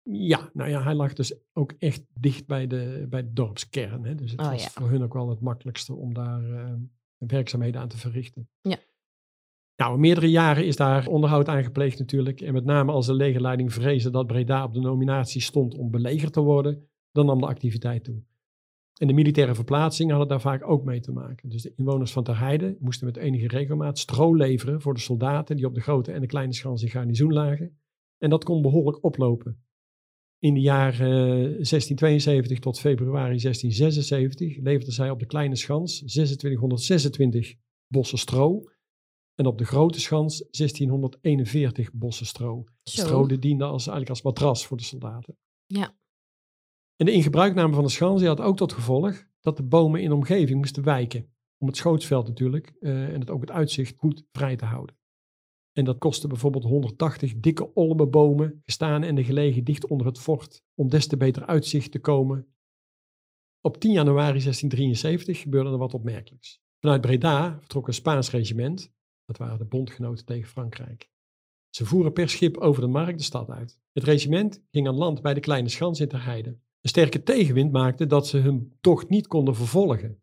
Ja, 0.04 0.50
nou 0.54 0.70
ja, 0.70 0.84
hij 0.84 0.93
lag 0.93 1.14
dus 1.14 1.39
ook 1.54 1.74
echt 1.80 2.06
dicht 2.14 2.47
bij 2.47 2.68
de, 2.68 3.06
bij 3.10 3.22
de 3.22 3.34
dorpskern. 3.34 4.06
Hè? 4.06 4.16
Dus 4.16 4.32
het 4.32 4.39
Oh 4.39 4.52
was 4.52 4.64
ja. 4.64 4.70
voor 4.70 4.89
hun 4.89 5.04
ook 5.04 5.14
wel 5.14 5.30
het 5.30 5.39
makkelijkste 5.39 5.93
om 5.93 6.14
daar 6.14 6.52
eh, 6.52 6.74
werkzaamheden 7.18 7.82
aan 7.82 7.88
te 7.88 7.97
verrichten. 7.97 8.50
Ja. 8.62 8.78
Nou, 9.76 10.00
meerdere 10.00 10.30
jaren 10.30 10.66
is 10.66 10.76
daar 10.76 11.08
onderhoud 11.08 11.47
aan 11.47 11.64
gepleegd 11.64 12.00
natuurlijk. 12.00 12.41
En 12.41 12.54
met 12.54 12.66
name 12.66 12.91
als 12.91 13.06
de 13.06 13.14
legerleiding 13.14 13.74
vreesde 13.74 14.10
dat 14.10 14.28
Breda 14.28 14.64
op 14.64 14.74
de 14.74 14.80
nominatie 14.80 15.41
stond 15.41 15.76
om 15.76 15.91
belegerd 15.91 16.34
te 16.34 16.41
worden, 16.41 16.88
dan 17.12 17.26
nam 17.26 17.39
de 17.39 17.47
activiteit 17.47 18.04
toe. 18.04 18.24
En 19.00 19.08
de 19.08 19.14
militaire 19.14 19.56
verplaatsingen 19.56 20.16
hadden 20.16 20.30
daar 20.30 20.41
vaak 20.41 20.70
ook 20.70 20.84
mee 20.84 21.00
te 21.00 21.12
maken. 21.12 21.50
Dus 21.50 21.62
de 21.62 21.74
inwoners 21.76 22.12
van 22.12 22.24
Ter 22.24 22.39
Heide 22.39 22.78
moesten 22.80 23.06
met 23.06 23.18
enige 23.18 23.47
regelmaat 23.47 24.00
stro 24.00 24.36
leveren 24.36 24.82
voor 24.82 24.93
de 24.93 25.00
soldaten 25.00 25.56
die 25.56 25.66
op 25.66 25.74
de 25.74 25.82
grote 25.82 26.12
en 26.12 26.22
de 26.22 26.28
kleine 26.28 26.54
schans 26.54 26.84
in 26.84 26.89
garnizoen 26.89 27.34
lagen. 27.34 27.80
En 28.18 28.30
dat 28.30 28.43
kon 28.43 28.62
behoorlijk 28.62 29.04
oplopen. 29.04 29.64
In 30.40 30.54
de 30.54 30.60
jaren 30.60 31.08
eh, 31.08 31.44
1672 31.44 32.60
tot 32.60 32.80
februari 32.80 33.40
1676 33.40 34.58
leverden 34.58 34.94
zij 34.94 35.10
op 35.10 35.20
de 35.20 35.26
kleine 35.26 35.56
schans 35.56 35.98
2626 35.98 37.56
bossen 37.88 38.18
stro. 38.18 38.64
En 39.36 39.46
op 39.46 39.58
de 39.58 39.66
grote 39.66 40.00
schans 40.00 40.38
1641 40.38 41.92
bossen 41.94 42.26
stro. 42.26 42.64
Zo. 42.84 43.02
Stro 43.02 43.28
die 43.28 43.40
diende 43.40 43.64
als, 43.64 43.88
eigenlijk 43.88 44.10
als 44.10 44.22
matras 44.22 44.66
voor 44.66 44.78
de 44.78 44.84
soldaten. 44.84 45.38
Ja. 45.66 45.98
En 46.96 47.06
de 47.06 47.12
ingebruikname 47.12 47.74
van 47.74 47.84
de 47.84 47.90
schans 47.90 48.20
die 48.20 48.28
had 48.28 48.42
ook 48.42 48.58
tot 48.58 48.74
gevolg 48.74 49.28
dat 49.40 49.58
de 49.58 49.64
bomen 49.64 50.02
in 50.02 50.10
de 50.10 50.16
omgeving 50.16 50.58
moesten 50.58 50.84
wijken. 50.84 51.34
Om 51.58 51.68
het 51.68 51.78
schootsveld 51.78 52.28
natuurlijk 52.28 52.74
eh, 52.80 53.14
en 53.14 53.20
het 53.20 53.30
ook 53.30 53.42
het 53.42 53.52
uitzicht 53.52 53.98
goed 53.98 54.24
vrij 54.32 54.56
te 54.56 54.66
houden. 54.66 54.99
En 55.80 55.86
dat 55.86 55.98
kostte 55.98 56.28
bijvoorbeeld 56.28 56.64
180 56.64 57.40
dikke 57.40 57.74
olmenbomen, 57.74 58.62
gestaan 58.66 59.04
en 59.04 59.24
gelegen 59.24 59.64
dicht 59.64 59.88
onder 59.88 60.08
het 60.08 60.20
fort, 60.20 60.64
om 60.76 60.90
des 60.90 61.08
te 61.08 61.18
beter 61.18 61.46
uitzicht 61.46 61.92
te 61.92 62.00
komen. 62.00 62.48
Op 63.62 63.78
10 63.78 63.92
januari 63.92 64.40
1673 64.40 65.40
gebeurde 65.42 65.70
er 65.70 65.78
wat 65.78 65.94
opmerkelijks. 65.94 66.62
Vanuit 66.80 67.02
Breda 67.02 67.58
vertrok 67.60 67.88
een 67.88 67.94
Spaans 67.94 68.32
regiment, 68.32 68.92
dat 69.26 69.38
waren 69.38 69.58
de 69.58 69.66
bondgenoten 69.66 70.26
tegen 70.26 70.50
Frankrijk. 70.50 71.10
Ze 71.70 71.86
voeren 71.86 72.14
per 72.14 72.30
schip 72.30 72.58
over 72.58 72.82
de 72.82 72.88
markt 72.88 73.18
de 73.18 73.24
stad 73.24 73.50
uit. 73.50 73.80
Het 73.92 74.04
regiment 74.04 74.64
ging 74.72 74.88
aan 74.88 74.96
land 74.96 75.22
bij 75.22 75.34
de 75.34 75.40
kleine 75.40 75.70
schans 75.70 76.00
in 76.00 76.08
Ter 76.08 76.26
Heide. 76.26 76.50
Een 76.50 76.90
sterke 76.90 77.24
tegenwind 77.24 77.72
maakte 77.72 78.06
dat 78.06 78.28
ze 78.28 78.38
hun 78.38 78.78
tocht 78.82 79.10
niet 79.10 79.28
konden 79.28 79.56
vervolgen. 79.56 80.22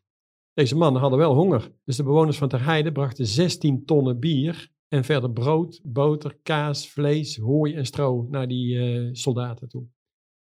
Deze 0.53 0.77
mannen 0.77 1.01
hadden 1.01 1.19
wel 1.19 1.35
honger, 1.35 1.73
dus 1.85 1.97
de 1.97 2.03
bewoners 2.03 2.39
van 2.39 2.49
Ter 2.49 2.65
Heide 2.65 2.93
brachten 2.93 3.27
16 3.27 3.85
tonnen 3.85 4.19
bier 4.19 4.75
en 4.89 5.05
verder 5.05 5.31
brood, 5.33 5.81
boter, 5.85 6.39
kaas, 6.43 6.89
vlees, 6.89 7.37
hooi 7.37 7.75
en 7.75 7.87
stro 7.87 8.27
naar 8.31 8.49
die 8.49 8.79
eh, 8.79 9.09
soldaten 9.13 9.69
toe. 9.69 9.87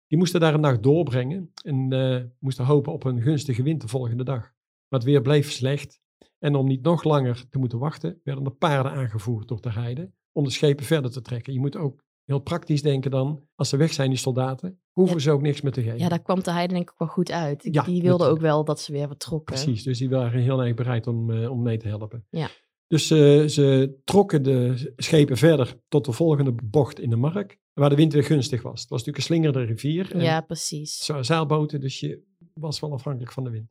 Die 0.07 0.19
moesten 0.19 0.41
daar 0.41 0.55
een 0.55 0.61
nacht 0.61 0.83
doorbrengen 0.83 1.53
en 1.65 1.93
eh, 1.93 2.25
moesten 2.39 2.65
hopen 2.65 2.93
op 2.93 3.05
een 3.05 3.23
gunstige 3.23 3.63
wind 3.63 3.81
de 3.81 3.89
volgende 3.89 4.25
dag. 4.25 4.41
Maar 4.89 5.01
het 5.01 5.05
weer 5.05 5.23
bleef 5.23 5.51
slecht 5.51 6.01
en 6.39 6.55
om 6.55 6.67
niet 6.67 6.83
nog 6.83 7.05
langer 7.05 7.49
te 7.51 7.59
moeten 7.59 7.79
wachten, 7.79 8.21
werden 8.25 8.45
er 8.45 8.53
paarden 8.53 8.93
aangevoerd 8.93 9.49
door 9.49 9.61
Ter 9.61 9.75
Heide 9.75 10.11
om 10.33 10.45
de 10.45 10.51
schepen 10.51 10.85
verder 10.85 11.11
te 11.11 11.21
trekken. 11.23 11.53
Je 11.53 11.61
moet 11.61 11.77
ook 11.77 12.05
heel 12.25 12.39
praktisch 12.39 12.83
denken 12.83 13.11
dan, 13.11 13.47
als 13.55 13.69
ze 13.69 13.77
weg 13.77 13.93
zijn 13.93 14.09
die 14.11 14.19
soldaten, 14.19 14.81
hoeven 14.91 15.17
Ja. 15.17 15.23
ze 15.23 15.31
ook 15.31 15.43
niks 15.43 15.61
meer 15.61 15.73
te 15.73 15.83
geven. 15.83 15.99
Ja, 15.99 16.09
daar 16.09 16.23
kwam 16.23 16.43
Ter 16.43 16.53
Heide 16.53 16.75
denk 16.75 16.91
ik 16.91 16.99
wel 16.99 17.09
goed 17.09 17.31
uit. 17.31 17.69
Ja, 17.71 17.83
die 17.83 18.03
wilde 18.03 18.27
ook 18.27 18.41
wel 18.41 18.65
dat 18.65 18.81
ze 18.81 18.93
weer 18.93 19.07
vertrokken. 19.07 19.55
Precies, 19.55 19.83
dus 19.83 19.99
die 19.99 20.09
waren 20.11 20.41
heel 20.41 20.63
erg 20.65 20.75
bereid 20.75 21.07
om, 21.07 21.31
eh, 21.31 21.51
om 21.51 21.63
mee 21.63 21.77
te 21.77 21.89
helpen. 21.89 22.27
Ja. 22.31 22.49
Dus 22.93 23.11
eh, 23.11 23.47
ze 23.47 23.99
trokken 24.05 24.43
de 24.43 24.93
schepen 24.97 25.37
verder 25.37 25.77
tot 25.89 26.05
de 26.05 26.13
volgende 26.13 26.55
bocht 26.65 27.01
in 27.01 27.11
de 27.11 27.17
mark, 27.17 27.59
waar 27.73 27.91
de 27.91 27.97
wind 27.97 28.13
weer 28.13 28.25
gunstig 28.25 28.63
was. 28.63 28.81
Het 28.81 28.89
was 28.91 29.05
natuurlijk 29.05 29.17
een 29.17 29.35
slingerde 29.35 29.63
rivier. 29.63 30.13
en 30.13 30.21
Ja, 30.21 30.41
precies. 30.41 31.11
zeilboten, 31.21 31.81
dus 31.81 32.01
je 32.01 32.23
was 32.55 32.81
wel 32.81 32.93
afhankelijk 32.93 33.33
van 33.33 33.45
de 33.45 33.51
wind. 33.51 33.71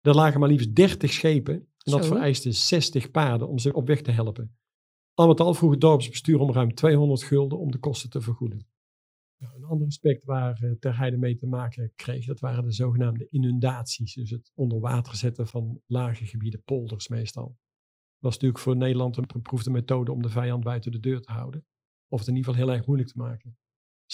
Er 0.00 0.14
lagen 0.14 0.40
maar 0.40 0.48
liefst 0.48 0.74
30 0.74 1.12
schepen 1.12 1.54
en 1.54 1.92
dat 1.92 2.04
Zo. 2.04 2.10
vereiste 2.10 2.52
60 2.52 3.10
paarden 3.10 3.48
om 3.48 3.58
ze 3.58 3.72
op 3.72 3.86
weg 3.86 4.02
te 4.02 4.10
helpen. 4.10 4.56
Al 5.14 5.26
met 5.26 5.40
al 5.40 5.54
vroeg 5.54 5.70
het 5.70 5.80
dorpsbestuur 5.80 6.38
om 6.38 6.52
ruim 6.52 6.74
200 6.74 7.22
gulden 7.22 7.58
om 7.58 7.70
de 7.70 7.78
kosten 7.78 8.10
te 8.10 8.20
vergoeden. 8.20 8.66
Nou, 9.38 9.56
een 9.56 9.64
ander 9.64 9.86
aspect 9.86 10.24
waar 10.24 10.62
eh, 10.62 10.70
Ter 10.70 10.98
Heide 10.98 11.16
mee 11.16 11.36
te 11.36 11.46
maken 11.46 11.92
kreeg, 11.94 12.26
dat 12.26 12.40
waren 12.40 12.64
de 12.64 12.72
zogenaamde 12.72 13.26
inundaties. 13.30 14.14
Dus 14.14 14.30
het 14.30 14.52
onder 14.54 14.80
water 14.80 15.16
zetten 15.16 15.46
van 15.46 15.80
lage 15.86 16.26
gebieden, 16.26 16.62
polders 16.62 17.08
meestal. 17.08 17.56
Was 18.20 18.32
natuurlijk 18.32 18.60
voor 18.60 18.76
Nederland 18.76 19.16
een 19.16 19.24
beproefde 19.32 19.70
methode 19.70 20.12
om 20.12 20.22
de 20.22 20.28
vijand 20.28 20.64
buiten 20.64 20.92
de 20.92 21.00
deur 21.00 21.20
te 21.20 21.32
houden. 21.32 21.66
Of 22.08 22.18
het 22.18 22.28
in 22.28 22.36
ieder 22.36 22.50
geval 22.50 22.66
heel 22.66 22.76
erg 22.76 22.86
moeilijk 22.86 23.10
te 23.10 23.18
maken. 23.18 23.58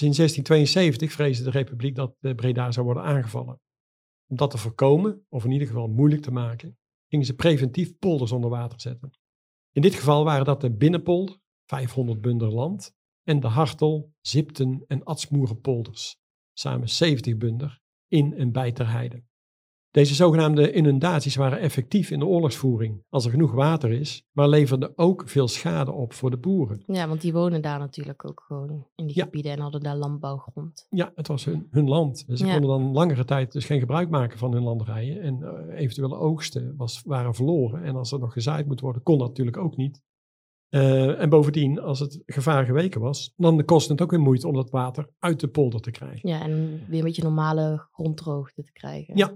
In 0.00 0.12
1672 0.12 1.12
vreesde 1.12 1.44
de 1.44 1.50
Republiek 1.50 1.94
dat 1.94 2.16
eh, 2.20 2.34
Breda 2.34 2.72
zou 2.72 2.86
worden 2.86 3.04
aangevallen. 3.04 3.60
Om 4.26 4.36
dat 4.36 4.50
te 4.50 4.58
voorkomen, 4.58 5.26
of 5.28 5.44
in 5.44 5.50
ieder 5.50 5.66
geval 5.66 5.88
moeilijk 5.88 6.22
te 6.22 6.30
maken, 6.30 6.78
gingen 7.08 7.26
ze 7.26 7.34
preventief 7.34 7.98
polders 7.98 8.32
onder 8.32 8.50
water 8.50 8.80
zetten. 8.80 9.10
In 9.72 9.82
dit 9.82 9.94
geval 9.94 10.24
waren 10.24 10.44
dat 10.44 10.60
de 10.60 10.76
Binnenpolder, 10.76 11.38
500 11.66 12.20
bunder 12.20 12.52
land, 12.52 12.94
en 13.22 13.40
de 13.40 13.46
Hartel, 13.46 14.12
Zipten 14.20 14.84
en 14.86 15.04
Atsmoerenpolders, 15.04 16.16
samen 16.52 16.88
70 16.88 17.36
bunder, 17.36 17.80
in 18.08 18.34
en 18.34 18.52
bij 18.52 18.72
Terheide. 18.72 19.24
Deze 19.96 20.14
zogenaamde 20.14 20.72
inundaties 20.72 21.36
waren 21.36 21.58
effectief 21.58 22.10
in 22.10 22.18
de 22.18 22.26
oorlogsvoering 22.26 23.02
als 23.08 23.24
er 23.24 23.30
genoeg 23.30 23.52
water 23.52 23.90
is, 23.92 24.26
maar 24.32 24.48
leverden 24.48 24.92
ook 24.98 25.22
veel 25.26 25.48
schade 25.48 25.92
op 25.92 26.12
voor 26.12 26.30
de 26.30 26.36
boeren. 26.36 26.82
Ja, 26.86 27.08
want 27.08 27.20
die 27.20 27.32
wonen 27.32 27.62
daar 27.62 27.78
natuurlijk 27.78 28.24
ook 28.28 28.44
gewoon 28.46 28.86
in 28.94 29.06
die 29.06 29.16
Ja. 29.16 29.24
gebieden 29.24 29.52
en 29.52 29.58
hadden 29.58 29.80
daar 29.80 29.96
landbouwgrond. 29.96 30.86
Ja, 30.90 31.12
het 31.14 31.26
was 31.28 31.44
hun, 31.44 31.66
hun 31.70 31.88
land. 31.88 32.26
Dus 32.26 32.38
ze 32.40 32.46
Ja. 32.46 32.52
konden 32.52 32.70
dan 32.70 32.92
langere 32.92 33.24
tijd 33.24 33.52
dus 33.52 33.64
geen 33.64 33.80
gebruik 33.80 34.10
maken 34.10 34.38
van 34.38 34.52
hun 34.52 34.62
landerijen. 34.62 35.20
En 35.20 35.42
eh, 35.42 35.80
eventuele 35.80 36.16
oogsten 36.16 36.74
was, 36.76 37.02
waren 37.04 37.34
verloren. 37.34 37.82
En 37.84 37.96
als 37.96 38.12
er 38.12 38.18
nog 38.18 38.32
gezaaid 38.32 38.66
moet 38.66 38.80
worden, 38.80 39.02
kon 39.02 39.18
dat 39.18 39.28
natuurlijk 39.28 39.56
ook 39.56 39.76
niet. 39.76 40.02
Eh, 40.68 41.20
en 41.20 41.28
bovendien, 41.28 41.80
als 41.80 41.98
het 42.00 42.22
gevaar 42.26 42.64
geweken 42.64 43.00
was, 43.00 43.32
dan 43.36 43.64
kostte 43.64 43.92
het 43.92 44.02
ook 44.02 44.10
weer 44.10 44.20
moeite 44.20 44.48
om 44.48 44.54
dat 44.54 44.70
water 44.70 45.08
uit 45.18 45.40
de 45.40 45.48
polder 45.48 45.80
te 45.80 45.90
krijgen. 45.90 46.28
Ja, 46.28 46.40
en 46.42 46.80
weer 46.88 46.98
een 46.98 47.04
beetje 47.04 47.22
normale 47.22 47.86
gronddroogte 47.92 48.62
te 48.62 48.72
krijgen. 48.72 49.16
Ja. 49.16 49.32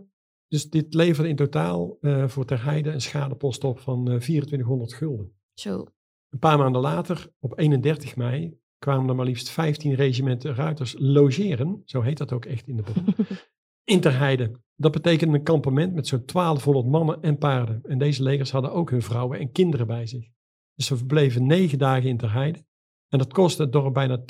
Dus 0.51 0.71
dit 0.71 0.95
leverde 0.95 1.29
in 1.29 1.37
totaal 1.37 1.97
eh, 2.01 2.29
voor 2.29 2.45
Terheide 2.45 2.91
een 2.91 3.01
schadepost 3.01 3.65
op 3.65 3.79
van 3.79 3.99
eh 3.99 4.17
2400 4.17 4.93
gulden. 4.93 5.33
Zo. 5.55 5.87
Een 6.29 6.39
paar 6.39 6.59
maanden 6.59 6.81
later, 6.81 7.33
op 7.39 7.59
31 7.59 8.17
mei, 8.17 8.59
kwamen 8.79 9.09
er 9.09 9.15
maar 9.15 9.25
liefst 9.25 9.51
15 9.51 9.95
regimenten 9.95 10.55
ruiters 10.55 10.95
logeren. 10.99 11.83
Zo 11.85 12.01
heet 12.01 12.19
dat 12.19 12.33
ook 12.33 12.45
echt 12.45 12.67
in 12.67 12.77
de 12.77 12.83
boek. 12.83 13.27
in 13.95 14.01
Terheide. 14.01 14.61
Dat 14.77 14.93
betekende 14.93 15.39
een 15.39 15.45
kampement 15.45 15.95
met 15.95 16.07
zo'n 16.07 16.23
1200 16.27 16.87
mannen 16.87 17.23
en 17.23 17.39
paarden. 17.39 17.81
En 17.83 17.99
deze 17.99 18.23
legers 18.23 18.51
hadden 18.51 18.73
ook 18.73 18.91
hun 18.91 19.03
vrouwen 19.03 19.39
en 19.39 19.53
kinderen 19.53 19.87
bij 19.87 20.07
zich. 20.07 20.29
Dus 20.75 20.87
ze 20.87 20.97
verbleven 20.97 21.47
negen 21.47 21.79
dagen 21.79 22.09
in 22.09 22.17
Terheide. 22.17 22.65
En 23.09 23.19
dat 23.19 23.33
kostte 23.33 23.63
het 23.63 23.73
dorp 23.73 23.95
bijna 23.95 24.25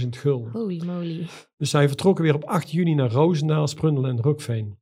20.000 0.00 0.08
gulden. 0.08 0.52
Holy 0.52 0.84
moly. 0.84 1.26
Dus 1.56 1.70
zij 1.70 1.88
vertrokken 1.88 2.24
weer 2.24 2.34
op 2.34 2.44
8 2.44 2.70
juni 2.70 2.94
naar 2.94 3.10
Roosendaal, 3.10 3.66
Sprundel 3.66 4.06
en 4.06 4.20
Rookveen. 4.20 4.79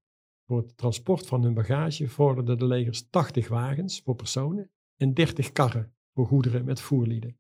Voor 0.49 0.59
het 0.59 0.77
transport 0.77 1.27
van 1.27 1.43
hun 1.43 1.55
bagage 1.55 2.09
vorderden 2.09 2.59
de 2.59 2.67
legers 2.67 3.09
80 3.11 3.49
wagens 3.49 4.01
voor 4.05 4.15
personen 4.15 4.71
en 4.97 5.15
30 5.15 5.53
karren 5.53 5.95
voor 6.15 6.27
goederen 6.27 6.65
met 6.65 6.81
voerlieden. 6.81 7.39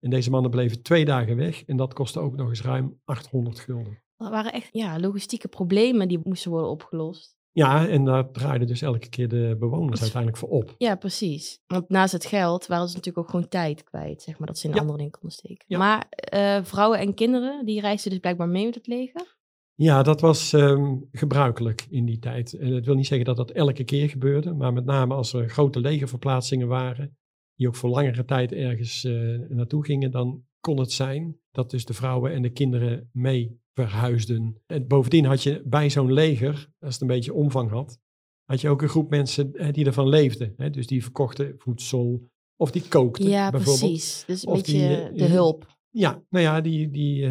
En 0.00 0.10
deze 0.10 0.30
mannen 0.30 0.50
bleven 0.50 0.82
twee 0.82 1.04
dagen 1.04 1.36
weg 1.36 1.64
en 1.64 1.76
dat 1.76 1.94
kostte 1.94 2.20
ook 2.20 2.36
nog 2.36 2.48
eens 2.48 2.62
ruim 2.62 3.00
800 3.04 3.58
gulden. 3.60 4.02
Dat 4.16 4.30
waren 4.30 4.52
echt 4.52 4.68
ja, 4.72 4.98
logistieke 4.98 5.48
problemen 5.48 6.08
die 6.08 6.20
moesten 6.24 6.50
worden 6.50 6.70
opgelost. 6.70 7.36
Ja, 7.52 7.88
en 7.88 8.04
daar 8.04 8.30
draaiden 8.30 8.66
dus 8.68 8.82
elke 8.82 9.08
keer 9.08 9.28
de 9.28 9.56
bewoners 9.58 10.00
uiteindelijk 10.00 10.40
voor 10.40 10.48
op. 10.48 10.74
Ja, 10.78 10.94
precies. 10.96 11.60
Want 11.66 11.88
naast 11.88 12.12
het 12.12 12.24
geld 12.24 12.66
waren 12.66 12.88
ze 12.88 12.94
natuurlijk 12.94 13.24
ook 13.24 13.30
gewoon 13.30 13.48
tijd 13.48 13.84
kwijt, 13.84 14.22
zeg 14.22 14.38
maar, 14.38 14.46
dat 14.46 14.58
ze 14.58 14.66
in 14.68 14.74
Ja. 14.74 14.80
andere 14.80 14.96
dingen 14.98 15.12
konden 15.12 15.32
steken. 15.32 15.64
Ja. 15.66 15.78
Maar 15.78 16.06
eh, 16.08 16.64
vrouwen 16.64 16.98
en 16.98 17.14
kinderen, 17.14 17.64
die 17.66 17.80
reisden 17.80 18.10
dus 18.10 18.20
blijkbaar 18.20 18.48
mee 18.48 18.64
met 18.64 18.74
het 18.74 18.86
leger. 18.86 19.36
Ja, 19.74 20.02
dat 20.02 20.20
was 20.20 20.52
ehm, 20.52 20.96
gebruikelijk 21.12 21.86
in 21.90 22.04
die 22.04 22.18
tijd. 22.18 22.52
En 22.52 22.70
dat 22.70 22.84
wil 22.84 22.94
niet 22.94 23.06
zeggen 23.06 23.26
dat 23.26 23.36
dat 23.36 23.50
elke 23.50 23.84
keer 23.84 24.08
gebeurde, 24.08 24.52
maar 24.52 24.72
met 24.72 24.84
name 24.84 25.14
als 25.14 25.32
er 25.32 25.48
grote 25.48 25.80
legerverplaatsingen 25.80 26.68
waren, 26.68 27.16
die 27.54 27.68
ook 27.68 27.74
voor 27.76 27.90
langere 27.90 28.24
tijd 28.24 28.52
ergens 28.52 29.04
eh, 29.04 29.12
naartoe 29.48 29.84
gingen, 29.84 30.10
dan 30.10 30.44
kon 30.60 30.78
het 30.78 30.92
zijn 30.92 31.36
dat 31.50 31.70
dus 31.70 31.84
de 31.84 31.94
vrouwen 31.94 32.32
en 32.32 32.42
de 32.42 32.50
kinderen 32.50 33.08
mee 33.12 33.60
verhuisden. 33.72 34.62
En 34.66 34.86
bovendien 34.86 35.24
had 35.24 35.42
je 35.42 35.62
bij 35.64 35.90
zo'n 35.90 36.12
leger, 36.12 36.68
als 36.78 36.92
het 36.92 37.00
een 37.02 37.06
beetje 37.08 37.34
omvang 37.34 37.70
had, 37.70 37.98
had 38.44 38.60
je 38.60 38.68
ook 38.68 38.82
een 38.82 38.88
groep 38.88 39.10
mensen 39.10 39.52
eh, 39.54 39.72
die 39.72 39.84
ervan 39.86 40.08
leefden. 40.08 40.54
Hè? 40.56 40.70
Dus 40.70 40.86
die 40.86 41.02
verkochten 41.02 41.54
voedsel 41.58 42.28
of 42.56 42.70
die 42.70 42.88
kookten 42.88 43.28
Ja, 43.28 43.50
bijvoorbeeld. 43.50 43.90
precies. 43.90 44.24
Dus 44.26 44.42
een 44.42 44.48
Of 44.48 44.56
beetje 44.56 44.72
die, 44.72 44.96
eh, 44.96 45.16
de 45.18 45.24
hulp, 45.24 45.66
Ja, 45.96 46.22
nou 46.30 46.44
ja, 46.44 46.60
die, 46.60 46.90
die 46.90 47.26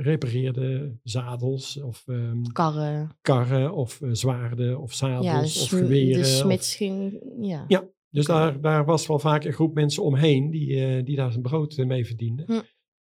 repareerden 0.00 1.00
zadels 1.02 1.80
of 1.82 2.02
ehm, 2.06 2.42
karren. 2.52 3.16
karren 3.20 3.74
of 3.74 4.00
eh, 4.00 4.08
zwaarden 4.12 4.80
of 4.80 4.92
zadels 4.92 5.54
Ja, 5.54 5.62
of 5.62 5.68
geweren. 5.68 6.12
de 6.14 6.18
of- 6.20 6.26
smits 6.26 6.74
ging, 6.76 7.22
ja. 7.40 7.64
Ja, 7.68 7.84
dus 8.10 8.26
daar, 8.26 8.60
daar 8.60 8.84
was 8.84 9.06
wel 9.06 9.18
vaak 9.18 9.44
een 9.44 9.52
groep 9.52 9.74
mensen 9.74 10.02
omheen 10.02 10.50
die, 10.50 10.84
eh, 10.84 11.04
die 11.04 11.16
daar 11.16 11.30
zijn 11.30 11.42
brood 11.42 11.76
mee 11.76 12.06
verdienden. 12.06 12.46
Hm. 12.46 12.60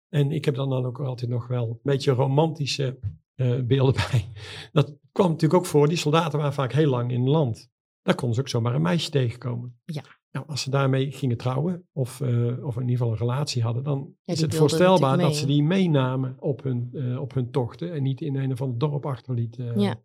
En 0.09 0.31
ik 0.31 0.45
heb 0.45 0.55
dan, 0.55 0.69
dan 0.69 0.85
ook 0.85 0.99
altijd 0.99 1.29
nog 1.31 1.47
wel 1.47 1.67
een 1.69 1.79
beetje 1.83 2.11
romantische 2.11 2.99
beelden 3.65 3.93
bij. 4.11 4.25
Dat 4.71 4.97
kwam 5.11 5.29
natuurlijk 5.31 5.59
ook 5.61 5.65
voor, 5.65 5.87
die 5.87 5.97
soldaten 5.97 6.39
waren 6.39 6.53
vaak 6.53 6.73
heel 6.73 6.89
lang 6.89 7.11
in 7.11 7.19
het 7.19 7.29
land. 7.29 7.69
Daar 8.01 8.15
konden 8.15 8.35
ze 8.35 8.41
ook 8.41 8.49
zomaar 8.49 8.75
een 8.75 8.81
meisje 8.81 9.09
tegenkomen. 9.09 9.79
Ja. 9.85 10.03
Nou, 10.35 10.47
als 10.47 10.61
ze 10.61 10.69
daarmee 10.69 11.11
gingen 11.11 11.37
trouwen 11.37 11.87
of, 11.93 12.21
eh, 12.21 12.65
of 12.65 12.75
in 12.75 12.81
ieder 12.81 12.97
geval 12.97 13.11
een 13.11 13.17
relatie 13.17 13.63
hadden, 13.63 13.83
dan 13.83 14.15
is 14.25 14.41
het 14.41 14.55
voorstelbaar 14.55 15.17
dat 15.17 15.35
ze 15.35 15.45
die 15.45 15.63
meenamen 15.63 16.35
op 16.39 16.63
hun, 16.63 16.89
eh, 16.93 17.21
op 17.21 17.33
hun 17.33 17.51
tochten 17.51 17.93
en 17.93 18.03
niet 18.03 18.21
in 18.21 18.35
een 18.35 18.51
of 18.51 18.61
ander 18.61 18.77
dorp 18.77 19.05
achterlieten. 19.05 19.79
Ja. 19.79 19.95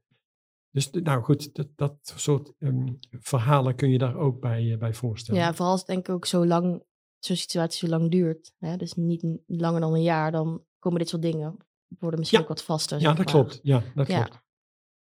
Dus 0.70 0.90
nou 0.90 1.22
goed, 1.22 1.54
dat, 1.54 1.68
dat 1.76 1.96
soort 2.16 2.52
ehm, 2.58 2.88
verhalen 3.10 3.74
kun 3.74 3.90
je 3.90 3.98
daar 3.98 4.16
ook 4.16 4.40
bij, 4.40 4.72
eh, 4.72 4.78
bij 4.78 4.94
voorstellen. 4.94 5.40
Ja, 5.40 5.54
vooral 5.54 5.72
als 5.72 5.84
denk 5.84 6.08
ik 6.08 6.14
ook 6.14 6.26
zo 6.26 6.46
lang, 6.46 6.82
zo'n 7.18 7.36
situatie 7.36 7.88
zo 7.88 7.96
lang 7.96 8.10
duurt. 8.10 8.52
Hè? 8.58 8.76
Dus 8.76 8.94
niet 8.94 9.24
langer 9.46 9.80
dan 9.80 9.94
een 9.94 10.02
jaar, 10.02 10.32
dan 10.32 10.64
komen 10.78 10.98
dit 10.98 11.08
soort 11.08 11.22
dingen, 11.22 11.56
worden 11.98 12.18
misschien 12.18 12.38
Ja. 12.38 12.44
ook 12.44 12.54
wat 12.54 12.64
vaster. 12.64 13.00
Ja, 13.00 13.06
dat 13.06 13.16
maar. 13.16 13.26
klopt. 13.26 13.60
Ja, 13.62 13.82
dat 13.94 14.06
klopt. 14.06 14.42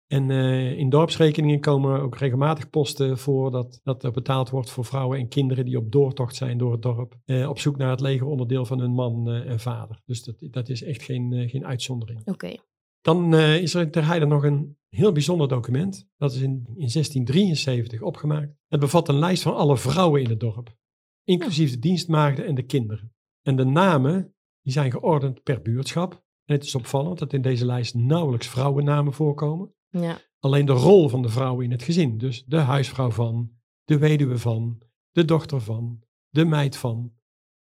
En 0.07 0.31
eh, 0.31 0.77
in 0.77 0.89
dorpsrekeningen 0.89 1.59
komen 1.59 2.01
ook 2.01 2.17
regelmatig 2.17 2.69
posten 2.69 3.17
voor 3.17 3.51
dat, 3.51 3.79
dat 3.83 4.03
er 4.03 4.11
betaald 4.11 4.49
wordt 4.49 4.69
voor 4.69 4.85
vrouwen 4.85 5.19
en 5.19 5.27
kinderen 5.27 5.65
die 5.65 5.77
op 5.77 5.91
doortocht 5.91 6.35
zijn 6.35 6.57
door 6.57 6.71
het 6.71 6.81
dorp. 6.81 7.17
eh, 7.25 7.49
op 7.49 7.59
zoek 7.59 7.77
naar 7.77 7.89
het 7.89 7.99
legeronderdeel 7.99 8.65
van 8.65 8.79
hun 8.79 8.93
man 8.93 9.29
eh, 9.29 9.49
en 9.49 9.59
vader. 9.59 10.01
Dus 10.05 10.23
dat, 10.23 10.35
dat 10.39 10.69
is 10.69 10.83
echt 10.83 11.03
geen, 11.03 11.49
geen 11.49 11.65
uitzondering. 11.65 12.21
Oké. 12.25 12.55
Dan 13.01 13.35
is 13.35 13.73
er 13.73 13.81
in 13.81 13.91
Ter 13.91 14.05
Heide 14.05 14.25
nog 14.25 14.43
een 14.43 14.77
heel 14.89 15.11
bijzonder 15.11 15.47
document. 15.47 16.07
Dat 16.17 16.31
is 16.33 16.41
in, 16.41 16.51
in 16.51 16.89
1673 16.89 18.01
opgemaakt. 18.01 18.53
Het 18.67 18.79
bevat 18.79 19.09
een 19.09 19.19
lijst 19.19 19.43
van 19.43 19.55
alle 19.55 19.77
vrouwen 19.77 20.21
in 20.21 20.29
het 20.29 20.39
dorp. 20.39 20.75
Inclusief 21.23 21.71
de 21.71 21.79
dienstmaagden 21.79 22.45
en 22.45 22.55
de 22.55 22.63
kinderen. 22.63 23.13
En 23.41 23.55
de 23.55 23.65
namen 23.65 24.35
die 24.61 24.73
zijn 24.73 24.91
geordend 24.91 25.43
per 25.43 25.61
buurtschap. 25.61 26.13
En 26.45 26.55
het 26.55 26.63
is 26.63 26.75
opvallend 26.75 27.19
dat 27.19 27.33
in 27.33 27.41
deze 27.41 27.65
lijst 27.65 27.95
nauwelijks 27.95 28.47
vrouwennamen 28.47 29.13
voorkomen. 29.13 29.75
Ja. 30.01 30.19
Alleen 30.39 30.65
de 30.65 30.71
rol 30.71 31.09
van 31.09 31.21
de 31.21 31.29
vrouwen 31.29 31.65
in 31.65 31.71
het 31.71 31.83
gezin. 31.83 32.17
Dus 32.17 32.43
de 32.45 32.57
huisvrouw 32.57 33.11
van, 33.11 33.51
de 33.83 33.97
weduwe 33.97 34.37
van, 34.37 34.81
de 35.11 35.25
dochter 35.25 35.61
van, 35.61 36.03
de 36.29 36.45
meid 36.45 36.77
van. 36.77 37.13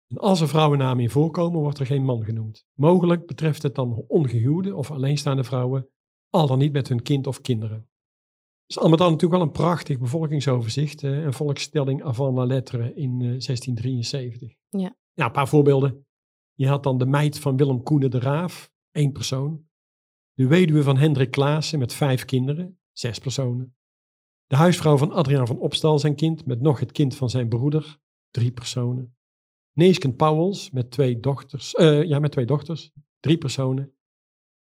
En 0.06 0.18
als 0.18 0.40
er 0.40 0.48
vrouwennamen 0.48 1.02
in 1.02 1.10
voorkomen, 1.10 1.60
wordt 1.60 1.78
er 1.78 1.86
geen 1.86 2.04
man 2.04 2.24
genoemd. 2.24 2.66
Mogelijk 2.74 3.26
betreft 3.26 3.62
het 3.62 3.74
dan 3.74 4.04
ongehuwde 4.08 4.76
of 4.76 4.90
alleenstaande 4.90 5.44
vrouwen, 5.44 5.88
al 6.30 6.46
dan 6.46 6.58
niet 6.58 6.72
met 6.72 6.88
hun 6.88 7.02
kind 7.02 7.26
of 7.26 7.40
kinderen. 7.40 7.76
Het 7.76 8.78
is 8.78 8.78
allemaal 8.78 8.98
dan 8.98 9.12
natuurlijk 9.12 9.40
wel 9.40 9.50
een 9.50 9.54
prachtig 9.54 9.98
bevolkingsoverzicht. 9.98 11.02
eh, 11.02 11.22
een 11.22 11.32
volkstelling 11.32 12.02
avant 12.02 12.36
la 12.36 12.44
lettre 12.44 12.94
in 12.94 13.12
eh, 13.12 13.18
1673. 13.18 14.54
Ja. 14.68 14.96
Ja, 15.12 15.26
een 15.26 15.32
paar 15.32 15.48
voorbeelden. 15.48 16.06
Je 16.54 16.68
had 16.68 16.82
dan 16.82 16.98
de 16.98 17.06
meid 17.06 17.38
van 17.38 17.56
Willem 17.56 17.82
Koenen 17.82 18.10
de 18.10 18.18
Raaf, 18.18 18.72
één 18.90 19.12
persoon. 19.12 19.68
De 20.40 20.46
weduwe 20.46 20.82
van 20.82 20.96
Hendrik 20.96 21.30
Klaassen 21.30 21.78
met 21.78 21.92
vijf 21.92 22.24
kinderen, 22.24 22.78
zes 22.92 23.18
personen. 23.18 23.76
De 24.46 24.56
huisvrouw 24.56 24.96
van 24.96 25.12
Adriaan 25.12 25.46
van 25.46 25.58
Opstal, 25.58 25.98
zijn 25.98 26.14
kind, 26.14 26.46
met 26.46 26.60
nog 26.60 26.80
het 26.80 26.92
kind 26.92 27.16
van 27.16 27.30
zijn 27.30 27.48
broeder, 27.48 27.98
drie 28.30 28.52
personen. 28.52 29.16
Neesken 29.72 30.16
Pauwels 30.16 30.70
met 30.70 30.90
twee 30.90 31.20
dochters, 31.20 31.74
eh, 31.74 32.02
ja, 32.02 32.18
met 32.18 32.32
twee 32.32 32.44
dochters, 32.44 32.90
drie 33.18 33.38
personen. 33.38 33.92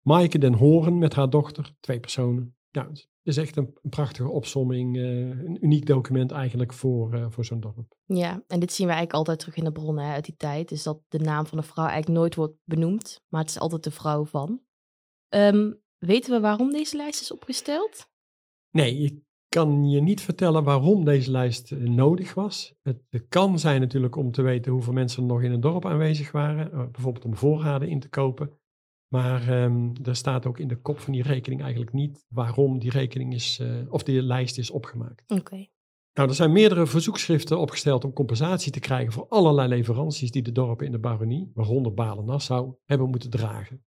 Maaike 0.01 0.39
den 0.39 0.55
Horen 0.55 0.99
met 0.99 1.15
haar 1.15 1.31
dochter, 1.31 1.75
twee 1.81 2.01
personen. 2.01 2.57
Ja, 2.71 2.89
het 2.89 3.09
is 3.23 3.37
echt 3.37 3.57
een, 3.57 3.79
prachtige 3.83 4.31
opsomming, 4.31 4.97
eh, 4.97 5.29
een 5.29 5.65
uniek 5.65 5.87
document 5.87 6.31
eigenlijk 6.31 6.73
voor, 6.73 7.15
eh, 7.15 7.27
voor 7.29 7.45
zo'n 7.45 7.61
dorp. 7.61 7.95
ja, 8.05 8.43
en 8.47 8.61
dit 8.61 8.73
zien 8.73 8.87
we 8.87 8.93
eigenlijk 8.93 9.13
altijd 9.13 9.39
terug 9.39 9.57
in 9.57 9.65
de 9.65 9.73
bronnen 9.73 10.05
uit 10.05 10.25
die 10.25 10.37
tijd. 10.37 10.69
Dus 10.69 10.83
dat 10.83 11.01
de 11.09 11.19
naam 11.19 11.47
van 11.47 11.59
de 11.59 11.65
vrouw 11.65 11.87
eigenlijk 11.87 12.19
nooit 12.19 12.35
wordt 12.35 12.55
benoemd, 12.65 13.25
maar 13.29 13.41
het 13.41 13.51
is 13.51 13.59
altijd 13.59 13.85
de 13.85 13.91
vrouw 13.91 14.25
van. 14.25 14.65
Ehm, 15.29 15.73
weten 15.99 16.33
we 16.33 16.41
waarom 16.41 16.71
deze 16.71 16.97
lijst 16.97 17.21
is 17.21 17.33
opgesteld? 17.33 18.09
Nee, 18.71 18.97
ik 18.97 19.21
kan 19.49 19.89
je 19.89 20.01
niet 20.01 20.21
vertellen 20.21 20.65
waarom 20.65 21.05
deze 21.05 21.31
lijst 21.31 21.73
eh, 21.73 21.79
nodig 21.79 22.35
was. 22.35 22.75
Het, 22.83 23.03
het 23.11 23.27
kan 23.29 23.59
zijn 23.59 23.81
natuurlijk 23.81 24.17
om 24.17 24.31
te 24.31 24.43
weten 24.43 24.73
hoeveel 24.73 24.93
mensen 24.93 25.23
er 25.23 25.29
nog 25.29 25.43
in 25.43 25.53
een 25.53 25.61
dorp 25.61 25.87
aanwezig 25.87 26.33
waren. 26.33 26.73
eh, 26.73 26.91
bijvoorbeeld 26.91 27.25
om 27.25 27.37
voorraden 27.37 27.89
in 27.89 28.01
te 28.01 28.09
kopen. 28.09 28.59
Maar 29.09 29.49
ehm, 29.49 29.91
er 30.03 30.17
staat 30.17 30.47
ook 30.47 30.59
in 30.59 30.69
de 30.69 30.81
kop 30.81 30.99
van 30.99 31.13
die 31.13 31.23
rekening 31.23 31.61
eigenlijk 31.63 31.93
niet 31.93 32.27
waarom 32.29 32.79
die 32.79 32.91
rekening 32.91 33.35
is, 33.35 33.59
eh, 33.59 33.69
of 33.89 34.03
die 34.03 34.23
lijst 34.23 34.59
is 34.59 34.71
opgemaakt. 34.71 35.23
Oké. 35.27 35.67
Nou, 36.13 36.29
er 36.29 36.35
zijn 36.35 36.53
meerdere 36.53 36.87
verzoekschriften 36.87 37.59
opgesteld 37.59 38.05
om 38.05 38.13
compensatie 38.13 38.73
te 38.73 38.81
krijgen 38.81 39.13
voor 39.13 39.27
allerlei 39.29 39.69
leveranties 39.69 40.31
die 40.31 40.43
de 40.43 40.53
dorpen 40.53 40.87
in 40.87 40.93
de 40.93 40.99
baronie, 40.99 41.51
waaronder 41.55 41.95
Balen-Nassau, 41.95 42.75
hebben 42.85 43.11
moeten 43.11 43.31
dragen. 43.31 43.85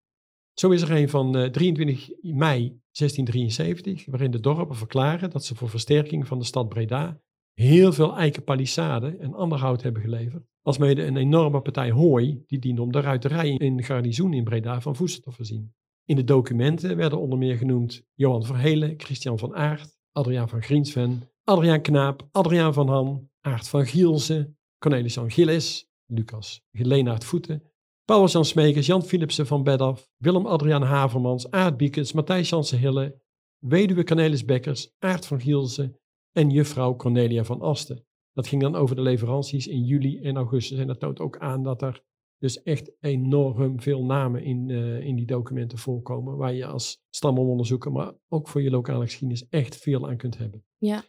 Zo 0.60 0.70
is 0.70 0.82
er 0.82 0.91
een 0.91 1.10
van 1.10 1.38
uh, 1.38 1.45
23 1.45 2.10
mei 2.22 2.80
1673, 2.91 4.05
waarin 4.05 4.32
de 4.32 4.39
dorpen 4.39 4.76
verklaren 4.76 5.30
dat 5.30 5.45
ze 5.45 5.55
voor 5.55 5.70
versterking 5.70 6.28
van 6.28 6.39
de 6.39 6.45
stad 6.45 6.70
Breda 6.70 7.22
heel 7.53 7.93
veel 7.93 8.18
eikenpalissade 8.18 9.18
en 9.18 9.34
ander 9.34 9.57
hout 9.57 9.82
hebben 9.82 10.01
geleverd, 10.01 10.43
alsmede 10.62 11.05
een 11.05 11.18
enorme 11.18 11.62
partij 11.62 11.91
hooi 11.91 12.43
die 12.47 12.60
diende 12.60 12.82
om 12.82 12.91
de 12.91 12.99
ruiterij 12.99 13.49
in 13.49 13.84
garnizoen 13.84 14.34
in 14.34 14.43
Breda 14.43 14.82
van 14.82 14.95
voedsel 14.95 15.22
te 15.22 15.32
voorzien. 15.32 15.74
In 16.05 16.16
de 16.16 16.24
documenten 16.24 16.95
werden 16.95 17.20
onder 17.20 17.38
meer 17.39 17.57
genoemd 17.57 18.03
Johan 18.14 18.45
Verhelen, 18.45 18.93
Christian 18.97 19.39
van 19.39 19.55
Aert, 19.55 19.97
Adriaan 20.12 20.49
van 20.49 20.64
Griensven, 20.64 21.30
Adriaan 21.43 21.82
Knaap, 21.82 22.28
Adriaan 22.32 22.74
van 22.74 22.88
Ham, 22.88 23.30
Aart 23.41 23.68
van 23.68 23.86
Gielsen, 23.86 24.57
Cornelis 24.78 25.14
Jan 25.14 25.32
Gillis, 25.32 25.89
Lucas 26.05 26.62
Leenaert 26.72 27.24
Voeten, 27.24 27.68
Paulus 28.10 28.32
Jan 28.32 28.45
Smekers, 28.45 28.86
Jan 28.86 29.03
Philipsen 29.03 29.47
van 29.47 29.64
Bedaf, 29.64 30.10
Willem 30.18 30.45
Adriaan 30.45 30.82
Havermans, 30.82 31.51
Aart 31.51 31.78
Biekens, 31.78 32.14
Matthijs 32.14 32.49
Jansen 32.49 32.80
Hille, 32.80 33.22
weduwe 33.57 34.03
Cornelis 34.03 34.45
Bekkers, 34.45 34.95
Aart 34.99 35.26
van 35.26 35.39
Gielsen 35.39 35.99
en 36.32 36.49
juffrouw 36.49 36.95
Cornelia 36.95 37.43
van 37.43 37.62
Asten. 37.62 38.05
Dat 38.34 38.47
ging 38.47 38.62
dan 38.62 38.76
over 38.76 38.95
de 38.95 39.01
leveranties 39.01 39.68
in 39.68 39.84
juli 39.84 40.22
en 40.22 40.36
augustus. 40.36 40.78
En 40.78 40.88
dat 40.88 40.99
toont 40.99 41.20
ook 41.20 41.38
aan 41.38 41.64
dat 41.64 41.82
er 41.82 42.03
dus 42.38 42.64
echt 42.64 42.91
enorm 42.99 43.82
veel 43.82 44.05
namen 44.05 44.43
in, 44.43 44.70
uh, 44.70 44.99
in 45.05 45.16
die 45.16 45.26
documenten 45.26 45.78
voorkomen. 45.78 46.38
Waar 46.38 46.53
je 46.53 46.66
als 46.66 46.97
stamomonderzoeker, 47.10 47.91
maar 47.91 48.14
ook 48.28 48.47
voor 48.47 48.62
je 48.62 48.70
lokale 48.70 49.05
geschiedenis, 49.05 49.47
echt 49.49 49.78
veel 49.78 50.07
aan 50.10 50.18
kunt 50.18 50.38
hebben. 50.38 50.64
Ja. 50.78 51.03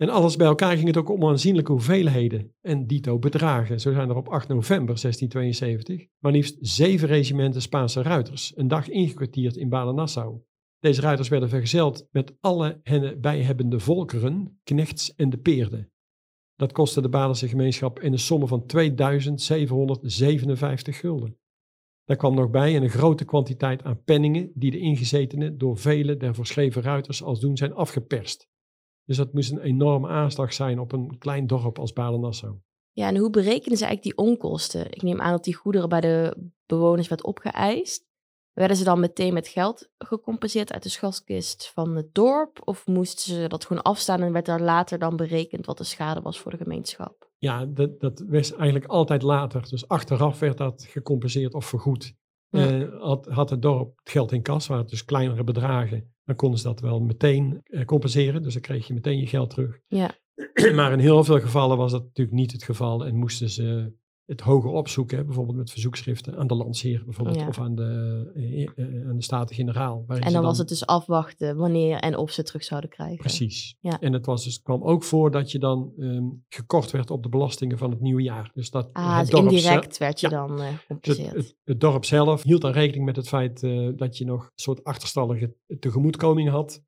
En 0.00 0.08
alles 0.08 0.36
bij 0.36 0.46
elkaar 0.46 0.76
ging 0.76 0.86
het 0.86 0.96
ook 0.96 1.10
om 1.10 1.24
aanzienlijke 1.24 1.72
hoeveelheden 1.72 2.54
en 2.60 2.86
dito 2.86 3.18
bedragen. 3.18 3.80
Zo 3.80 3.92
zijn 3.92 4.08
er 4.08 4.16
op 4.16 4.28
8 4.28 4.48
november 4.48 5.00
1672 5.00 6.06
maar 6.18 6.32
liefst 6.32 6.56
zeven 6.60 7.08
regimenten 7.08 7.62
Spaanse 7.62 8.02
ruiters 8.02 8.52
een 8.56 8.68
dag 8.68 8.88
ingekwartierd 8.88 9.56
in 9.56 9.68
Balen-Nassau. 9.68 10.40
Deze 10.78 11.00
ruiters 11.00 11.28
werden 11.28 11.48
vergezeld 11.48 12.06
met 12.10 12.36
alle 12.40 12.80
hen 12.82 13.20
bijhebbende 13.20 13.80
volkeren, 13.80 14.60
knechts 14.64 15.14
en 15.14 15.30
de 15.30 15.38
peerden. 15.38 15.92
Dat 16.56 16.72
kostte 16.72 17.00
de 17.00 17.08
Balense 17.08 17.48
gemeenschap 17.48 18.00
in 18.00 18.12
een 18.12 18.18
som 18.18 18.48
van 18.48 18.66
2757 18.66 20.98
gulden. 20.98 21.38
Daar 22.04 22.16
kwam 22.16 22.34
nog 22.34 22.50
bij 22.50 22.76
een 22.76 22.90
grote 22.90 23.24
kwantiteit 23.24 23.82
aan 23.82 24.02
penningen 24.04 24.50
die 24.54 24.70
de 24.70 24.78
ingezetenen 24.78 25.58
door 25.58 25.78
vele 25.78 26.16
der 26.16 26.34
voorschreven 26.34 26.82
ruiters 26.82 27.22
als 27.22 27.40
doen 27.40 27.56
zijn 27.56 27.74
afgeperst. 27.74 28.49
Dus 29.10 29.18
dat 29.18 29.32
moest 29.32 29.50
een 29.50 29.60
enorme 29.60 30.08
aanslag 30.08 30.52
zijn 30.52 30.78
op 30.78 30.92
een 30.92 31.18
klein 31.18 31.46
dorp 31.46 31.78
als 31.78 31.92
Balen-Nassau. 31.92 32.54
Ja, 32.92 33.08
en 33.08 33.16
hoe 33.16 33.30
berekenen 33.30 33.78
ze 33.78 33.84
eigenlijk 33.84 34.16
die 34.16 34.26
onkosten? 34.26 34.86
Ik 34.86 35.02
neem 35.02 35.20
aan 35.20 35.30
dat 35.32 35.44
die 35.44 35.54
goederen 35.54 35.88
bij 35.88 36.00
de 36.00 36.36
bewoners 36.66 37.08
werd 37.08 37.24
opgeëist. 37.24 38.06
Werden 38.52 38.76
ze 38.76 38.84
dan 38.84 39.00
meteen 39.00 39.34
met 39.34 39.48
geld 39.48 39.90
gecompenseerd 39.98 40.72
uit 40.72 40.82
de 40.82 40.88
schatkist 40.88 41.70
van 41.74 41.96
het 41.96 42.14
dorp? 42.14 42.60
Of 42.64 42.86
moesten 42.86 43.34
ze 43.34 43.48
dat 43.48 43.64
gewoon 43.64 43.82
afstaan 43.82 44.20
en 44.20 44.32
werd 44.32 44.46
daar 44.46 44.60
later 44.60 44.98
dan 44.98 45.16
berekend 45.16 45.66
wat 45.66 45.78
de 45.78 45.84
schade 45.84 46.20
was 46.20 46.40
voor 46.40 46.50
de 46.50 46.56
gemeenschap? 46.56 47.30
Ja, 47.38 47.66
dat, 47.66 48.00
dat 48.00 48.24
was 48.28 48.52
eigenlijk 48.52 48.86
altijd 48.86 49.22
later. 49.22 49.68
Dus 49.68 49.88
achteraf 49.88 50.38
werd 50.38 50.58
dat 50.58 50.86
gecompenseerd 50.88 51.54
of 51.54 51.66
vergoed. 51.66 52.14
Ja. 52.48 52.70
Uh, 52.70 53.00
had, 53.00 53.26
had 53.26 53.50
het 53.50 53.62
dorp 53.62 53.98
het 53.98 54.10
geld 54.10 54.32
in 54.32 54.42
kas, 54.42 54.66
waren 54.66 54.82
het 54.82 54.92
dus 54.92 55.04
kleinere 55.04 55.44
bedragen, 55.44 56.14
dan 56.30 56.38
konden 56.38 56.58
ze 56.58 56.66
dat 56.66 56.80
wel 56.80 57.00
meteen 57.00 57.60
uh, 57.64 57.84
compenseren. 57.84 58.42
Dus 58.42 58.52
dan 58.52 58.62
kreeg 58.62 58.86
je 58.86 58.94
meteen 58.94 59.18
je 59.18 59.26
geld 59.26 59.50
terug. 59.50 59.78
Ja. 59.86 60.14
maar 60.74 60.92
in 60.92 60.98
heel 60.98 61.24
veel 61.24 61.40
gevallen 61.40 61.76
was 61.76 61.92
dat 61.92 62.02
natuurlijk 62.02 62.36
niet 62.36 62.52
het 62.52 62.62
geval 62.62 63.06
en 63.06 63.16
moesten 63.16 63.50
ze 63.50 63.92
het 64.30 64.40
hoger 64.40 64.70
opzoeken, 64.70 65.26
bijvoorbeeld 65.26 65.56
met 65.56 65.70
verzoekschriften 65.70 66.36
aan 66.36 66.46
de 66.46 66.54
landsheer 66.54 67.02
bijvoorbeeld, 67.04 67.40
ja. 67.40 67.48
of 67.48 67.58
aan 67.58 67.74
de, 67.74 68.30
uh, 68.76 69.08
aan 69.08 69.16
de 69.16 69.22
Staten-Generaal. 69.22 70.04
En 70.06 70.20
dan, 70.20 70.32
dan, 70.32 70.42
was 70.42 70.58
het 70.58 70.68
dus 70.68 70.86
afwachten 70.86 71.56
wanneer 71.56 71.98
en 71.98 72.16
of 72.16 72.30
ze 72.30 72.42
terug 72.42 72.64
zouden 72.64 72.90
krijgen. 72.90 73.16
Precies. 73.16 73.76
Ja. 73.80 74.00
En 74.00 74.12
het 74.12 74.26
was 74.26 74.44
dus, 74.44 74.62
kwam 74.62 74.82
ook 74.82 75.04
voor 75.04 75.30
dat 75.30 75.50
je 75.50 75.58
dan 75.58 75.92
um, 75.98 76.44
gekort 76.48 76.90
werd 76.90 77.10
op 77.10 77.22
de 77.22 77.28
belastingen 77.28 77.78
van 77.78 77.90
het 77.90 78.00
nieuwe 78.00 78.22
jaar. 78.22 78.50
Dus 78.54 78.70
dat 78.70 78.92
ah, 78.92 79.18
het 79.18 79.30
dus 79.30 79.40
indirect 79.40 79.98
werd 79.98 80.20
je 80.20 80.28
ja, 80.28 80.46
dan 80.46 80.60
uh, 80.60 80.66
gecompenseerd. 80.66 81.34
Het, 81.34 81.36
het, 81.36 81.56
het, 81.64 81.80
dorp 81.80 82.04
zelf 82.04 82.42
hield 82.42 82.60
dan 82.60 82.72
rekening 82.72 83.04
met 83.04 83.16
het 83.16 83.28
feit 83.28 83.62
uh, 83.62 83.92
dat 83.96 84.18
je 84.18 84.24
nog 84.24 84.44
een 84.44 84.50
soort 84.54 84.84
achterstallige 84.84 85.54
tegemoetkoming 85.80 86.48
had. 86.48 86.82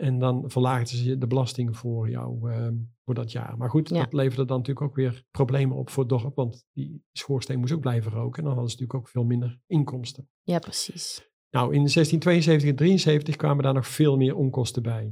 En 0.00 0.18
dan 0.18 0.50
verlaagden 0.50 0.98
ze 0.98 1.18
de 1.18 1.26
belasting 1.26 1.76
voor 1.76 2.10
jou 2.10 2.50
uh, 2.50 2.68
voor 3.04 3.14
dat 3.14 3.32
jaar. 3.32 3.56
Maar 3.56 3.70
goed, 3.70 3.88
ja. 3.88 4.02
dat 4.02 4.12
leverde 4.12 4.44
dan 4.44 4.56
natuurlijk 4.56 4.86
ook 4.86 4.94
weer 4.94 5.24
problemen 5.30 5.76
op 5.76 5.90
voor 5.90 6.02
het 6.02 6.12
dorp. 6.12 6.34
Want 6.34 6.66
die 6.72 7.04
schoorsteen 7.12 7.58
moest 7.58 7.72
ook 7.72 7.80
blijven 7.80 8.12
roken. 8.12 8.38
En 8.38 8.44
dan 8.44 8.52
hadden 8.52 8.70
ze 8.70 8.76
natuurlijk 8.76 9.06
ook 9.06 9.12
veel 9.12 9.24
minder 9.24 9.60
inkomsten. 9.66 10.28
Ja, 10.42 10.58
precies. 10.58 11.30
Nou, 11.50 11.66
in 11.66 11.80
1672 11.80 12.68
en 12.68 12.76
73 12.76 13.36
kwamen 13.36 13.64
daar 13.64 13.74
nog 13.74 13.86
veel 13.86 14.16
meer 14.16 14.36
onkosten 14.36 14.82
bij. 14.82 15.02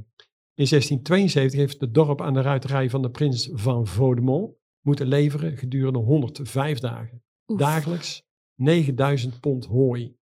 In 0.53 0.65
1672 0.65 1.59
heeft 1.59 1.81
het 1.81 1.93
dorp 1.93 2.21
aan 2.21 2.33
de 2.33 2.41
ruiterij 2.41 2.89
van 2.89 3.01
de 3.01 3.09
prins 3.09 3.49
van 3.53 3.87
Vaudemont 3.87 4.55
moeten 4.81 5.07
leveren 5.07 5.57
gedurende 5.57 5.99
105 5.99 6.79
dagen. 6.79 7.23
Oef. 7.47 7.59
Dagelijks 7.59 8.23
9000 8.55 9.39
pond 9.39 9.65
hooi. 9.65 10.17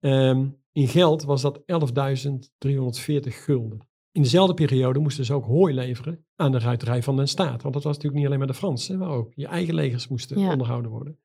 Um, 0.00 0.63
in 0.74 0.88
geld 0.88 1.22
was 1.22 1.42
dat 1.42 1.58
11.340 1.58 1.64
gulden. 3.28 3.88
In 4.12 4.22
dezelfde 4.22 4.54
periode 4.54 4.98
moesten 4.98 5.24
ze 5.24 5.34
ook 5.34 5.44
hooi 5.44 5.74
leveren 5.74 6.26
aan 6.36 6.52
de 6.52 6.58
ruiterij 6.58 7.02
van 7.02 7.16
den 7.16 7.28
staat. 7.28 7.62
Want 7.62 7.74
dat 7.74 7.82
was 7.82 7.94
natuurlijk 7.94 8.14
niet 8.14 8.26
alleen 8.26 8.38
maar 8.38 8.46
de 8.46 8.54
Fransen, 8.54 8.98
maar 8.98 9.08
ook 9.08 9.32
je 9.34 9.46
eigen 9.46 9.74
legers 9.74 10.08
moesten 10.08 10.40
ja. 10.40 10.50
onderhouden 10.50 10.90
worden. 10.90 11.18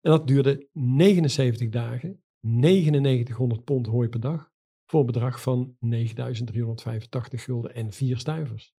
En 0.00 0.10
dat 0.10 0.26
duurde 0.26 0.68
79 0.72 1.68
dagen, 1.68 2.22
9900 2.40 3.64
pond 3.64 3.86
hooi 3.86 4.08
per 4.08 4.20
dag, 4.20 4.50
voor 4.86 5.00
een 5.00 5.06
bedrag 5.06 5.42
van 5.42 5.76
9385 5.78 7.44
gulden 7.44 7.74
en 7.74 7.92
4 7.92 8.18
stuivers. 8.18 8.74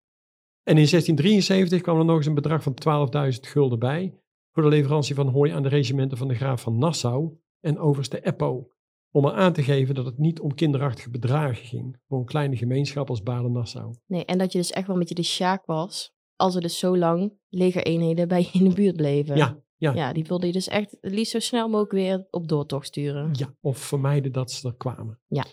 En 0.63 0.77
in 0.77 0.87
1673 0.87 1.81
kwam 1.81 1.99
er 1.99 2.05
nog 2.05 2.17
eens 2.17 2.25
een 2.25 2.33
bedrag 2.33 2.63
van 2.63 3.09
12.000 3.33 3.39
gulden 3.39 3.79
bij 3.79 4.19
voor 4.51 4.63
de 4.63 4.69
leverantie 4.69 5.15
van 5.15 5.27
hooi 5.27 5.51
aan 5.51 5.63
de 5.63 5.69
regimenten 5.69 6.17
van 6.17 6.27
de 6.27 6.35
graaf 6.35 6.61
van 6.61 6.77
Nassau 6.77 7.39
en 7.59 7.79
overste 7.79 8.21
Eppo 8.21 8.71
om 9.11 9.25
er 9.25 9.33
aan 9.33 9.53
te 9.53 9.63
geven 9.63 9.95
dat 9.95 10.05
het 10.05 10.17
niet 10.17 10.39
om 10.39 10.53
kinderachtige 10.53 11.09
bedragen 11.09 11.65
ging 11.65 11.97
voor 12.07 12.19
een 12.19 12.25
kleine 12.25 12.55
gemeenschap 12.55 13.09
als 13.09 13.23
Balen-Nassau. 13.23 13.95
Nee, 14.05 14.25
en 14.25 14.37
dat 14.37 14.51
je 14.51 14.57
dus 14.57 14.71
echt 14.71 14.85
wel 14.85 14.95
een 14.95 15.01
beetje 15.01 15.15
de 15.15 15.23
sjaak 15.23 15.65
was, 15.65 16.13
als 16.35 16.55
er 16.55 16.61
dus 16.61 16.79
zo 16.79 16.97
lang 16.97 17.33
legereenheden 17.49 18.27
bij 18.27 18.41
je 18.41 18.59
in 18.59 18.69
de 18.69 18.75
buurt 18.75 18.95
bleven. 18.95 19.35
Ja, 19.35 19.59
ja. 19.77 19.93
ja, 19.93 20.13
die 20.13 20.25
wilde 20.25 20.45
je 20.45 20.53
dus 20.53 20.67
echt 20.67 20.97
het 21.01 21.13
liefst 21.13 21.31
zo 21.31 21.39
snel 21.39 21.67
mogelijk 21.67 21.91
weer 21.91 22.27
op 22.29 22.47
doortocht 22.47 22.87
sturen. 22.87 23.29
Ja, 23.33 23.55
of 23.61 23.77
vermijden 23.77 24.31
dat 24.31 24.51
ze 24.51 24.67
er 24.67 24.75
kwamen. 24.75 25.19
Ja. 25.27 25.45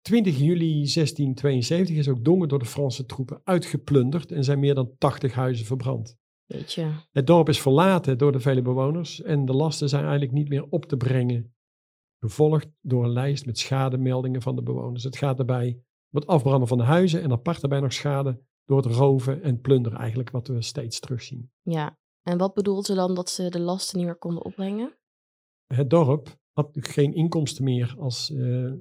20 0.00 0.38
juli 0.38 0.70
1672 0.70 1.96
is 1.96 2.08
ook 2.08 2.24
Dongen 2.24 2.48
door 2.48 2.58
de 2.58 2.64
Franse 2.64 3.04
troepen 3.04 3.40
uitgeplunderd 3.44 4.32
en 4.32 4.44
zijn 4.44 4.58
meer 4.58 4.74
dan 4.74 4.94
80 4.98 5.34
huizen 5.34 5.66
verbrand. 5.66 6.16
Weet 6.46 6.72
je. 6.72 6.90
Het 7.10 7.26
dorp 7.26 7.48
is 7.48 7.60
verlaten 7.60 8.18
door 8.18 8.32
de 8.32 8.40
vele 8.40 8.62
bewoners 8.62 9.22
en 9.22 9.44
de 9.44 9.52
lasten 9.52 9.88
zijn 9.88 10.02
eigenlijk 10.02 10.32
niet 10.32 10.48
meer 10.48 10.66
op 10.68 10.86
te 10.86 10.96
brengen 10.96 11.51
gevolgd 12.22 12.68
door 12.80 13.04
een 13.04 13.12
lijst 13.12 13.46
met 13.46 13.58
schademeldingen 13.58 14.42
van 14.42 14.56
de 14.56 14.62
bewoners. 14.62 15.04
Het 15.04 15.16
gaat 15.16 15.36
daarbij 15.36 15.68
om 16.10 16.20
het 16.20 16.26
afbranden 16.26 16.68
van 16.68 16.78
de 16.78 16.84
huizen 16.84 17.22
en 17.22 17.32
apart 17.32 17.60
daarbij 17.60 17.80
nog 17.80 17.92
schade 17.92 18.40
door 18.64 18.76
het 18.76 18.86
roven 18.86 19.42
en 19.42 19.60
plunderen 19.60 19.98
eigenlijk, 19.98 20.30
wat 20.30 20.48
we 20.48 20.62
steeds 20.62 21.00
terugzien. 21.00 21.50
Ja, 21.62 21.98
en 22.22 22.38
wat 22.38 22.54
bedoelt 22.54 22.86
ze 22.86 22.94
dan 22.94 23.14
dat 23.14 23.30
ze 23.30 23.48
de 23.48 23.60
lasten 23.60 23.96
niet 23.98 24.06
meer 24.06 24.16
konden 24.16 24.44
opbrengen? 24.44 24.96
Het 25.66 25.90
dorp 25.90 26.36
had 26.52 26.68
geen 26.72 27.14
inkomsten 27.14 27.64
meer 27.64 27.94
als 27.98 28.30
uh, 28.30 28.72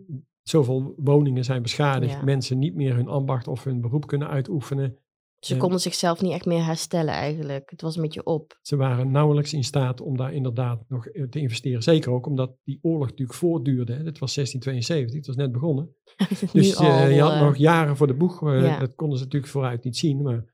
zoveel 0.42 0.94
woningen 0.98 1.44
zijn 1.44 1.62
beschadigd, 1.62 2.14
ja. 2.14 2.24
mensen 2.24 2.60
niet 2.60 2.76
meer 2.76 2.96
hun 2.96 3.08
ambacht 3.08 3.48
of 3.48 3.64
hun 3.64 3.82
beroep 3.82 4.08
kunnen 4.08 4.28
uitoefenen. 4.28 4.98
Ze 5.46 5.58
konden 5.58 5.80
zichzelf 5.80 6.22
niet 6.22 6.32
echt 6.32 6.46
meer 6.46 6.66
herstellen 6.66 7.14
eigenlijk. 7.14 7.70
Het 7.70 7.82
was 7.82 7.96
een 7.96 8.02
beetje 8.02 8.24
op. 8.24 8.60
Ze 8.62 8.76
waren 8.76 9.12
nauwelijks 9.12 9.54
in 9.54 9.64
staat 9.64 10.02
om 10.02 10.18
daar 10.18 10.34
inderdaad 10.34 10.84
nog 10.88 11.08
te 11.30 11.40
investeren. 11.40 11.84
Zeker 11.84 12.12
ook 12.12 12.26
omdat 12.26 12.58
die 12.64 12.80
oorlog 12.82 13.08
natuurlijk 13.08 13.38
voortduurde. 13.38 14.04
Dit 14.04 14.20
was 14.20 14.34
1672, 14.34 15.16
het 15.16 15.28
was 15.28 15.36
net 15.36 15.52
begonnen. 15.52 15.96
dus 16.54 16.76
al, 16.76 16.86
uh, 16.86 17.16
je 17.16 17.22
had 17.22 17.34
uh, 17.34 17.42
nog 17.42 17.58
jaren 17.58 17.98
voor 17.98 18.08
de 18.08 18.14
boeg. 18.14 18.42
Uh, 18.42 18.64
ja. 18.64 18.80
Dat 18.80 18.96
konden 18.96 19.18
ze 19.18 19.24
natuurlijk 19.24 19.52
vooruit 19.52 19.84
niet 19.84 19.98
zien. 19.98 20.22
Maar 20.22 20.54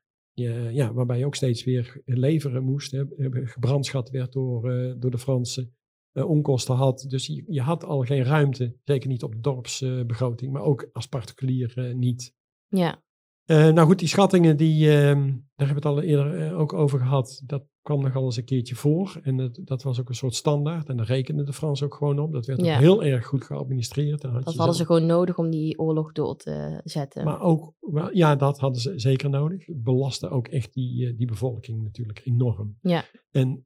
ja, 0.71 0.93
waarbij 0.93 1.17
je 1.17 1.25
ook 1.25 1.35
steeds 1.35 1.63
weer 1.63 2.01
leveren 2.05 2.63
moest. 2.63 2.91
Hè, 2.91 3.03
gebrandschat 3.31 4.09
werd 4.09 4.33
door, 4.33 4.71
eh, 4.71 4.93
door 4.97 5.11
de 5.11 5.17
Fransen. 5.17 5.75
onkosten 6.13 6.75
had. 6.75 7.05
Dus 7.07 7.27
je, 7.27 7.43
je, 7.47 7.61
had 7.61 7.83
al 7.83 8.01
geen 8.01 8.23
ruimte. 8.23 8.75
Zeker 8.83 9.09
niet 9.09 9.23
op 9.23 9.31
de 9.31 9.41
dorpsbegroting. 9.41 10.51
maar 10.51 10.61
ook 10.61 10.89
als 10.91 11.07
particulier 11.07 11.93
niet. 11.95 12.33
Ja. 12.67 13.05
Eh, 13.47 13.67
nou 13.69 13.87
goed, 13.87 13.99
die 13.99 14.07
schattingen, 14.07 14.57
die, 14.57 14.89
ehm, 14.89 15.25
daar 15.55 15.67
hebben 15.67 15.67
we 15.67 15.73
het 15.73 15.85
al 15.85 16.01
eerder 16.01 16.47
eh, 16.47 16.59
ook 16.59 16.73
over 16.73 16.99
gehad. 16.99 17.41
Dat 17.45 17.63
kwam 17.81 18.01
nogal 18.01 18.23
eens 18.25 18.37
een 18.37 18.45
keertje 18.45 18.75
voor. 18.75 19.19
En 19.23 19.37
het, 19.37 19.59
dat 19.63 19.83
was 19.83 19.99
ook 19.99 20.09
een 20.09 20.15
soort 20.15 20.35
standaard. 20.35 20.89
En 20.89 20.97
daar 20.97 21.05
rekenden 21.05 21.45
de 21.45 21.53
Fransen 21.53 21.85
ook 21.85 21.93
gewoon 21.95 22.19
op. 22.19 22.31
Dat 22.33 22.45
werd 22.45 22.59
ook 22.59 22.65
heel 22.79 23.03
erg 23.03 23.25
goed 23.25 23.43
geadministreerd. 23.43 24.23
Had 24.23 24.33
Dat 24.45 24.55
hadden 24.55 24.75
ze 24.75 24.85
gewoon 24.85 25.05
nodig 25.05 25.37
om 25.37 25.49
die 25.49 25.79
oorlog 25.79 26.11
door 26.11 26.35
te 26.35 26.81
zetten. 26.83 27.23
Maar 27.25 27.41
ook, 27.41 27.73
ja, 28.13 28.35
dat 28.35 28.59
hadden 28.59 28.81
ze 28.81 28.93
zeker 28.99 29.29
nodig. 29.29 29.65
Het 29.65 29.83
belastte 29.83 30.29
ook 30.29 30.47
echt 30.47 30.73
die, 30.73 31.07
eh, 31.07 31.17
die 31.17 31.27
bevolking 31.27 31.83
natuurlijk 31.83 32.21
enorm. 32.23 32.77
Ja. 32.81 33.03
En 33.31 33.65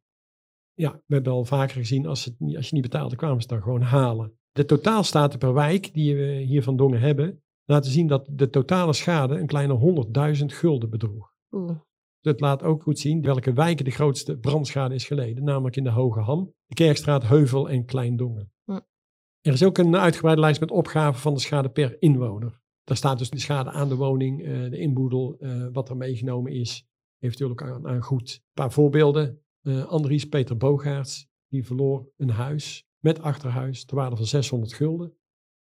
ja, 0.73 1.01
we 1.05 1.13
hebben 1.13 1.33
al 1.33 1.45
vaker 1.45 1.75
gezien, 1.75 2.05
als, 2.05 2.25
het, 2.25 2.35
niet- 2.39 2.57
als 2.57 2.67
je 2.69 2.73
niet 2.73 2.83
betaalde, 2.83 3.15
kwamen 3.15 3.41
ze 3.41 3.47
dan 3.47 3.61
gewoon 3.61 3.81
halen. 3.81 4.33
De 4.51 4.65
totaalstaten 4.65 5.39
per 5.39 5.53
wijk 5.53 5.93
die 5.93 6.15
we 6.15 6.33
hier 6.33 6.63
van 6.63 6.77
Dongen 6.77 6.99
hebben, 6.99 7.43
laten 7.72 7.91
zien 7.91 8.07
dat 8.07 8.27
de 8.31 8.49
totale 8.49 8.93
schade 8.93 9.39
een 9.39 9.48
kleine 9.48 10.06
100.000 10.38 10.45
gulden 10.45 10.89
bedroeg. 10.89 11.34
Oeh. 11.52 11.80
Dat 12.22 12.39
laat 12.39 12.64
ook 12.64 12.84
goed 12.84 12.99
zien 12.99 13.22
welke 13.22 13.53
wijken 13.53 13.85
de 13.85 13.91
grootste 13.91 14.38
brandschade 14.38 14.95
is 14.95 15.06
geleden, 15.06 15.43
namelijk 15.43 15.76
in 15.76 15.84
de 15.84 15.89
Hoge 15.89 16.19
Ham, 16.19 16.53
de 16.65 16.73
Kerkstraat, 16.73 17.27
Heuvel 17.27 17.69
en 17.69 17.85
Kleindongen. 17.85 18.52
Hm. 18.64 18.80
Er 19.41 19.53
is 19.53 19.64
ook 19.64 19.77
een 19.77 19.98
uitgebreide 19.98 20.41
lijst 20.41 20.60
met 20.60 20.72
opgaven 20.72 21.22
van 21.22 21.34
de 21.34 21.39
schade 21.39 21.69
per 21.69 22.02
inwoner. 22.02 22.61
Daar 22.84 22.98
staat 22.98 23.18
dus 23.18 23.30
de 23.30 23.39
schade 23.39 23.72
aan 23.72 23.89
de 23.89 23.95
woning, 23.95 24.43
eh, 24.43 24.69
de 24.69 24.77
inboedel, 24.77 25.35
eh, 25.39 25.68
wat 25.72 25.89
er 25.89 25.98
meegenomen 25.98 26.52
is, 26.52 26.88
eventueel 27.19 27.49
ook 27.49 27.64
aan, 27.64 27.88
aan 27.88 28.02
goed. 28.02 28.34
Een 28.34 28.53
paar 28.53 28.72
voorbeelden. 28.72 29.41
Eh, 29.61 29.85
Andries 29.85 30.26
Peter 30.26 30.57
Bogaerts, 30.57 31.27
die 31.48 31.65
verloor 31.65 32.11
een 32.18 32.30
huis 32.30 32.88
met 32.99 33.22
achterhuis 33.22 33.85
ter 33.85 33.95
waarde 33.95 34.15
van 34.15 34.26
600 34.26 34.73
gulden. 34.73 35.14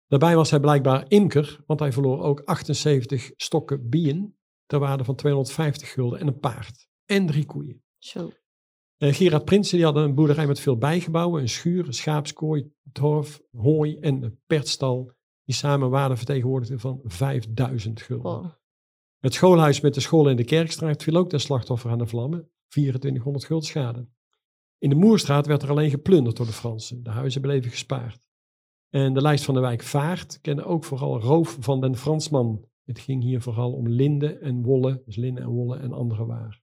Daarbij 0.09 0.35
was 0.35 0.49
hij 0.49 0.59
blijkbaar 0.59 1.05
imker, 1.07 1.59
want 1.65 1.79
hij 1.79 1.91
verloor 1.91 2.21
ook 2.21 2.41
78 2.45 3.31
stokken 3.35 3.89
bijen 3.89 4.37
ter 4.65 4.79
waarde 4.79 5.03
van 5.03 5.15
250 5.15 5.91
gulden 5.91 6.19
en 6.19 6.27
een 6.27 6.39
paard. 6.39 6.87
En 7.05 7.25
drie 7.25 7.45
koeien. 7.45 7.83
Zo. 7.97 8.31
Eh, 8.97 9.13
Gerard 9.13 9.45
Prinsen 9.45 9.77
die 9.77 9.85
had 9.85 9.95
een 9.95 10.15
boerderij 10.15 10.47
met 10.47 10.59
veel 10.59 10.77
bijgebouwen, 10.77 11.41
een 11.41 11.49
schuur, 11.49 11.87
een 11.87 11.93
schaapskooi, 11.93 12.71
torf, 12.91 13.41
hooi 13.51 13.97
en 13.97 14.23
een 14.23 14.39
pertstal, 14.47 15.11
die 15.43 15.55
samen 15.55 15.89
waarde 15.89 16.17
vertegenwoordigden 16.17 16.79
van 16.79 17.01
5000 17.03 18.01
gulden. 18.01 18.31
Oh. 18.31 18.51
Het 19.19 19.33
schoolhuis 19.33 19.81
met 19.81 19.93
de 19.93 19.99
school 19.99 20.29
in 20.29 20.35
de 20.35 20.43
Kerkstraat 20.43 21.03
viel 21.03 21.15
ook 21.15 21.29
ten 21.29 21.39
slachtoffer 21.39 21.91
aan 21.91 21.97
de 21.97 22.07
vlammen, 22.07 22.49
2400 22.67 23.45
gulden 23.45 23.67
schade. 23.67 24.07
In 24.77 24.89
de 24.89 24.95
Moerstraat 24.95 25.45
werd 25.45 25.63
er 25.63 25.69
alleen 25.69 25.89
geplunderd 25.89 26.37
door 26.37 26.45
de 26.45 26.51
Fransen, 26.51 27.03
de 27.03 27.09
huizen 27.09 27.41
bleven 27.41 27.71
gespaard. 27.71 28.28
En 28.89 29.13
de 29.13 29.21
lijst 29.21 29.45
van 29.45 29.53
de 29.53 29.59
wijk 29.59 29.83
Vaart 29.83 30.41
kende 30.41 30.63
ook 30.63 30.83
vooral 30.83 31.19
roof 31.19 31.57
van 31.59 31.81
den 31.81 31.95
Fransman. 31.95 32.67
Het 32.85 32.99
ging 32.99 33.23
hier 33.23 33.41
vooral 33.41 33.73
om 33.73 33.87
linden 33.87 34.41
en 34.41 34.63
wollen, 34.63 35.01
dus 35.05 35.15
linnen 35.15 35.43
en 35.43 35.49
wollen 35.49 35.81
en 35.81 35.93
andere 35.93 36.25
waar. 36.25 36.61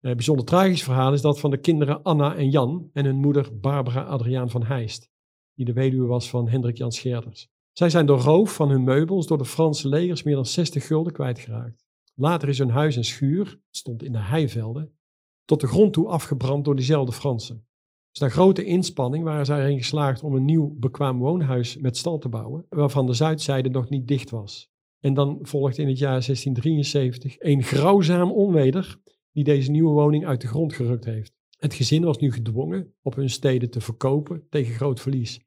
Een 0.00 0.16
bijzonder 0.16 0.44
tragisch 0.44 0.82
verhaal 0.82 1.12
is 1.12 1.20
dat 1.20 1.40
van 1.40 1.50
de 1.50 1.58
kinderen 1.58 2.02
Anna 2.02 2.36
en 2.36 2.50
Jan 2.50 2.90
en 2.92 3.04
hun 3.04 3.16
moeder 3.16 3.60
Barbara 3.60 4.02
Adriaan 4.02 4.50
van 4.50 4.62
Heist, 4.62 5.10
die 5.54 5.64
de 5.64 5.72
weduwe 5.72 6.06
was 6.06 6.30
van 6.30 6.48
Hendrik 6.48 6.76
Jan 6.76 6.92
Scherders. 6.92 7.48
Zij 7.72 7.90
zijn 7.90 8.06
door 8.06 8.18
roof 8.18 8.54
van 8.54 8.70
hun 8.70 8.84
meubels 8.84 9.26
door 9.26 9.38
de 9.38 9.44
Franse 9.44 9.88
legers 9.88 10.22
meer 10.22 10.34
dan 10.34 10.46
60 10.46 10.86
gulden 10.86 11.12
kwijtgeraakt. 11.12 11.84
Later 12.14 12.48
is 12.48 12.58
hun 12.58 12.70
huis 12.70 12.96
en 12.96 13.04
schuur, 13.04 13.60
stond 13.70 14.02
in 14.02 14.12
de 14.12 14.18
heivelden, 14.18 14.98
tot 15.44 15.60
de 15.60 15.66
grond 15.66 15.92
toe 15.92 16.08
afgebrand 16.08 16.64
door 16.64 16.76
diezelfde 16.76 17.12
Fransen. 17.12 17.68
Dus 18.10 18.20
na 18.20 18.28
grote 18.28 18.64
inspanning 18.64 19.24
waren 19.24 19.46
zij 19.46 19.60
erin 19.60 19.78
geslaagd 19.78 20.22
om 20.22 20.34
een 20.34 20.44
nieuw 20.44 20.74
bekwaam 20.78 21.18
woonhuis 21.18 21.76
met 21.76 21.96
stal 21.96 22.18
te 22.18 22.28
bouwen, 22.28 22.66
waarvan 22.68 23.06
de 23.06 23.12
zuidzijde 23.12 23.68
nog 23.68 23.88
niet 23.88 24.08
dicht 24.08 24.30
was. 24.30 24.70
En 25.00 25.14
dan 25.14 25.38
volgt 25.42 25.78
in 25.78 25.88
het 25.88 25.98
jaar 25.98 26.10
1673 26.10 27.36
een 27.38 27.62
grauwzaam 27.62 28.32
onweder 28.32 29.00
die 29.32 29.44
deze 29.44 29.70
nieuwe 29.70 29.92
woning 29.92 30.26
uit 30.26 30.40
de 30.40 30.46
grond 30.46 30.72
gerukt 30.72 31.04
heeft. 31.04 31.32
Het 31.58 31.74
gezin 31.74 32.04
was 32.04 32.18
nu 32.18 32.32
gedwongen 32.32 32.94
op 33.02 33.14
hun 33.14 33.30
steden 33.30 33.70
te 33.70 33.80
verkopen 33.80 34.46
tegen 34.48 34.74
groot 34.74 35.00
verlies. 35.00 35.40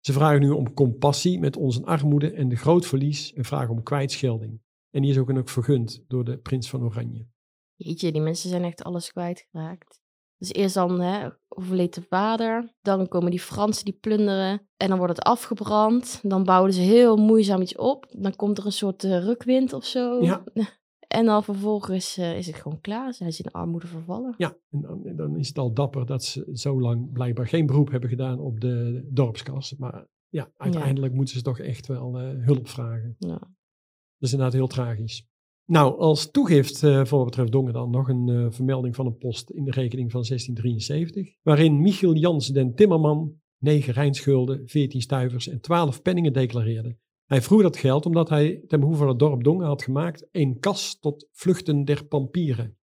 Ze 0.00 0.12
vragen 0.12 0.40
nu 0.40 0.50
om 0.50 0.74
compassie 0.74 1.38
met 1.38 1.56
onze 1.56 1.84
armoede 1.84 2.32
en 2.32 2.48
de 2.48 2.56
groot 2.56 2.86
verlies 2.86 3.32
en 3.32 3.44
vragen 3.44 3.70
om 3.70 3.82
kwijtschelding. 3.82 4.60
En 4.90 5.02
die 5.02 5.10
is 5.10 5.18
ook, 5.18 5.30
ook 5.30 5.48
vergund 5.48 6.04
door 6.08 6.24
de 6.24 6.38
prins 6.38 6.70
van 6.70 6.82
Oranje. 6.82 7.26
Jeetje, 7.74 8.12
die 8.12 8.20
mensen 8.20 8.50
zijn 8.50 8.64
echt 8.64 8.82
alles 8.82 9.12
kwijtgeraakt. 9.12 10.00
Dus 10.38 10.52
eerst 10.52 10.74
dan 10.74 11.00
hè, 11.00 11.28
overleed 11.58 11.94
de 11.94 12.02
vader. 12.02 12.74
Dan 12.80 13.08
komen 13.08 13.30
die 13.30 13.40
Fransen 13.40 13.84
die 13.84 13.98
plunderen. 14.00 14.68
En 14.76 14.88
dan 14.88 14.98
wordt 14.98 15.16
het 15.16 15.24
afgebrand. 15.24 16.20
Dan 16.22 16.44
bouwen 16.44 16.72
ze 16.72 16.80
heel 16.80 17.16
moeizaam 17.16 17.60
iets 17.60 17.76
op. 17.76 18.06
Dan 18.10 18.36
komt 18.36 18.58
er 18.58 18.66
een 18.66 18.72
soort 18.72 19.04
eh, 19.04 19.24
rukwind 19.24 19.72
of 19.72 19.84
zo. 19.84 20.22
Ja. 20.22 20.44
En 21.06 21.24
dan 21.24 21.44
vervolgens 21.44 22.16
eh, 22.16 22.36
is 22.36 22.46
het 22.46 22.56
gewoon 22.56 22.80
klaar. 22.80 23.14
Zijn 23.14 23.32
ze 23.32 23.42
in 23.42 23.50
armoede 23.50 23.86
vervallen. 23.86 24.34
Ja, 24.36 24.56
en 24.70 24.80
dan, 24.80 25.04
en 25.04 25.16
dan 25.16 25.36
is 25.36 25.48
het 25.48 25.58
al 25.58 25.72
dapper 25.72 26.06
dat 26.06 26.24
ze 26.24 26.48
zo 26.52 26.80
lang 26.80 27.12
blijkbaar 27.12 27.46
geen 27.46 27.66
beroep 27.66 27.90
hebben 27.90 28.10
gedaan 28.10 28.38
op 28.38 28.60
de 28.60 29.06
dorpskas. 29.10 29.74
Maar 29.76 30.06
ja, 30.28 30.50
uiteindelijk 30.56 31.14
moeten 31.14 31.34
ze 31.34 31.42
toch 31.42 31.58
echt 31.58 31.86
wel 31.86 32.18
eh, 32.18 32.44
hulp 32.44 32.68
vragen. 32.68 33.16
Ja. 33.18 33.38
Dat 33.38 34.28
is 34.28 34.32
inderdaad 34.32 34.54
heel 34.56 34.66
tragisch. 34.66 35.26
Nou, 35.66 35.98
als 35.98 36.30
toegift 36.30 36.82
eh, 36.82 37.04
voor 37.04 37.18
wat 37.18 37.26
betreft 37.26 37.52
Dongen 37.52 37.72
dan 37.72 37.90
nog 37.90 38.08
een 38.08 38.28
eh, 38.28 38.46
vermelding 38.50 38.94
van 38.94 39.06
een 39.06 39.16
post 39.16 39.50
in 39.50 39.64
de 39.64 39.70
rekening 39.70 40.10
van 40.10 40.24
1673. 40.28 41.34
Waarin 41.42 41.80
Michiel 41.80 42.14
Jans 42.14 42.48
den 42.48 42.74
Timmerman 42.74 43.40
9 43.58 43.92
rijnschulden, 43.92 44.68
14 44.68 45.00
stuivers 45.00 45.48
en 45.48 45.60
12 45.60 46.02
penningen 46.02 46.32
declareerde. 46.32 46.96
Hij 47.24 47.42
vroeg 47.42 47.62
dat 47.62 47.76
geld 47.76 48.06
omdat 48.06 48.28
hij 48.28 48.62
ten 48.66 48.80
behoeve 48.80 49.00
van 49.00 49.08
het 49.08 49.18
dorp 49.18 49.44
Dongen 49.44 49.66
had 49.66 49.82
gemaakt 49.82 50.28
een 50.30 50.58
kas 50.58 50.98
tot 50.98 51.28
vluchten 51.32 51.84
der 51.84 52.06
pampieren. 52.06 52.76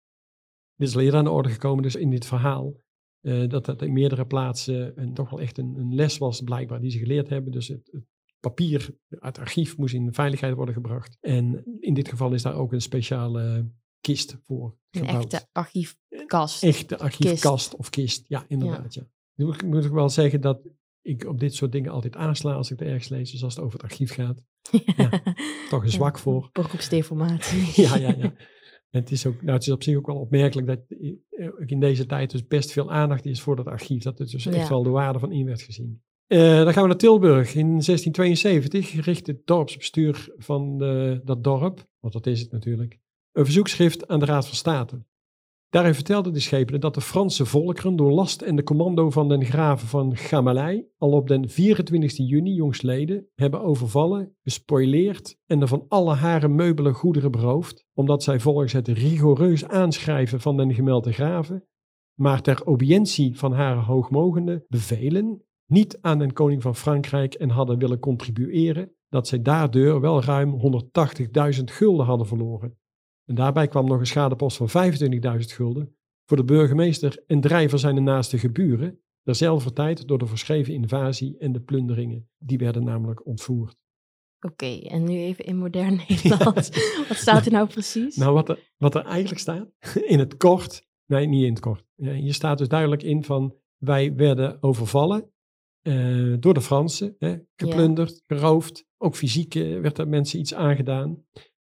Dit 0.76 0.88
is 0.88 0.96
al 0.96 1.02
eerder 1.02 1.20
aan 1.20 1.26
de 1.26 1.32
orde 1.32 1.50
gekomen 1.50 1.84
dus 1.84 1.96
in 1.96 2.10
dit 2.10 2.26
verhaal. 2.26 2.82
eh, 3.22 3.50
dat 3.50 3.66
dat 3.66 3.82
in 3.82 3.94
meerdere 3.94 4.26
plaatsen 4.26 5.02
een, 5.02 5.14
toch 5.14 5.30
wel 5.30 5.42
echt 5.42 5.58
een, 5.58 5.76
een 5.78 5.96
les 5.96 6.18
was 6.18 6.42
blijkbaar 6.42 6.82
die 6.82 6.92
ze 6.92 6.98
geleerd 6.98 7.30
hebben. 7.30 7.52
Dus 7.52 7.68
het 7.68 7.92
papier 8.49 8.95
uit 9.10 9.36
het 9.36 9.40
archief 9.45 9.78
moest 9.78 9.94
in 9.94 10.14
veiligheid 10.14 10.56
worden 10.56 10.74
gebracht. 10.74 11.18
En 11.22 11.64
in 11.80 11.94
dit 11.94 12.10
geval 12.10 12.34
is 12.34 12.41
daar 12.41 12.56
ook 12.56 12.74
een 12.74 12.82
speciale 12.82 13.72
kist 14.02 14.38
voor 14.41 14.78
Een 14.91 15.06
gebouwd. 15.06 15.34
echte 15.34 15.48
archiefkast. 15.52 16.64
Echte 16.64 16.98
archiefkast 16.98 17.76
of 17.76 17.90
kist, 17.90 18.24
ja 18.28 18.45
inderdaad. 18.48 18.94
Ja. 18.94 19.07
Nu 19.36 19.45
moet 19.45 19.56
ik, 19.56 19.64
moet 19.64 19.86
ik 19.86 19.91
wel 19.91 20.10
zeggen 20.10 20.41
dat 20.41 20.61
ik 21.02 21.26
op 21.26 21.40
dit 21.40 21.56
soort 21.56 21.72
dingen 21.72 21.91
altijd 21.91 22.15
aansla 22.15 22.53
als 22.53 22.72
ik 22.72 22.80
het 22.80 22.88
ergens 22.88 23.10
lees. 23.10 23.32
Dus 23.32 23.44
als 23.44 23.56
het 23.56 23.64
over 23.64 23.80
het 23.80 23.90
archief 23.90 24.14
gaat, 24.14 24.44
toch 25.70 25.84
een 25.84 25.90
zwak 25.90 26.20
voor. 26.20 26.49
Beroepsdeformatie. 26.52 27.60
ja, 27.84 27.95
ja, 27.95 28.15
ja. 28.18 28.34
En 28.90 28.99
het 29.02 29.11
is, 29.11 29.26
ook, 29.26 29.41
nou, 29.41 29.53
het 29.53 29.61
is 29.68 29.72
op 29.74 29.84
zich 29.84 29.98
ook 29.98 30.06
wel 30.07 30.20
opmerkelijk 30.20 30.68
dat 30.68 30.80
ook 31.61 31.70
in 31.70 31.80
deze 31.80 32.06
tijd 32.06 32.32
dus 32.32 32.48
best 32.48 32.72
veel 32.72 32.91
aandacht 32.91 33.26
is 33.26 33.41
voor 33.41 33.56
dat 33.56 33.65
archief. 33.68 34.03
Dat 34.03 34.20
er 34.20 34.26
dus 34.30 34.45
echt 34.45 34.56
Ja. 34.56 34.70
wel 34.70 34.84
de 34.84 34.90
waarde 34.90 35.20
van 35.20 35.32
in 35.32 35.45
werd 35.45 35.61
gezien. 35.61 36.03
Eh, 36.34 36.64
dan 36.64 36.74
gaan 36.74 36.82
we 36.82 36.88
naar 36.88 36.98
Tilburg. 36.98 37.56
In 37.56 37.82
1672 37.82 39.06
richt 39.06 39.28
het 39.28 39.48
dorpsbestuur 39.48 40.34
van 40.38 40.78
dat 41.24 41.44
dorp, 41.44 41.86
want 42.00 42.14
dat 42.14 42.26
is 42.26 42.40
het 42.40 42.52
natuurlijk, 42.52 43.00
een 43.32 43.46
verzoekschrift 43.46 44.08
aan 44.08 44.20
de 44.20 44.26
Raad 44.26 44.48
van 44.48 44.56
State. 44.56 45.06
Daarin 45.70 45.94
vertelde 45.94 46.32
de 46.32 46.40
schepenen 46.40 46.82
dat 46.82 46.94
de 46.94 47.02
Franse 47.02 47.46
volkeren 47.46 47.96
door 47.96 48.12
last 48.12 48.42
en 48.42 48.56
de 48.56 48.64
commando 48.64 49.10
van 49.10 49.30
den 49.30 49.46
graven 49.46 49.88
van 49.88 50.16
Gamalei 50.18 50.88
al 50.98 51.12
op 51.12 51.28
den 51.28 51.50
24 51.50 52.18
juni 52.18 52.54
jongstleden 52.54 53.28
hebben 53.36 53.62
overvallen, 53.62 54.36
gespoileerd 54.44 55.38
en 55.46 55.62
er 55.62 55.68
van 55.68 55.86
alle 55.88 56.14
haren 56.14 56.56
meubelen 56.56 56.94
goederen 56.94 57.32
beroofd, 57.32 57.86
omdat 57.94 58.24
zij 58.24 58.40
volgens 58.40 58.74
het 58.74 58.88
rigoureus 58.88 59.66
aanschrijven 59.66 60.42
van 60.42 60.58
den 60.58 60.74
gemelde 60.74 61.12
graven, 61.12 61.68
maar 62.14 62.42
ter 62.42 62.64
audiëntie 62.64 63.38
van 63.38 63.54
hare 63.54 63.80
hoogmogende 63.80 64.66
bevelen, 64.68 65.44
niet 65.74 65.98
aan 66.02 66.20
den 66.20 66.34
koning 66.34 66.62
van 66.62 66.76
Frankrijk 66.76 67.34
en 67.34 67.50
hadden 67.50 67.80
willen 67.80 68.00
contribueren, 68.00 68.91
dat 69.10 69.28
zij 69.28 69.41
daardoor 69.41 70.02
wel 70.02 70.24
ruim 70.24 70.60
180.000 71.58 71.64
gulden 71.64 72.06
hadden 72.06 72.28
verloren. 72.28 72.78
En 73.26 73.36
daarbij 73.36 73.68
kwam 73.68 73.86
nog 73.86 74.00
een 74.00 74.06
schadepost 74.06 74.58
van 74.58 74.70
25.000 74.70 75.10
gulden 75.40 75.95
voor 76.26 76.38
de 76.38 76.44
burgemeester 76.44 77.24
en 77.28 77.41
drie 77.41 77.70
van 77.70 77.80
zijn 77.80 78.04
naaste 78.04 78.38
geburen, 78.38 79.00
derzelfde 79.22 79.74
tijd 79.74 80.08
door 80.08 80.18
de 80.18 80.26
verschreven 80.26 80.74
invasie 80.74 81.38
en 81.38 81.52
de 81.52 81.62
plunderingen. 81.62 82.30
Die 82.38 82.58
werden 82.58 82.84
namelijk 82.84 83.26
ontvoerd. 83.26 83.76
Oké, 84.40 84.80
en 84.80 85.04
nu 85.04 85.18
even 85.18 85.45
in 85.45 85.58
modern 85.58 85.95
Nederlands. 86.08 86.70
Wat 87.08 87.18
staat 87.18 87.45
er 87.45 87.52
nou 87.52 87.68
precies? 87.68 88.16
Nou, 88.16 88.34
wat 88.34 88.50
er, 88.50 88.72
wat 88.78 88.95
er 88.95 89.06
eigenlijk 89.06 89.41
staat, 89.41 89.68
in 90.14 90.20
het 90.20 90.38
kort, 90.38 90.88
nee, 91.06 91.28
niet 91.28 91.44
in 91.44 91.50
het 91.50 91.60
kort. 91.60 91.84
Hier 91.95 92.34
staat 92.34 92.58
dus 92.58 92.68
duidelijk 92.68 93.04
in 93.04 93.24
van, 93.24 93.56
wij 93.78 94.16
werden 94.16 94.64
overvallen 94.64 95.33
eh, 95.84 96.34
door 96.40 96.54
de 96.54 96.62
Fransen, 96.62 97.16
hè, 97.20 97.38
geplunderd, 97.56 98.22
geroofd. 98.28 98.86
Ook 98.98 99.16
fysiek 99.16 99.56
eh, 99.56 99.80
werd 99.80 99.98
er 99.98 100.08
mensen 100.08 100.40
iets 100.40 100.54
aangedaan. 100.54 101.26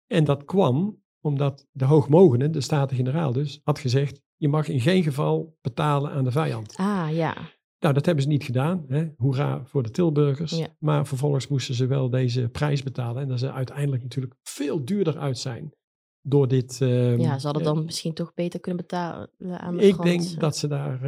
En 0.06 0.24
dat 0.24 0.44
kwam 0.44 1.02
omdat 1.20 1.66
de 1.72 1.84
hoogmogende, 1.84 2.50
de 2.50 2.60
Staten-Generaal 2.60 3.32
dus, 3.32 3.60
had 3.64 3.78
gezegd, 3.78 4.20
je 4.36 4.48
mag 4.48 4.68
in 4.68 4.80
geen 4.80 5.02
geval 5.02 5.56
betalen 5.60 6.10
aan 6.10 6.24
de 6.24 6.30
vijand. 6.30 6.76
Ah, 6.76 7.08
ja. 7.12 7.34
Nou, 7.78 7.94
dat 7.94 8.06
hebben 8.06 8.24
ze 8.24 8.30
niet 8.30 8.44
gedaan. 8.44 8.84
Hè? 8.88 9.08
Hoera 9.16 9.64
voor 9.64 9.82
de 9.82 9.90
Tilburgers. 9.90 10.58
Ja. 10.58 10.66
Maar 10.78 11.06
vervolgens 11.06 11.48
moesten 11.48 11.74
ze 11.74 11.86
wel 11.86 12.10
deze 12.10 12.48
prijs 12.48 12.82
betalen. 12.82 13.22
En 13.22 13.28
dat 13.28 13.38
ze 13.38 13.52
uiteindelijk 13.52 14.02
natuurlijk 14.02 14.34
veel 14.42 14.84
duurder 14.84 15.18
uit 15.18 15.38
zijn 15.38 15.74
door 16.20 16.48
dit... 16.48 16.80
ehm, 16.80 17.20
Ja, 17.20 17.38
ze 17.38 17.46
hadden 17.46 17.66
eh, 17.66 17.74
dan 17.74 17.84
misschien 17.84 18.12
toch 18.14 18.34
beter 18.34 18.60
kunnen 18.60 18.80
betalen 18.86 19.30
aan 19.38 19.76
de 19.76 19.82
Ik 19.82 20.02
denk 20.02 20.40
dat 20.40 20.56
ze 20.56 20.68
daar 20.68 21.00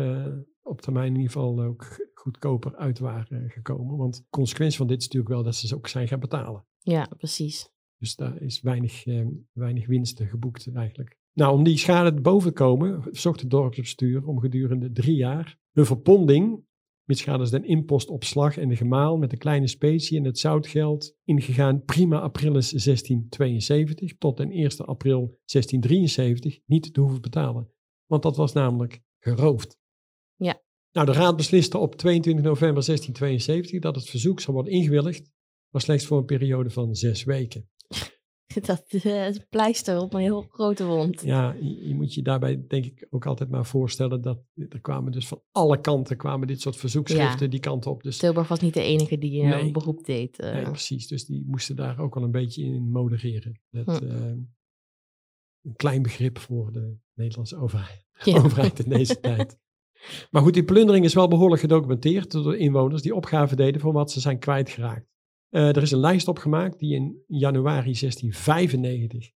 op 0.69 0.81
termijn 0.81 1.07
in 1.07 1.20
ieder 1.20 1.32
geval 1.32 1.62
ook 1.62 2.11
goedkoper 2.15 2.77
uit 2.77 2.99
waren 2.99 3.51
gekomen. 3.51 3.97
Want 3.97 4.16
de 4.16 4.24
consequentie 4.31 4.77
van 4.77 4.86
dit 4.86 4.99
is 4.99 5.05
natuurlijk 5.05 5.32
wel 5.35 5.43
dat 5.43 5.55
ze 5.55 5.66
ze 5.66 5.77
ook 5.77 5.89
zijn 5.89 6.09
gaan 6.09 6.20
betalen. 6.20 6.65
Ja, 6.78 7.09
precies. 7.16 7.70
Dus 7.99 8.16
daar 8.16 8.43
is 8.43 8.61
weinig, 8.61 9.07
eh, 9.07 9.27
weinig 9.53 9.86
winsten 9.86 10.27
geboekt 10.27 10.70
eigenlijk. 10.74 11.19
Nou, 11.32 11.57
om 11.57 11.65
die 11.65 11.78
schade 11.78 12.15
te 12.15 12.20
boven 12.20 12.49
te 12.49 12.62
komen, 12.62 13.03
zocht 13.11 13.40
het 13.40 13.51
dorpsbestuur 13.51 14.27
om 14.27 14.40
gedurende 14.40 14.93
drie 14.93 15.16
jaar 15.16 15.59
hun 15.73 15.86
verponding, 15.86 16.66
met 17.05 17.19
schades 17.19 17.51
den 17.51 17.65
impost 17.65 18.09
op 18.09 18.24
slag 18.24 18.57
en 18.57 18.69
de 18.69 18.77
gemaal 18.77 19.16
met 19.16 19.31
de 19.31 19.36
kleine 19.36 19.66
specie 19.66 20.19
en 20.19 20.24
het 20.24 20.39
zoutgeld, 20.39 21.16
ingegaan 21.24 21.85
prima 21.85 22.20
aprilis 22.20 22.70
1672 22.70 24.19
tot 24.19 24.40
en 24.40 24.51
1 24.51 24.77
april 24.77 25.39
1673 25.45 26.61
niet 26.66 26.95
te 26.95 27.01
hoeven 27.01 27.20
betalen. 27.20 27.70
Want 28.07 28.23
dat 28.23 28.36
was 28.36 28.53
namelijk 28.53 29.03
geroofd. 29.19 29.78
Nou, 30.99 31.11
de 31.11 31.16
raad 31.16 31.37
besliste 31.37 31.79
op 31.79 31.95
22 31.95 32.45
november 32.45 32.85
1672 32.85 33.81
dat 33.81 33.95
het 33.95 34.09
verzoek 34.09 34.41
zou 34.41 34.53
worden 34.57 34.73
ingewilligd, 34.73 35.31
maar 35.73 35.83
slechts 35.83 36.07
voor 36.07 36.19
een 36.19 36.25
periode 36.25 36.70
van 36.70 36.95
zes 36.95 37.25
weken. 37.25 37.69
Dat 38.66 38.85
is 38.89 39.05
een 39.05 39.47
pleister 39.49 39.99
op 40.01 40.15
een 40.15 40.20
heel 40.20 40.43
grote 40.43 40.85
wond. 40.85 41.20
Ja, 41.23 41.53
je, 41.61 41.89
je 41.89 41.95
moet 41.95 42.15
je 42.15 42.23
daarbij 42.23 42.65
denk 42.69 42.85
ik 42.85 43.07
ook 43.11 43.27
altijd 43.27 43.51
maar 43.51 43.66
voorstellen 43.66 44.23
dat 44.23 44.43
er 44.69 44.81
kwamen 44.81 45.12
dus 45.12 45.29
van 45.29 45.43
alle 45.53 45.81
kanten 45.81 46.16
kwamen 46.16 46.47
dit 46.47 46.61
soort 46.61 46.77
verzoekschriften 46.77 47.45
Ja. 47.45 47.51
die 47.51 47.61
kant 47.61 47.87
op. 47.87 48.03
Dus 48.03 48.16
Tilburg 48.19 48.49
was 48.49 48.61
niet 48.61 48.75
de 48.75 48.83
enige 48.83 49.19
die 49.19 49.43
eh, 49.43 49.49
Nee. 49.49 49.62
een 49.62 49.73
beroep 49.73 50.05
deed. 50.05 50.39
eh. 50.39 50.53
nee, 50.53 50.62
precies, 50.65 51.07
dus 51.07 51.25
die 51.27 51.45
moesten 51.47 51.77
daar 51.77 51.99
ook 51.99 52.15
wel 52.15 52.25
een 52.25 52.31
beetje 52.31 52.62
in 52.65 52.91
modereren. 52.91 53.61
Dat, 53.70 53.99
Hm. 53.99 54.05
een 55.62 55.77
klein 55.77 56.03
begrip 56.03 56.39
voor 56.39 56.73
de 56.73 56.97
Nederlandse 57.15 57.57
overheid, 57.57 58.07
Ja. 58.25 58.37
overheid 58.45 58.79
in 58.85 58.89
deze 58.91 59.20
tijd. 59.20 59.59
Maar 60.31 60.43
goed, 60.43 60.55
die 60.55 60.65
plundering 60.65 61.05
is 61.05 61.15
wel 61.15 61.29
behoorlijk 61.29 61.61
gedocumenteerd 61.61 62.31
door 62.31 62.53
de 62.53 62.59
inwoners 62.59 63.03
die 63.03 63.15
opgave 63.15 63.57
deden 63.57 63.81
voor 63.81 63.93
wat 63.93 64.11
ze 64.11 64.20
zijn 64.20 64.39
kwijtgeraakt. 64.39 65.07
Eh, 65.49 65.69
er 65.69 65.83
is 65.83 65.91
een 65.91 65.99
lijst 65.99 66.29
opgemaakt 66.29 66.79
die 66.79 66.95
in 66.95 67.23
januari 67.27 67.95
1695, 67.95 69.31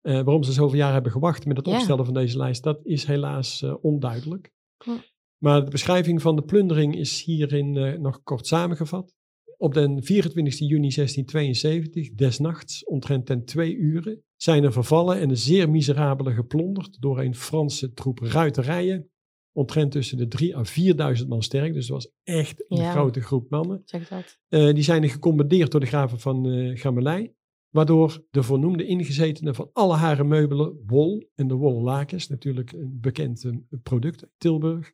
eh, 0.00 0.14
waarom 0.14 0.42
ze 0.42 0.52
zoveel 0.52 0.78
jaar 0.78 0.92
hebben 0.92 1.12
gewacht 1.12 1.46
met 1.46 1.56
het 1.56 1.66
Ja. 1.66 1.74
opstellen 1.74 2.04
van 2.04 2.14
deze 2.14 2.36
lijst, 2.36 2.62
dat 2.62 2.80
is 2.82 3.04
helaas 3.04 3.62
eh, 3.62 3.74
onduidelijk. 3.80 4.52
Hm. 4.84 4.90
Maar 5.38 5.64
de 5.64 5.70
beschrijving 5.70 6.22
van 6.22 6.36
de 6.36 6.42
plundering 6.42 6.96
is 6.96 7.24
hierin 7.24 8.00
nog 8.00 8.22
kort 8.22 8.46
samengevat. 8.46 9.14
Op 9.56 9.74
den 9.74 10.02
24 10.02 10.58
juni 10.58 10.90
1672, 10.90 12.14
des 12.14 12.38
nachts, 12.38 12.84
omtrent 12.84 13.26
ten 13.26 13.44
twee 13.44 13.74
uren, 13.76 14.22
zijn 14.36 14.64
er 14.64 14.72
vervallen 14.72 15.20
en 15.20 15.30
een 15.30 15.36
zeer 15.36 15.70
miserabele 15.70 16.32
geplonderd 16.32 17.00
door 17.00 17.20
een 17.20 17.34
Franse 17.34 17.92
troep 17.92 18.18
ruiterijen, 18.18 19.10
omtrent 19.54 19.90
tussen 19.92 20.16
de 20.18 20.28
3 20.28 20.56
à 20.56 20.64
4000 20.64 21.28
man 21.28 21.42
sterk. 21.42 21.72
Dus 21.74 21.82
het 21.82 21.92
was 21.92 22.10
echt 22.22 22.64
een 22.68 22.76
Ja. 22.76 22.90
grote 22.90 23.20
groep 23.20 23.50
mannen. 23.50 23.82
Zeg 23.84 24.08
dat. 24.08 24.38
Eh, 24.48 24.74
die 24.74 24.82
zijn 24.82 25.08
gecommandeerd 25.08 25.70
door 25.70 25.80
de 25.80 25.86
graven 25.86 26.20
van 26.20 26.48
eh 26.48 26.78
Gamelij, 26.80 27.34
waardoor 27.70 28.24
de 28.30 28.42
voornoemde 28.42 28.86
ingezetenen 28.86 29.54
van 29.54 29.70
alle 29.72 29.94
haren 29.96 30.28
meubelen, 30.28 30.82
wol 30.86 31.30
en 31.34 31.48
de 31.48 31.54
wollen 31.54 31.82
lakens, 31.82 32.28
natuurlijk 32.28 32.72
een 32.72 32.98
bekend 33.00 33.44
eh, 33.44 33.52
product 33.82 34.26
Tilburg, 34.38 34.92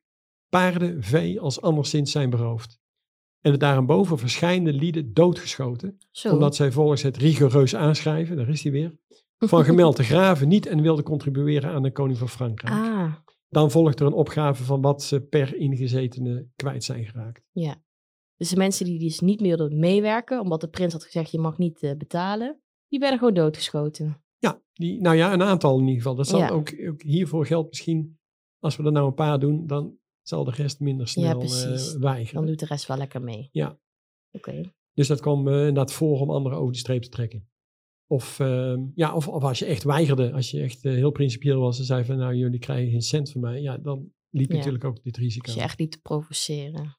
paarden, 0.49 1.03
vee 1.03 1.41
als 1.41 1.61
anderszins 1.61 2.11
zijn 2.11 2.31
beroofd. 2.31 2.79
En 3.41 3.53
de 3.53 3.59
daarboven 3.59 4.19
verschijnde 4.19 4.73
lieden 4.73 5.13
doodgeschoten, 5.15 5.99
Zo. 6.11 6.33
omdat 6.33 6.57
zij 6.57 6.73
volgens 6.73 7.03
het 7.03 7.17
rigoureus 7.17 7.75
aanschrijven, 7.77 8.37
daar 8.37 8.49
is 8.49 8.63
hij 8.63 8.73
weer, 8.73 8.97
van 9.39 9.65
gemelde 9.71 10.03
graven 10.03 10.49
niet 10.49 10.67
en 10.67 10.83
wilden 10.83 11.05
contribueren 11.05 11.71
aan 11.71 11.83
de 11.83 11.93
koning 11.93 12.19
van 12.19 12.29
Frankrijk. 12.29 12.75
Ah, 12.75 13.15
Dan 13.51 13.71
volgt 13.71 14.01
er 14.01 14.07
een 14.07 14.13
opgave 14.13 14.65
van 14.65 14.81
wat 14.81 15.03
ze 15.03 15.21
per 15.21 15.57
ingezetene 15.57 16.49
kwijt 16.57 16.85
zijn 16.85 17.05
geraakt. 17.05 17.43
ja. 17.53 17.83
Dus 18.37 18.49
de 18.51 18.57
mensen 18.57 18.85
die 18.85 18.99
dus 18.99 19.21
niet 19.21 19.41
meer 19.41 19.57
wilden 19.57 19.79
meewerken, 19.79 20.41
omdat 20.41 20.61
de 20.61 20.69
prins 20.69 20.93
had 20.93 21.05
gezegd 21.05 21.31
je 21.31 21.39
mag 21.39 21.59
niet 21.59 21.83
eh, 21.83 21.97
betalen, 21.97 22.61
die 22.89 22.99
werden 22.99 23.19
gewoon 23.19 23.35
doodgeschoten. 23.35 24.23
Ja, 24.39 24.63
die, 24.73 25.01
nou 25.01 25.17
ja, 25.17 25.33
een 25.33 25.43
aantal 25.43 25.75
in 25.79 25.81
ieder 25.87 25.97
geval. 25.97 26.15
Dat 26.15 26.27
zal 26.27 26.39
Ja. 26.39 26.49
ook, 26.49 26.75
ook 26.89 27.03
hiervoor 27.03 27.47
geldt 27.47 27.69
misschien, 27.69 28.19
als 28.59 28.77
we 28.77 28.83
er 28.85 28.93
nou 28.93 29.07
een 29.07 29.15
paar 29.15 29.39
doen, 29.39 29.67
dan 29.67 29.99
zal 30.23 30.45
de 30.45 30.51
rest 30.51 30.81
minder 30.81 31.09
snel 31.09 31.39
precies. 31.39 31.95
eh, 31.95 32.01
weigeren. 32.01 32.35
Dan 32.35 32.47
doet 32.47 32.59
de 32.59 32.67
rest 32.67 32.87
wel 32.87 32.97
lekker 32.97 33.23
mee. 33.23 33.49
Ja. 33.53 33.79
Oké. 34.33 34.73
Dus 34.95 35.09
dat 35.09 35.21
kwam 35.21 35.49
eh, 35.49 35.55
inderdaad 35.59 35.93
voor 35.93 36.21
om 36.21 36.31
anderen 36.31 36.59
over 36.59 36.73
de 36.73 36.79
streep 36.79 37.03
te 37.03 37.09
trekken. 37.09 37.50
Of, 38.11 38.41
ehm, 38.41 38.87
ja, 38.95 39.15
of, 39.15 39.29
of 39.29 39.43
als 39.43 39.59
je 39.59 39.65
echt 39.65 39.83
weigerde, 39.83 40.33
als 40.33 40.51
je 40.51 40.61
echt 40.61 40.85
eh, 40.85 40.93
heel 40.93 41.11
principieel 41.11 41.61
was 41.61 41.79
en 41.79 41.85
zei 41.85 42.05
van 42.05 42.17
nou 42.17 42.35
jullie 42.35 42.59
krijgen 42.59 42.91
geen 42.91 43.03
cent 43.03 43.31
van 43.31 43.41
mij, 43.41 43.61
ja, 43.61 43.79
dan 43.79 44.13
liep 44.31 44.47
je 44.47 44.53
Ja. 44.53 44.59
natuurlijk 44.59 44.85
ook 44.85 45.03
dit 45.03 45.17
risico. 45.17 45.47
Als 45.47 45.55
je 45.55 45.61
echt 45.61 45.79
niet 45.79 45.93
te 45.93 46.01
provoceren. 46.01 46.99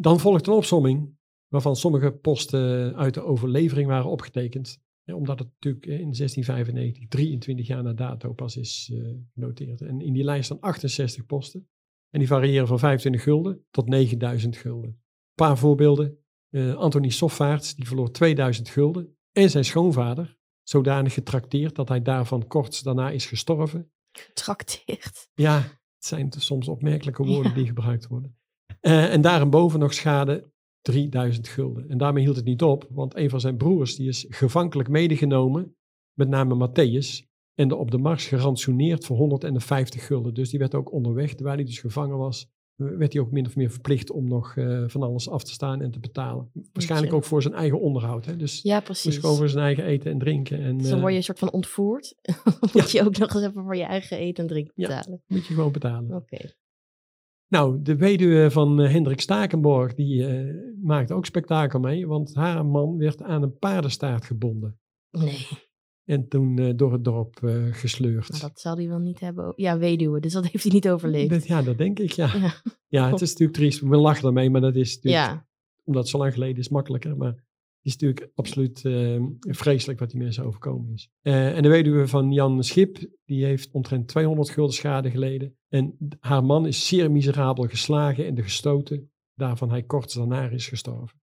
Dan 0.00 0.20
volgt 0.20 0.46
een 0.46 0.52
opsomming 0.52 1.16
waarvan 1.48 1.76
sommige 1.76 2.10
posten 2.10 2.96
uit 2.96 3.14
de 3.14 3.22
overlevering 3.22 3.88
waren 3.88 4.10
opgetekend. 4.10 4.80
Ja, 5.02 5.14
omdat 5.14 5.38
het 5.38 5.48
natuurlijk 5.48 5.86
in 5.86 6.12
1695, 6.12 7.08
23 7.08 7.66
jaar 7.66 7.82
na 7.82 7.92
dato, 7.92 8.32
pas 8.32 8.56
is 8.56 8.90
eh, 8.94 9.14
genoteerd. 9.34 9.80
En 9.80 10.00
in 10.00 10.12
die 10.12 10.24
lijst 10.24 10.44
staan 10.44 10.60
68 10.60 11.26
posten. 11.26 11.68
En 12.10 12.18
die 12.18 12.28
variëren 12.28 12.66
van 12.66 12.78
25 12.78 13.22
gulden 13.22 13.64
tot 13.70 13.88
9000 13.88 14.56
gulden. 14.56 14.90
Een 14.90 14.98
paar 15.34 15.58
voorbeelden. 15.58 16.18
Eh 16.50 16.74
Anthony 16.74 17.08
Soffaerts, 17.08 17.74
die 17.74 17.86
verloor 17.86 18.10
2000 18.10 18.68
gulden. 18.68 19.17
En 19.32 19.50
zijn 19.50 19.64
schoonvader, 19.64 20.36
zodanig 20.62 21.12
getrakteerd 21.14 21.74
dat 21.74 21.88
hij 21.88 22.02
daarvan 22.02 22.46
kort 22.46 22.84
daarna 22.84 23.10
is 23.10 23.26
gestorven. 23.26 23.90
Getrakteerd. 24.12 25.28
Ja, 25.34 25.56
het 25.94 26.04
zijn 26.06 26.28
dus 26.28 26.44
soms 26.46 26.68
opmerkelijke 26.68 27.24
woorden 27.24 27.50
Ja. 27.50 27.56
die 27.56 27.66
gebruikt 27.66 28.06
worden. 28.06 28.36
Eh, 28.80 29.12
en 29.12 29.20
daarboven 29.20 29.78
nog 29.80 29.94
schade 29.94 30.52
3000 30.80 31.48
gulden. 31.48 31.88
En 31.88 31.98
daarmee 31.98 32.22
hield 32.24 32.36
het 32.36 32.44
niet 32.44 32.62
op, 32.62 32.86
want 32.90 33.16
een 33.16 33.30
van 33.30 33.40
zijn 33.40 33.56
broers 33.56 33.96
die 33.96 34.08
is 34.08 34.26
gevankelijk 34.28 34.88
medegenomen, 34.88 35.76
met 36.12 36.28
name 36.28 36.68
Matthäus, 36.68 37.26
en 37.54 37.72
op 37.72 37.90
de 37.90 37.98
mars 37.98 38.26
gerantsoeneerd 38.26 39.04
voor 39.04 39.16
150 39.16 40.06
gulden. 40.06 40.34
Dus 40.34 40.50
die 40.50 40.58
werd 40.58 40.74
ook 40.74 40.92
onderweg, 40.92 41.34
terwijl 41.34 41.56
hij 41.56 41.64
dus 41.64 41.78
gevangen 41.78 42.18
was, 42.18 42.48
werd 42.78 43.12
hij 43.12 43.22
ook 43.22 43.30
min 43.30 43.46
of 43.46 43.56
meer 43.56 43.70
verplicht 43.70 44.10
om 44.10 44.28
nog 44.28 44.56
eh, 44.56 44.84
van 44.86 45.02
alles 45.02 45.28
af 45.28 45.44
te 45.44 45.52
staan 45.52 45.82
en 45.82 45.90
te 45.90 45.98
betalen. 46.00 46.50
Waarschijnlijk 46.72 47.12
ook 47.12 47.24
voor 47.24 47.42
zijn 47.42 47.54
eigen 47.54 47.80
onderhoud. 47.80 48.24
Hè? 48.24 48.36
Dus, 48.36 48.62
Ja, 48.62 48.76
dus 48.78 48.84
precies. 48.84 49.18
gewoon 49.18 49.36
voor 49.36 49.48
zijn 49.48 49.64
eigen 49.64 49.84
eten 49.84 50.10
en 50.10 50.18
drinken. 50.18 50.60
En 50.62 50.76
Dus 50.78 50.86
dan 50.86 50.94
eh, 50.94 51.00
word 51.00 51.12
je 51.12 51.18
een 51.18 51.24
soort 51.24 51.38
van 51.38 51.52
ontvoerd. 51.52 52.14
moet 52.72 52.90
je 52.90 53.04
ook 53.04 53.18
nog 53.18 53.34
eens 53.34 53.44
even 53.44 53.62
voor 53.62 53.76
je 53.76 53.84
eigen 53.84 54.18
eten 54.18 54.42
en 54.42 54.48
drinken 54.50 54.72
Ja. 54.76 54.88
betalen. 54.88 55.22
moet 55.26 55.46
je 55.46 55.54
gewoon 55.54 55.72
betalen. 55.72 56.16
Oké. 56.16 56.36
Nou, 57.48 57.82
de 57.82 57.96
weduwe 57.96 58.50
van 58.50 58.80
eh, 58.80 58.90
Hendrik 58.92 59.20
Stakenborg, 59.20 59.94
die 59.94 60.26
eh, 60.26 60.54
maakte 60.82 61.14
ook 61.14 61.26
spektakel 61.26 61.80
mee, 61.80 62.06
want 62.06 62.34
haar 62.34 62.66
man 62.66 62.96
werd 62.96 63.22
aan 63.22 63.42
een 63.42 63.58
paardenstaart 63.58 64.24
gebonden. 64.24 64.78
Nee, 65.10 65.46
En 66.08 66.28
toen 66.28 66.58
eh, 66.58 66.72
door 66.76 66.92
het 66.92 67.04
dorp 67.04 67.42
eh, 67.42 67.64
gesleurd. 67.70 68.30
maar 68.30 68.40
dat 68.40 68.60
zal 68.60 68.76
hij 68.76 68.88
wel 68.88 68.98
niet 68.98 69.20
hebben. 69.20 69.52
Ja, 69.56 69.78
weduwe, 69.78 70.20
dus 70.20 70.32
dat 70.32 70.46
heeft 70.46 70.64
hij 70.64 70.72
niet 70.72 70.88
overleefd. 70.88 71.30
Dat- 71.30 71.46
ja, 71.46 71.62
dat 71.62 71.78
denk 71.78 71.98
ik, 71.98 72.12
ja. 72.12 72.30
Ja. 72.36 72.52
Ja, 72.88 73.10
het 73.10 73.20
is 73.20 73.30
natuurlijk 73.30 73.58
triest. 73.58 73.80
We 73.80 73.96
lachen 73.96 74.26
ermee, 74.26 74.50
maar 74.50 74.60
dat 74.60 74.74
is 74.76 74.94
natuurlijk, 74.94 75.24
ja, 75.24 75.46
omdat 75.84 76.02
het 76.02 76.10
zo 76.10 76.18
lang 76.18 76.32
geleden 76.32 76.56
is, 76.56 76.68
makkelijker. 76.68 77.16
Maar 77.16 77.28
het 77.32 77.42
is 77.82 77.92
natuurlijk 77.96 78.30
absoluut 78.34 78.84
eh, 78.84 79.22
vreselijk 79.40 79.98
wat 79.98 80.10
die 80.10 80.20
mensen 80.20 80.44
overkomen 80.44 80.92
is. 80.92 81.10
Eh, 81.20 81.56
en 81.56 81.62
de 81.62 81.68
weduwe 81.68 82.06
van 82.08 82.32
Jan 82.32 82.64
Schip, 82.64 82.98
die 83.24 83.44
heeft 83.44 83.70
omtrent 83.72 84.08
200 84.08 84.50
gulden 84.50 84.74
schade 84.74 85.10
geleden. 85.10 85.56
En 85.68 85.96
haar 86.20 86.44
man 86.44 86.66
is 86.66 86.86
zeer 86.88 87.10
miserabel 87.10 87.64
geslagen 87.64 88.26
en 88.26 88.34
de 88.34 88.42
gestoten. 88.42 89.10
Daarvan 89.38 89.70
hij 89.70 89.82
kort 89.82 90.14
daarna 90.14 90.48
is 90.48 90.66
gestorven. 90.68 91.20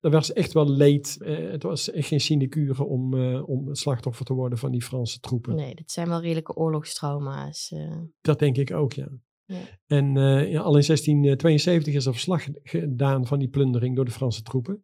Er 0.00 0.10
was 0.10 0.32
echt 0.32 0.52
wel 0.52 0.68
leed. 0.70 1.16
eh, 1.20 1.50
het 1.50 1.62
was 1.62 1.90
echt 1.90 2.08
geen 2.08 2.20
sinecure 2.20 2.84
om, 2.84 3.14
eh, 3.14 3.48
om 3.48 3.68
het 3.68 3.78
slachtoffer 3.78 4.24
te 4.24 4.34
worden 4.34 4.58
van 4.58 4.70
die 4.70 4.82
Franse 4.82 5.20
troepen. 5.20 5.54
nee, 5.54 5.74
dit 5.74 5.90
zijn 5.90 6.08
wel 6.08 6.20
redelijke 6.20 6.54
oorlogstrauma's. 6.56 7.70
eh. 7.70 7.96
Dat 8.20 8.38
denk 8.38 8.56
ik 8.56 8.72
ook, 8.72 8.92
ja. 8.92 9.08
Ja. 9.44 9.60
En 9.86 10.14
ja, 10.50 10.60
al 10.60 10.76
in 10.76 10.82
1672 10.82 11.94
is 11.94 12.06
er 12.06 12.12
verslag 12.12 12.46
gedaan 12.62 13.26
van 13.26 13.38
die 13.38 13.48
plundering 13.48 13.96
door 13.96 14.04
de 14.04 14.10
Franse 14.10 14.42
troepen. 14.42 14.82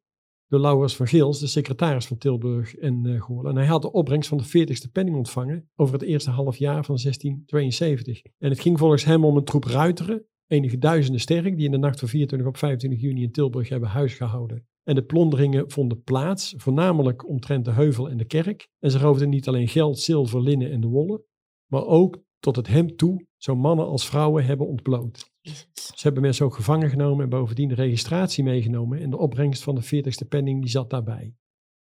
Door 0.48 0.60
Laurens 0.60 0.96
van 0.96 1.06
Geels, 1.06 1.40
de 1.40 1.46
secretaris 1.46 2.06
van 2.06 2.18
Tilburg 2.18 2.74
en 2.74 3.20
Goorlen. 3.20 3.50
En 3.50 3.56
hij 3.56 3.66
had 3.66 3.82
de 3.82 3.92
opbrengst 3.92 4.28
van 4.28 4.38
de 4.38 4.44
40ste 4.44 4.90
penning 4.92 5.16
ontvangen 5.16 5.70
over 5.76 5.94
het 5.94 6.02
eerste 6.02 6.30
half 6.30 6.56
jaar 6.56 6.84
van 6.84 6.96
1672. 7.02 8.22
En 8.38 8.50
het 8.50 8.60
ging 8.60 8.78
volgens 8.78 9.04
hem 9.04 9.24
om 9.24 9.36
een 9.36 9.44
troep 9.44 9.64
ruiteren, 9.64 10.26
enige 10.46 10.78
duizenden 10.78 11.20
sterk, 11.20 11.56
die 11.56 11.64
in 11.64 11.70
de 11.70 11.78
nacht 11.78 11.98
van 11.98 12.08
24 12.08 12.48
op 12.48 12.56
25 12.56 13.00
juni 13.00 13.22
in 13.22 13.32
Tilburg 13.32 13.68
hebben 13.68 13.88
huisgehouden. 13.88 14.66
En 14.82 14.94
de 14.94 15.04
plonderingen 15.04 15.70
vonden 15.70 16.02
plaats, 16.02 16.54
voornamelijk 16.56 17.28
omtrent 17.28 17.64
de 17.64 17.70
heuvel 17.70 18.10
en 18.10 18.16
de 18.16 18.24
kerk. 18.24 18.68
En 18.78 18.90
ze 18.90 18.98
roofden 18.98 19.28
niet 19.28 19.48
alleen 19.48 19.68
geld, 19.68 19.98
zilver, 19.98 20.42
linnen 20.42 20.70
en 20.70 20.80
de 20.80 20.86
wollen, 20.86 21.22
maar 21.70 21.84
ook 21.86 22.22
tot 22.38 22.56
het 22.56 22.66
hem 22.66 22.96
toe, 22.96 23.26
zo 23.36 23.56
mannen 23.56 23.86
als 23.86 24.06
vrouwen 24.06 24.44
hebben 24.44 24.66
ontbloot. 24.66 25.30
Ze 25.72 26.00
hebben 26.02 26.22
mensen 26.22 26.46
ook 26.46 26.54
gevangen 26.54 26.90
genomen 26.90 27.24
en 27.24 27.30
bovendien 27.30 27.68
de 27.68 27.74
registratie 27.74 28.44
meegenomen. 28.44 29.00
En 29.00 29.10
de 29.10 29.18
opbrengst 29.18 29.62
van 29.62 29.74
de 29.74 29.84
40ste 29.84 30.28
penning 30.28 30.60
die 30.60 30.70
zat 30.70 30.90
daarbij. 30.90 31.34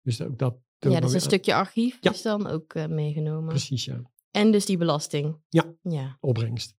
Dus 0.02 0.22
ook 0.22 0.38
dat 0.38 0.58
Ja, 0.78 0.90
nog 0.90 1.00
dus 1.00 1.14
een 1.14 1.22
stukje 1.22 1.54
archief 1.54 1.98
Ja. 2.02 2.12
is 2.12 2.22
dan 2.22 2.48
ook 2.48 2.74
eh, 2.74 2.88
meegenomen. 2.88 3.48
Precies, 3.50 3.86
ja. 3.86 4.02
En 4.32 4.52
dus 4.52 4.66
die 4.66 4.78
belasting. 4.78 5.38
Ja. 5.50 5.74
Ja. 5.82 6.18
Opbrengst. 6.20 6.76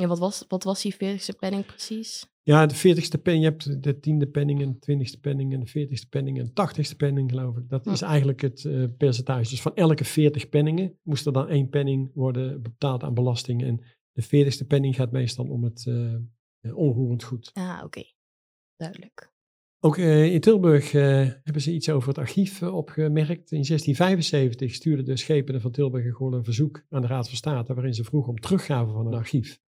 Ja. 0.00 0.06
Wat 0.06 0.18
was, 0.18 0.44
wat 0.48 0.64
was 0.64 0.82
die 0.82 0.94
40ste 0.94 1.38
penning 1.38 1.66
precies? 1.66 2.26
Ja, 2.42 2.66
de 2.66 2.74
40ste 2.74 3.22
penning, 3.22 3.44
je 3.44 3.50
hebt 3.50 3.82
de 3.82 4.00
tiende 4.00 4.26
penning 4.26 4.62
en 4.62 4.76
de 4.80 4.96
20ste 4.96 5.20
penning 5.20 5.52
en 5.52 5.60
de 5.60 5.68
40ste 5.68 6.08
penning 6.08 6.38
en 6.38 6.50
de 6.54 6.68
80ste 6.68 6.96
penning, 6.96 7.30
geloof 7.30 7.56
ik. 7.56 7.68
Dat 7.68 7.86
is 7.86 8.02
eigenlijk 8.02 8.40
het 8.40 8.64
eh, 8.64 8.84
percentage. 8.96 9.50
Dus 9.50 9.60
van 9.60 9.74
elke 9.74 10.04
40 10.04 10.48
penningen 10.48 10.98
moest 11.02 11.26
er 11.26 11.32
dan 11.32 11.48
één 11.48 11.68
penning 11.68 12.10
worden 12.14 12.62
betaald 12.62 13.02
aan 13.02 13.14
belasting. 13.14 13.62
En 13.62 13.84
de 14.12 14.24
40ste 14.24 14.66
penning 14.66 14.94
gaat 14.94 15.12
meestal 15.12 15.46
om 15.46 15.64
het 15.64 15.86
eh, 15.86 16.14
eh, 16.60 16.76
onroerend 16.76 17.22
goed. 17.22 17.50
Ah, 17.52 17.80
oké. 17.84 18.02
Duidelijk. 18.76 19.32
Ook 19.80 19.98
in 19.98 20.40
Tilburg 20.40 20.92
hebben 20.92 21.62
ze 21.62 21.72
iets 21.72 21.90
over 21.90 22.08
het 22.08 22.18
archief 22.18 22.62
opgemerkt. 22.62 23.50
In 23.50 23.64
1675 23.64 24.74
stuurden 24.74 25.04
de 25.04 25.16
schepenen 25.16 25.60
van 25.60 25.70
Tilburg 25.70 26.04
en 26.04 26.12
Goorlen 26.12 26.38
een 26.38 26.44
verzoek 26.44 26.84
aan 26.88 27.00
de 27.00 27.06
Raad 27.06 27.28
van 27.28 27.36
State 27.36 27.74
waarin 27.74 27.94
ze 27.94 28.04
vroegen 28.04 28.30
om 28.30 28.40
teruggave 28.40 28.92
van 28.92 29.06
een 29.06 29.14
archief. 29.14 29.60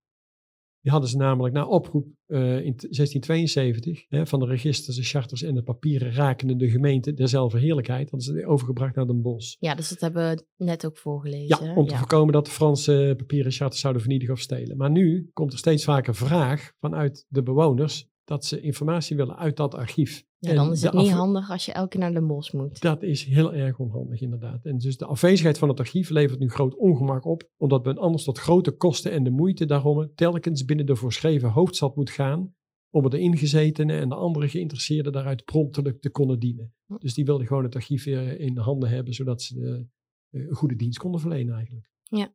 Die 0.82 0.90
hadden 0.92 1.10
ze 1.10 1.16
namelijk 1.16 1.54
na 1.54 1.66
oproep 1.66 2.06
eh, 2.26 2.40
in 2.64 2.76
t- 2.76 2.80
1672 2.80 4.04
hè, 4.08 4.26
van 4.26 4.40
de 4.40 4.46
registers, 4.46 4.96
de 4.96 5.02
charters 5.02 5.42
en 5.42 5.54
de 5.54 5.62
papieren 5.62 6.12
rakende 6.12 6.56
de 6.56 6.70
gemeente 6.70 7.14
derzelfde 7.14 7.58
heerlijkheid, 7.58 8.10
hadden 8.10 8.34
ze 8.34 8.46
overgebracht 8.46 8.94
naar 8.94 9.06
Den 9.06 9.22
Bosch. 9.22 9.56
Ja, 9.58 9.74
dus 9.74 9.88
dat 9.88 10.00
hebben 10.00 10.30
we 10.30 10.64
net 10.64 10.86
ook 10.86 10.96
voorgelezen. 10.98 11.64
Ja, 11.64 11.74
om 11.74 11.86
te 11.86 11.96
voorkomen 11.96 12.32
dat 12.32 12.44
de 12.44 12.50
Franse 12.50 13.14
papieren 13.16 13.52
charters 13.52 13.80
zouden 13.80 14.02
vernietigen 14.02 14.34
of 14.34 14.40
stelen. 14.40 14.76
Maar 14.76 14.90
nu 14.90 15.30
komt 15.32 15.52
er 15.52 15.58
steeds 15.58 15.84
vaker 15.84 16.14
vraag 16.14 16.72
vanuit 16.78 17.26
de 17.28 17.42
bewoners 17.42 18.08
dat 18.24 18.44
ze 18.44 18.60
informatie 18.60 19.16
willen 19.16 19.36
uit 19.36 19.56
dat 19.56 19.74
archief. 19.74 20.22
En 20.40 20.54
dan 20.54 20.72
is 20.72 20.80
de 20.80 20.86
het 20.86 20.96
niet 20.96 21.10
handig 21.10 21.50
als 21.50 21.64
je 21.64 21.72
elke 21.72 21.88
keer 21.88 22.00
naar 22.00 22.14
de 22.14 22.26
bos 22.26 22.50
moet. 22.50 22.80
Dat 22.80 23.02
is 23.02 23.24
heel 23.24 23.54
erg 23.54 23.78
onhandig, 23.78 24.20
inderdaad. 24.20 24.64
En 24.64 24.78
dus 24.78 24.96
de 24.96 25.06
afwezigheid 25.06 25.58
van 25.58 25.68
het 25.68 25.78
archief 25.78 26.10
levert 26.10 26.38
nu 26.38 26.48
groot 26.48 26.76
ongemak 26.76 27.24
op, 27.24 27.48
omdat 27.56 27.84
men 27.84 27.98
anders 27.98 28.24
tot 28.24 28.38
grote 28.38 28.70
kosten 28.70 29.12
en 29.12 29.24
de 29.24 29.30
moeite 29.30 29.66
daarom 29.66 30.14
telkens 30.14 30.64
binnen 30.64 30.86
de 30.86 30.96
voorschreven 30.96 31.50
hoofdstad 31.50 31.96
moet 31.96 32.10
gaan, 32.10 32.54
om 32.90 33.04
er 33.04 33.10
de 33.10 33.18
ingezetenen 33.18 34.00
en 34.00 34.08
de 34.08 34.14
andere 34.14 34.48
geïnteresseerden 34.48 35.12
daaruit 35.12 35.44
promptelijk 35.44 36.00
te 36.00 36.10
kunnen 36.10 36.38
dienen. 36.38 36.74
Hm. 36.86 36.96
Dus 36.98 37.14
die 37.14 37.24
wilden 37.24 37.46
gewoon 37.46 37.64
het 37.64 37.74
archief 37.74 38.04
weer 38.04 38.40
in 38.40 38.58
handen 38.58 38.88
hebben, 38.88 39.14
zodat 39.14 39.42
ze 39.42 39.54
de, 39.54 39.86
eh, 40.30 40.48
een 40.48 40.54
goede 40.54 40.76
dienst 40.76 40.98
konden 40.98 41.20
verlenen 41.20 41.54
eigenlijk. 41.54 41.90
Ja. 42.02 42.34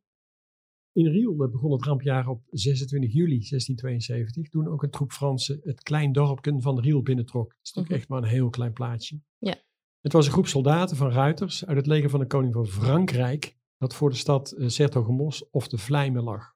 In 0.96 1.06
Riel 1.06 1.36
begon 1.36 1.72
het 1.72 1.84
rampjaar 1.84 2.28
op 2.28 2.42
26 2.50 3.12
juli 3.12 3.38
1672, 3.38 4.48
toen 4.48 4.68
ook 4.68 4.82
een 4.82 4.90
troep 4.90 5.12
Fransen 5.12 5.60
het 5.62 5.82
klein 5.82 6.12
dorpje 6.12 6.60
van 6.60 6.80
Riel 6.80 7.02
binnentrok. 7.02 7.48
Dat 7.48 7.58
is 7.62 7.72
natuurlijk 7.72 7.88
Mhm. 7.90 7.98
echt 8.00 8.08
maar 8.08 8.22
een 8.22 8.36
heel 8.36 8.50
klein 8.50 8.72
plaatsje. 8.72 9.20
Ja. 9.38 9.54
Het 10.00 10.12
was 10.12 10.26
een 10.26 10.32
groep 10.32 10.46
soldaten 10.46 10.96
van 10.96 11.10
ruiters 11.10 11.66
uit 11.66 11.76
het 11.76 11.86
leger 11.86 12.10
van 12.10 12.20
de 12.20 12.26
koning 12.26 12.52
van 12.52 12.66
Frankrijk, 12.66 13.56
dat 13.78 13.94
voor 13.94 14.10
de 14.10 14.16
stad 14.16 14.54
Sertogenbos 14.58 15.50
of 15.50 15.68
de 15.68 15.78
Vlijmen 15.78 16.22
lag. 16.22 16.54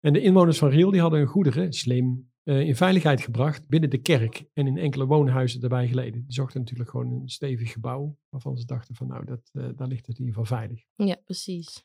En 0.00 0.12
de 0.12 0.20
inwoners 0.20 0.58
van 0.58 0.68
Riel 0.68 0.90
die 0.90 1.00
hadden 1.00 1.18
hun 1.18 1.28
goederen, 1.28 1.72
slim, 1.72 2.30
eh, 2.42 2.60
in 2.60 2.76
veiligheid 2.76 3.20
gebracht 3.20 3.68
binnen 3.68 3.90
de 3.90 3.98
kerk 3.98 4.46
en 4.52 4.66
in 4.66 4.76
enkele 4.78 5.06
woonhuizen 5.06 5.62
erbij 5.62 5.88
geleden. 5.88 6.22
Die 6.22 6.32
zochten 6.32 6.60
natuurlijk 6.60 6.90
gewoon 6.90 7.10
een 7.10 7.28
stevig 7.28 7.72
gebouw, 7.72 8.18
waarvan 8.28 8.56
ze 8.56 8.64
dachten 8.66 8.94
van 8.94 9.06
nou, 9.06 9.24
dat, 9.24 9.50
eh, 9.52 9.68
daar 9.76 9.88
ligt 9.88 10.06
het 10.06 10.18
in 10.18 10.24
ieder 10.26 10.40
geval 10.40 10.58
veilig. 10.58 10.84
Ja, 10.94 11.16
precies. 11.24 11.84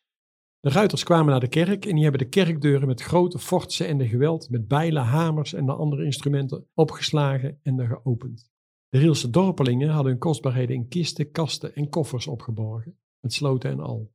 De 0.62 0.70
ruiters 0.70 1.04
kwamen 1.04 1.32
naar 1.32 1.40
de 1.40 1.48
kerk 1.48 1.86
en 1.86 1.94
die 1.94 2.04
hebben 2.04 2.22
de 2.22 2.30
kerkdeuren 2.30 2.88
met 2.88 3.02
grote 3.02 3.40
fortsen 3.40 3.88
en 3.88 3.98
de 3.98 4.08
geweld, 4.08 4.50
met 4.50 4.68
bijlen, 4.68 5.04
hamers 5.04 5.54
en 5.54 5.66
de 5.66 5.74
andere 5.74 6.06
instrumenten 6.06 6.68
opgeslagen 6.74 7.60
en 7.64 7.80
er 7.80 7.88
geopend. 7.88 8.50
De 8.90 8.98
Rielse 8.98 9.30
dorpelingen 9.30 9.90
hadden 9.90 10.12
hun 10.12 10.22
kostbaarheden 10.22 10.76
in 10.76 10.88
kisten, 10.88 11.32
kasten 11.32 11.76
en 11.76 11.90
koffers 11.90 12.28
opgeborgen, 12.28 12.98
met 13.20 13.34
sloten 13.34 13.70
en 13.70 13.80
al. 13.80 14.14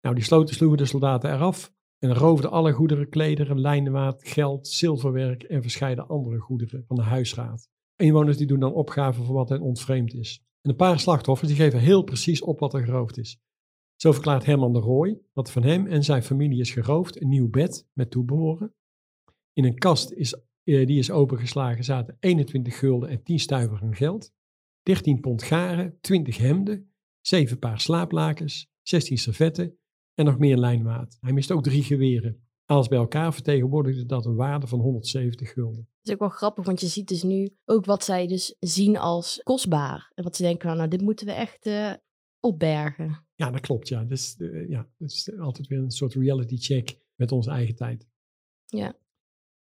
Nou, 0.00 0.14
die 0.14 0.24
sloten 0.24 0.54
sloegen 0.54 0.78
de 0.78 0.84
soldaten 0.84 1.32
eraf 1.32 1.72
en 1.98 2.14
roofden 2.14 2.50
alle 2.50 2.72
goederen, 2.72 3.08
klederen, 3.08 3.60
lijnwaad, 3.60 4.28
geld, 4.28 4.68
zilverwerk 4.68 5.42
en 5.42 5.62
verscheiden 5.62 6.08
andere 6.08 6.38
goederen 6.38 6.84
van 6.86 6.96
de 6.96 7.02
huisraad. 7.02 7.68
Inwoners 7.96 8.36
die 8.36 8.46
doen 8.46 8.60
dan 8.60 8.74
opgaven 8.74 9.24
voor 9.24 9.34
wat 9.34 9.48
hen 9.48 9.60
ontvreemd 9.60 10.14
is. 10.14 10.44
En 10.60 10.70
een 10.70 10.76
paar 10.76 11.00
slachtoffers 11.00 11.48
die 11.48 11.58
geven 11.58 11.78
heel 11.78 12.02
precies 12.02 12.42
op 12.42 12.58
wat 12.58 12.74
er 12.74 12.84
geroofd 12.84 13.18
is. 13.18 13.38
Zo 14.04 14.12
verklaart 14.12 14.44
Herman 14.44 14.72
de 14.72 14.78
Rooij 14.78 15.20
dat 15.32 15.50
van 15.50 15.62
hem 15.62 15.86
en 15.86 16.04
zijn 16.04 16.22
familie 16.22 16.60
is 16.60 16.70
geroofd 16.70 17.20
een 17.20 17.28
nieuw 17.28 17.48
bed 17.48 17.86
met 17.92 18.10
toebehoren. 18.10 18.74
In 19.52 19.64
een 19.64 19.78
kast 19.78 20.12
is, 20.12 20.34
eh, 20.64 20.86
die 20.86 20.98
is 20.98 21.10
opengeslagen 21.10 21.84
zaten 21.84 22.16
21 22.20 22.78
gulden 22.78 23.08
en 23.08 23.22
10 23.22 23.38
stuiver 23.38 23.80
aan 23.82 23.94
geld, 23.94 24.32
13 24.82 25.20
pond 25.20 25.42
garen, 25.42 25.98
20 26.00 26.36
hemden, 26.36 26.92
7 27.20 27.58
paar 27.58 27.80
slaaplakens, 27.80 28.70
16 28.82 29.18
servetten 29.18 29.78
en 30.14 30.24
nog 30.24 30.38
meer 30.38 30.56
lijnwaad. 30.56 31.16
Hij 31.20 31.32
mist 31.32 31.52
ook 31.52 31.62
drie 31.62 31.82
geweren. 31.82 32.46
Alles 32.64 32.88
bij 32.88 32.98
elkaar 32.98 33.32
vertegenwoordigde 33.32 34.06
dat 34.06 34.26
een 34.26 34.36
waarde 34.36 34.66
van 34.66 34.80
170 34.80 35.52
gulden. 35.52 35.88
Dat 35.98 36.06
is 36.06 36.12
ook 36.12 36.18
wel 36.18 36.28
grappig, 36.28 36.64
want 36.64 36.80
je 36.80 36.86
ziet 36.86 37.08
dus 37.08 37.22
nu 37.22 37.56
ook 37.64 37.84
wat 37.84 38.04
zij 38.04 38.26
dus 38.26 38.56
zien 38.60 38.98
als 38.98 39.40
kostbaar. 39.42 40.12
En 40.14 40.24
wat 40.24 40.36
ze 40.36 40.42
denken, 40.42 40.68
van, 40.68 40.76
nou, 40.76 40.88
dit 40.88 41.00
moeten 41.00 41.26
we 41.26 41.32
echt 41.32 41.66
eh, 41.66 41.92
opbergen. 42.44 43.24
Ja, 43.34 43.50
dat 43.50 43.60
klopt. 43.60 43.88
Ja, 43.88 44.04
dus, 44.04 44.36
eh, 44.36 44.68
ja, 44.68 44.88
dat 44.98 45.10
is 45.10 45.38
altijd 45.38 45.66
weer 45.66 45.78
een 45.78 45.90
soort 45.90 46.14
reality 46.14 46.56
check 46.56 46.98
met 47.14 47.32
onze 47.32 47.50
eigen 47.50 47.74
tijd. 47.74 48.06
Ja. 48.66 48.96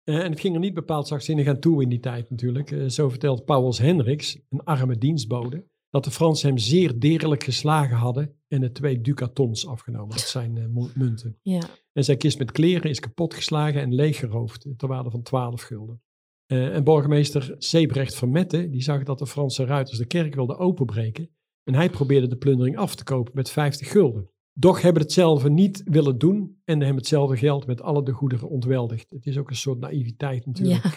Eh, 0.04 0.24
en 0.24 0.30
het 0.32 0.40
ging 0.40 0.54
er 0.54 0.60
niet 0.60 0.74
bepaald 0.74 1.08
zachtzinnig 1.08 1.48
aan 1.48 1.60
toe 1.60 1.82
in 1.82 1.90
die 1.90 1.99
tijd 1.99 2.30
natuurlijk. 2.30 2.72
Eh, 2.72 2.88
zo 2.88 3.10
vertelt 3.10 3.45
Pauwels 3.45 3.78
Hendricks, 3.78 4.40
een 4.49 4.64
arme 4.64 4.98
dienstbode, 4.98 5.66
dat 5.90 6.04
de 6.04 6.12
Fransen 6.12 6.48
hem 6.49 6.58
zeer 6.58 6.99
deerlijk 6.99 7.44
geslagen 7.44 7.98
hadden 7.98 8.36
en 8.48 8.62
de 8.62 8.72
twee 8.72 9.02
ducatons 9.02 9.68
afgenomen. 9.68 10.10
Dat 10.10 10.20
zijn 10.20 10.54
mu- 10.74 10.90
munten. 10.95 11.40
Ja, 11.41 11.62
En 11.94 12.04
zijn 12.04 12.18
kist 12.18 12.38
met 12.38 12.52
kleren 12.52 12.90
is 12.90 12.99
kapotgeslagen 12.99 13.82
en 13.82 13.94
leeggeroofd 13.95 14.68
ter 14.78 14.88
waarde 14.88 15.10
van 15.10 15.22
12 15.22 15.62
gulden. 15.62 16.02
En 16.45 16.84
burgemeester 16.84 17.56
Sebrecht 17.58 18.16
Vermette, 18.16 18.70
die 18.70 18.82
zag 18.82 19.04
dat 19.04 19.20
de 19.20 19.28
Franse 19.28 19.66
ruiters 19.66 19.98
de 19.98 20.06
kerk 20.06 20.36
wilden 20.36 20.58
openbreken. 20.58 21.30
En 21.68 21.76
hij 21.76 21.89
probeerde 21.89 22.27
de 22.27 22.38
plundering 22.38 22.77
af 22.77 22.95
te 22.95 23.03
kopen 23.03 23.31
met 23.35 23.49
50 23.49 23.91
gulden. 23.91 24.30
Doch 24.53 24.81
hebben 24.81 25.02
het 25.02 25.11
zelf 25.11 25.48
niet 25.49 25.81
willen 25.85 26.18
doen 26.18 26.61
en 26.65 26.80
hebben 26.80 26.98
hetzelfde 26.98 27.38
geld 27.38 27.68
met 27.68 27.81
alle 27.81 28.03
de 28.03 28.11
goederen 28.11 28.49
ontweldigd. 28.49 29.10
Het 29.10 29.26
is 29.26 29.38
ook 29.38 29.49
een 29.49 29.56
soort 29.56 29.80
naïviteit 29.80 30.45
natuurlijk, 30.45 30.84
ja. 30.84 30.91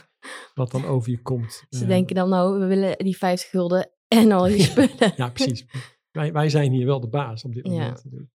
wat 0.54 0.70
dan 0.70 0.84
over 0.84 1.10
je 1.10 1.22
komt. 1.22 1.52
Ze 1.70 1.82
Eh, 1.82 1.88
denken 1.88 2.14
dan, 2.14 2.28
nou, 2.28 2.58
we 2.58 2.66
willen 2.66 2.98
die 2.98 3.16
50 3.16 3.50
gulden 3.50 3.90
en 4.08 4.32
al 4.32 4.44
die 4.44 4.62
spullen. 4.70 5.12
Ja, 5.16 5.30
precies. 5.30 5.66
wij, 6.10 6.32
wij 6.32 6.48
zijn 6.48 6.72
hier 6.72 6.86
wel 6.86 7.00
de 7.00 7.08
baas 7.08 7.44
op 7.44 7.52
dit 7.54 7.66
Ja. 7.66 7.72
moment. 7.72 8.04
natuurlijk. 8.04 8.30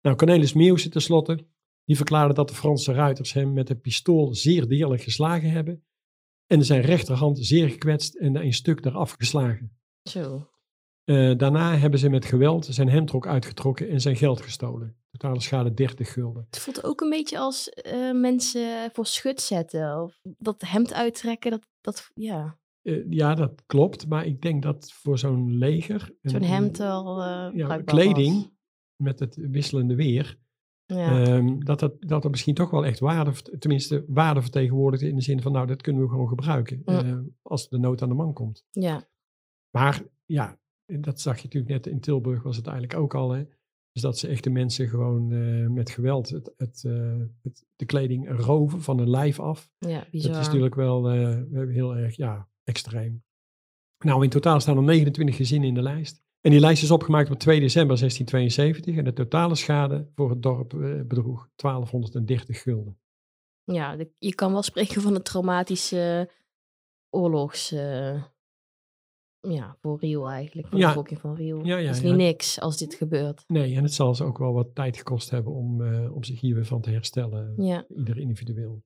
Nou, 0.00 0.16
Cornelis 0.16 0.52
Meeuwse 0.52 0.88
tenslotte, 0.88 1.46
die 1.84 1.96
verklaarde 1.96 2.34
dat 2.34 2.48
de 2.48 2.54
Franse 2.54 2.92
ruiters 2.92 3.32
hem 3.32 3.52
met 3.52 3.70
een 3.70 3.80
pistool 3.80 4.34
zeer 4.34 4.68
deerlijk 4.68 5.02
geslagen 5.02 5.50
hebben 5.50 5.84
en 6.46 6.64
zijn 6.64 6.80
rechterhand 6.80 7.38
zeer 7.46 7.68
gekwetst 7.70 8.14
en 8.14 8.36
een 8.36 8.52
stuk 8.52 8.84
eraf 8.84 9.12
geslagen. 9.18 9.78
Zo. 10.02 10.48
Eh, 11.08 11.36
daarna 11.36 11.76
hebben 11.76 11.98
ze 11.98 12.08
met 12.08 12.24
geweld 12.24 12.66
zijn 12.66 12.88
hemdrok 12.88 13.26
uitgetrokken 13.26 13.88
en 13.88 14.00
zijn 14.00 14.16
geld 14.16 14.40
gestolen. 14.40 14.96
Totale 15.10 15.40
schade 15.40 15.74
30 15.74 16.12
gulden. 16.12 16.46
Het 16.50 16.58
voelt 16.58 16.84
ook 16.84 17.00
een 17.00 17.10
beetje 17.10 17.38
als 17.38 17.68
eh, 17.68 18.12
mensen 18.12 18.90
voor 18.92 19.06
schut 19.06 19.40
zetten. 19.40 20.02
Of 20.02 20.20
dat 20.38 20.62
hemd 20.66 20.92
uittrekken, 20.92 21.50
dat, 21.50 21.66
dat 21.80 22.10
ja, 22.14 22.58
Eh, 22.82 23.04
ja, 23.10 23.34
dat 23.34 23.62
klopt, 23.66 24.08
maar 24.08 24.26
ik 24.26 24.40
denk 24.42 24.62
dat 24.62 24.92
voor 24.92 25.18
zo'n 25.18 25.52
leger... 25.58 26.14
zo'n 26.22 26.42
hemd 26.42 26.80
al 26.80 27.22
ja, 27.54 27.82
kleding 27.82 28.34
was. 28.36 28.50
met 28.96 29.18
het 29.18 29.36
wisselende 29.36 29.94
weer, 29.94 30.38
Ja. 30.86 31.24
Ehm, 31.24 31.58
dat, 31.58 31.80
dat, 31.80 31.94
dat 32.00 32.24
er 32.24 32.30
misschien 32.30 32.54
toch 32.54 32.70
wel 32.70 32.84
echt 32.86 32.98
waarde, 32.98 33.32
tenminste 33.58 34.04
waarde 34.08 34.42
vertegenwoordigt 34.42 35.02
in 35.02 35.14
de 35.14 35.22
zin 35.22 35.42
van, 35.42 35.52
nou, 35.52 35.66
dat 35.66 35.82
kunnen 35.82 36.02
we 36.02 36.08
gewoon 36.08 36.28
gebruiken 36.28 36.82
Ja. 36.84 37.22
als 37.42 37.68
de 37.68 37.78
nood 37.78 38.02
aan 38.02 38.08
de 38.08 38.14
man 38.14 38.32
komt. 38.32 38.64
ja. 38.70 39.08
Maar 39.70 40.02
ja, 40.24 40.58
dat 41.00 41.20
zag 41.20 41.36
je 41.36 41.42
natuurlijk 41.44 41.72
net 41.72 41.86
in 41.86 42.00
Tilburg 42.00 42.42
was 42.42 42.56
het 42.56 42.66
eigenlijk 42.66 42.98
ook 42.98 43.14
al, 43.14 43.30
hè. 43.30 43.44
Dus 43.92 44.02
dat 44.02 44.18
ze 44.18 44.28
echt 44.28 44.44
de 44.44 44.50
mensen 44.50 44.88
gewoon 44.88 45.32
eh, 45.32 45.66
met 45.66 45.90
geweld 45.90 46.28
het, 46.28 46.52
het, 46.56 46.84
eh, 46.84 47.16
het, 47.42 47.64
de 47.76 47.84
kleding 47.84 48.40
roven 48.40 48.82
van 48.82 48.98
hun 48.98 49.10
lijf 49.10 49.40
af. 49.40 49.70
ja, 49.78 50.06
bizar. 50.10 50.32
Dat 50.32 50.40
is 50.40 50.46
natuurlijk 50.46 50.74
wel 50.74 51.10
eh, 51.10 51.42
heel 51.68 51.96
erg, 51.96 52.16
ja, 52.16 52.48
extreem. 52.64 53.24
Nou, 54.04 54.24
in 54.24 54.30
totaal 54.30 54.60
staan 54.60 54.76
er 54.76 54.82
29 54.82 55.36
gezinnen 55.36 55.68
in 55.68 55.74
de 55.74 55.82
lijst. 55.82 56.22
En 56.40 56.50
die 56.50 56.60
lijst 56.60 56.82
is 56.82 56.90
opgemaakt 56.90 57.30
op 57.30 57.38
2 57.38 57.60
december 57.60 57.98
1672 57.98 58.96
en 58.96 59.04
de 59.04 59.12
totale 59.12 59.54
schade 59.54 60.08
voor 60.14 60.30
het 60.30 60.42
dorp 60.42 60.68
bedroeg 61.08 61.50
1230 61.56 62.62
gulden. 62.62 62.98
Ja, 63.64 63.96
de- 63.96 64.12
je 64.18 64.34
kan 64.34 64.52
wel 64.52 64.62
spreken 64.62 65.02
van 65.02 65.14
een 65.14 65.22
traumatische 65.22 66.30
oorlogs... 67.10 67.74
ja, 69.40 69.76
voor 69.80 69.98
Riel 70.00 70.28
eigenlijk. 70.28 70.68
Voor 70.68 70.78
Ja. 70.78 70.82
de 70.84 70.90
bevolking 70.92 71.20
van 71.20 71.34
Riel. 71.34 71.64
Ja, 71.64 71.76
is 71.78 72.02
niet 72.02 72.14
niks 72.16 72.60
als 72.60 72.76
dit 72.76 72.94
gebeurt. 72.94 73.44
Nee, 73.46 73.74
en 73.74 73.82
het 73.82 73.92
zal 73.94 74.14
ze 74.14 74.24
ook 74.24 74.38
wel 74.38 74.52
wat 74.52 74.74
tijd 74.74 74.96
gekost 74.96 75.30
hebben 75.30 75.52
om, 75.52 75.82
eh, 75.82 76.14
om 76.14 76.24
zich 76.24 76.40
hier 76.40 76.54
weer 76.54 76.64
van 76.66 76.80
te 76.80 76.90
herstellen, 76.90 77.54
ieder 77.96 78.18
individueel. 78.18 78.82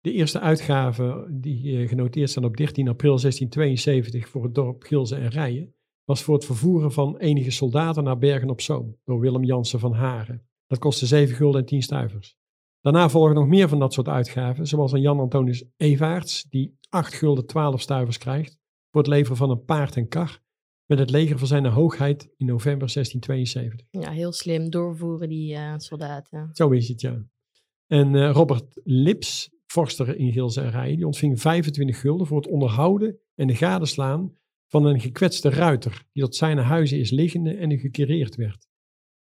De 0.00 0.12
eerste 0.12 0.40
uitgaven 0.40 1.40
die 1.40 1.78
eh, 1.78 1.88
genoteerd 1.88 2.30
staan 2.30 2.44
op 2.44 2.56
13 2.56 2.88
april 2.88 3.18
1672 3.18 4.28
voor 4.28 4.44
het 4.44 4.54
dorp 4.54 4.82
Gilze 4.82 5.16
en 5.16 5.28
Rijen, 5.28 5.74
was 6.04 6.22
voor 6.22 6.34
het 6.34 6.44
vervoeren 6.44 6.92
van 6.92 7.16
enige 7.16 7.50
soldaten 7.50 8.04
naar 8.04 8.18
Bergen 8.18 8.50
op 8.50 8.60
Zoom 8.60 8.96
door 9.04 9.20
Willem 9.20 9.44
Jansen 9.44 9.80
van 9.80 9.92
Haren. 9.92 10.48
Dat 10.66 10.78
kostte 10.78 11.06
7 11.06 11.36
gulden 11.36 11.60
en 11.60 11.66
10 11.66 11.82
stuivers. 11.82 12.36
Daarna 12.80 13.08
volgen 13.08 13.34
nog 13.34 13.46
meer 13.46 13.68
van 13.68 13.78
dat 13.78 13.92
soort 13.92 14.08
uitgaven, 14.08 14.66
zoals 14.66 14.92
een 14.92 15.00
Jan 15.00 15.20
Antonius 15.20 15.64
Evaerts, 15.76 16.42
die 16.42 16.78
8 16.88 17.14
gulden 17.14 17.46
12 17.46 17.80
stuivers 17.80 18.18
krijgt 18.18 18.59
voor 18.90 19.00
het 19.00 19.10
leveren 19.10 19.36
van 19.36 19.50
een 19.50 19.64
paard 19.64 19.96
en 19.96 20.08
kar 20.08 20.40
met 20.90 20.98
het 20.98 21.10
leger 21.10 21.38
van 21.38 21.46
zijn 21.46 21.66
hoogheid 21.66 22.22
in 22.36 22.46
november 22.46 22.92
1672. 22.92 23.86
Ja, 23.90 24.10
heel 24.10 24.32
slim 24.32 24.70
doorvoeren 24.70 25.28
die 25.28 25.54
uh, 25.54 25.74
soldaten. 25.76 26.50
Zo 26.52 26.70
is 26.70 26.88
het, 26.88 27.00
ja. 27.00 27.24
En 27.86 28.14
uh, 28.14 28.30
Robert 28.30 28.80
Lips, 28.84 29.50
vorster 29.66 30.16
in 30.16 30.32
Gilse 30.32 30.60
en 30.60 30.70
Rijen, 30.70 30.96
die 30.96 31.06
ontving 31.06 31.40
25 31.40 32.00
gulden 32.00 32.26
voor 32.26 32.36
het 32.36 32.46
onderhouden 32.46 33.18
en 33.34 33.46
de 33.46 33.54
gadeslaan 33.54 34.34
van 34.66 34.84
een 34.84 35.00
gekwetste 35.00 35.48
ruiter, 35.48 36.04
die 36.12 36.22
tot 36.22 36.36
zijn 36.36 36.58
huizen 36.58 36.98
is 36.98 37.10
liggende 37.10 37.54
en 37.56 37.78
gekereerd 37.78 38.36
werd. 38.36 38.68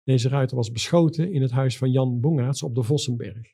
Deze 0.04 0.30
ruiter 0.30 0.56
was 0.56 0.72
beschoten 0.72 1.32
in 1.32 1.42
het 1.42 1.52
huis 1.52 1.78
van 1.78 1.92
Jan 1.92 2.20
Bongaerts 2.20 2.64
op 2.64 2.76
de 2.76 2.84
Vossenberg. 2.84 3.54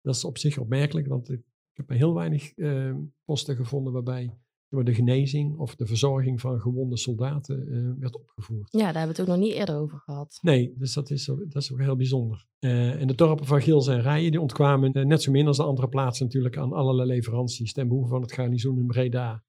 Dat 0.00 0.14
is 0.14 0.24
op 0.24 0.38
zich 0.38 0.58
opmerkelijk, 0.58 1.06
want 1.06 1.30
ik 1.30 1.42
heb 1.72 1.88
heel 1.88 2.14
weinig 2.14 2.56
uh, 2.56 2.94
posten 3.24 3.56
gevonden 3.56 3.92
waarbij 3.92 4.38
de 4.68 4.94
genezing 4.94 5.56
of 5.56 5.76
de 5.76 5.86
verzorging 5.86 6.40
van 6.40 6.60
gewonde 6.60 6.96
soldaten 6.96 7.68
uh, 7.68 8.00
werd 8.00 8.16
opgevoerd. 8.16 8.72
Ja, 8.72 8.78
daar 8.78 8.86
hebben 8.86 9.02
we 9.02 9.08
het 9.08 9.20
ook 9.20 9.36
nog 9.36 9.46
niet 9.46 9.54
eerder 9.54 9.76
over 9.76 9.98
gehad. 9.98 10.38
Nee, 10.42 10.74
dus 10.76 10.92
dat 10.92 11.10
is, 11.10 11.24
dat 11.24 11.62
is 11.62 11.72
ook 11.72 11.80
heel 11.80 11.96
bijzonder. 11.96 12.46
Uh, 12.60 13.00
en 13.00 13.06
de 13.06 13.14
dorpen 13.14 13.46
van 13.46 13.62
Gils 13.62 13.86
en 13.86 14.00
Rijen 14.00 14.30
die 14.30 14.40
ontkwamen 14.40 14.98
uh, 14.98 15.04
net 15.04 15.22
zo 15.22 15.30
min 15.30 15.46
als 15.46 15.56
de 15.56 15.62
andere 15.62 15.88
plaatsen 15.88 16.24
natuurlijk 16.24 16.56
aan 16.56 16.72
allerlei 16.72 17.08
leveranties 17.08 17.72
ten 17.72 17.88
behoeve 17.88 18.08
van 18.08 18.22
het 18.22 18.32
garnizoen 18.32 18.78
in 18.78 18.86
Breda. 18.86 19.44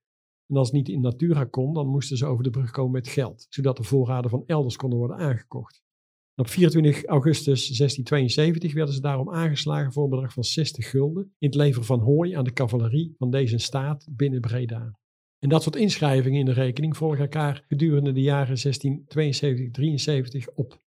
En 0.48 0.58
als 0.58 0.68
het 0.68 0.76
niet 0.76 0.90
in 0.90 1.02
natura 1.02 1.44
kon, 1.44 1.74
dan 1.74 1.88
moesten 1.88 2.18
ze 2.18 2.26
over 2.26 2.44
de 2.44 2.50
brug 2.50 2.72
komen 2.72 2.92
met 2.92 3.08
geld, 3.08 3.46
zodat 3.50 3.78
de 3.78 3.84
voorraden 3.84 4.30
van 4.30 4.44
elders 4.46 4.76
konden 4.76 5.00
worden 5.00 5.18
aangekocht. 5.18 5.84
En 6.36 6.46
op 6.46 6.52
24 6.52 7.06
augustus 7.06 7.68
1672 7.78 8.74
werden 8.74 8.94
ze 8.94 9.02
daarom 9.02 9.30
aangeslagen 9.30 9.94
voor 9.94 10.04
een 10.04 10.10
bedrag 10.10 10.34
van 10.34 10.44
60 10.44 10.90
gulden 10.90 11.24
in 11.24 11.48
het 11.48 11.56
leveren 11.56 11.86
van 11.86 12.00
hooi 12.00 12.34
aan 12.34 12.44
de 12.44 12.54
cavalerie 12.54 13.16
van 13.18 13.30
deze 13.30 13.58
staat 13.58 14.08
binnen 14.12 14.42
Breda. 14.42 15.00
En 15.40 15.50
dat 15.50 15.64
soort 15.64 15.76
inschrijvingen 15.76 16.40
in 16.40 16.46
de 16.46 16.52
rekening 16.52 16.98
volgen 16.98 17.20
elkaar 17.20 17.64
gedurende 17.68 18.12
de 18.12 18.22
jaren 18.22 18.58
1672-73 18.58 18.64
op. 20.56 20.82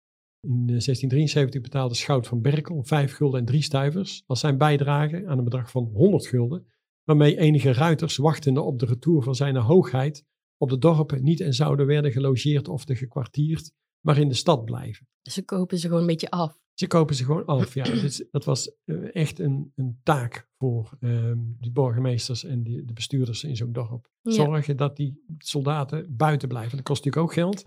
In 0.40 0.66
1673 0.66 1.60
betaalde 1.60 1.94
Schout 1.94 2.26
van 2.26 2.40
Berkel 2.40 2.82
5 2.82 3.12
gulden 3.12 3.40
en 3.40 3.46
3 3.46 3.62
stuivers 3.62 4.22
als 4.26 4.40
zijn 4.40 4.58
bijdrage 4.58 5.26
aan 5.26 5.38
een 5.38 5.44
bedrag 5.44 5.70
van 5.70 5.84
100 5.84 6.26
gulden, 6.26 6.66
waarmee 7.04 7.38
enige 7.38 7.72
ruiters 7.72 8.16
wachtende 8.16 8.60
op 8.60 8.78
de 8.78 8.86
retour 8.86 9.22
van 9.22 9.34
zijn 9.34 9.56
hoogheid 9.56 10.24
op 10.56 10.68
de 10.68 10.78
dorpen 10.78 11.22
niet 11.22 11.40
en 11.40 11.54
zouden 11.54 11.86
werden 11.86 12.12
gelogeerd 12.12 12.68
of 12.68 12.84
te 12.84 12.96
gekwartierd, 12.96 13.72
maar 14.00 14.18
in 14.18 14.28
de 14.28 14.34
stad 14.34 14.64
blijven. 14.64 15.08
Ze 15.22 15.44
kopen 15.44 15.78
ze 15.78 15.86
gewoon 15.86 16.00
een 16.00 16.06
beetje 16.06 16.30
af. 16.30 16.60
Ze 16.78 16.86
kopen 16.86 17.14
ze 17.14 17.24
gewoon 17.24 17.44
af, 17.44 17.74
ja. 17.74 17.84
Dus 17.84 18.24
dat 18.30 18.44
was 18.44 18.72
uh, 18.84 19.14
echt 19.14 19.38
een, 19.38 19.72
een, 19.74 20.00
taak 20.02 20.48
voor 20.58 20.96
um, 21.00 21.56
die 21.60 21.72
burgemeesters 21.72 22.44
en 22.44 22.62
die, 22.62 22.84
de 22.84 22.92
bestuurders 22.92 23.44
in 23.44 23.56
zo'n 23.56 23.72
dorp. 23.72 24.10
Ja. 24.20 24.32
Zorgen 24.32 24.76
dat 24.76 24.96
die 24.96 25.24
soldaten 25.38 26.16
buiten 26.16 26.48
blijven. 26.48 26.76
Dat 26.76 26.86
kost 26.86 27.04
natuurlijk 27.04 27.32
ook 27.32 27.42
geld. 27.42 27.64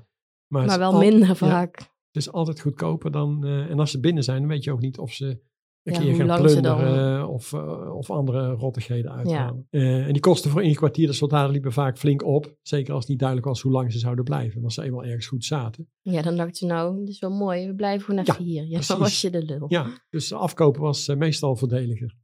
Maar, 0.47 0.65
maar 0.65 0.79
wel 0.79 0.91
al, 0.91 0.99
minder 0.99 1.35
vaak. 1.35 1.79
Ja, 1.79 1.85
het 1.85 2.15
is 2.15 2.31
altijd 2.31 2.61
goedkoper 2.61 3.11
dan... 3.11 3.45
Uh, 3.45 3.69
en 3.69 3.79
als 3.79 3.91
ze 3.91 3.99
binnen 3.99 4.23
zijn, 4.23 4.39
dan 4.39 4.49
weet 4.49 4.63
je 4.63 4.71
ook 4.71 4.81
niet 4.81 4.97
of 4.97 5.13
ze 5.13 5.41
gaan 5.83 6.41
plunderen 6.41 7.27
of, 7.29 7.51
uh, 7.51 7.95
of 7.95 8.09
andere 8.09 8.51
rottigheden 8.51 9.11
uithalen. 9.11 9.67
Uh, 9.71 10.05
en 10.05 10.13
die 10.13 10.21
kosten 10.21 10.51
voor 10.51 10.63
ingekwartierde 10.63 11.13
soldaten 11.13 11.51
liepen 11.51 11.71
vaak 11.71 11.97
flink 11.97 12.23
op. 12.23 12.55
Zeker 12.61 12.91
als 12.91 12.99
het 12.99 13.09
niet 13.09 13.19
duidelijk 13.19 13.47
was 13.47 13.61
hoe 13.61 13.71
lang 13.71 13.91
ze 13.91 13.99
zouden 13.99 14.23
blijven. 14.23 14.63
Als 14.63 14.73
ze 14.73 14.83
eenmaal 14.83 15.03
ergens 15.03 15.27
goed 15.27 15.45
zaten. 15.45 15.89
Ja, 16.01 16.21
dan 16.21 16.35
dachten 16.35 16.55
ze 16.55 16.65
nou, 16.65 16.99
dit 16.99 17.09
is 17.09 17.19
wel 17.19 17.31
mooi. 17.31 17.67
We 17.67 17.75
blijven 17.75 18.05
gewoon 18.05 18.21
even 18.21 18.43
hier. 18.43 18.65
Ja, 18.65 18.79
dan 18.87 18.99
was 18.99 19.21
je 19.21 19.29
de 19.29 19.43
lul. 19.43 19.65
Ja, 19.67 20.05
dus 20.09 20.33
afkopen 20.33 20.81
was 20.81 21.07
meestal 21.07 21.55
voordeliger. 21.55 22.15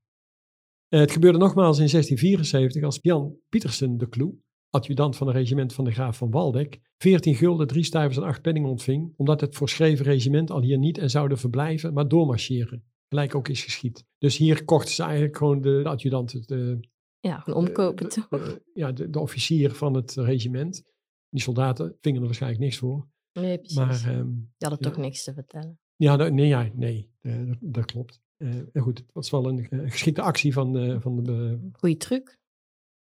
het 0.87 1.11
gebeurde 1.11 1.37
nogmaals 1.37 1.79
in 1.79 1.87
1674 1.89 2.83
als 2.83 2.99
Jan 3.01 3.35
Pietersen 3.49 3.97
de 3.97 4.09
Kloe, 4.09 4.35
adjudant 4.69 5.15
van 5.15 5.27
een 5.27 5.33
regiment 5.33 5.73
van 5.73 5.83
de 5.83 5.91
graaf 5.91 6.17
van 6.17 6.31
Waldeck, 6.31 6.79
14 6.97 7.35
gulden, 7.35 7.67
3 7.67 7.83
stuivers 7.83 8.17
en 8.17 8.23
8 8.23 8.41
penning 8.41 8.65
ontving, 8.65 9.13
omdat 9.15 9.41
het 9.41 9.55
voorschreven 9.55 10.05
regiment 10.05 10.51
al 10.51 10.61
hier 10.61 10.77
niet 10.77 10.97
en 10.97 11.09
zouden 11.09 11.37
verblijven, 11.37 11.93
maar 11.93 12.07
doormarcheren 12.07 12.83
gelijk 13.07 13.35
ook 13.35 13.47
is 13.47 13.63
geschied. 13.63 14.05
Dus 14.17 14.37
hier 14.37 14.65
kochten 14.65 14.93
ze 14.93 15.03
eigenlijk 15.03 15.37
gewoon 15.37 15.61
de, 15.61 15.79
de 15.83 15.89
adjudant. 15.89 16.47
De, 16.47 16.79
ja, 17.19 17.39
gewoon 17.39 17.67
omkopen 17.67 18.09
toch? 18.09 18.59
ja, 18.73 18.91
de, 18.91 19.09
de, 19.09 19.19
officier 19.19 19.71
van 19.71 19.93
het 19.93 20.13
regiment. 20.13 20.83
Die 21.29 21.41
soldaten 21.41 21.97
vingen 22.01 22.19
er 22.19 22.25
waarschijnlijk 22.25 22.61
niks 22.61 22.77
voor. 22.77 23.07
Nee, 23.33 23.57
precies. 23.57 23.77
Maar, 23.77 24.17
um, 24.17 24.33
Die 24.33 24.67
hadden 24.67 24.87
ja. 24.87 24.89
toch 24.89 25.03
niks 25.03 25.23
te 25.23 25.33
vertellen. 25.33 25.79
Ja, 25.95 26.15
nee, 26.15 26.47
ja, 26.47 26.69
nee 26.73 27.11
uh, 27.21 27.47
dat, 27.47 27.57
dat, 27.61 27.85
klopt. 27.85 28.21
Uh, 28.37 28.61
goed, 28.73 28.97
het 28.97 29.13
was 29.13 29.29
wel 29.29 29.47
een, 29.47 29.67
een 29.69 29.91
geschikte 29.91 30.21
actie 30.21 30.53
van, 30.53 31.01
van 31.01 31.23
de... 31.23 31.69
Goeie 31.71 31.97
truc. 31.97 32.37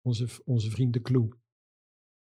Onze, 0.03 0.29
onze 0.45 0.71
vriend 0.71 0.93
de 0.93 1.01
Kloe. 1.01 1.29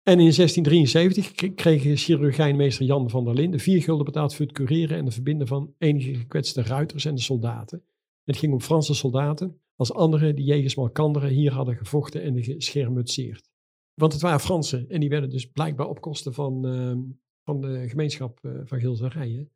En 0.05 0.19
in 0.19 0.33
1673 0.33 1.53
kreeg 1.55 1.99
chirurgijnmeester 1.99 2.85
Jan 2.85 3.09
van 3.09 3.25
der 3.25 3.33
Linden 3.33 3.59
vier 3.59 3.81
gulden 3.81 4.05
betaald 4.05 4.35
voor 4.35 4.45
het 4.45 4.55
cureren 4.55 4.97
en 4.97 5.05
het 5.05 5.13
verbinden 5.13 5.47
van 5.47 5.73
enige 5.77 6.15
gekwetste 6.15 6.61
ruiters 6.61 7.05
en 7.05 7.15
de 7.15 7.21
soldaten. 7.21 7.83
Het 8.23 8.37
ging 8.37 8.53
om 8.53 8.61
Franse 8.61 8.93
soldaten, 8.93 9.61
als 9.75 9.93
anderen 9.93 10.35
die 10.35 10.45
jegens 10.45 10.75
Malkanderen 10.75 11.29
hier 11.29 11.51
hadden 11.51 11.75
gevochten 11.75 12.21
en 12.21 12.43
geschermutseerd. 12.43 13.49
Want 13.93 14.13
het 14.13 14.21
waren 14.21 14.39
Fransen 14.39 14.89
en 14.89 14.99
die 14.99 15.09
werden 15.09 15.29
dus 15.29 15.45
blijkbaar 15.51 15.87
op 15.87 16.01
kosten 16.01 16.33
van, 16.33 16.67
uh, 16.67 16.97
van 17.43 17.61
de 17.61 17.89
gemeenschap 17.89 18.39
uh, 18.41 18.61
van 18.63 18.79
Gilserijen. 18.79 19.51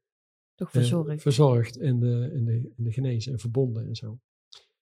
Toch 0.55 0.71
verzorgd. 0.71 1.09
Uh, 1.09 1.17
verzorgd 1.17 1.77
en 1.77 1.99
de, 1.99 2.29
en, 2.33 2.45
de, 2.45 2.71
en 2.77 2.83
de 2.83 2.91
genezen 2.91 3.31
en 3.31 3.39
verbonden 3.39 3.87
en 3.87 3.95
zo. 3.95 4.19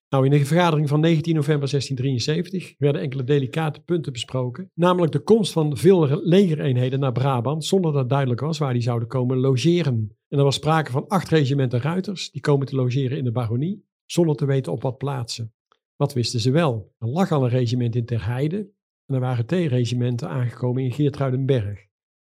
Nou, 0.10 0.26
in 0.26 0.32
de 0.32 0.46
vergadering 0.46 0.90
van 0.90 1.00
19 1.00 1.36
november 1.36 1.70
1673 1.70 2.76
werden 2.78 3.02
enkele 3.02 3.24
delicate 3.24 3.82
punten 3.82 4.12
besproken, 4.12 4.72
namelijk 4.74 5.12
de 5.12 5.20
komst 5.20 5.52
van 5.52 5.78
veel 5.78 6.22
legereenheden 6.24 7.00
naar 7.00 7.12
Brabant, 7.12 7.66
zonder 7.66 7.94
dat 7.94 8.10
duidelijk 8.10 8.40
was 8.40 8.58
waar 8.58 8.74
die 8.74 8.82
zouden 8.82 9.08
komen 9.08 9.38
logeren. 9.38 10.18
En 10.28 10.38
er 10.38 10.44
was 10.44 10.56
sprake 10.56 10.92
van 10.92 11.08
acht 11.08 11.30
regimenten 11.30 11.82
ruiters, 11.82 12.32
die 12.32 12.42
komen 12.42 12.68
te 12.68 12.76
logeren 12.76 13.18
in 13.18 13.24
de 13.24 13.32
baronie, 13.32 13.86
zonder 14.06 14.36
te 14.36 14.46
weten 14.46 14.72
op 14.72 14.82
wat 14.82 14.98
plaatsen. 14.98 15.54
Wat 15.96 16.14
wisten 16.14 16.40
ze 16.40 16.52
wel? 16.52 16.94
Er 17.00 17.08
lag 17.08 17.32
al 17.32 17.44
een 17.44 17.50
regiment 17.50 17.96
in 17.96 18.06
Terheide 18.06 18.58
en 19.06 19.16
er 19.16 19.20
waren 19.20 19.46
twee 19.46 19.68
regimenten 19.68 20.30
aangekomen 20.30 20.84
in 20.84 20.92
Geertruidenberg. 20.92 21.86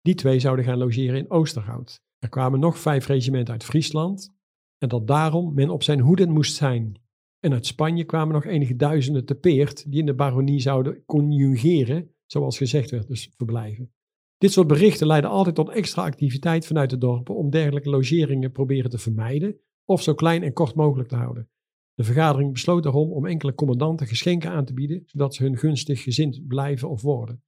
Die 0.02 0.14
twee 0.14 0.40
zouden 0.40 0.64
gaan 0.64 0.78
logeren 0.78 1.18
in 1.18 1.30
Oosterhout. 1.30 2.02
Er 2.18 2.28
kwamen 2.28 2.60
nog 2.60 2.78
vijf 2.78 3.06
regimenten 3.06 3.52
uit 3.52 3.64
Friesland 3.64 4.34
en 4.78 4.88
dat 4.88 5.06
daarom 5.06 5.54
men 5.54 5.70
op 5.70 5.82
zijn 5.82 6.00
hoeden 6.00 6.30
moest 6.30 6.56
zijn. 6.56 7.00
En 7.40 7.52
uit 7.52 7.66
Spanje 7.66 8.04
kwamen 8.04 8.34
nog 8.34 8.44
enige 8.44 8.76
duizenden 8.76 9.24
te 9.24 9.34
peert 9.34 9.90
die 9.90 10.00
in 10.00 10.06
de 10.06 10.14
baronie 10.14 10.60
zouden 10.60 11.04
conjugeren, 11.04 12.14
zoals 12.26 12.56
gezegd 12.56 12.90
werd, 12.90 13.08
dus 13.08 13.32
verblijven. 13.36 13.92
Dit 14.38 14.52
soort 14.52 14.66
berichten 14.66 15.06
leiden 15.06 15.30
altijd 15.30 15.54
tot 15.54 15.68
extra 15.68 16.02
activiteit 16.02 16.66
vanuit 16.66 16.90
de 16.90 16.98
dorpen 16.98 17.34
om 17.34 17.50
dergelijke 17.50 17.90
logeringen 17.90 18.52
proberen 18.52 18.90
te 18.90 18.98
vermijden 18.98 19.60
of 19.84 20.02
zo 20.02 20.14
klein 20.14 20.42
en 20.42 20.52
kort 20.52 20.74
mogelijk 20.74 21.08
te 21.08 21.16
houden. 21.16 21.48
De 21.94 22.04
vergadering 22.04 22.52
besloot 22.52 22.82
daarom 22.82 23.12
om 23.12 23.26
enkele 23.26 23.54
commandanten 23.54 24.06
geschenken 24.06 24.50
aan 24.50 24.64
te 24.64 24.74
bieden, 24.74 25.02
zodat 25.06 25.34
ze 25.34 25.42
hun 25.42 25.56
gunstig 25.56 26.02
gezind 26.02 26.46
blijven 26.46 26.88
of 26.88 27.02
worden. 27.02 27.42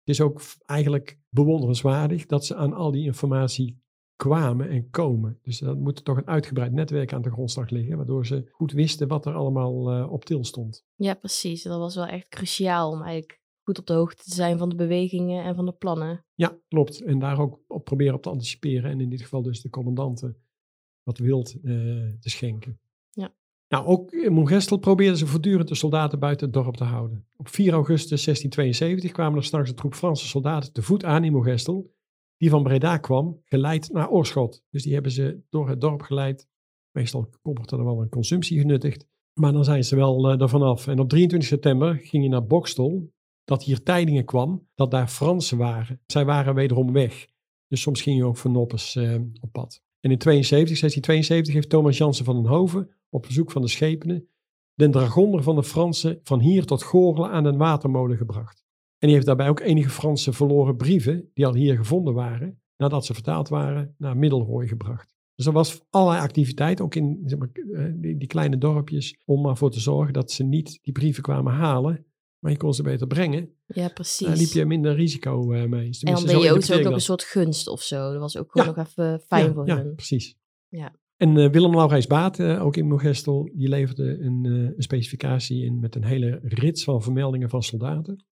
Het 0.00 0.08
is 0.08 0.20
ook 0.20 0.40
eigenlijk 0.64 1.18
bewonderenswaardig 1.28 2.26
dat 2.26 2.46
ze 2.46 2.54
aan 2.54 2.72
al 2.72 2.90
die 2.90 3.04
informatie 3.04 3.82
kwamen 4.18 4.68
en 4.68 4.90
komen. 4.90 5.38
Dus 5.42 5.58
dat 5.58 5.78
moet 5.78 6.04
toch 6.04 6.16
een 6.16 6.26
uitgebreid 6.26 6.72
netwerk 6.72 7.12
aan 7.12 7.22
de 7.22 7.30
grondslag 7.30 7.70
liggen, 7.70 7.96
waardoor 7.96 8.26
ze 8.26 8.48
goed 8.50 8.72
wisten 8.72 9.08
wat 9.08 9.26
er 9.26 9.34
allemaal 9.34 9.98
uh, 9.98 10.12
op 10.12 10.24
til 10.24 10.44
stond. 10.44 10.84
Ja, 10.94 11.14
precies. 11.14 11.62
Dat 11.62 11.78
was 11.78 11.94
wel 11.94 12.06
echt 12.06 12.28
cruciaal 12.28 12.90
om 12.90 13.02
eigenlijk 13.02 13.40
goed 13.62 13.78
op 13.78 13.86
de 13.86 13.92
hoogte 13.92 14.22
te 14.22 14.34
zijn 14.34 14.58
van 14.58 14.68
de 14.68 14.74
bewegingen 14.74 15.44
en 15.44 15.54
van 15.54 15.66
de 15.66 15.72
plannen. 15.72 16.24
Ja, 16.34 16.58
klopt. 16.68 17.02
En 17.02 17.18
daar 17.18 17.38
ook 17.38 17.60
op 17.66 17.84
proberen 17.84 18.14
op 18.14 18.22
te 18.22 18.28
anticiperen 18.30 18.90
en 18.90 19.00
in 19.00 19.10
dit 19.10 19.22
geval 19.22 19.42
dus 19.42 19.60
de 19.60 19.70
commandanten 19.70 20.36
wat 21.02 21.18
wild 21.18 21.54
uh, 21.62 21.62
te 22.20 22.30
schenken. 22.30 22.80
Ja. 23.10 23.34
Nou, 23.68 23.86
ook 23.86 24.12
in 24.12 24.32
Montgestel 24.32 24.76
probeerden 24.76 25.18
ze 25.18 25.26
voortdurend 25.26 25.68
de 25.68 25.74
soldaten 25.74 26.18
buiten 26.18 26.46
het 26.46 26.54
dorp 26.54 26.76
te 26.76 26.84
houden. 26.84 27.26
Op 27.36 27.48
4 27.48 27.72
augustus 27.72 28.24
1672 28.24 29.12
kwamen 29.12 29.38
er 29.38 29.44
s'nachts 29.44 29.70
een 29.70 29.76
troep 29.76 29.94
Franse 29.94 30.26
soldaten 30.26 30.72
te 30.72 30.82
voet 30.82 31.04
aan 31.04 31.24
in 31.24 31.32
Montgestel 31.32 31.96
die 32.38 32.50
van 32.50 32.62
Breda 32.62 32.96
kwam, 32.98 33.40
geleid 33.44 33.92
naar 33.92 34.10
Oorschot. 34.10 34.62
Dus 34.70 34.82
die 34.82 34.92
hebben 34.92 35.12
ze 35.12 35.40
door 35.50 35.68
het 35.68 35.80
dorp 35.80 36.02
geleid. 36.02 36.48
Meestal 36.90 37.28
komt 37.42 37.70
er 37.70 37.84
wel 37.84 38.00
een 38.02 38.08
consumptie 38.08 38.58
genuttigd. 38.58 39.06
Maar 39.32 39.52
dan 39.52 39.64
zijn 39.64 39.84
ze 39.84 39.96
wel 39.96 40.32
uh, 40.32 40.40
ervan 40.40 40.62
af. 40.62 40.86
En 40.86 40.98
op 40.98 41.08
23 41.08 41.48
september 41.48 41.94
ging 41.94 42.22
je 42.22 42.28
naar 42.28 42.46
Bokstel. 42.46 43.12
Dat 43.44 43.62
hier 43.62 43.82
tijdingen 43.82 44.24
kwam 44.24 44.68
dat 44.74 44.90
daar 44.90 45.08
Fransen 45.08 45.58
waren. 45.58 46.00
Zij 46.06 46.24
waren 46.24 46.54
wederom 46.54 46.92
weg. 46.92 47.26
Dus 47.66 47.80
soms 47.80 48.02
ging 48.02 48.16
je 48.16 48.24
ook 48.24 48.36
voor 48.36 48.50
noppes 48.50 48.94
uh, 48.94 49.20
op 49.40 49.52
pad. 49.52 49.82
En 50.00 50.10
in 50.10 50.18
72, 50.18 50.78
1672 50.80 51.54
heeft 51.54 51.68
Thomas 51.68 51.98
Jansen 51.98 52.24
van 52.24 52.42
den 52.42 52.52
Hoven 52.52 52.90
op 53.08 53.22
bezoek 53.22 53.50
van 53.50 53.62
de 53.62 53.68
schepenen 53.68 54.28
de 54.78 54.88
dragonder 54.88 55.42
van 55.42 55.54
de 55.54 55.62
Fransen 55.62 56.20
van 56.22 56.40
hier 56.40 56.64
tot 56.64 56.82
Goorlen 56.82 57.30
aan 57.30 57.44
een 57.44 57.56
watermolen 57.56 58.16
gebracht. 58.16 58.64
En 58.98 59.06
die 59.06 59.12
heeft 59.12 59.26
daarbij 59.26 59.48
ook 59.48 59.60
enige 59.60 59.90
Franse 59.90 60.32
verloren 60.32 60.76
brieven, 60.76 61.30
die 61.34 61.46
al 61.46 61.54
hier 61.54 61.76
gevonden 61.76 62.14
waren, 62.14 62.60
nadat 62.76 63.06
ze 63.06 63.14
vertaald 63.14 63.48
waren, 63.48 63.94
naar 63.98 64.16
Middelrooi 64.16 64.68
gebracht. 64.68 65.16
Dus 65.34 65.46
er 65.46 65.52
was 65.52 65.82
allerlei 65.90 66.22
activiteit, 66.22 66.80
ook 66.80 66.94
in 66.94 67.22
zeg 67.24 67.38
maar, 67.38 67.48
eh, 67.52 67.84
die, 67.94 68.16
die, 68.16 68.28
kleine 68.28 68.58
dorpjes, 68.58 69.20
om 69.24 69.46
ervoor 69.46 69.70
te 69.70 69.80
zorgen 69.80 70.12
dat 70.12 70.30
ze 70.30 70.44
niet 70.44 70.78
die 70.82 70.92
brieven 70.92 71.22
kwamen 71.22 71.52
halen, 71.52 72.06
maar 72.38 72.50
je 72.50 72.56
kon 72.56 72.74
ze 72.74 72.82
beter 72.82 73.06
brengen. 73.06 73.50
Ja, 73.66 73.88
precies. 73.88 74.26
Daar 74.26 74.36
liep 74.36 74.52
je 74.52 74.64
minder 74.64 74.94
risico 74.94 75.52
uh, 75.52 75.64
mee. 75.64 75.90
en 76.00 76.12
dan 76.14 76.26
deed 76.26 76.42
je 76.42 76.50
ook, 76.50 76.78
ook 76.78 76.82
nog 76.82 76.92
een 76.92 77.00
soort 77.00 77.22
gunst 77.22 77.68
of 77.68 77.82
zo. 77.82 78.10
Dat 78.12 78.20
was 78.20 78.36
ook 78.36 78.52
gewoon 78.52 78.66
nog 78.66 78.86
even 78.86 79.20
fijn 79.26 79.46
ja, 79.46 79.52
voor 79.52 79.66
ja, 79.66 79.76
hen. 79.76 79.94
precies. 79.94 80.36
Ja. 80.68 80.94
En 81.16 81.36
uh, 81.36 81.50
Willem 81.50 81.74
Laurijs 81.74 82.06
Baat, 82.06 82.38
uh, 82.38 82.64
ook 82.64 82.76
in 82.76 82.86
Mogestel, 82.86 83.50
die 83.54 83.68
leverde 83.68 84.18
een, 84.20 84.44
een, 84.44 84.74
specificatie 84.76 85.64
in 85.64 85.80
met 85.80 85.94
een 85.94 86.04
hele 86.04 86.40
rits 86.42 86.84
van 86.84 87.02
vermeldingen 87.02 87.48
van 87.48 87.62
soldaten. 87.62 88.24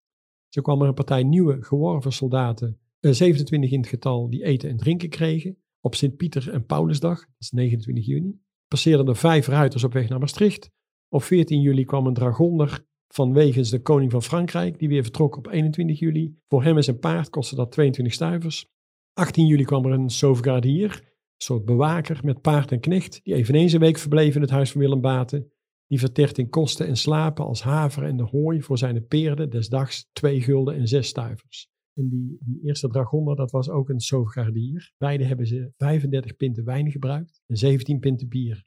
Zo 0.49 0.63
kwam 0.63 0.83
er 0.83 0.89
een 0.89 0.95
partij 0.95 1.23
nieuwe 1.23 1.63
geworven 1.63 2.13
soldaten, 2.13 2.79
27 3.01 3.71
in 3.71 3.81
het 3.81 3.89
getal, 3.89 4.31
die 4.31 4.45
eten 4.45 4.69
en 4.69 4.77
drinken 4.77 5.09
kregen 5.09 5.57
op 5.81 5.95
Sint-Pieter 5.95 6.53
en 6.53 6.67
Paulusdag, 6.67 7.19
dat 7.19 7.29
is 7.39 7.51
29 7.51 8.07
juni. 8.07 8.41
Passeerden 8.69 9.07
er 9.07 9.17
vijf 9.17 9.47
ruiters 9.47 9.85
op 9.85 9.93
weg 9.93 10.09
naar 10.09 10.19
Maastricht. 10.19 10.71
Op 11.09 11.23
14 11.23 11.61
juli 11.61 11.85
kwam 11.85 12.07
een 12.07 12.15
dragonder 12.15 12.85
vanwege 13.09 13.71
de 13.71 13.83
koning 13.83 14.11
van 14.11 14.23
Frankrijk, 14.23 14.79
die 14.79 14.89
weer 14.89 15.03
vertrok 15.03 15.37
op 15.37 15.47
21 15.47 15.99
juli. 15.99 16.37
Voor 16.49 16.63
hem 16.63 16.77
en 16.77 16.85
zijn 16.85 16.99
paard 16.99 17.31
kostte 17.31 17.55
dat 17.55 17.73
22 17.73 18.15
stuivers. 18.15 18.67
18 19.13 19.47
juli 19.47 19.65
kwam 19.65 19.85
er 19.85 19.93
een 19.93 20.11
sauvegardier, 20.11 20.91
een 21.03 21.13
soort 21.37 21.65
bewaker 21.65 22.21
met 22.23 22.41
paard 22.41 22.73
en 22.73 22.81
knecht, 22.81 23.21
die 23.23 23.35
eveneens 23.35 23.73
een 23.73 23.81
week 23.81 23.99
verbleef 23.99 24.35
in 24.35 24.41
het 24.41 24.51
huis 24.51 24.73
van 24.73 24.81
Willem 24.81 25.01
Baten. 25.01 25.53
Die 25.87 25.99
vertert 25.99 26.39
in 26.39 26.49
kosten 26.49 26.87
en 26.87 26.97
slapen 26.97 27.45
als 27.45 27.63
haver 27.63 28.05
en 28.05 28.17
de 28.17 28.23
hooi 28.23 28.63
voor 28.63 28.79
zijn 28.79 29.07
peerden 29.07 29.51
des 29.51 29.69
dags 29.69 30.09
twee 30.13 30.41
gulden 30.41 30.75
en 30.75 30.89
zes 30.89 31.09
stuivers. 31.09 31.69
En 31.95 32.09
die, 32.09 32.37
die 32.41 32.61
eerste 32.63 32.89
dragonder, 32.89 33.37
dat 33.37 33.51
was 33.51 33.69
ook 33.69 33.89
een 33.89 34.01
sauvegardier. 34.01 34.93
Beide 34.99 35.25
hebben 35.25 35.47
ze 35.47 35.73
35 35.77 36.37
pinten 36.37 36.65
wijn 36.65 36.91
gebruikt 36.91 37.41
en 37.47 37.57
17 37.57 37.99
pinten 37.99 38.29
bier. 38.29 38.65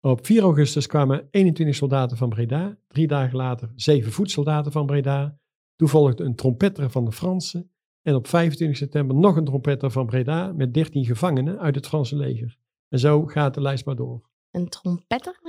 Op 0.00 0.26
4 0.26 0.42
augustus 0.42 0.86
kwamen 0.86 1.28
21 1.30 1.76
soldaten 1.76 2.16
van 2.16 2.28
Breda. 2.28 2.78
Drie 2.88 3.06
dagen 3.06 3.36
later 3.36 3.72
7 3.74 4.12
voetsoldaten 4.12 4.72
van 4.72 4.86
Breda. 4.86 5.38
Toen 5.76 5.88
volgde 5.88 6.24
een 6.24 6.34
trompetter 6.34 6.90
van 6.90 7.04
de 7.04 7.12
Fransen. 7.12 7.70
En 8.02 8.14
op 8.14 8.26
25 8.26 8.76
september 8.76 9.16
nog 9.16 9.36
een 9.36 9.44
trompetter 9.44 9.90
van 9.90 10.06
Breda 10.06 10.52
met 10.52 10.74
13 10.74 11.04
gevangenen 11.04 11.58
uit 11.58 11.74
het 11.74 11.86
Franse 11.86 12.16
leger. 12.16 12.58
En 12.88 12.98
zo 12.98 13.26
gaat 13.26 13.54
de 13.54 13.60
lijst 13.60 13.84
maar 13.84 13.96
door. 13.96 14.30
Een 14.50 14.68
trompetter? 14.68 15.39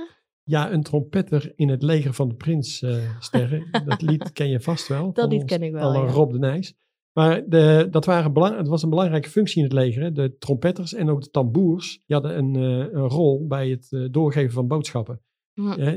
Ja, 0.44 0.72
een 0.72 0.82
trompetter 0.82 1.52
in 1.56 1.68
het 1.68 1.82
leger 1.82 2.14
van 2.14 2.28
de 2.28 2.34
prins 2.34 2.82
uh, 2.82 3.20
sterren. 3.20 3.68
dat 3.86 4.02
lied 4.02 4.32
ken 4.32 4.48
je 4.48 4.60
vast 4.60 4.88
wel. 4.88 5.12
Dat 5.12 5.32
lied 5.32 5.44
ken 5.44 5.62
ik 5.62 5.72
wel, 5.72 5.92
ja. 5.92 6.00
Rob 6.00 6.32
de 6.32 6.38
Nijs. 6.38 6.74
Maar 7.12 7.48
de, 7.48 7.88
dat, 7.90 8.04
waren 8.04 8.32
belang, 8.32 8.56
het 8.56 8.68
was 8.68 8.82
een 8.82 8.90
belangrijke 8.90 9.30
functie 9.30 9.56
in 9.58 9.64
het 9.64 9.72
leger. 9.72 10.02
Hè. 10.02 10.12
De 10.12 10.36
trompetters 10.38 10.94
en 10.94 11.10
ook 11.10 11.22
de 11.22 11.30
tamboers 11.30 12.02
die 12.06 12.16
hadden 12.16 12.38
een, 12.38 12.54
uh, 12.54 12.78
een 12.92 13.08
rol 13.08 13.46
bij 13.46 13.68
het 13.68 13.88
uh, 13.90 14.08
doorgeven 14.10 14.52
van 14.52 14.66
boodschappen. 14.66 15.20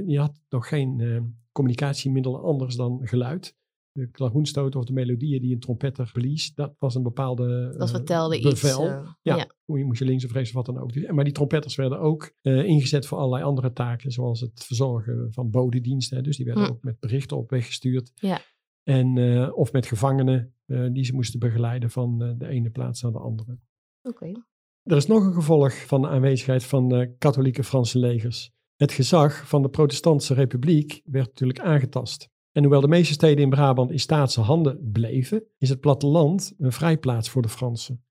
Je 0.05 0.19
had 0.19 0.41
nog 0.49 0.67
geen 0.67 0.99
uh, 0.99 1.21
communicatiemiddelen 1.51 2.41
anders 2.41 2.75
dan 2.75 2.99
geluid. 3.03 3.55
De 3.97 4.09
klagoenstoot 4.11 4.75
of 4.75 4.85
de 4.85 4.93
melodieën 4.93 5.41
die 5.41 5.53
een 5.53 5.59
trompetter 5.59 6.09
blies, 6.13 6.53
dat 6.53 6.75
was 6.79 6.95
een 6.95 7.03
bepaalde 7.03 7.75
dat 7.77 7.89
vertelde 7.89 8.41
bevel. 8.41 8.85
Iets, 8.85 9.17
ja, 9.21 9.35
ja, 9.35 9.47
je 9.65 9.85
moest 9.85 9.99
je 9.99 10.05
links 10.05 10.25
of 10.25 10.31
rechts 10.31 10.49
of 10.49 10.55
wat 10.55 10.65
dan 10.65 10.77
ook. 10.77 11.11
Maar 11.11 11.23
die 11.23 11.33
trompetters 11.33 11.75
werden 11.75 11.99
ook 11.99 12.33
ingezet 12.41 13.05
voor 13.05 13.17
allerlei 13.17 13.43
andere 13.43 13.71
taken, 13.71 14.11
zoals 14.11 14.39
het 14.39 14.63
verzorgen 14.63 15.33
van 15.33 15.49
bodediensten. 15.49 16.23
Dus 16.23 16.37
die 16.37 16.45
werden 16.45 16.63
hm. 16.63 16.71
ook 16.71 16.83
met 16.83 16.99
berichten 16.99 17.37
op 17.37 17.49
weggestuurd. 17.49 18.11
Ja. 18.15 18.41
En, 18.83 19.17
of 19.53 19.71
met 19.71 19.85
gevangenen 19.85 20.53
die 20.91 21.03
ze 21.03 21.13
moesten 21.13 21.39
begeleiden 21.39 21.89
van 21.89 22.35
de 22.37 22.47
ene 22.47 22.69
plaats 22.69 23.01
naar 23.01 23.11
de 23.11 23.19
andere. 23.19 23.59
Oké. 24.01 24.15
Okay. 24.15 24.43
Er 24.83 24.97
is 24.97 25.05
nog 25.05 25.23
een 25.25 25.33
gevolg 25.33 25.73
van 25.73 26.01
de 26.01 26.07
aanwezigheid 26.07 26.63
van 26.63 26.87
de 26.87 27.15
katholieke 27.17 27.63
Franse 27.63 27.99
legers. 27.99 28.53
Het 28.75 28.91
gezag 28.91 29.47
van 29.47 29.61
de 29.61 29.69
protestantse 29.69 30.33
republiek 30.33 31.01
werd 31.03 31.27
natuurlijk 31.27 31.59
aangetast. 31.59 32.33
En 32.55 32.61
hoewel 32.61 32.81
de 32.81 32.87
meeste 32.87 33.13
steden 33.13 33.43
in 33.43 33.49
Brabant 33.49 33.91
in 33.91 33.99
staatse 33.99 34.41
handen 34.41 34.91
bleven, 34.91 35.43
is 35.57 35.69
het 35.69 35.79
platteland 35.79 36.53
een 36.57 36.71
vrijplaats 36.71 37.29
voor 37.29 37.41
de 37.41 37.49
Fransen. 37.49 38.03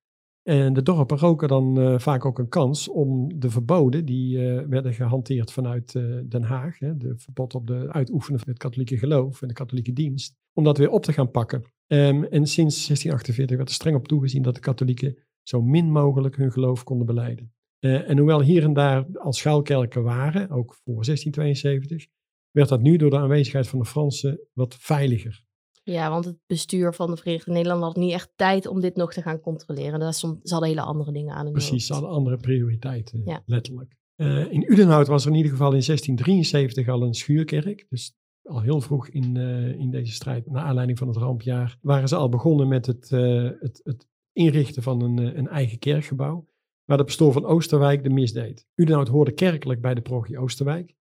En 0.42 0.72
de 0.72 0.82
dorpen 0.82 1.18
roken 1.18 1.48
dan 1.48 1.80
uh, 1.80 1.98
vaak 1.98 2.24
ook 2.24 2.38
een 2.38 2.48
kans 2.48 2.88
om 2.88 3.40
de 3.40 3.50
verboden 3.50 4.04
die 4.04 4.38
uh, 4.38 4.60
werden 4.68 4.94
gehanteerd 4.94 5.52
vanuit 5.52 5.94
uh, 5.94 6.20
Den 6.28 6.42
Haag, 6.42 6.78
hè, 6.78 6.96
de 6.96 7.16
verbod 7.16 7.54
op 7.54 7.66
de 7.66 7.92
uitoefenen 7.92 8.38
van 8.38 8.48
het 8.48 8.58
katholieke 8.58 8.98
geloof 8.98 9.42
en 9.42 9.48
de 9.48 9.54
katholieke 9.54 9.92
dienst, 9.92 10.36
om 10.52 10.64
dat 10.64 10.78
weer 10.78 10.90
op 10.90 11.02
te 11.02 11.12
gaan 11.12 11.30
pakken. 11.30 11.62
Um, 11.86 12.24
en 12.24 12.46
sinds 12.46 12.86
1648 12.86 13.56
werd 13.56 13.68
er 13.68 13.74
streng 13.74 13.96
op 13.96 14.08
toegezien 14.08 14.42
dat 14.42 14.54
de 14.54 14.60
katholieken 14.60 15.16
zo 15.42 15.62
min 15.62 15.90
mogelijk 15.90 16.36
hun 16.36 16.52
geloof 16.52 16.84
konden 16.84 17.06
beleiden. 17.06 17.52
en 17.78 18.18
hoewel 18.18 18.42
hier 18.42 18.62
en 18.62 18.72
daar 18.72 19.06
al 19.14 19.32
schuilkerken 19.32 20.02
waren, 20.02 20.50
ook 20.50 20.74
voor 20.74 21.04
1672, 21.04 22.06
werd 22.54 22.68
dat 22.68 22.80
nu 22.80 22.96
door 22.96 23.10
de 23.10 23.18
aanwezigheid 23.18 23.68
van 23.68 23.78
de 23.78 23.84
Fransen 23.84 24.40
wat 24.52 24.76
veiliger. 24.78 25.44
Ja, 25.82 26.10
want 26.10 26.24
het 26.24 26.38
bestuur 26.46 26.94
van 26.94 27.10
de 27.10 27.16
Verenigde 27.16 27.50
Nederlanden 27.50 27.88
had 27.88 27.96
niet 27.96 28.12
echt 28.12 28.32
tijd 28.36 28.66
om 28.66 28.80
dit 28.80 28.96
nog 28.96 29.12
te 29.12 29.22
gaan 29.22 29.40
controleren. 29.40 30.00
Daar 30.00 30.14
stond, 30.14 30.40
ze 30.42 30.52
hadden 30.52 30.70
hele 30.70 30.82
andere 30.82 31.12
dingen 31.12 31.34
aan. 31.34 31.52
Precies, 31.52 31.86
ze 31.86 31.92
hadden 31.92 32.10
andere 32.10 32.36
prioriteiten, 32.36 33.22
ja. 33.24 33.42
letterlijk. 33.46 33.96
Uh, 34.16 34.52
in 34.52 34.72
Udenhout 34.72 35.06
was 35.06 35.24
er 35.24 35.30
in 35.30 35.36
ieder 35.36 35.52
geval 35.52 35.72
in 35.72 35.82
1673 35.86 36.88
al 36.88 37.02
een 37.02 37.14
schuurkerk. 37.14 37.86
Dus 37.88 38.16
al 38.42 38.60
heel 38.60 38.80
vroeg 38.80 39.08
in, 39.08 39.34
uh, 39.34 39.78
in 39.78 39.90
deze 39.90 40.12
strijd, 40.12 40.50
naar 40.50 40.64
aanleiding 40.64 40.98
van 40.98 41.08
het 41.08 41.16
rampjaar, 41.16 41.78
waren 41.80 42.08
ze 42.08 42.16
al 42.16 42.28
begonnen 42.28 42.68
met 42.68 42.86
het, 42.86 43.10
uh, 43.10 43.50
het, 43.60 43.80
het 43.82 44.08
inrichten 44.32 44.82
van 44.82 45.02
een, 45.02 45.38
een 45.38 45.48
eigen 45.48 45.78
kerkgebouw. 45.78 46.46
Waar 46.84 46.96
de 46.96 47.04
pastoor 47.04 47.32
van 47.32 47.44
Oosterwijk 47.44 48.02
de 48.02 48.10
mis 48.10 48.32
deed. 48.32 48.66
Udenhout 48.74 49.08
hoorde 49.08 49.32
kerkelijk 49.32 49.80
bij 49.80 49.94
de 49.94 50.00
parochie 50.00 50.38
Oosterwijk. 50.38 50.94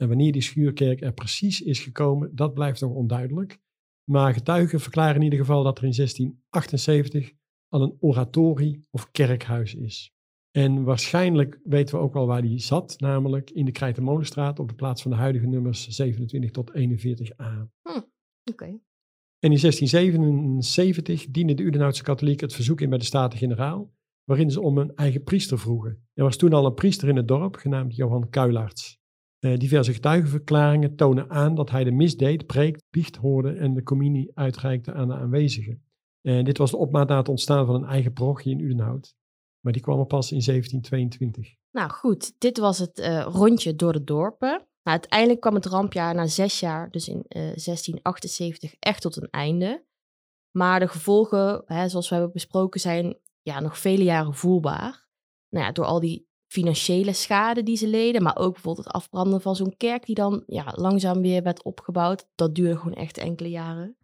En 0.00 0.08
wanneer 0.08 0.32
die 0.32 0.42
schuurkerk 0.42 1.00
er 1.00 1.12
precies 1.12 1.60
is 1.60 1.80
gekomen, 1.80 2.34
dat 2.34 2.54
blijft 2.54 2.80
nog 2.80 2.92
onduidelijk. 2.92 3.58
Maar 4.10 4.32
getuigen 4.32 4.80
verklaren 4.80 5.16
in 5.16 5.22
ieder 5.22 5.38
geval 5.38 5.62
dat 5.62 5.78
er 5.78 5.84
in 5.84 5.92
1678 5.92 7.32
al 7.68 7.82
een 7.82 7.96
oratorie 8.00 8.86
of 8.90 9.10
kerkhuis 9.10 9.74
is. 9.74 10.14
En 10.50 10.84
waarschijnlijk 10.84 11.60
weten 11.64 11.94
we 11.94 12.02
ook 12.02 12.12
wel 12.12 12.26
waar 12.26 12.42
die 12.42 12.58
zat, 12.58 13.00
namelijk 13.00 13.50
in 13.50 13.64
de 13.64 13.72
Krijtenmolenstraat 13.72 14.58
op 14.58 14.68
de 14.68 14.74
plaats 14.74 15.02
van 15.02 15.10
de 15.10 15.16
huidige 15.16 15.46
nummers 15.46 15.88
27 15.88 16.50
tot 16.50 16.70
41a. 16.70 17.70
Hm, 17.82 17.88
Oké. 17.88 18.06
Okay. 18.44 18.80
En 19.38 19.52
in 19.52 19.58
1677 19.58 21.26
diende 21.30 21.54
de 21.54 21.62
Udenhoutse 21.62 22.02
katholieken 22.02 22.46
het 22.46 22.54
verzoek 22.54 22.80
in 22.80 22.88
bij 22.88 22.98
de 22.98 23.04
Staten-Generaal, 23.04 23.92
waarin 24.24 24.50
ze 24.50 24.60
om 24.60 24.78
een 24.78 24.94
eigen 24.94 25.22
priester 25.22 25.58
vroegen. 25.58 26.08
Er 26.14 26.24
was 26.24 26.36
toen 26.36 26.52
al 26.52 26.66
een 26.66 26.74
priester 26.74 27.08
in 27.08 27.16
het 27.16 27.28
dorp, 27.28 27.56
genaamd 27.56 27.96
Johan 27.96 28.30
Kuilaerts. 28.30 28.99
Uh, 29.40 29.56
diverse 29.56 29.92
getuigenverklaringen 29.92 30.96
tonen 30.96 31.30
aan 31.30 31.54
dat 31.54 31.70
hij 31.70 31.84
de 31.84 31.90
misdeed, 31.90 32.46
preekt, 32.46 32.84
biecht 32.90 33.16
hoorde 33.16 33.52
en 33.52 33.74
de 33.74 33.82
communie 33.82 34.30
uitreikte 34.34 34.92
aan 34.92 35.08
de 35.08 35.14
aanwezigen. 35.14 35.84
En 36.20 36.44
dit 36.44 36.58
was 36.58 36.70
de 36.70 36.76
opmaat 36.76 37.08
na 37.08 37.16
het 37.16 37.28
ontstaan 37.28 37.66
van 37.66 37.74
een 37.74 37.88
eigen 37.88 38.12
parochie 38.12 38.52
in 38.52 38.60
Udenhout. 38.60 39.14
Maar 39.60 39.72
die 39.72 39.82
kwam 39.82 39.98
er 39.98 40.06
pas 40.06 40.32
in 40.32 40.42
1722. 40.44 41.54
Nou 41.70 41.90
goed, 41.90 42.32
dit 42.38 42.58
was 42.58 42.78
het 42.78 42.98
uh, 42.98 43.22
rondje 43.22 43.76
door 43.76 43.92
de 43.92 44.04
dorpen. 44.04 44.48
Nou, 44.82 44.98
uiteindelijk 44.98 45.40
kwam 45.40 45.54
het 45.54 45.66
rampjaar 45.66 46.14
na 46.14 46.26
zes 46.26 46.60
jaar, 46.60 46.90
dus 46.90 47.08
in 47.08 47.16
uh, 47.16 47.42
1678, 47.42 48.74
echt 48.78 49.02
tot 49.02 49.16
een 49.16 49.30
einde. 49.30 49.84
Maar 50.50 50.80
de 50.80 50.88
gevolgen, 50.88 51.62
hè, 51.66 51.88
zoals 51.88 52.08
we 52.08 52.14
hebben 52.14 52.32
besproken, 52.32 52.80
zijn 52.80 53.18
ja, 53.42 53.60
nog 53.60 53.78
vele 53.78 54.04
jaren 54.04 54.34
voelbaar. 54.34 55.08
Nou 55.48 55.64
ja, 55.64 55.72
door 55.72 55.84
al 55.84 56.00
die 56.00 56.29
financiële 56.50 57.12
schade 57.12 57.62
die 57.62 57.76
ze 57.76 57.86
leden, 57.86 58.22
maar 58.22 58.36
ook 58.36 58.52
bijvoorbeeld 58.52 58.86
het 58.86 58.94
afbranden 58.94 59.40
van 59.40 59.56
zo'n 59.56 59.76
kerk 59.76 60.06
die 60.06 60.14
dan 60.14 60.42
ja, 60.46 60.72
langzaam 60.74 61.20
weer 61.20 61.42
werd 61.42 61.62
opgebouwd. 61.62 62.26
Dat 62.34 62.54
duurde 62.54 62.76
gewoon 62.76 62.94
echt 62.94 63.18
enkele 63.18 63.48
jaren. 63.48 63.96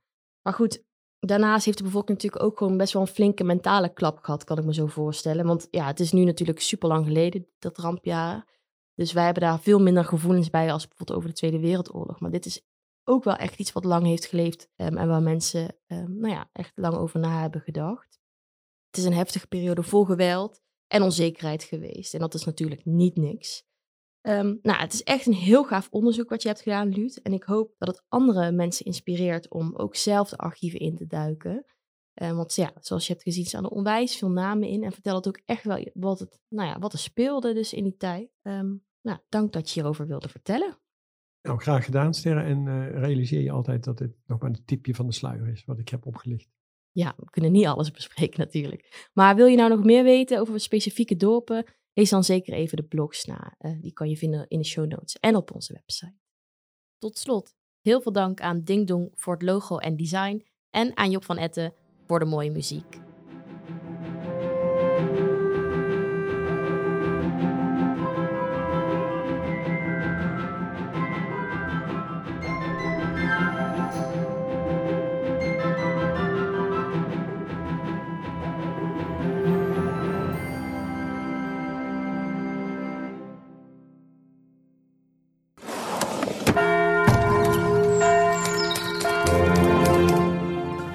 Maar 0.42 0.52
goed, 0.52 0.84
daarnaast 1.18 1.64
heeft 1.64 1.78
de 1.78 1.84
bevolking 1.84 2.18
natuurlijk 2.18 2.44
ook 2.44 2.58
gewoon 2.58 2.76
best 2.76 2.92
wel 2.92 3.02
een 3.02 3.08
flinke 3.08 3.44
mentale 3.44 3.92
klap 3.92 4.18
gehad, 4.18 4.44
kan 4.44 4.58
ik 4.58 4.64
me 4.64 4.74
zo 4.74 4.86
voorstellen. 4.86 5.46
Want 5.46 5.68
ja, 5.70 5.86
het 5.86 6.00
is 6.00 6.12
nu 6.12 6.24
natuurlijk 6.24 6.60
super 6.60 6.88
lang 6.88 7.06
geleden, 7.06 7.46
dat 7.58 7.78
rampjaar. 7.78 8.54
Dus 8.94 9.12
wij 9.12 9.24
hebben 9.24 9.42
daar 9.42 9.60
veel 9.60 9.80
minder 9.80 10.04
gevoelens 10.04 10.50
bij 10.50 10.72
als 10.72 10.88
bijvoorbeeld 10.88 11.18
over 11.18 11.30
de 11.30 11.36
Tweede 11.36 11.60
Wereldoorlog. 11.60 12.20
Maar 12.20 12.30
dit 12.30 12.46
is 12.46 12.66
ook 13.04 13.24
wel 13.24 13.36
echt 13.36 13.58
iets 13.58 13.72
wat 13.72 13.84
lang 13.84 14.04
heeft 14.04 14.26
geleefd 14.26 14.68
um, 14.76 14.96
en 14.96 15.08
waar 15.08 15.22
mensen 15.22 15.76
um, 15.86 16.18
nou 16.18 16.34
ja, 16.34 16.48
echt 16.52 16.72
lang 16.74 16.96
over 16.96 17.20
na 17.20 17.40
hebben 17.40 17.60
gedacht. 17.60 18.20
Het 18.86 18.96
is 18.96 19.04
een 19.04 19.12
heftige 19.12 19.46
periode 19.46 19.82
vol 19.82 20.04
geweld 20.04 20.64
en 20.86 21.02
onzekerheid 21.02 21.62
geweest. 21.62 22.14
En 22.14 22.20
dat 22.20 22.34
is 22.34 22.44
natuurlijk 22.44 22.84
niet 22.84 23.16
niks. 23.16 23.64
Um, 24.22 24.58
nou, 24.62 24.80
het 24.80 24.92
is 24.92 25.02
echt 25.02 25.26
een 25.26 25.32
heel 25.32 25.64
gaaf 25.64 25.88
onderzoek 25.90 26.28
wat 26.28 26.42
je 26.42 26.48
hebt 26.48 26.60
gedaan, 26.60 26.88
Luut. 26.88 27.22
En 27.22 27.32
ik 27.32 27.42
hoop 27.42 27.74
dat 27.78 27.88
het 27.88 28.04
andere 28.08 28.52
mensen 28.52 28.84
inspireert 28.84 29.50
om 29.50 29.76
ook 29.76 29.96
zelf 29.96 30.28
de 30.28 30.36
archieven 30.36 30.80
in 30.80 30.96
te 30.96 31.06
duiken. 31.06 31.64
Um, 32.22 32.36
want 32.36 32.54
ja, 32.54 32.72
zoals 32.80 33.06
je 33.06 33.12
hebt 33.12 33.24
gezien, 33.24 33.44
staan 33.44 33.64
er 33.64 33.70
onwijs 33.70 34.16
veel 34.16 34.30
namen 34.30 34.68
in. 34.68 34.84
En 34.84 34.92
vertel 34.92 35.14
het 35.14 35.28
ook 35.28 35.40
echt 35.44 35.64
wel 35.64 35.90
wat, 35.94 36.18
het, 36.18 36.40
nou 36.48 36.68
ja, 36.68 36.78
wat 36.78 36.92
er 36.92 36.98
speelde 36.98 37.54
dus 37.54 37.72
in 37.72 37.84
die 37.84 37.96
tijd. 37.96 38.30
Um, 38.42 38.84
nou, 39.00 39.18
dank 39.28 39.52
dat 39.52 39.68
je 39.68 39.74
hierover 39.74 40.06
wilde 40.06 40.28
vertellen. 40.28 40.78
Nou, 41.42 41.58
graag 41.58 41.84
gedaan, 41.84 42.14
Sterren. 42.14 42.44
En 42.44 42.68
eh, 42.68 43.00
realiseer 43.00 43.40
je 43.40 43.50
altijd 43.50 43.84
dat 43.84 43.98
het 43.98 44.16
nog 44.26 44.40
maar 44.40 44.50
een 44.50 44.64
tipje 44.64 44.94
van 44.94 45.06
de 45.06 45.12
sluier 45.12 45.48
is 45.48 45.64
wat 45.64 45.78
ik 45.78 45.88
heb 45.88 46.06
opgelicht. 46.06 46.55
Ja, 46.96 47.14
we 47.16 47.30
kunnen 47.30 47.52
niet 47.52 47.66
alles 47.66 47.90
bespreken 47.90 48.40
natuurlijk. 48.40 49.08
Maar 49.12 49.36
wil 49.36 49.46
je 49.46 49.56
nou 49.56 49.70
nog 49.70 49.84
meer 49.84 50.04
weten 50.04 50.40
over 50.40 50.60
specifieke 50.60 51.16
dorpen? 51.16 51.64
Lees 51.92 52.10
dan 52.10 52.24
zeker 52.24 52.52
even 52.52 52.76
de 52.76 52.82
blogs 52.82 53.24
na. 53.24 53.54
Eh, 53.58 53.80
die 53.80 53.92
kan 53.92 54.08
je 54.08 54.16
vinden 54.16 54.44
in 54.48 54.58
de 54.58 54.64
show 54.64 54.86
notes 54.86 55.18
en 55.20 55.36
op 55.36 55.54
onze 55.54 55.72
website. 55.72 56.14
Tot 56.98 57.18
slot, 57.18 57.54
heel 57.80 58.00
veel 58.00 58.12
dank 58.12 58.40
aan 58.40 58.64
Ding 58.64 58.86
Dong 58.86 59.10
voor 59.14 59.32
het 59.32 59.42
logo 59.42 59.78
en 59.78 59.96
design. 59.96 60.46
En 60.70 60.96
aan 60.96 61.10
Job 61.10 61.24
van 61.24 61.38
Etten 61.38 61.74
voor 62.06 62.18
de 62.18 62.24
mooie 62.24 62.50
muziek. 62.50 63.05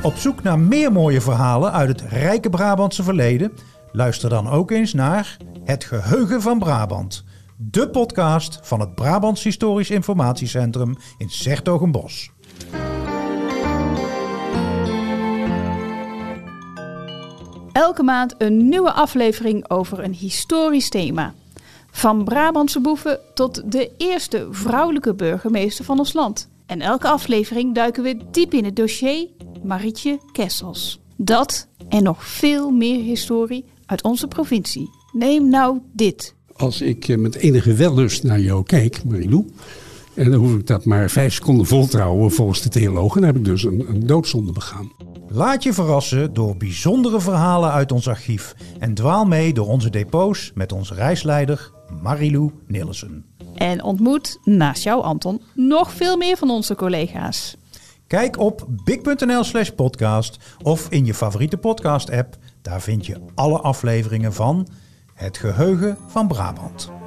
Op 0.03 0.15
zoek 0.15 0.43
naar 0.43 0.59
meer 0.59 0.91
mooie 0.91 1.21
verhalen 1.21 1.71
uit 1.71 1.87
het 1.89 2.01
rijke 2.01 2.49
Brabantse 2.49 3.03
verleden? 3.03 3.51
Luister 3.91 4.29
dan 4.29 4.49
ook 4.49 4.71
eens 4.71 4.93
naar 4.93 5.37
Het 5.63 5.83
Geheugen 5.83 6.41
van 6.41 6.59
Brabant. 6.59 7.23
De 7.57 7.89
podcast 7.89 8.59
van 8.61 8.79
het 8.79 8.95
Brabants 8.95 9.43
Historisch 9.43 9.89
Informatiecentrum 9.89 10.95
in 11.17 11.29
Sertogenbos. 11.29 12.31
Elke 17.71 18.03
maand 18.03 18.35
een 18.37 18.69
nieuwe 18.69 18.91
aflevering 18.91 19.69
over 19.69 20.03
een 20.03 20.13
historisch 20.13 20.89
thema. 20.89 21.33
Van 21.91 22.23
Brabantse 22.23 22.79
boeven 22.79 23.19
tot 23.33 23.71
de 23.71 23.91
eerste 23.97 24.47
vrouwelijke 24.51 25.13
burgemeester 25.13 25.85
van 25.85 25.99
ons 25.99 26.13
land. 26.13 26.49
En 26.65 26.81
elke 26.81 27.07
aflevering 27.07 27.75
duiken 27.75 28.03
we 28.03 28.17
diep 28.31 28.53
in 28.53 28.65
het 28.65 28.75
dossier 28.75 29.27
Marietje 29.63 30.19
Kessels. 30.31 31.01
Dat 31.17 31.67
en 31.89 32.03
nog 32.03 32.25
veel 32.25 32.71
meer 32.71 33.03
historie 33.03 33.65
uit 33.85 34.03
onze 34.03 34.27
provincie. 34.27 34.89
Neem 35.11 35.49
nou 35.49 35.79
dit. 35.93 36.35
Als 36.55 36.81
ik 36.81 37.07
eh, 37.07 37.17
met 37.17 37.35
enige 37.35 37.73
wellust 37.73 38.23
naar 38.23 38.39
jou 38.39 38.63
kijk, 38.63 39.03
Marilou, 39.03 39.45
en 40.13 40.31
dan 40.31 40.39
hoef 40.39 40.55
ik 40.55 40.67
dat 40.67 40.85
maar 40.85 41.09
vijf 41.09 41.33
seconden 41.33 41.65
voltrouwen 41.65 42.31
volgens 42.31 42.61
de 42.61 42.69
theologen, 42.69 43.21
dan 43.21 43.29
heb 43.29 43.39
ik 43.39 43.45
dus 43.45 43.63
een, 43.63 43.85
een 43.89 44.07
doodzonde 44.07 44.51
begaan. 44.51 44.91
Laat 45.27 45.63
je 45.63 45.73
verrassen 45.73 46.33
door 46.33 46.57
bijzondere 46.57 47.21
verhalen 47.21 47.71
uit 47.71 47.91
ons 47.91 48.07
archief 48.07 48.55
en 48.79 48.93
dwaal 48.93 49.25
mee 49.25 49.53
door 49.53 49.67
onze 49.67 49.89
depots 49.89 50.51
met 50.55 50.71
onze 50.71 50.93
reisleider 50.93 51.71
Marilou 52.01 52.51
Nilsen. 52.67 53.25
En 53.55 53.83
ontmoet, 53.83 54.39
naast 54.43 54.83
jou 54.83 55.03
Anton, 55.03 55.41
nog 55.53 55.93
veel 55.93 56.17
meer 56.17 56.37
van 56.37 56.49
onze 56.49 56.75
collega's. 56.75 57.57
Kijk 58.11 58.39
op 58.39 58.67
big.nl 58.83 59.43
slash 59.43 59.69
podcast 59.69 60.55
of 60.63 60.89
in 60.89 61.05
je 61.05 61.13
favoriete 61.13 61.57
podcast 61.57 62.09
app. 62.09 62.37
Daar 62.61 62.81
vind 62.81 63.05
je 63.05 63.21
alle 63.35 63.59
afleveringen 63.59 64.33
van 64.33 64.67
Het 65.13 65.37
Geheugen 65.37 65.97
van 66.07 66.27
Brabant. 66.27 67.00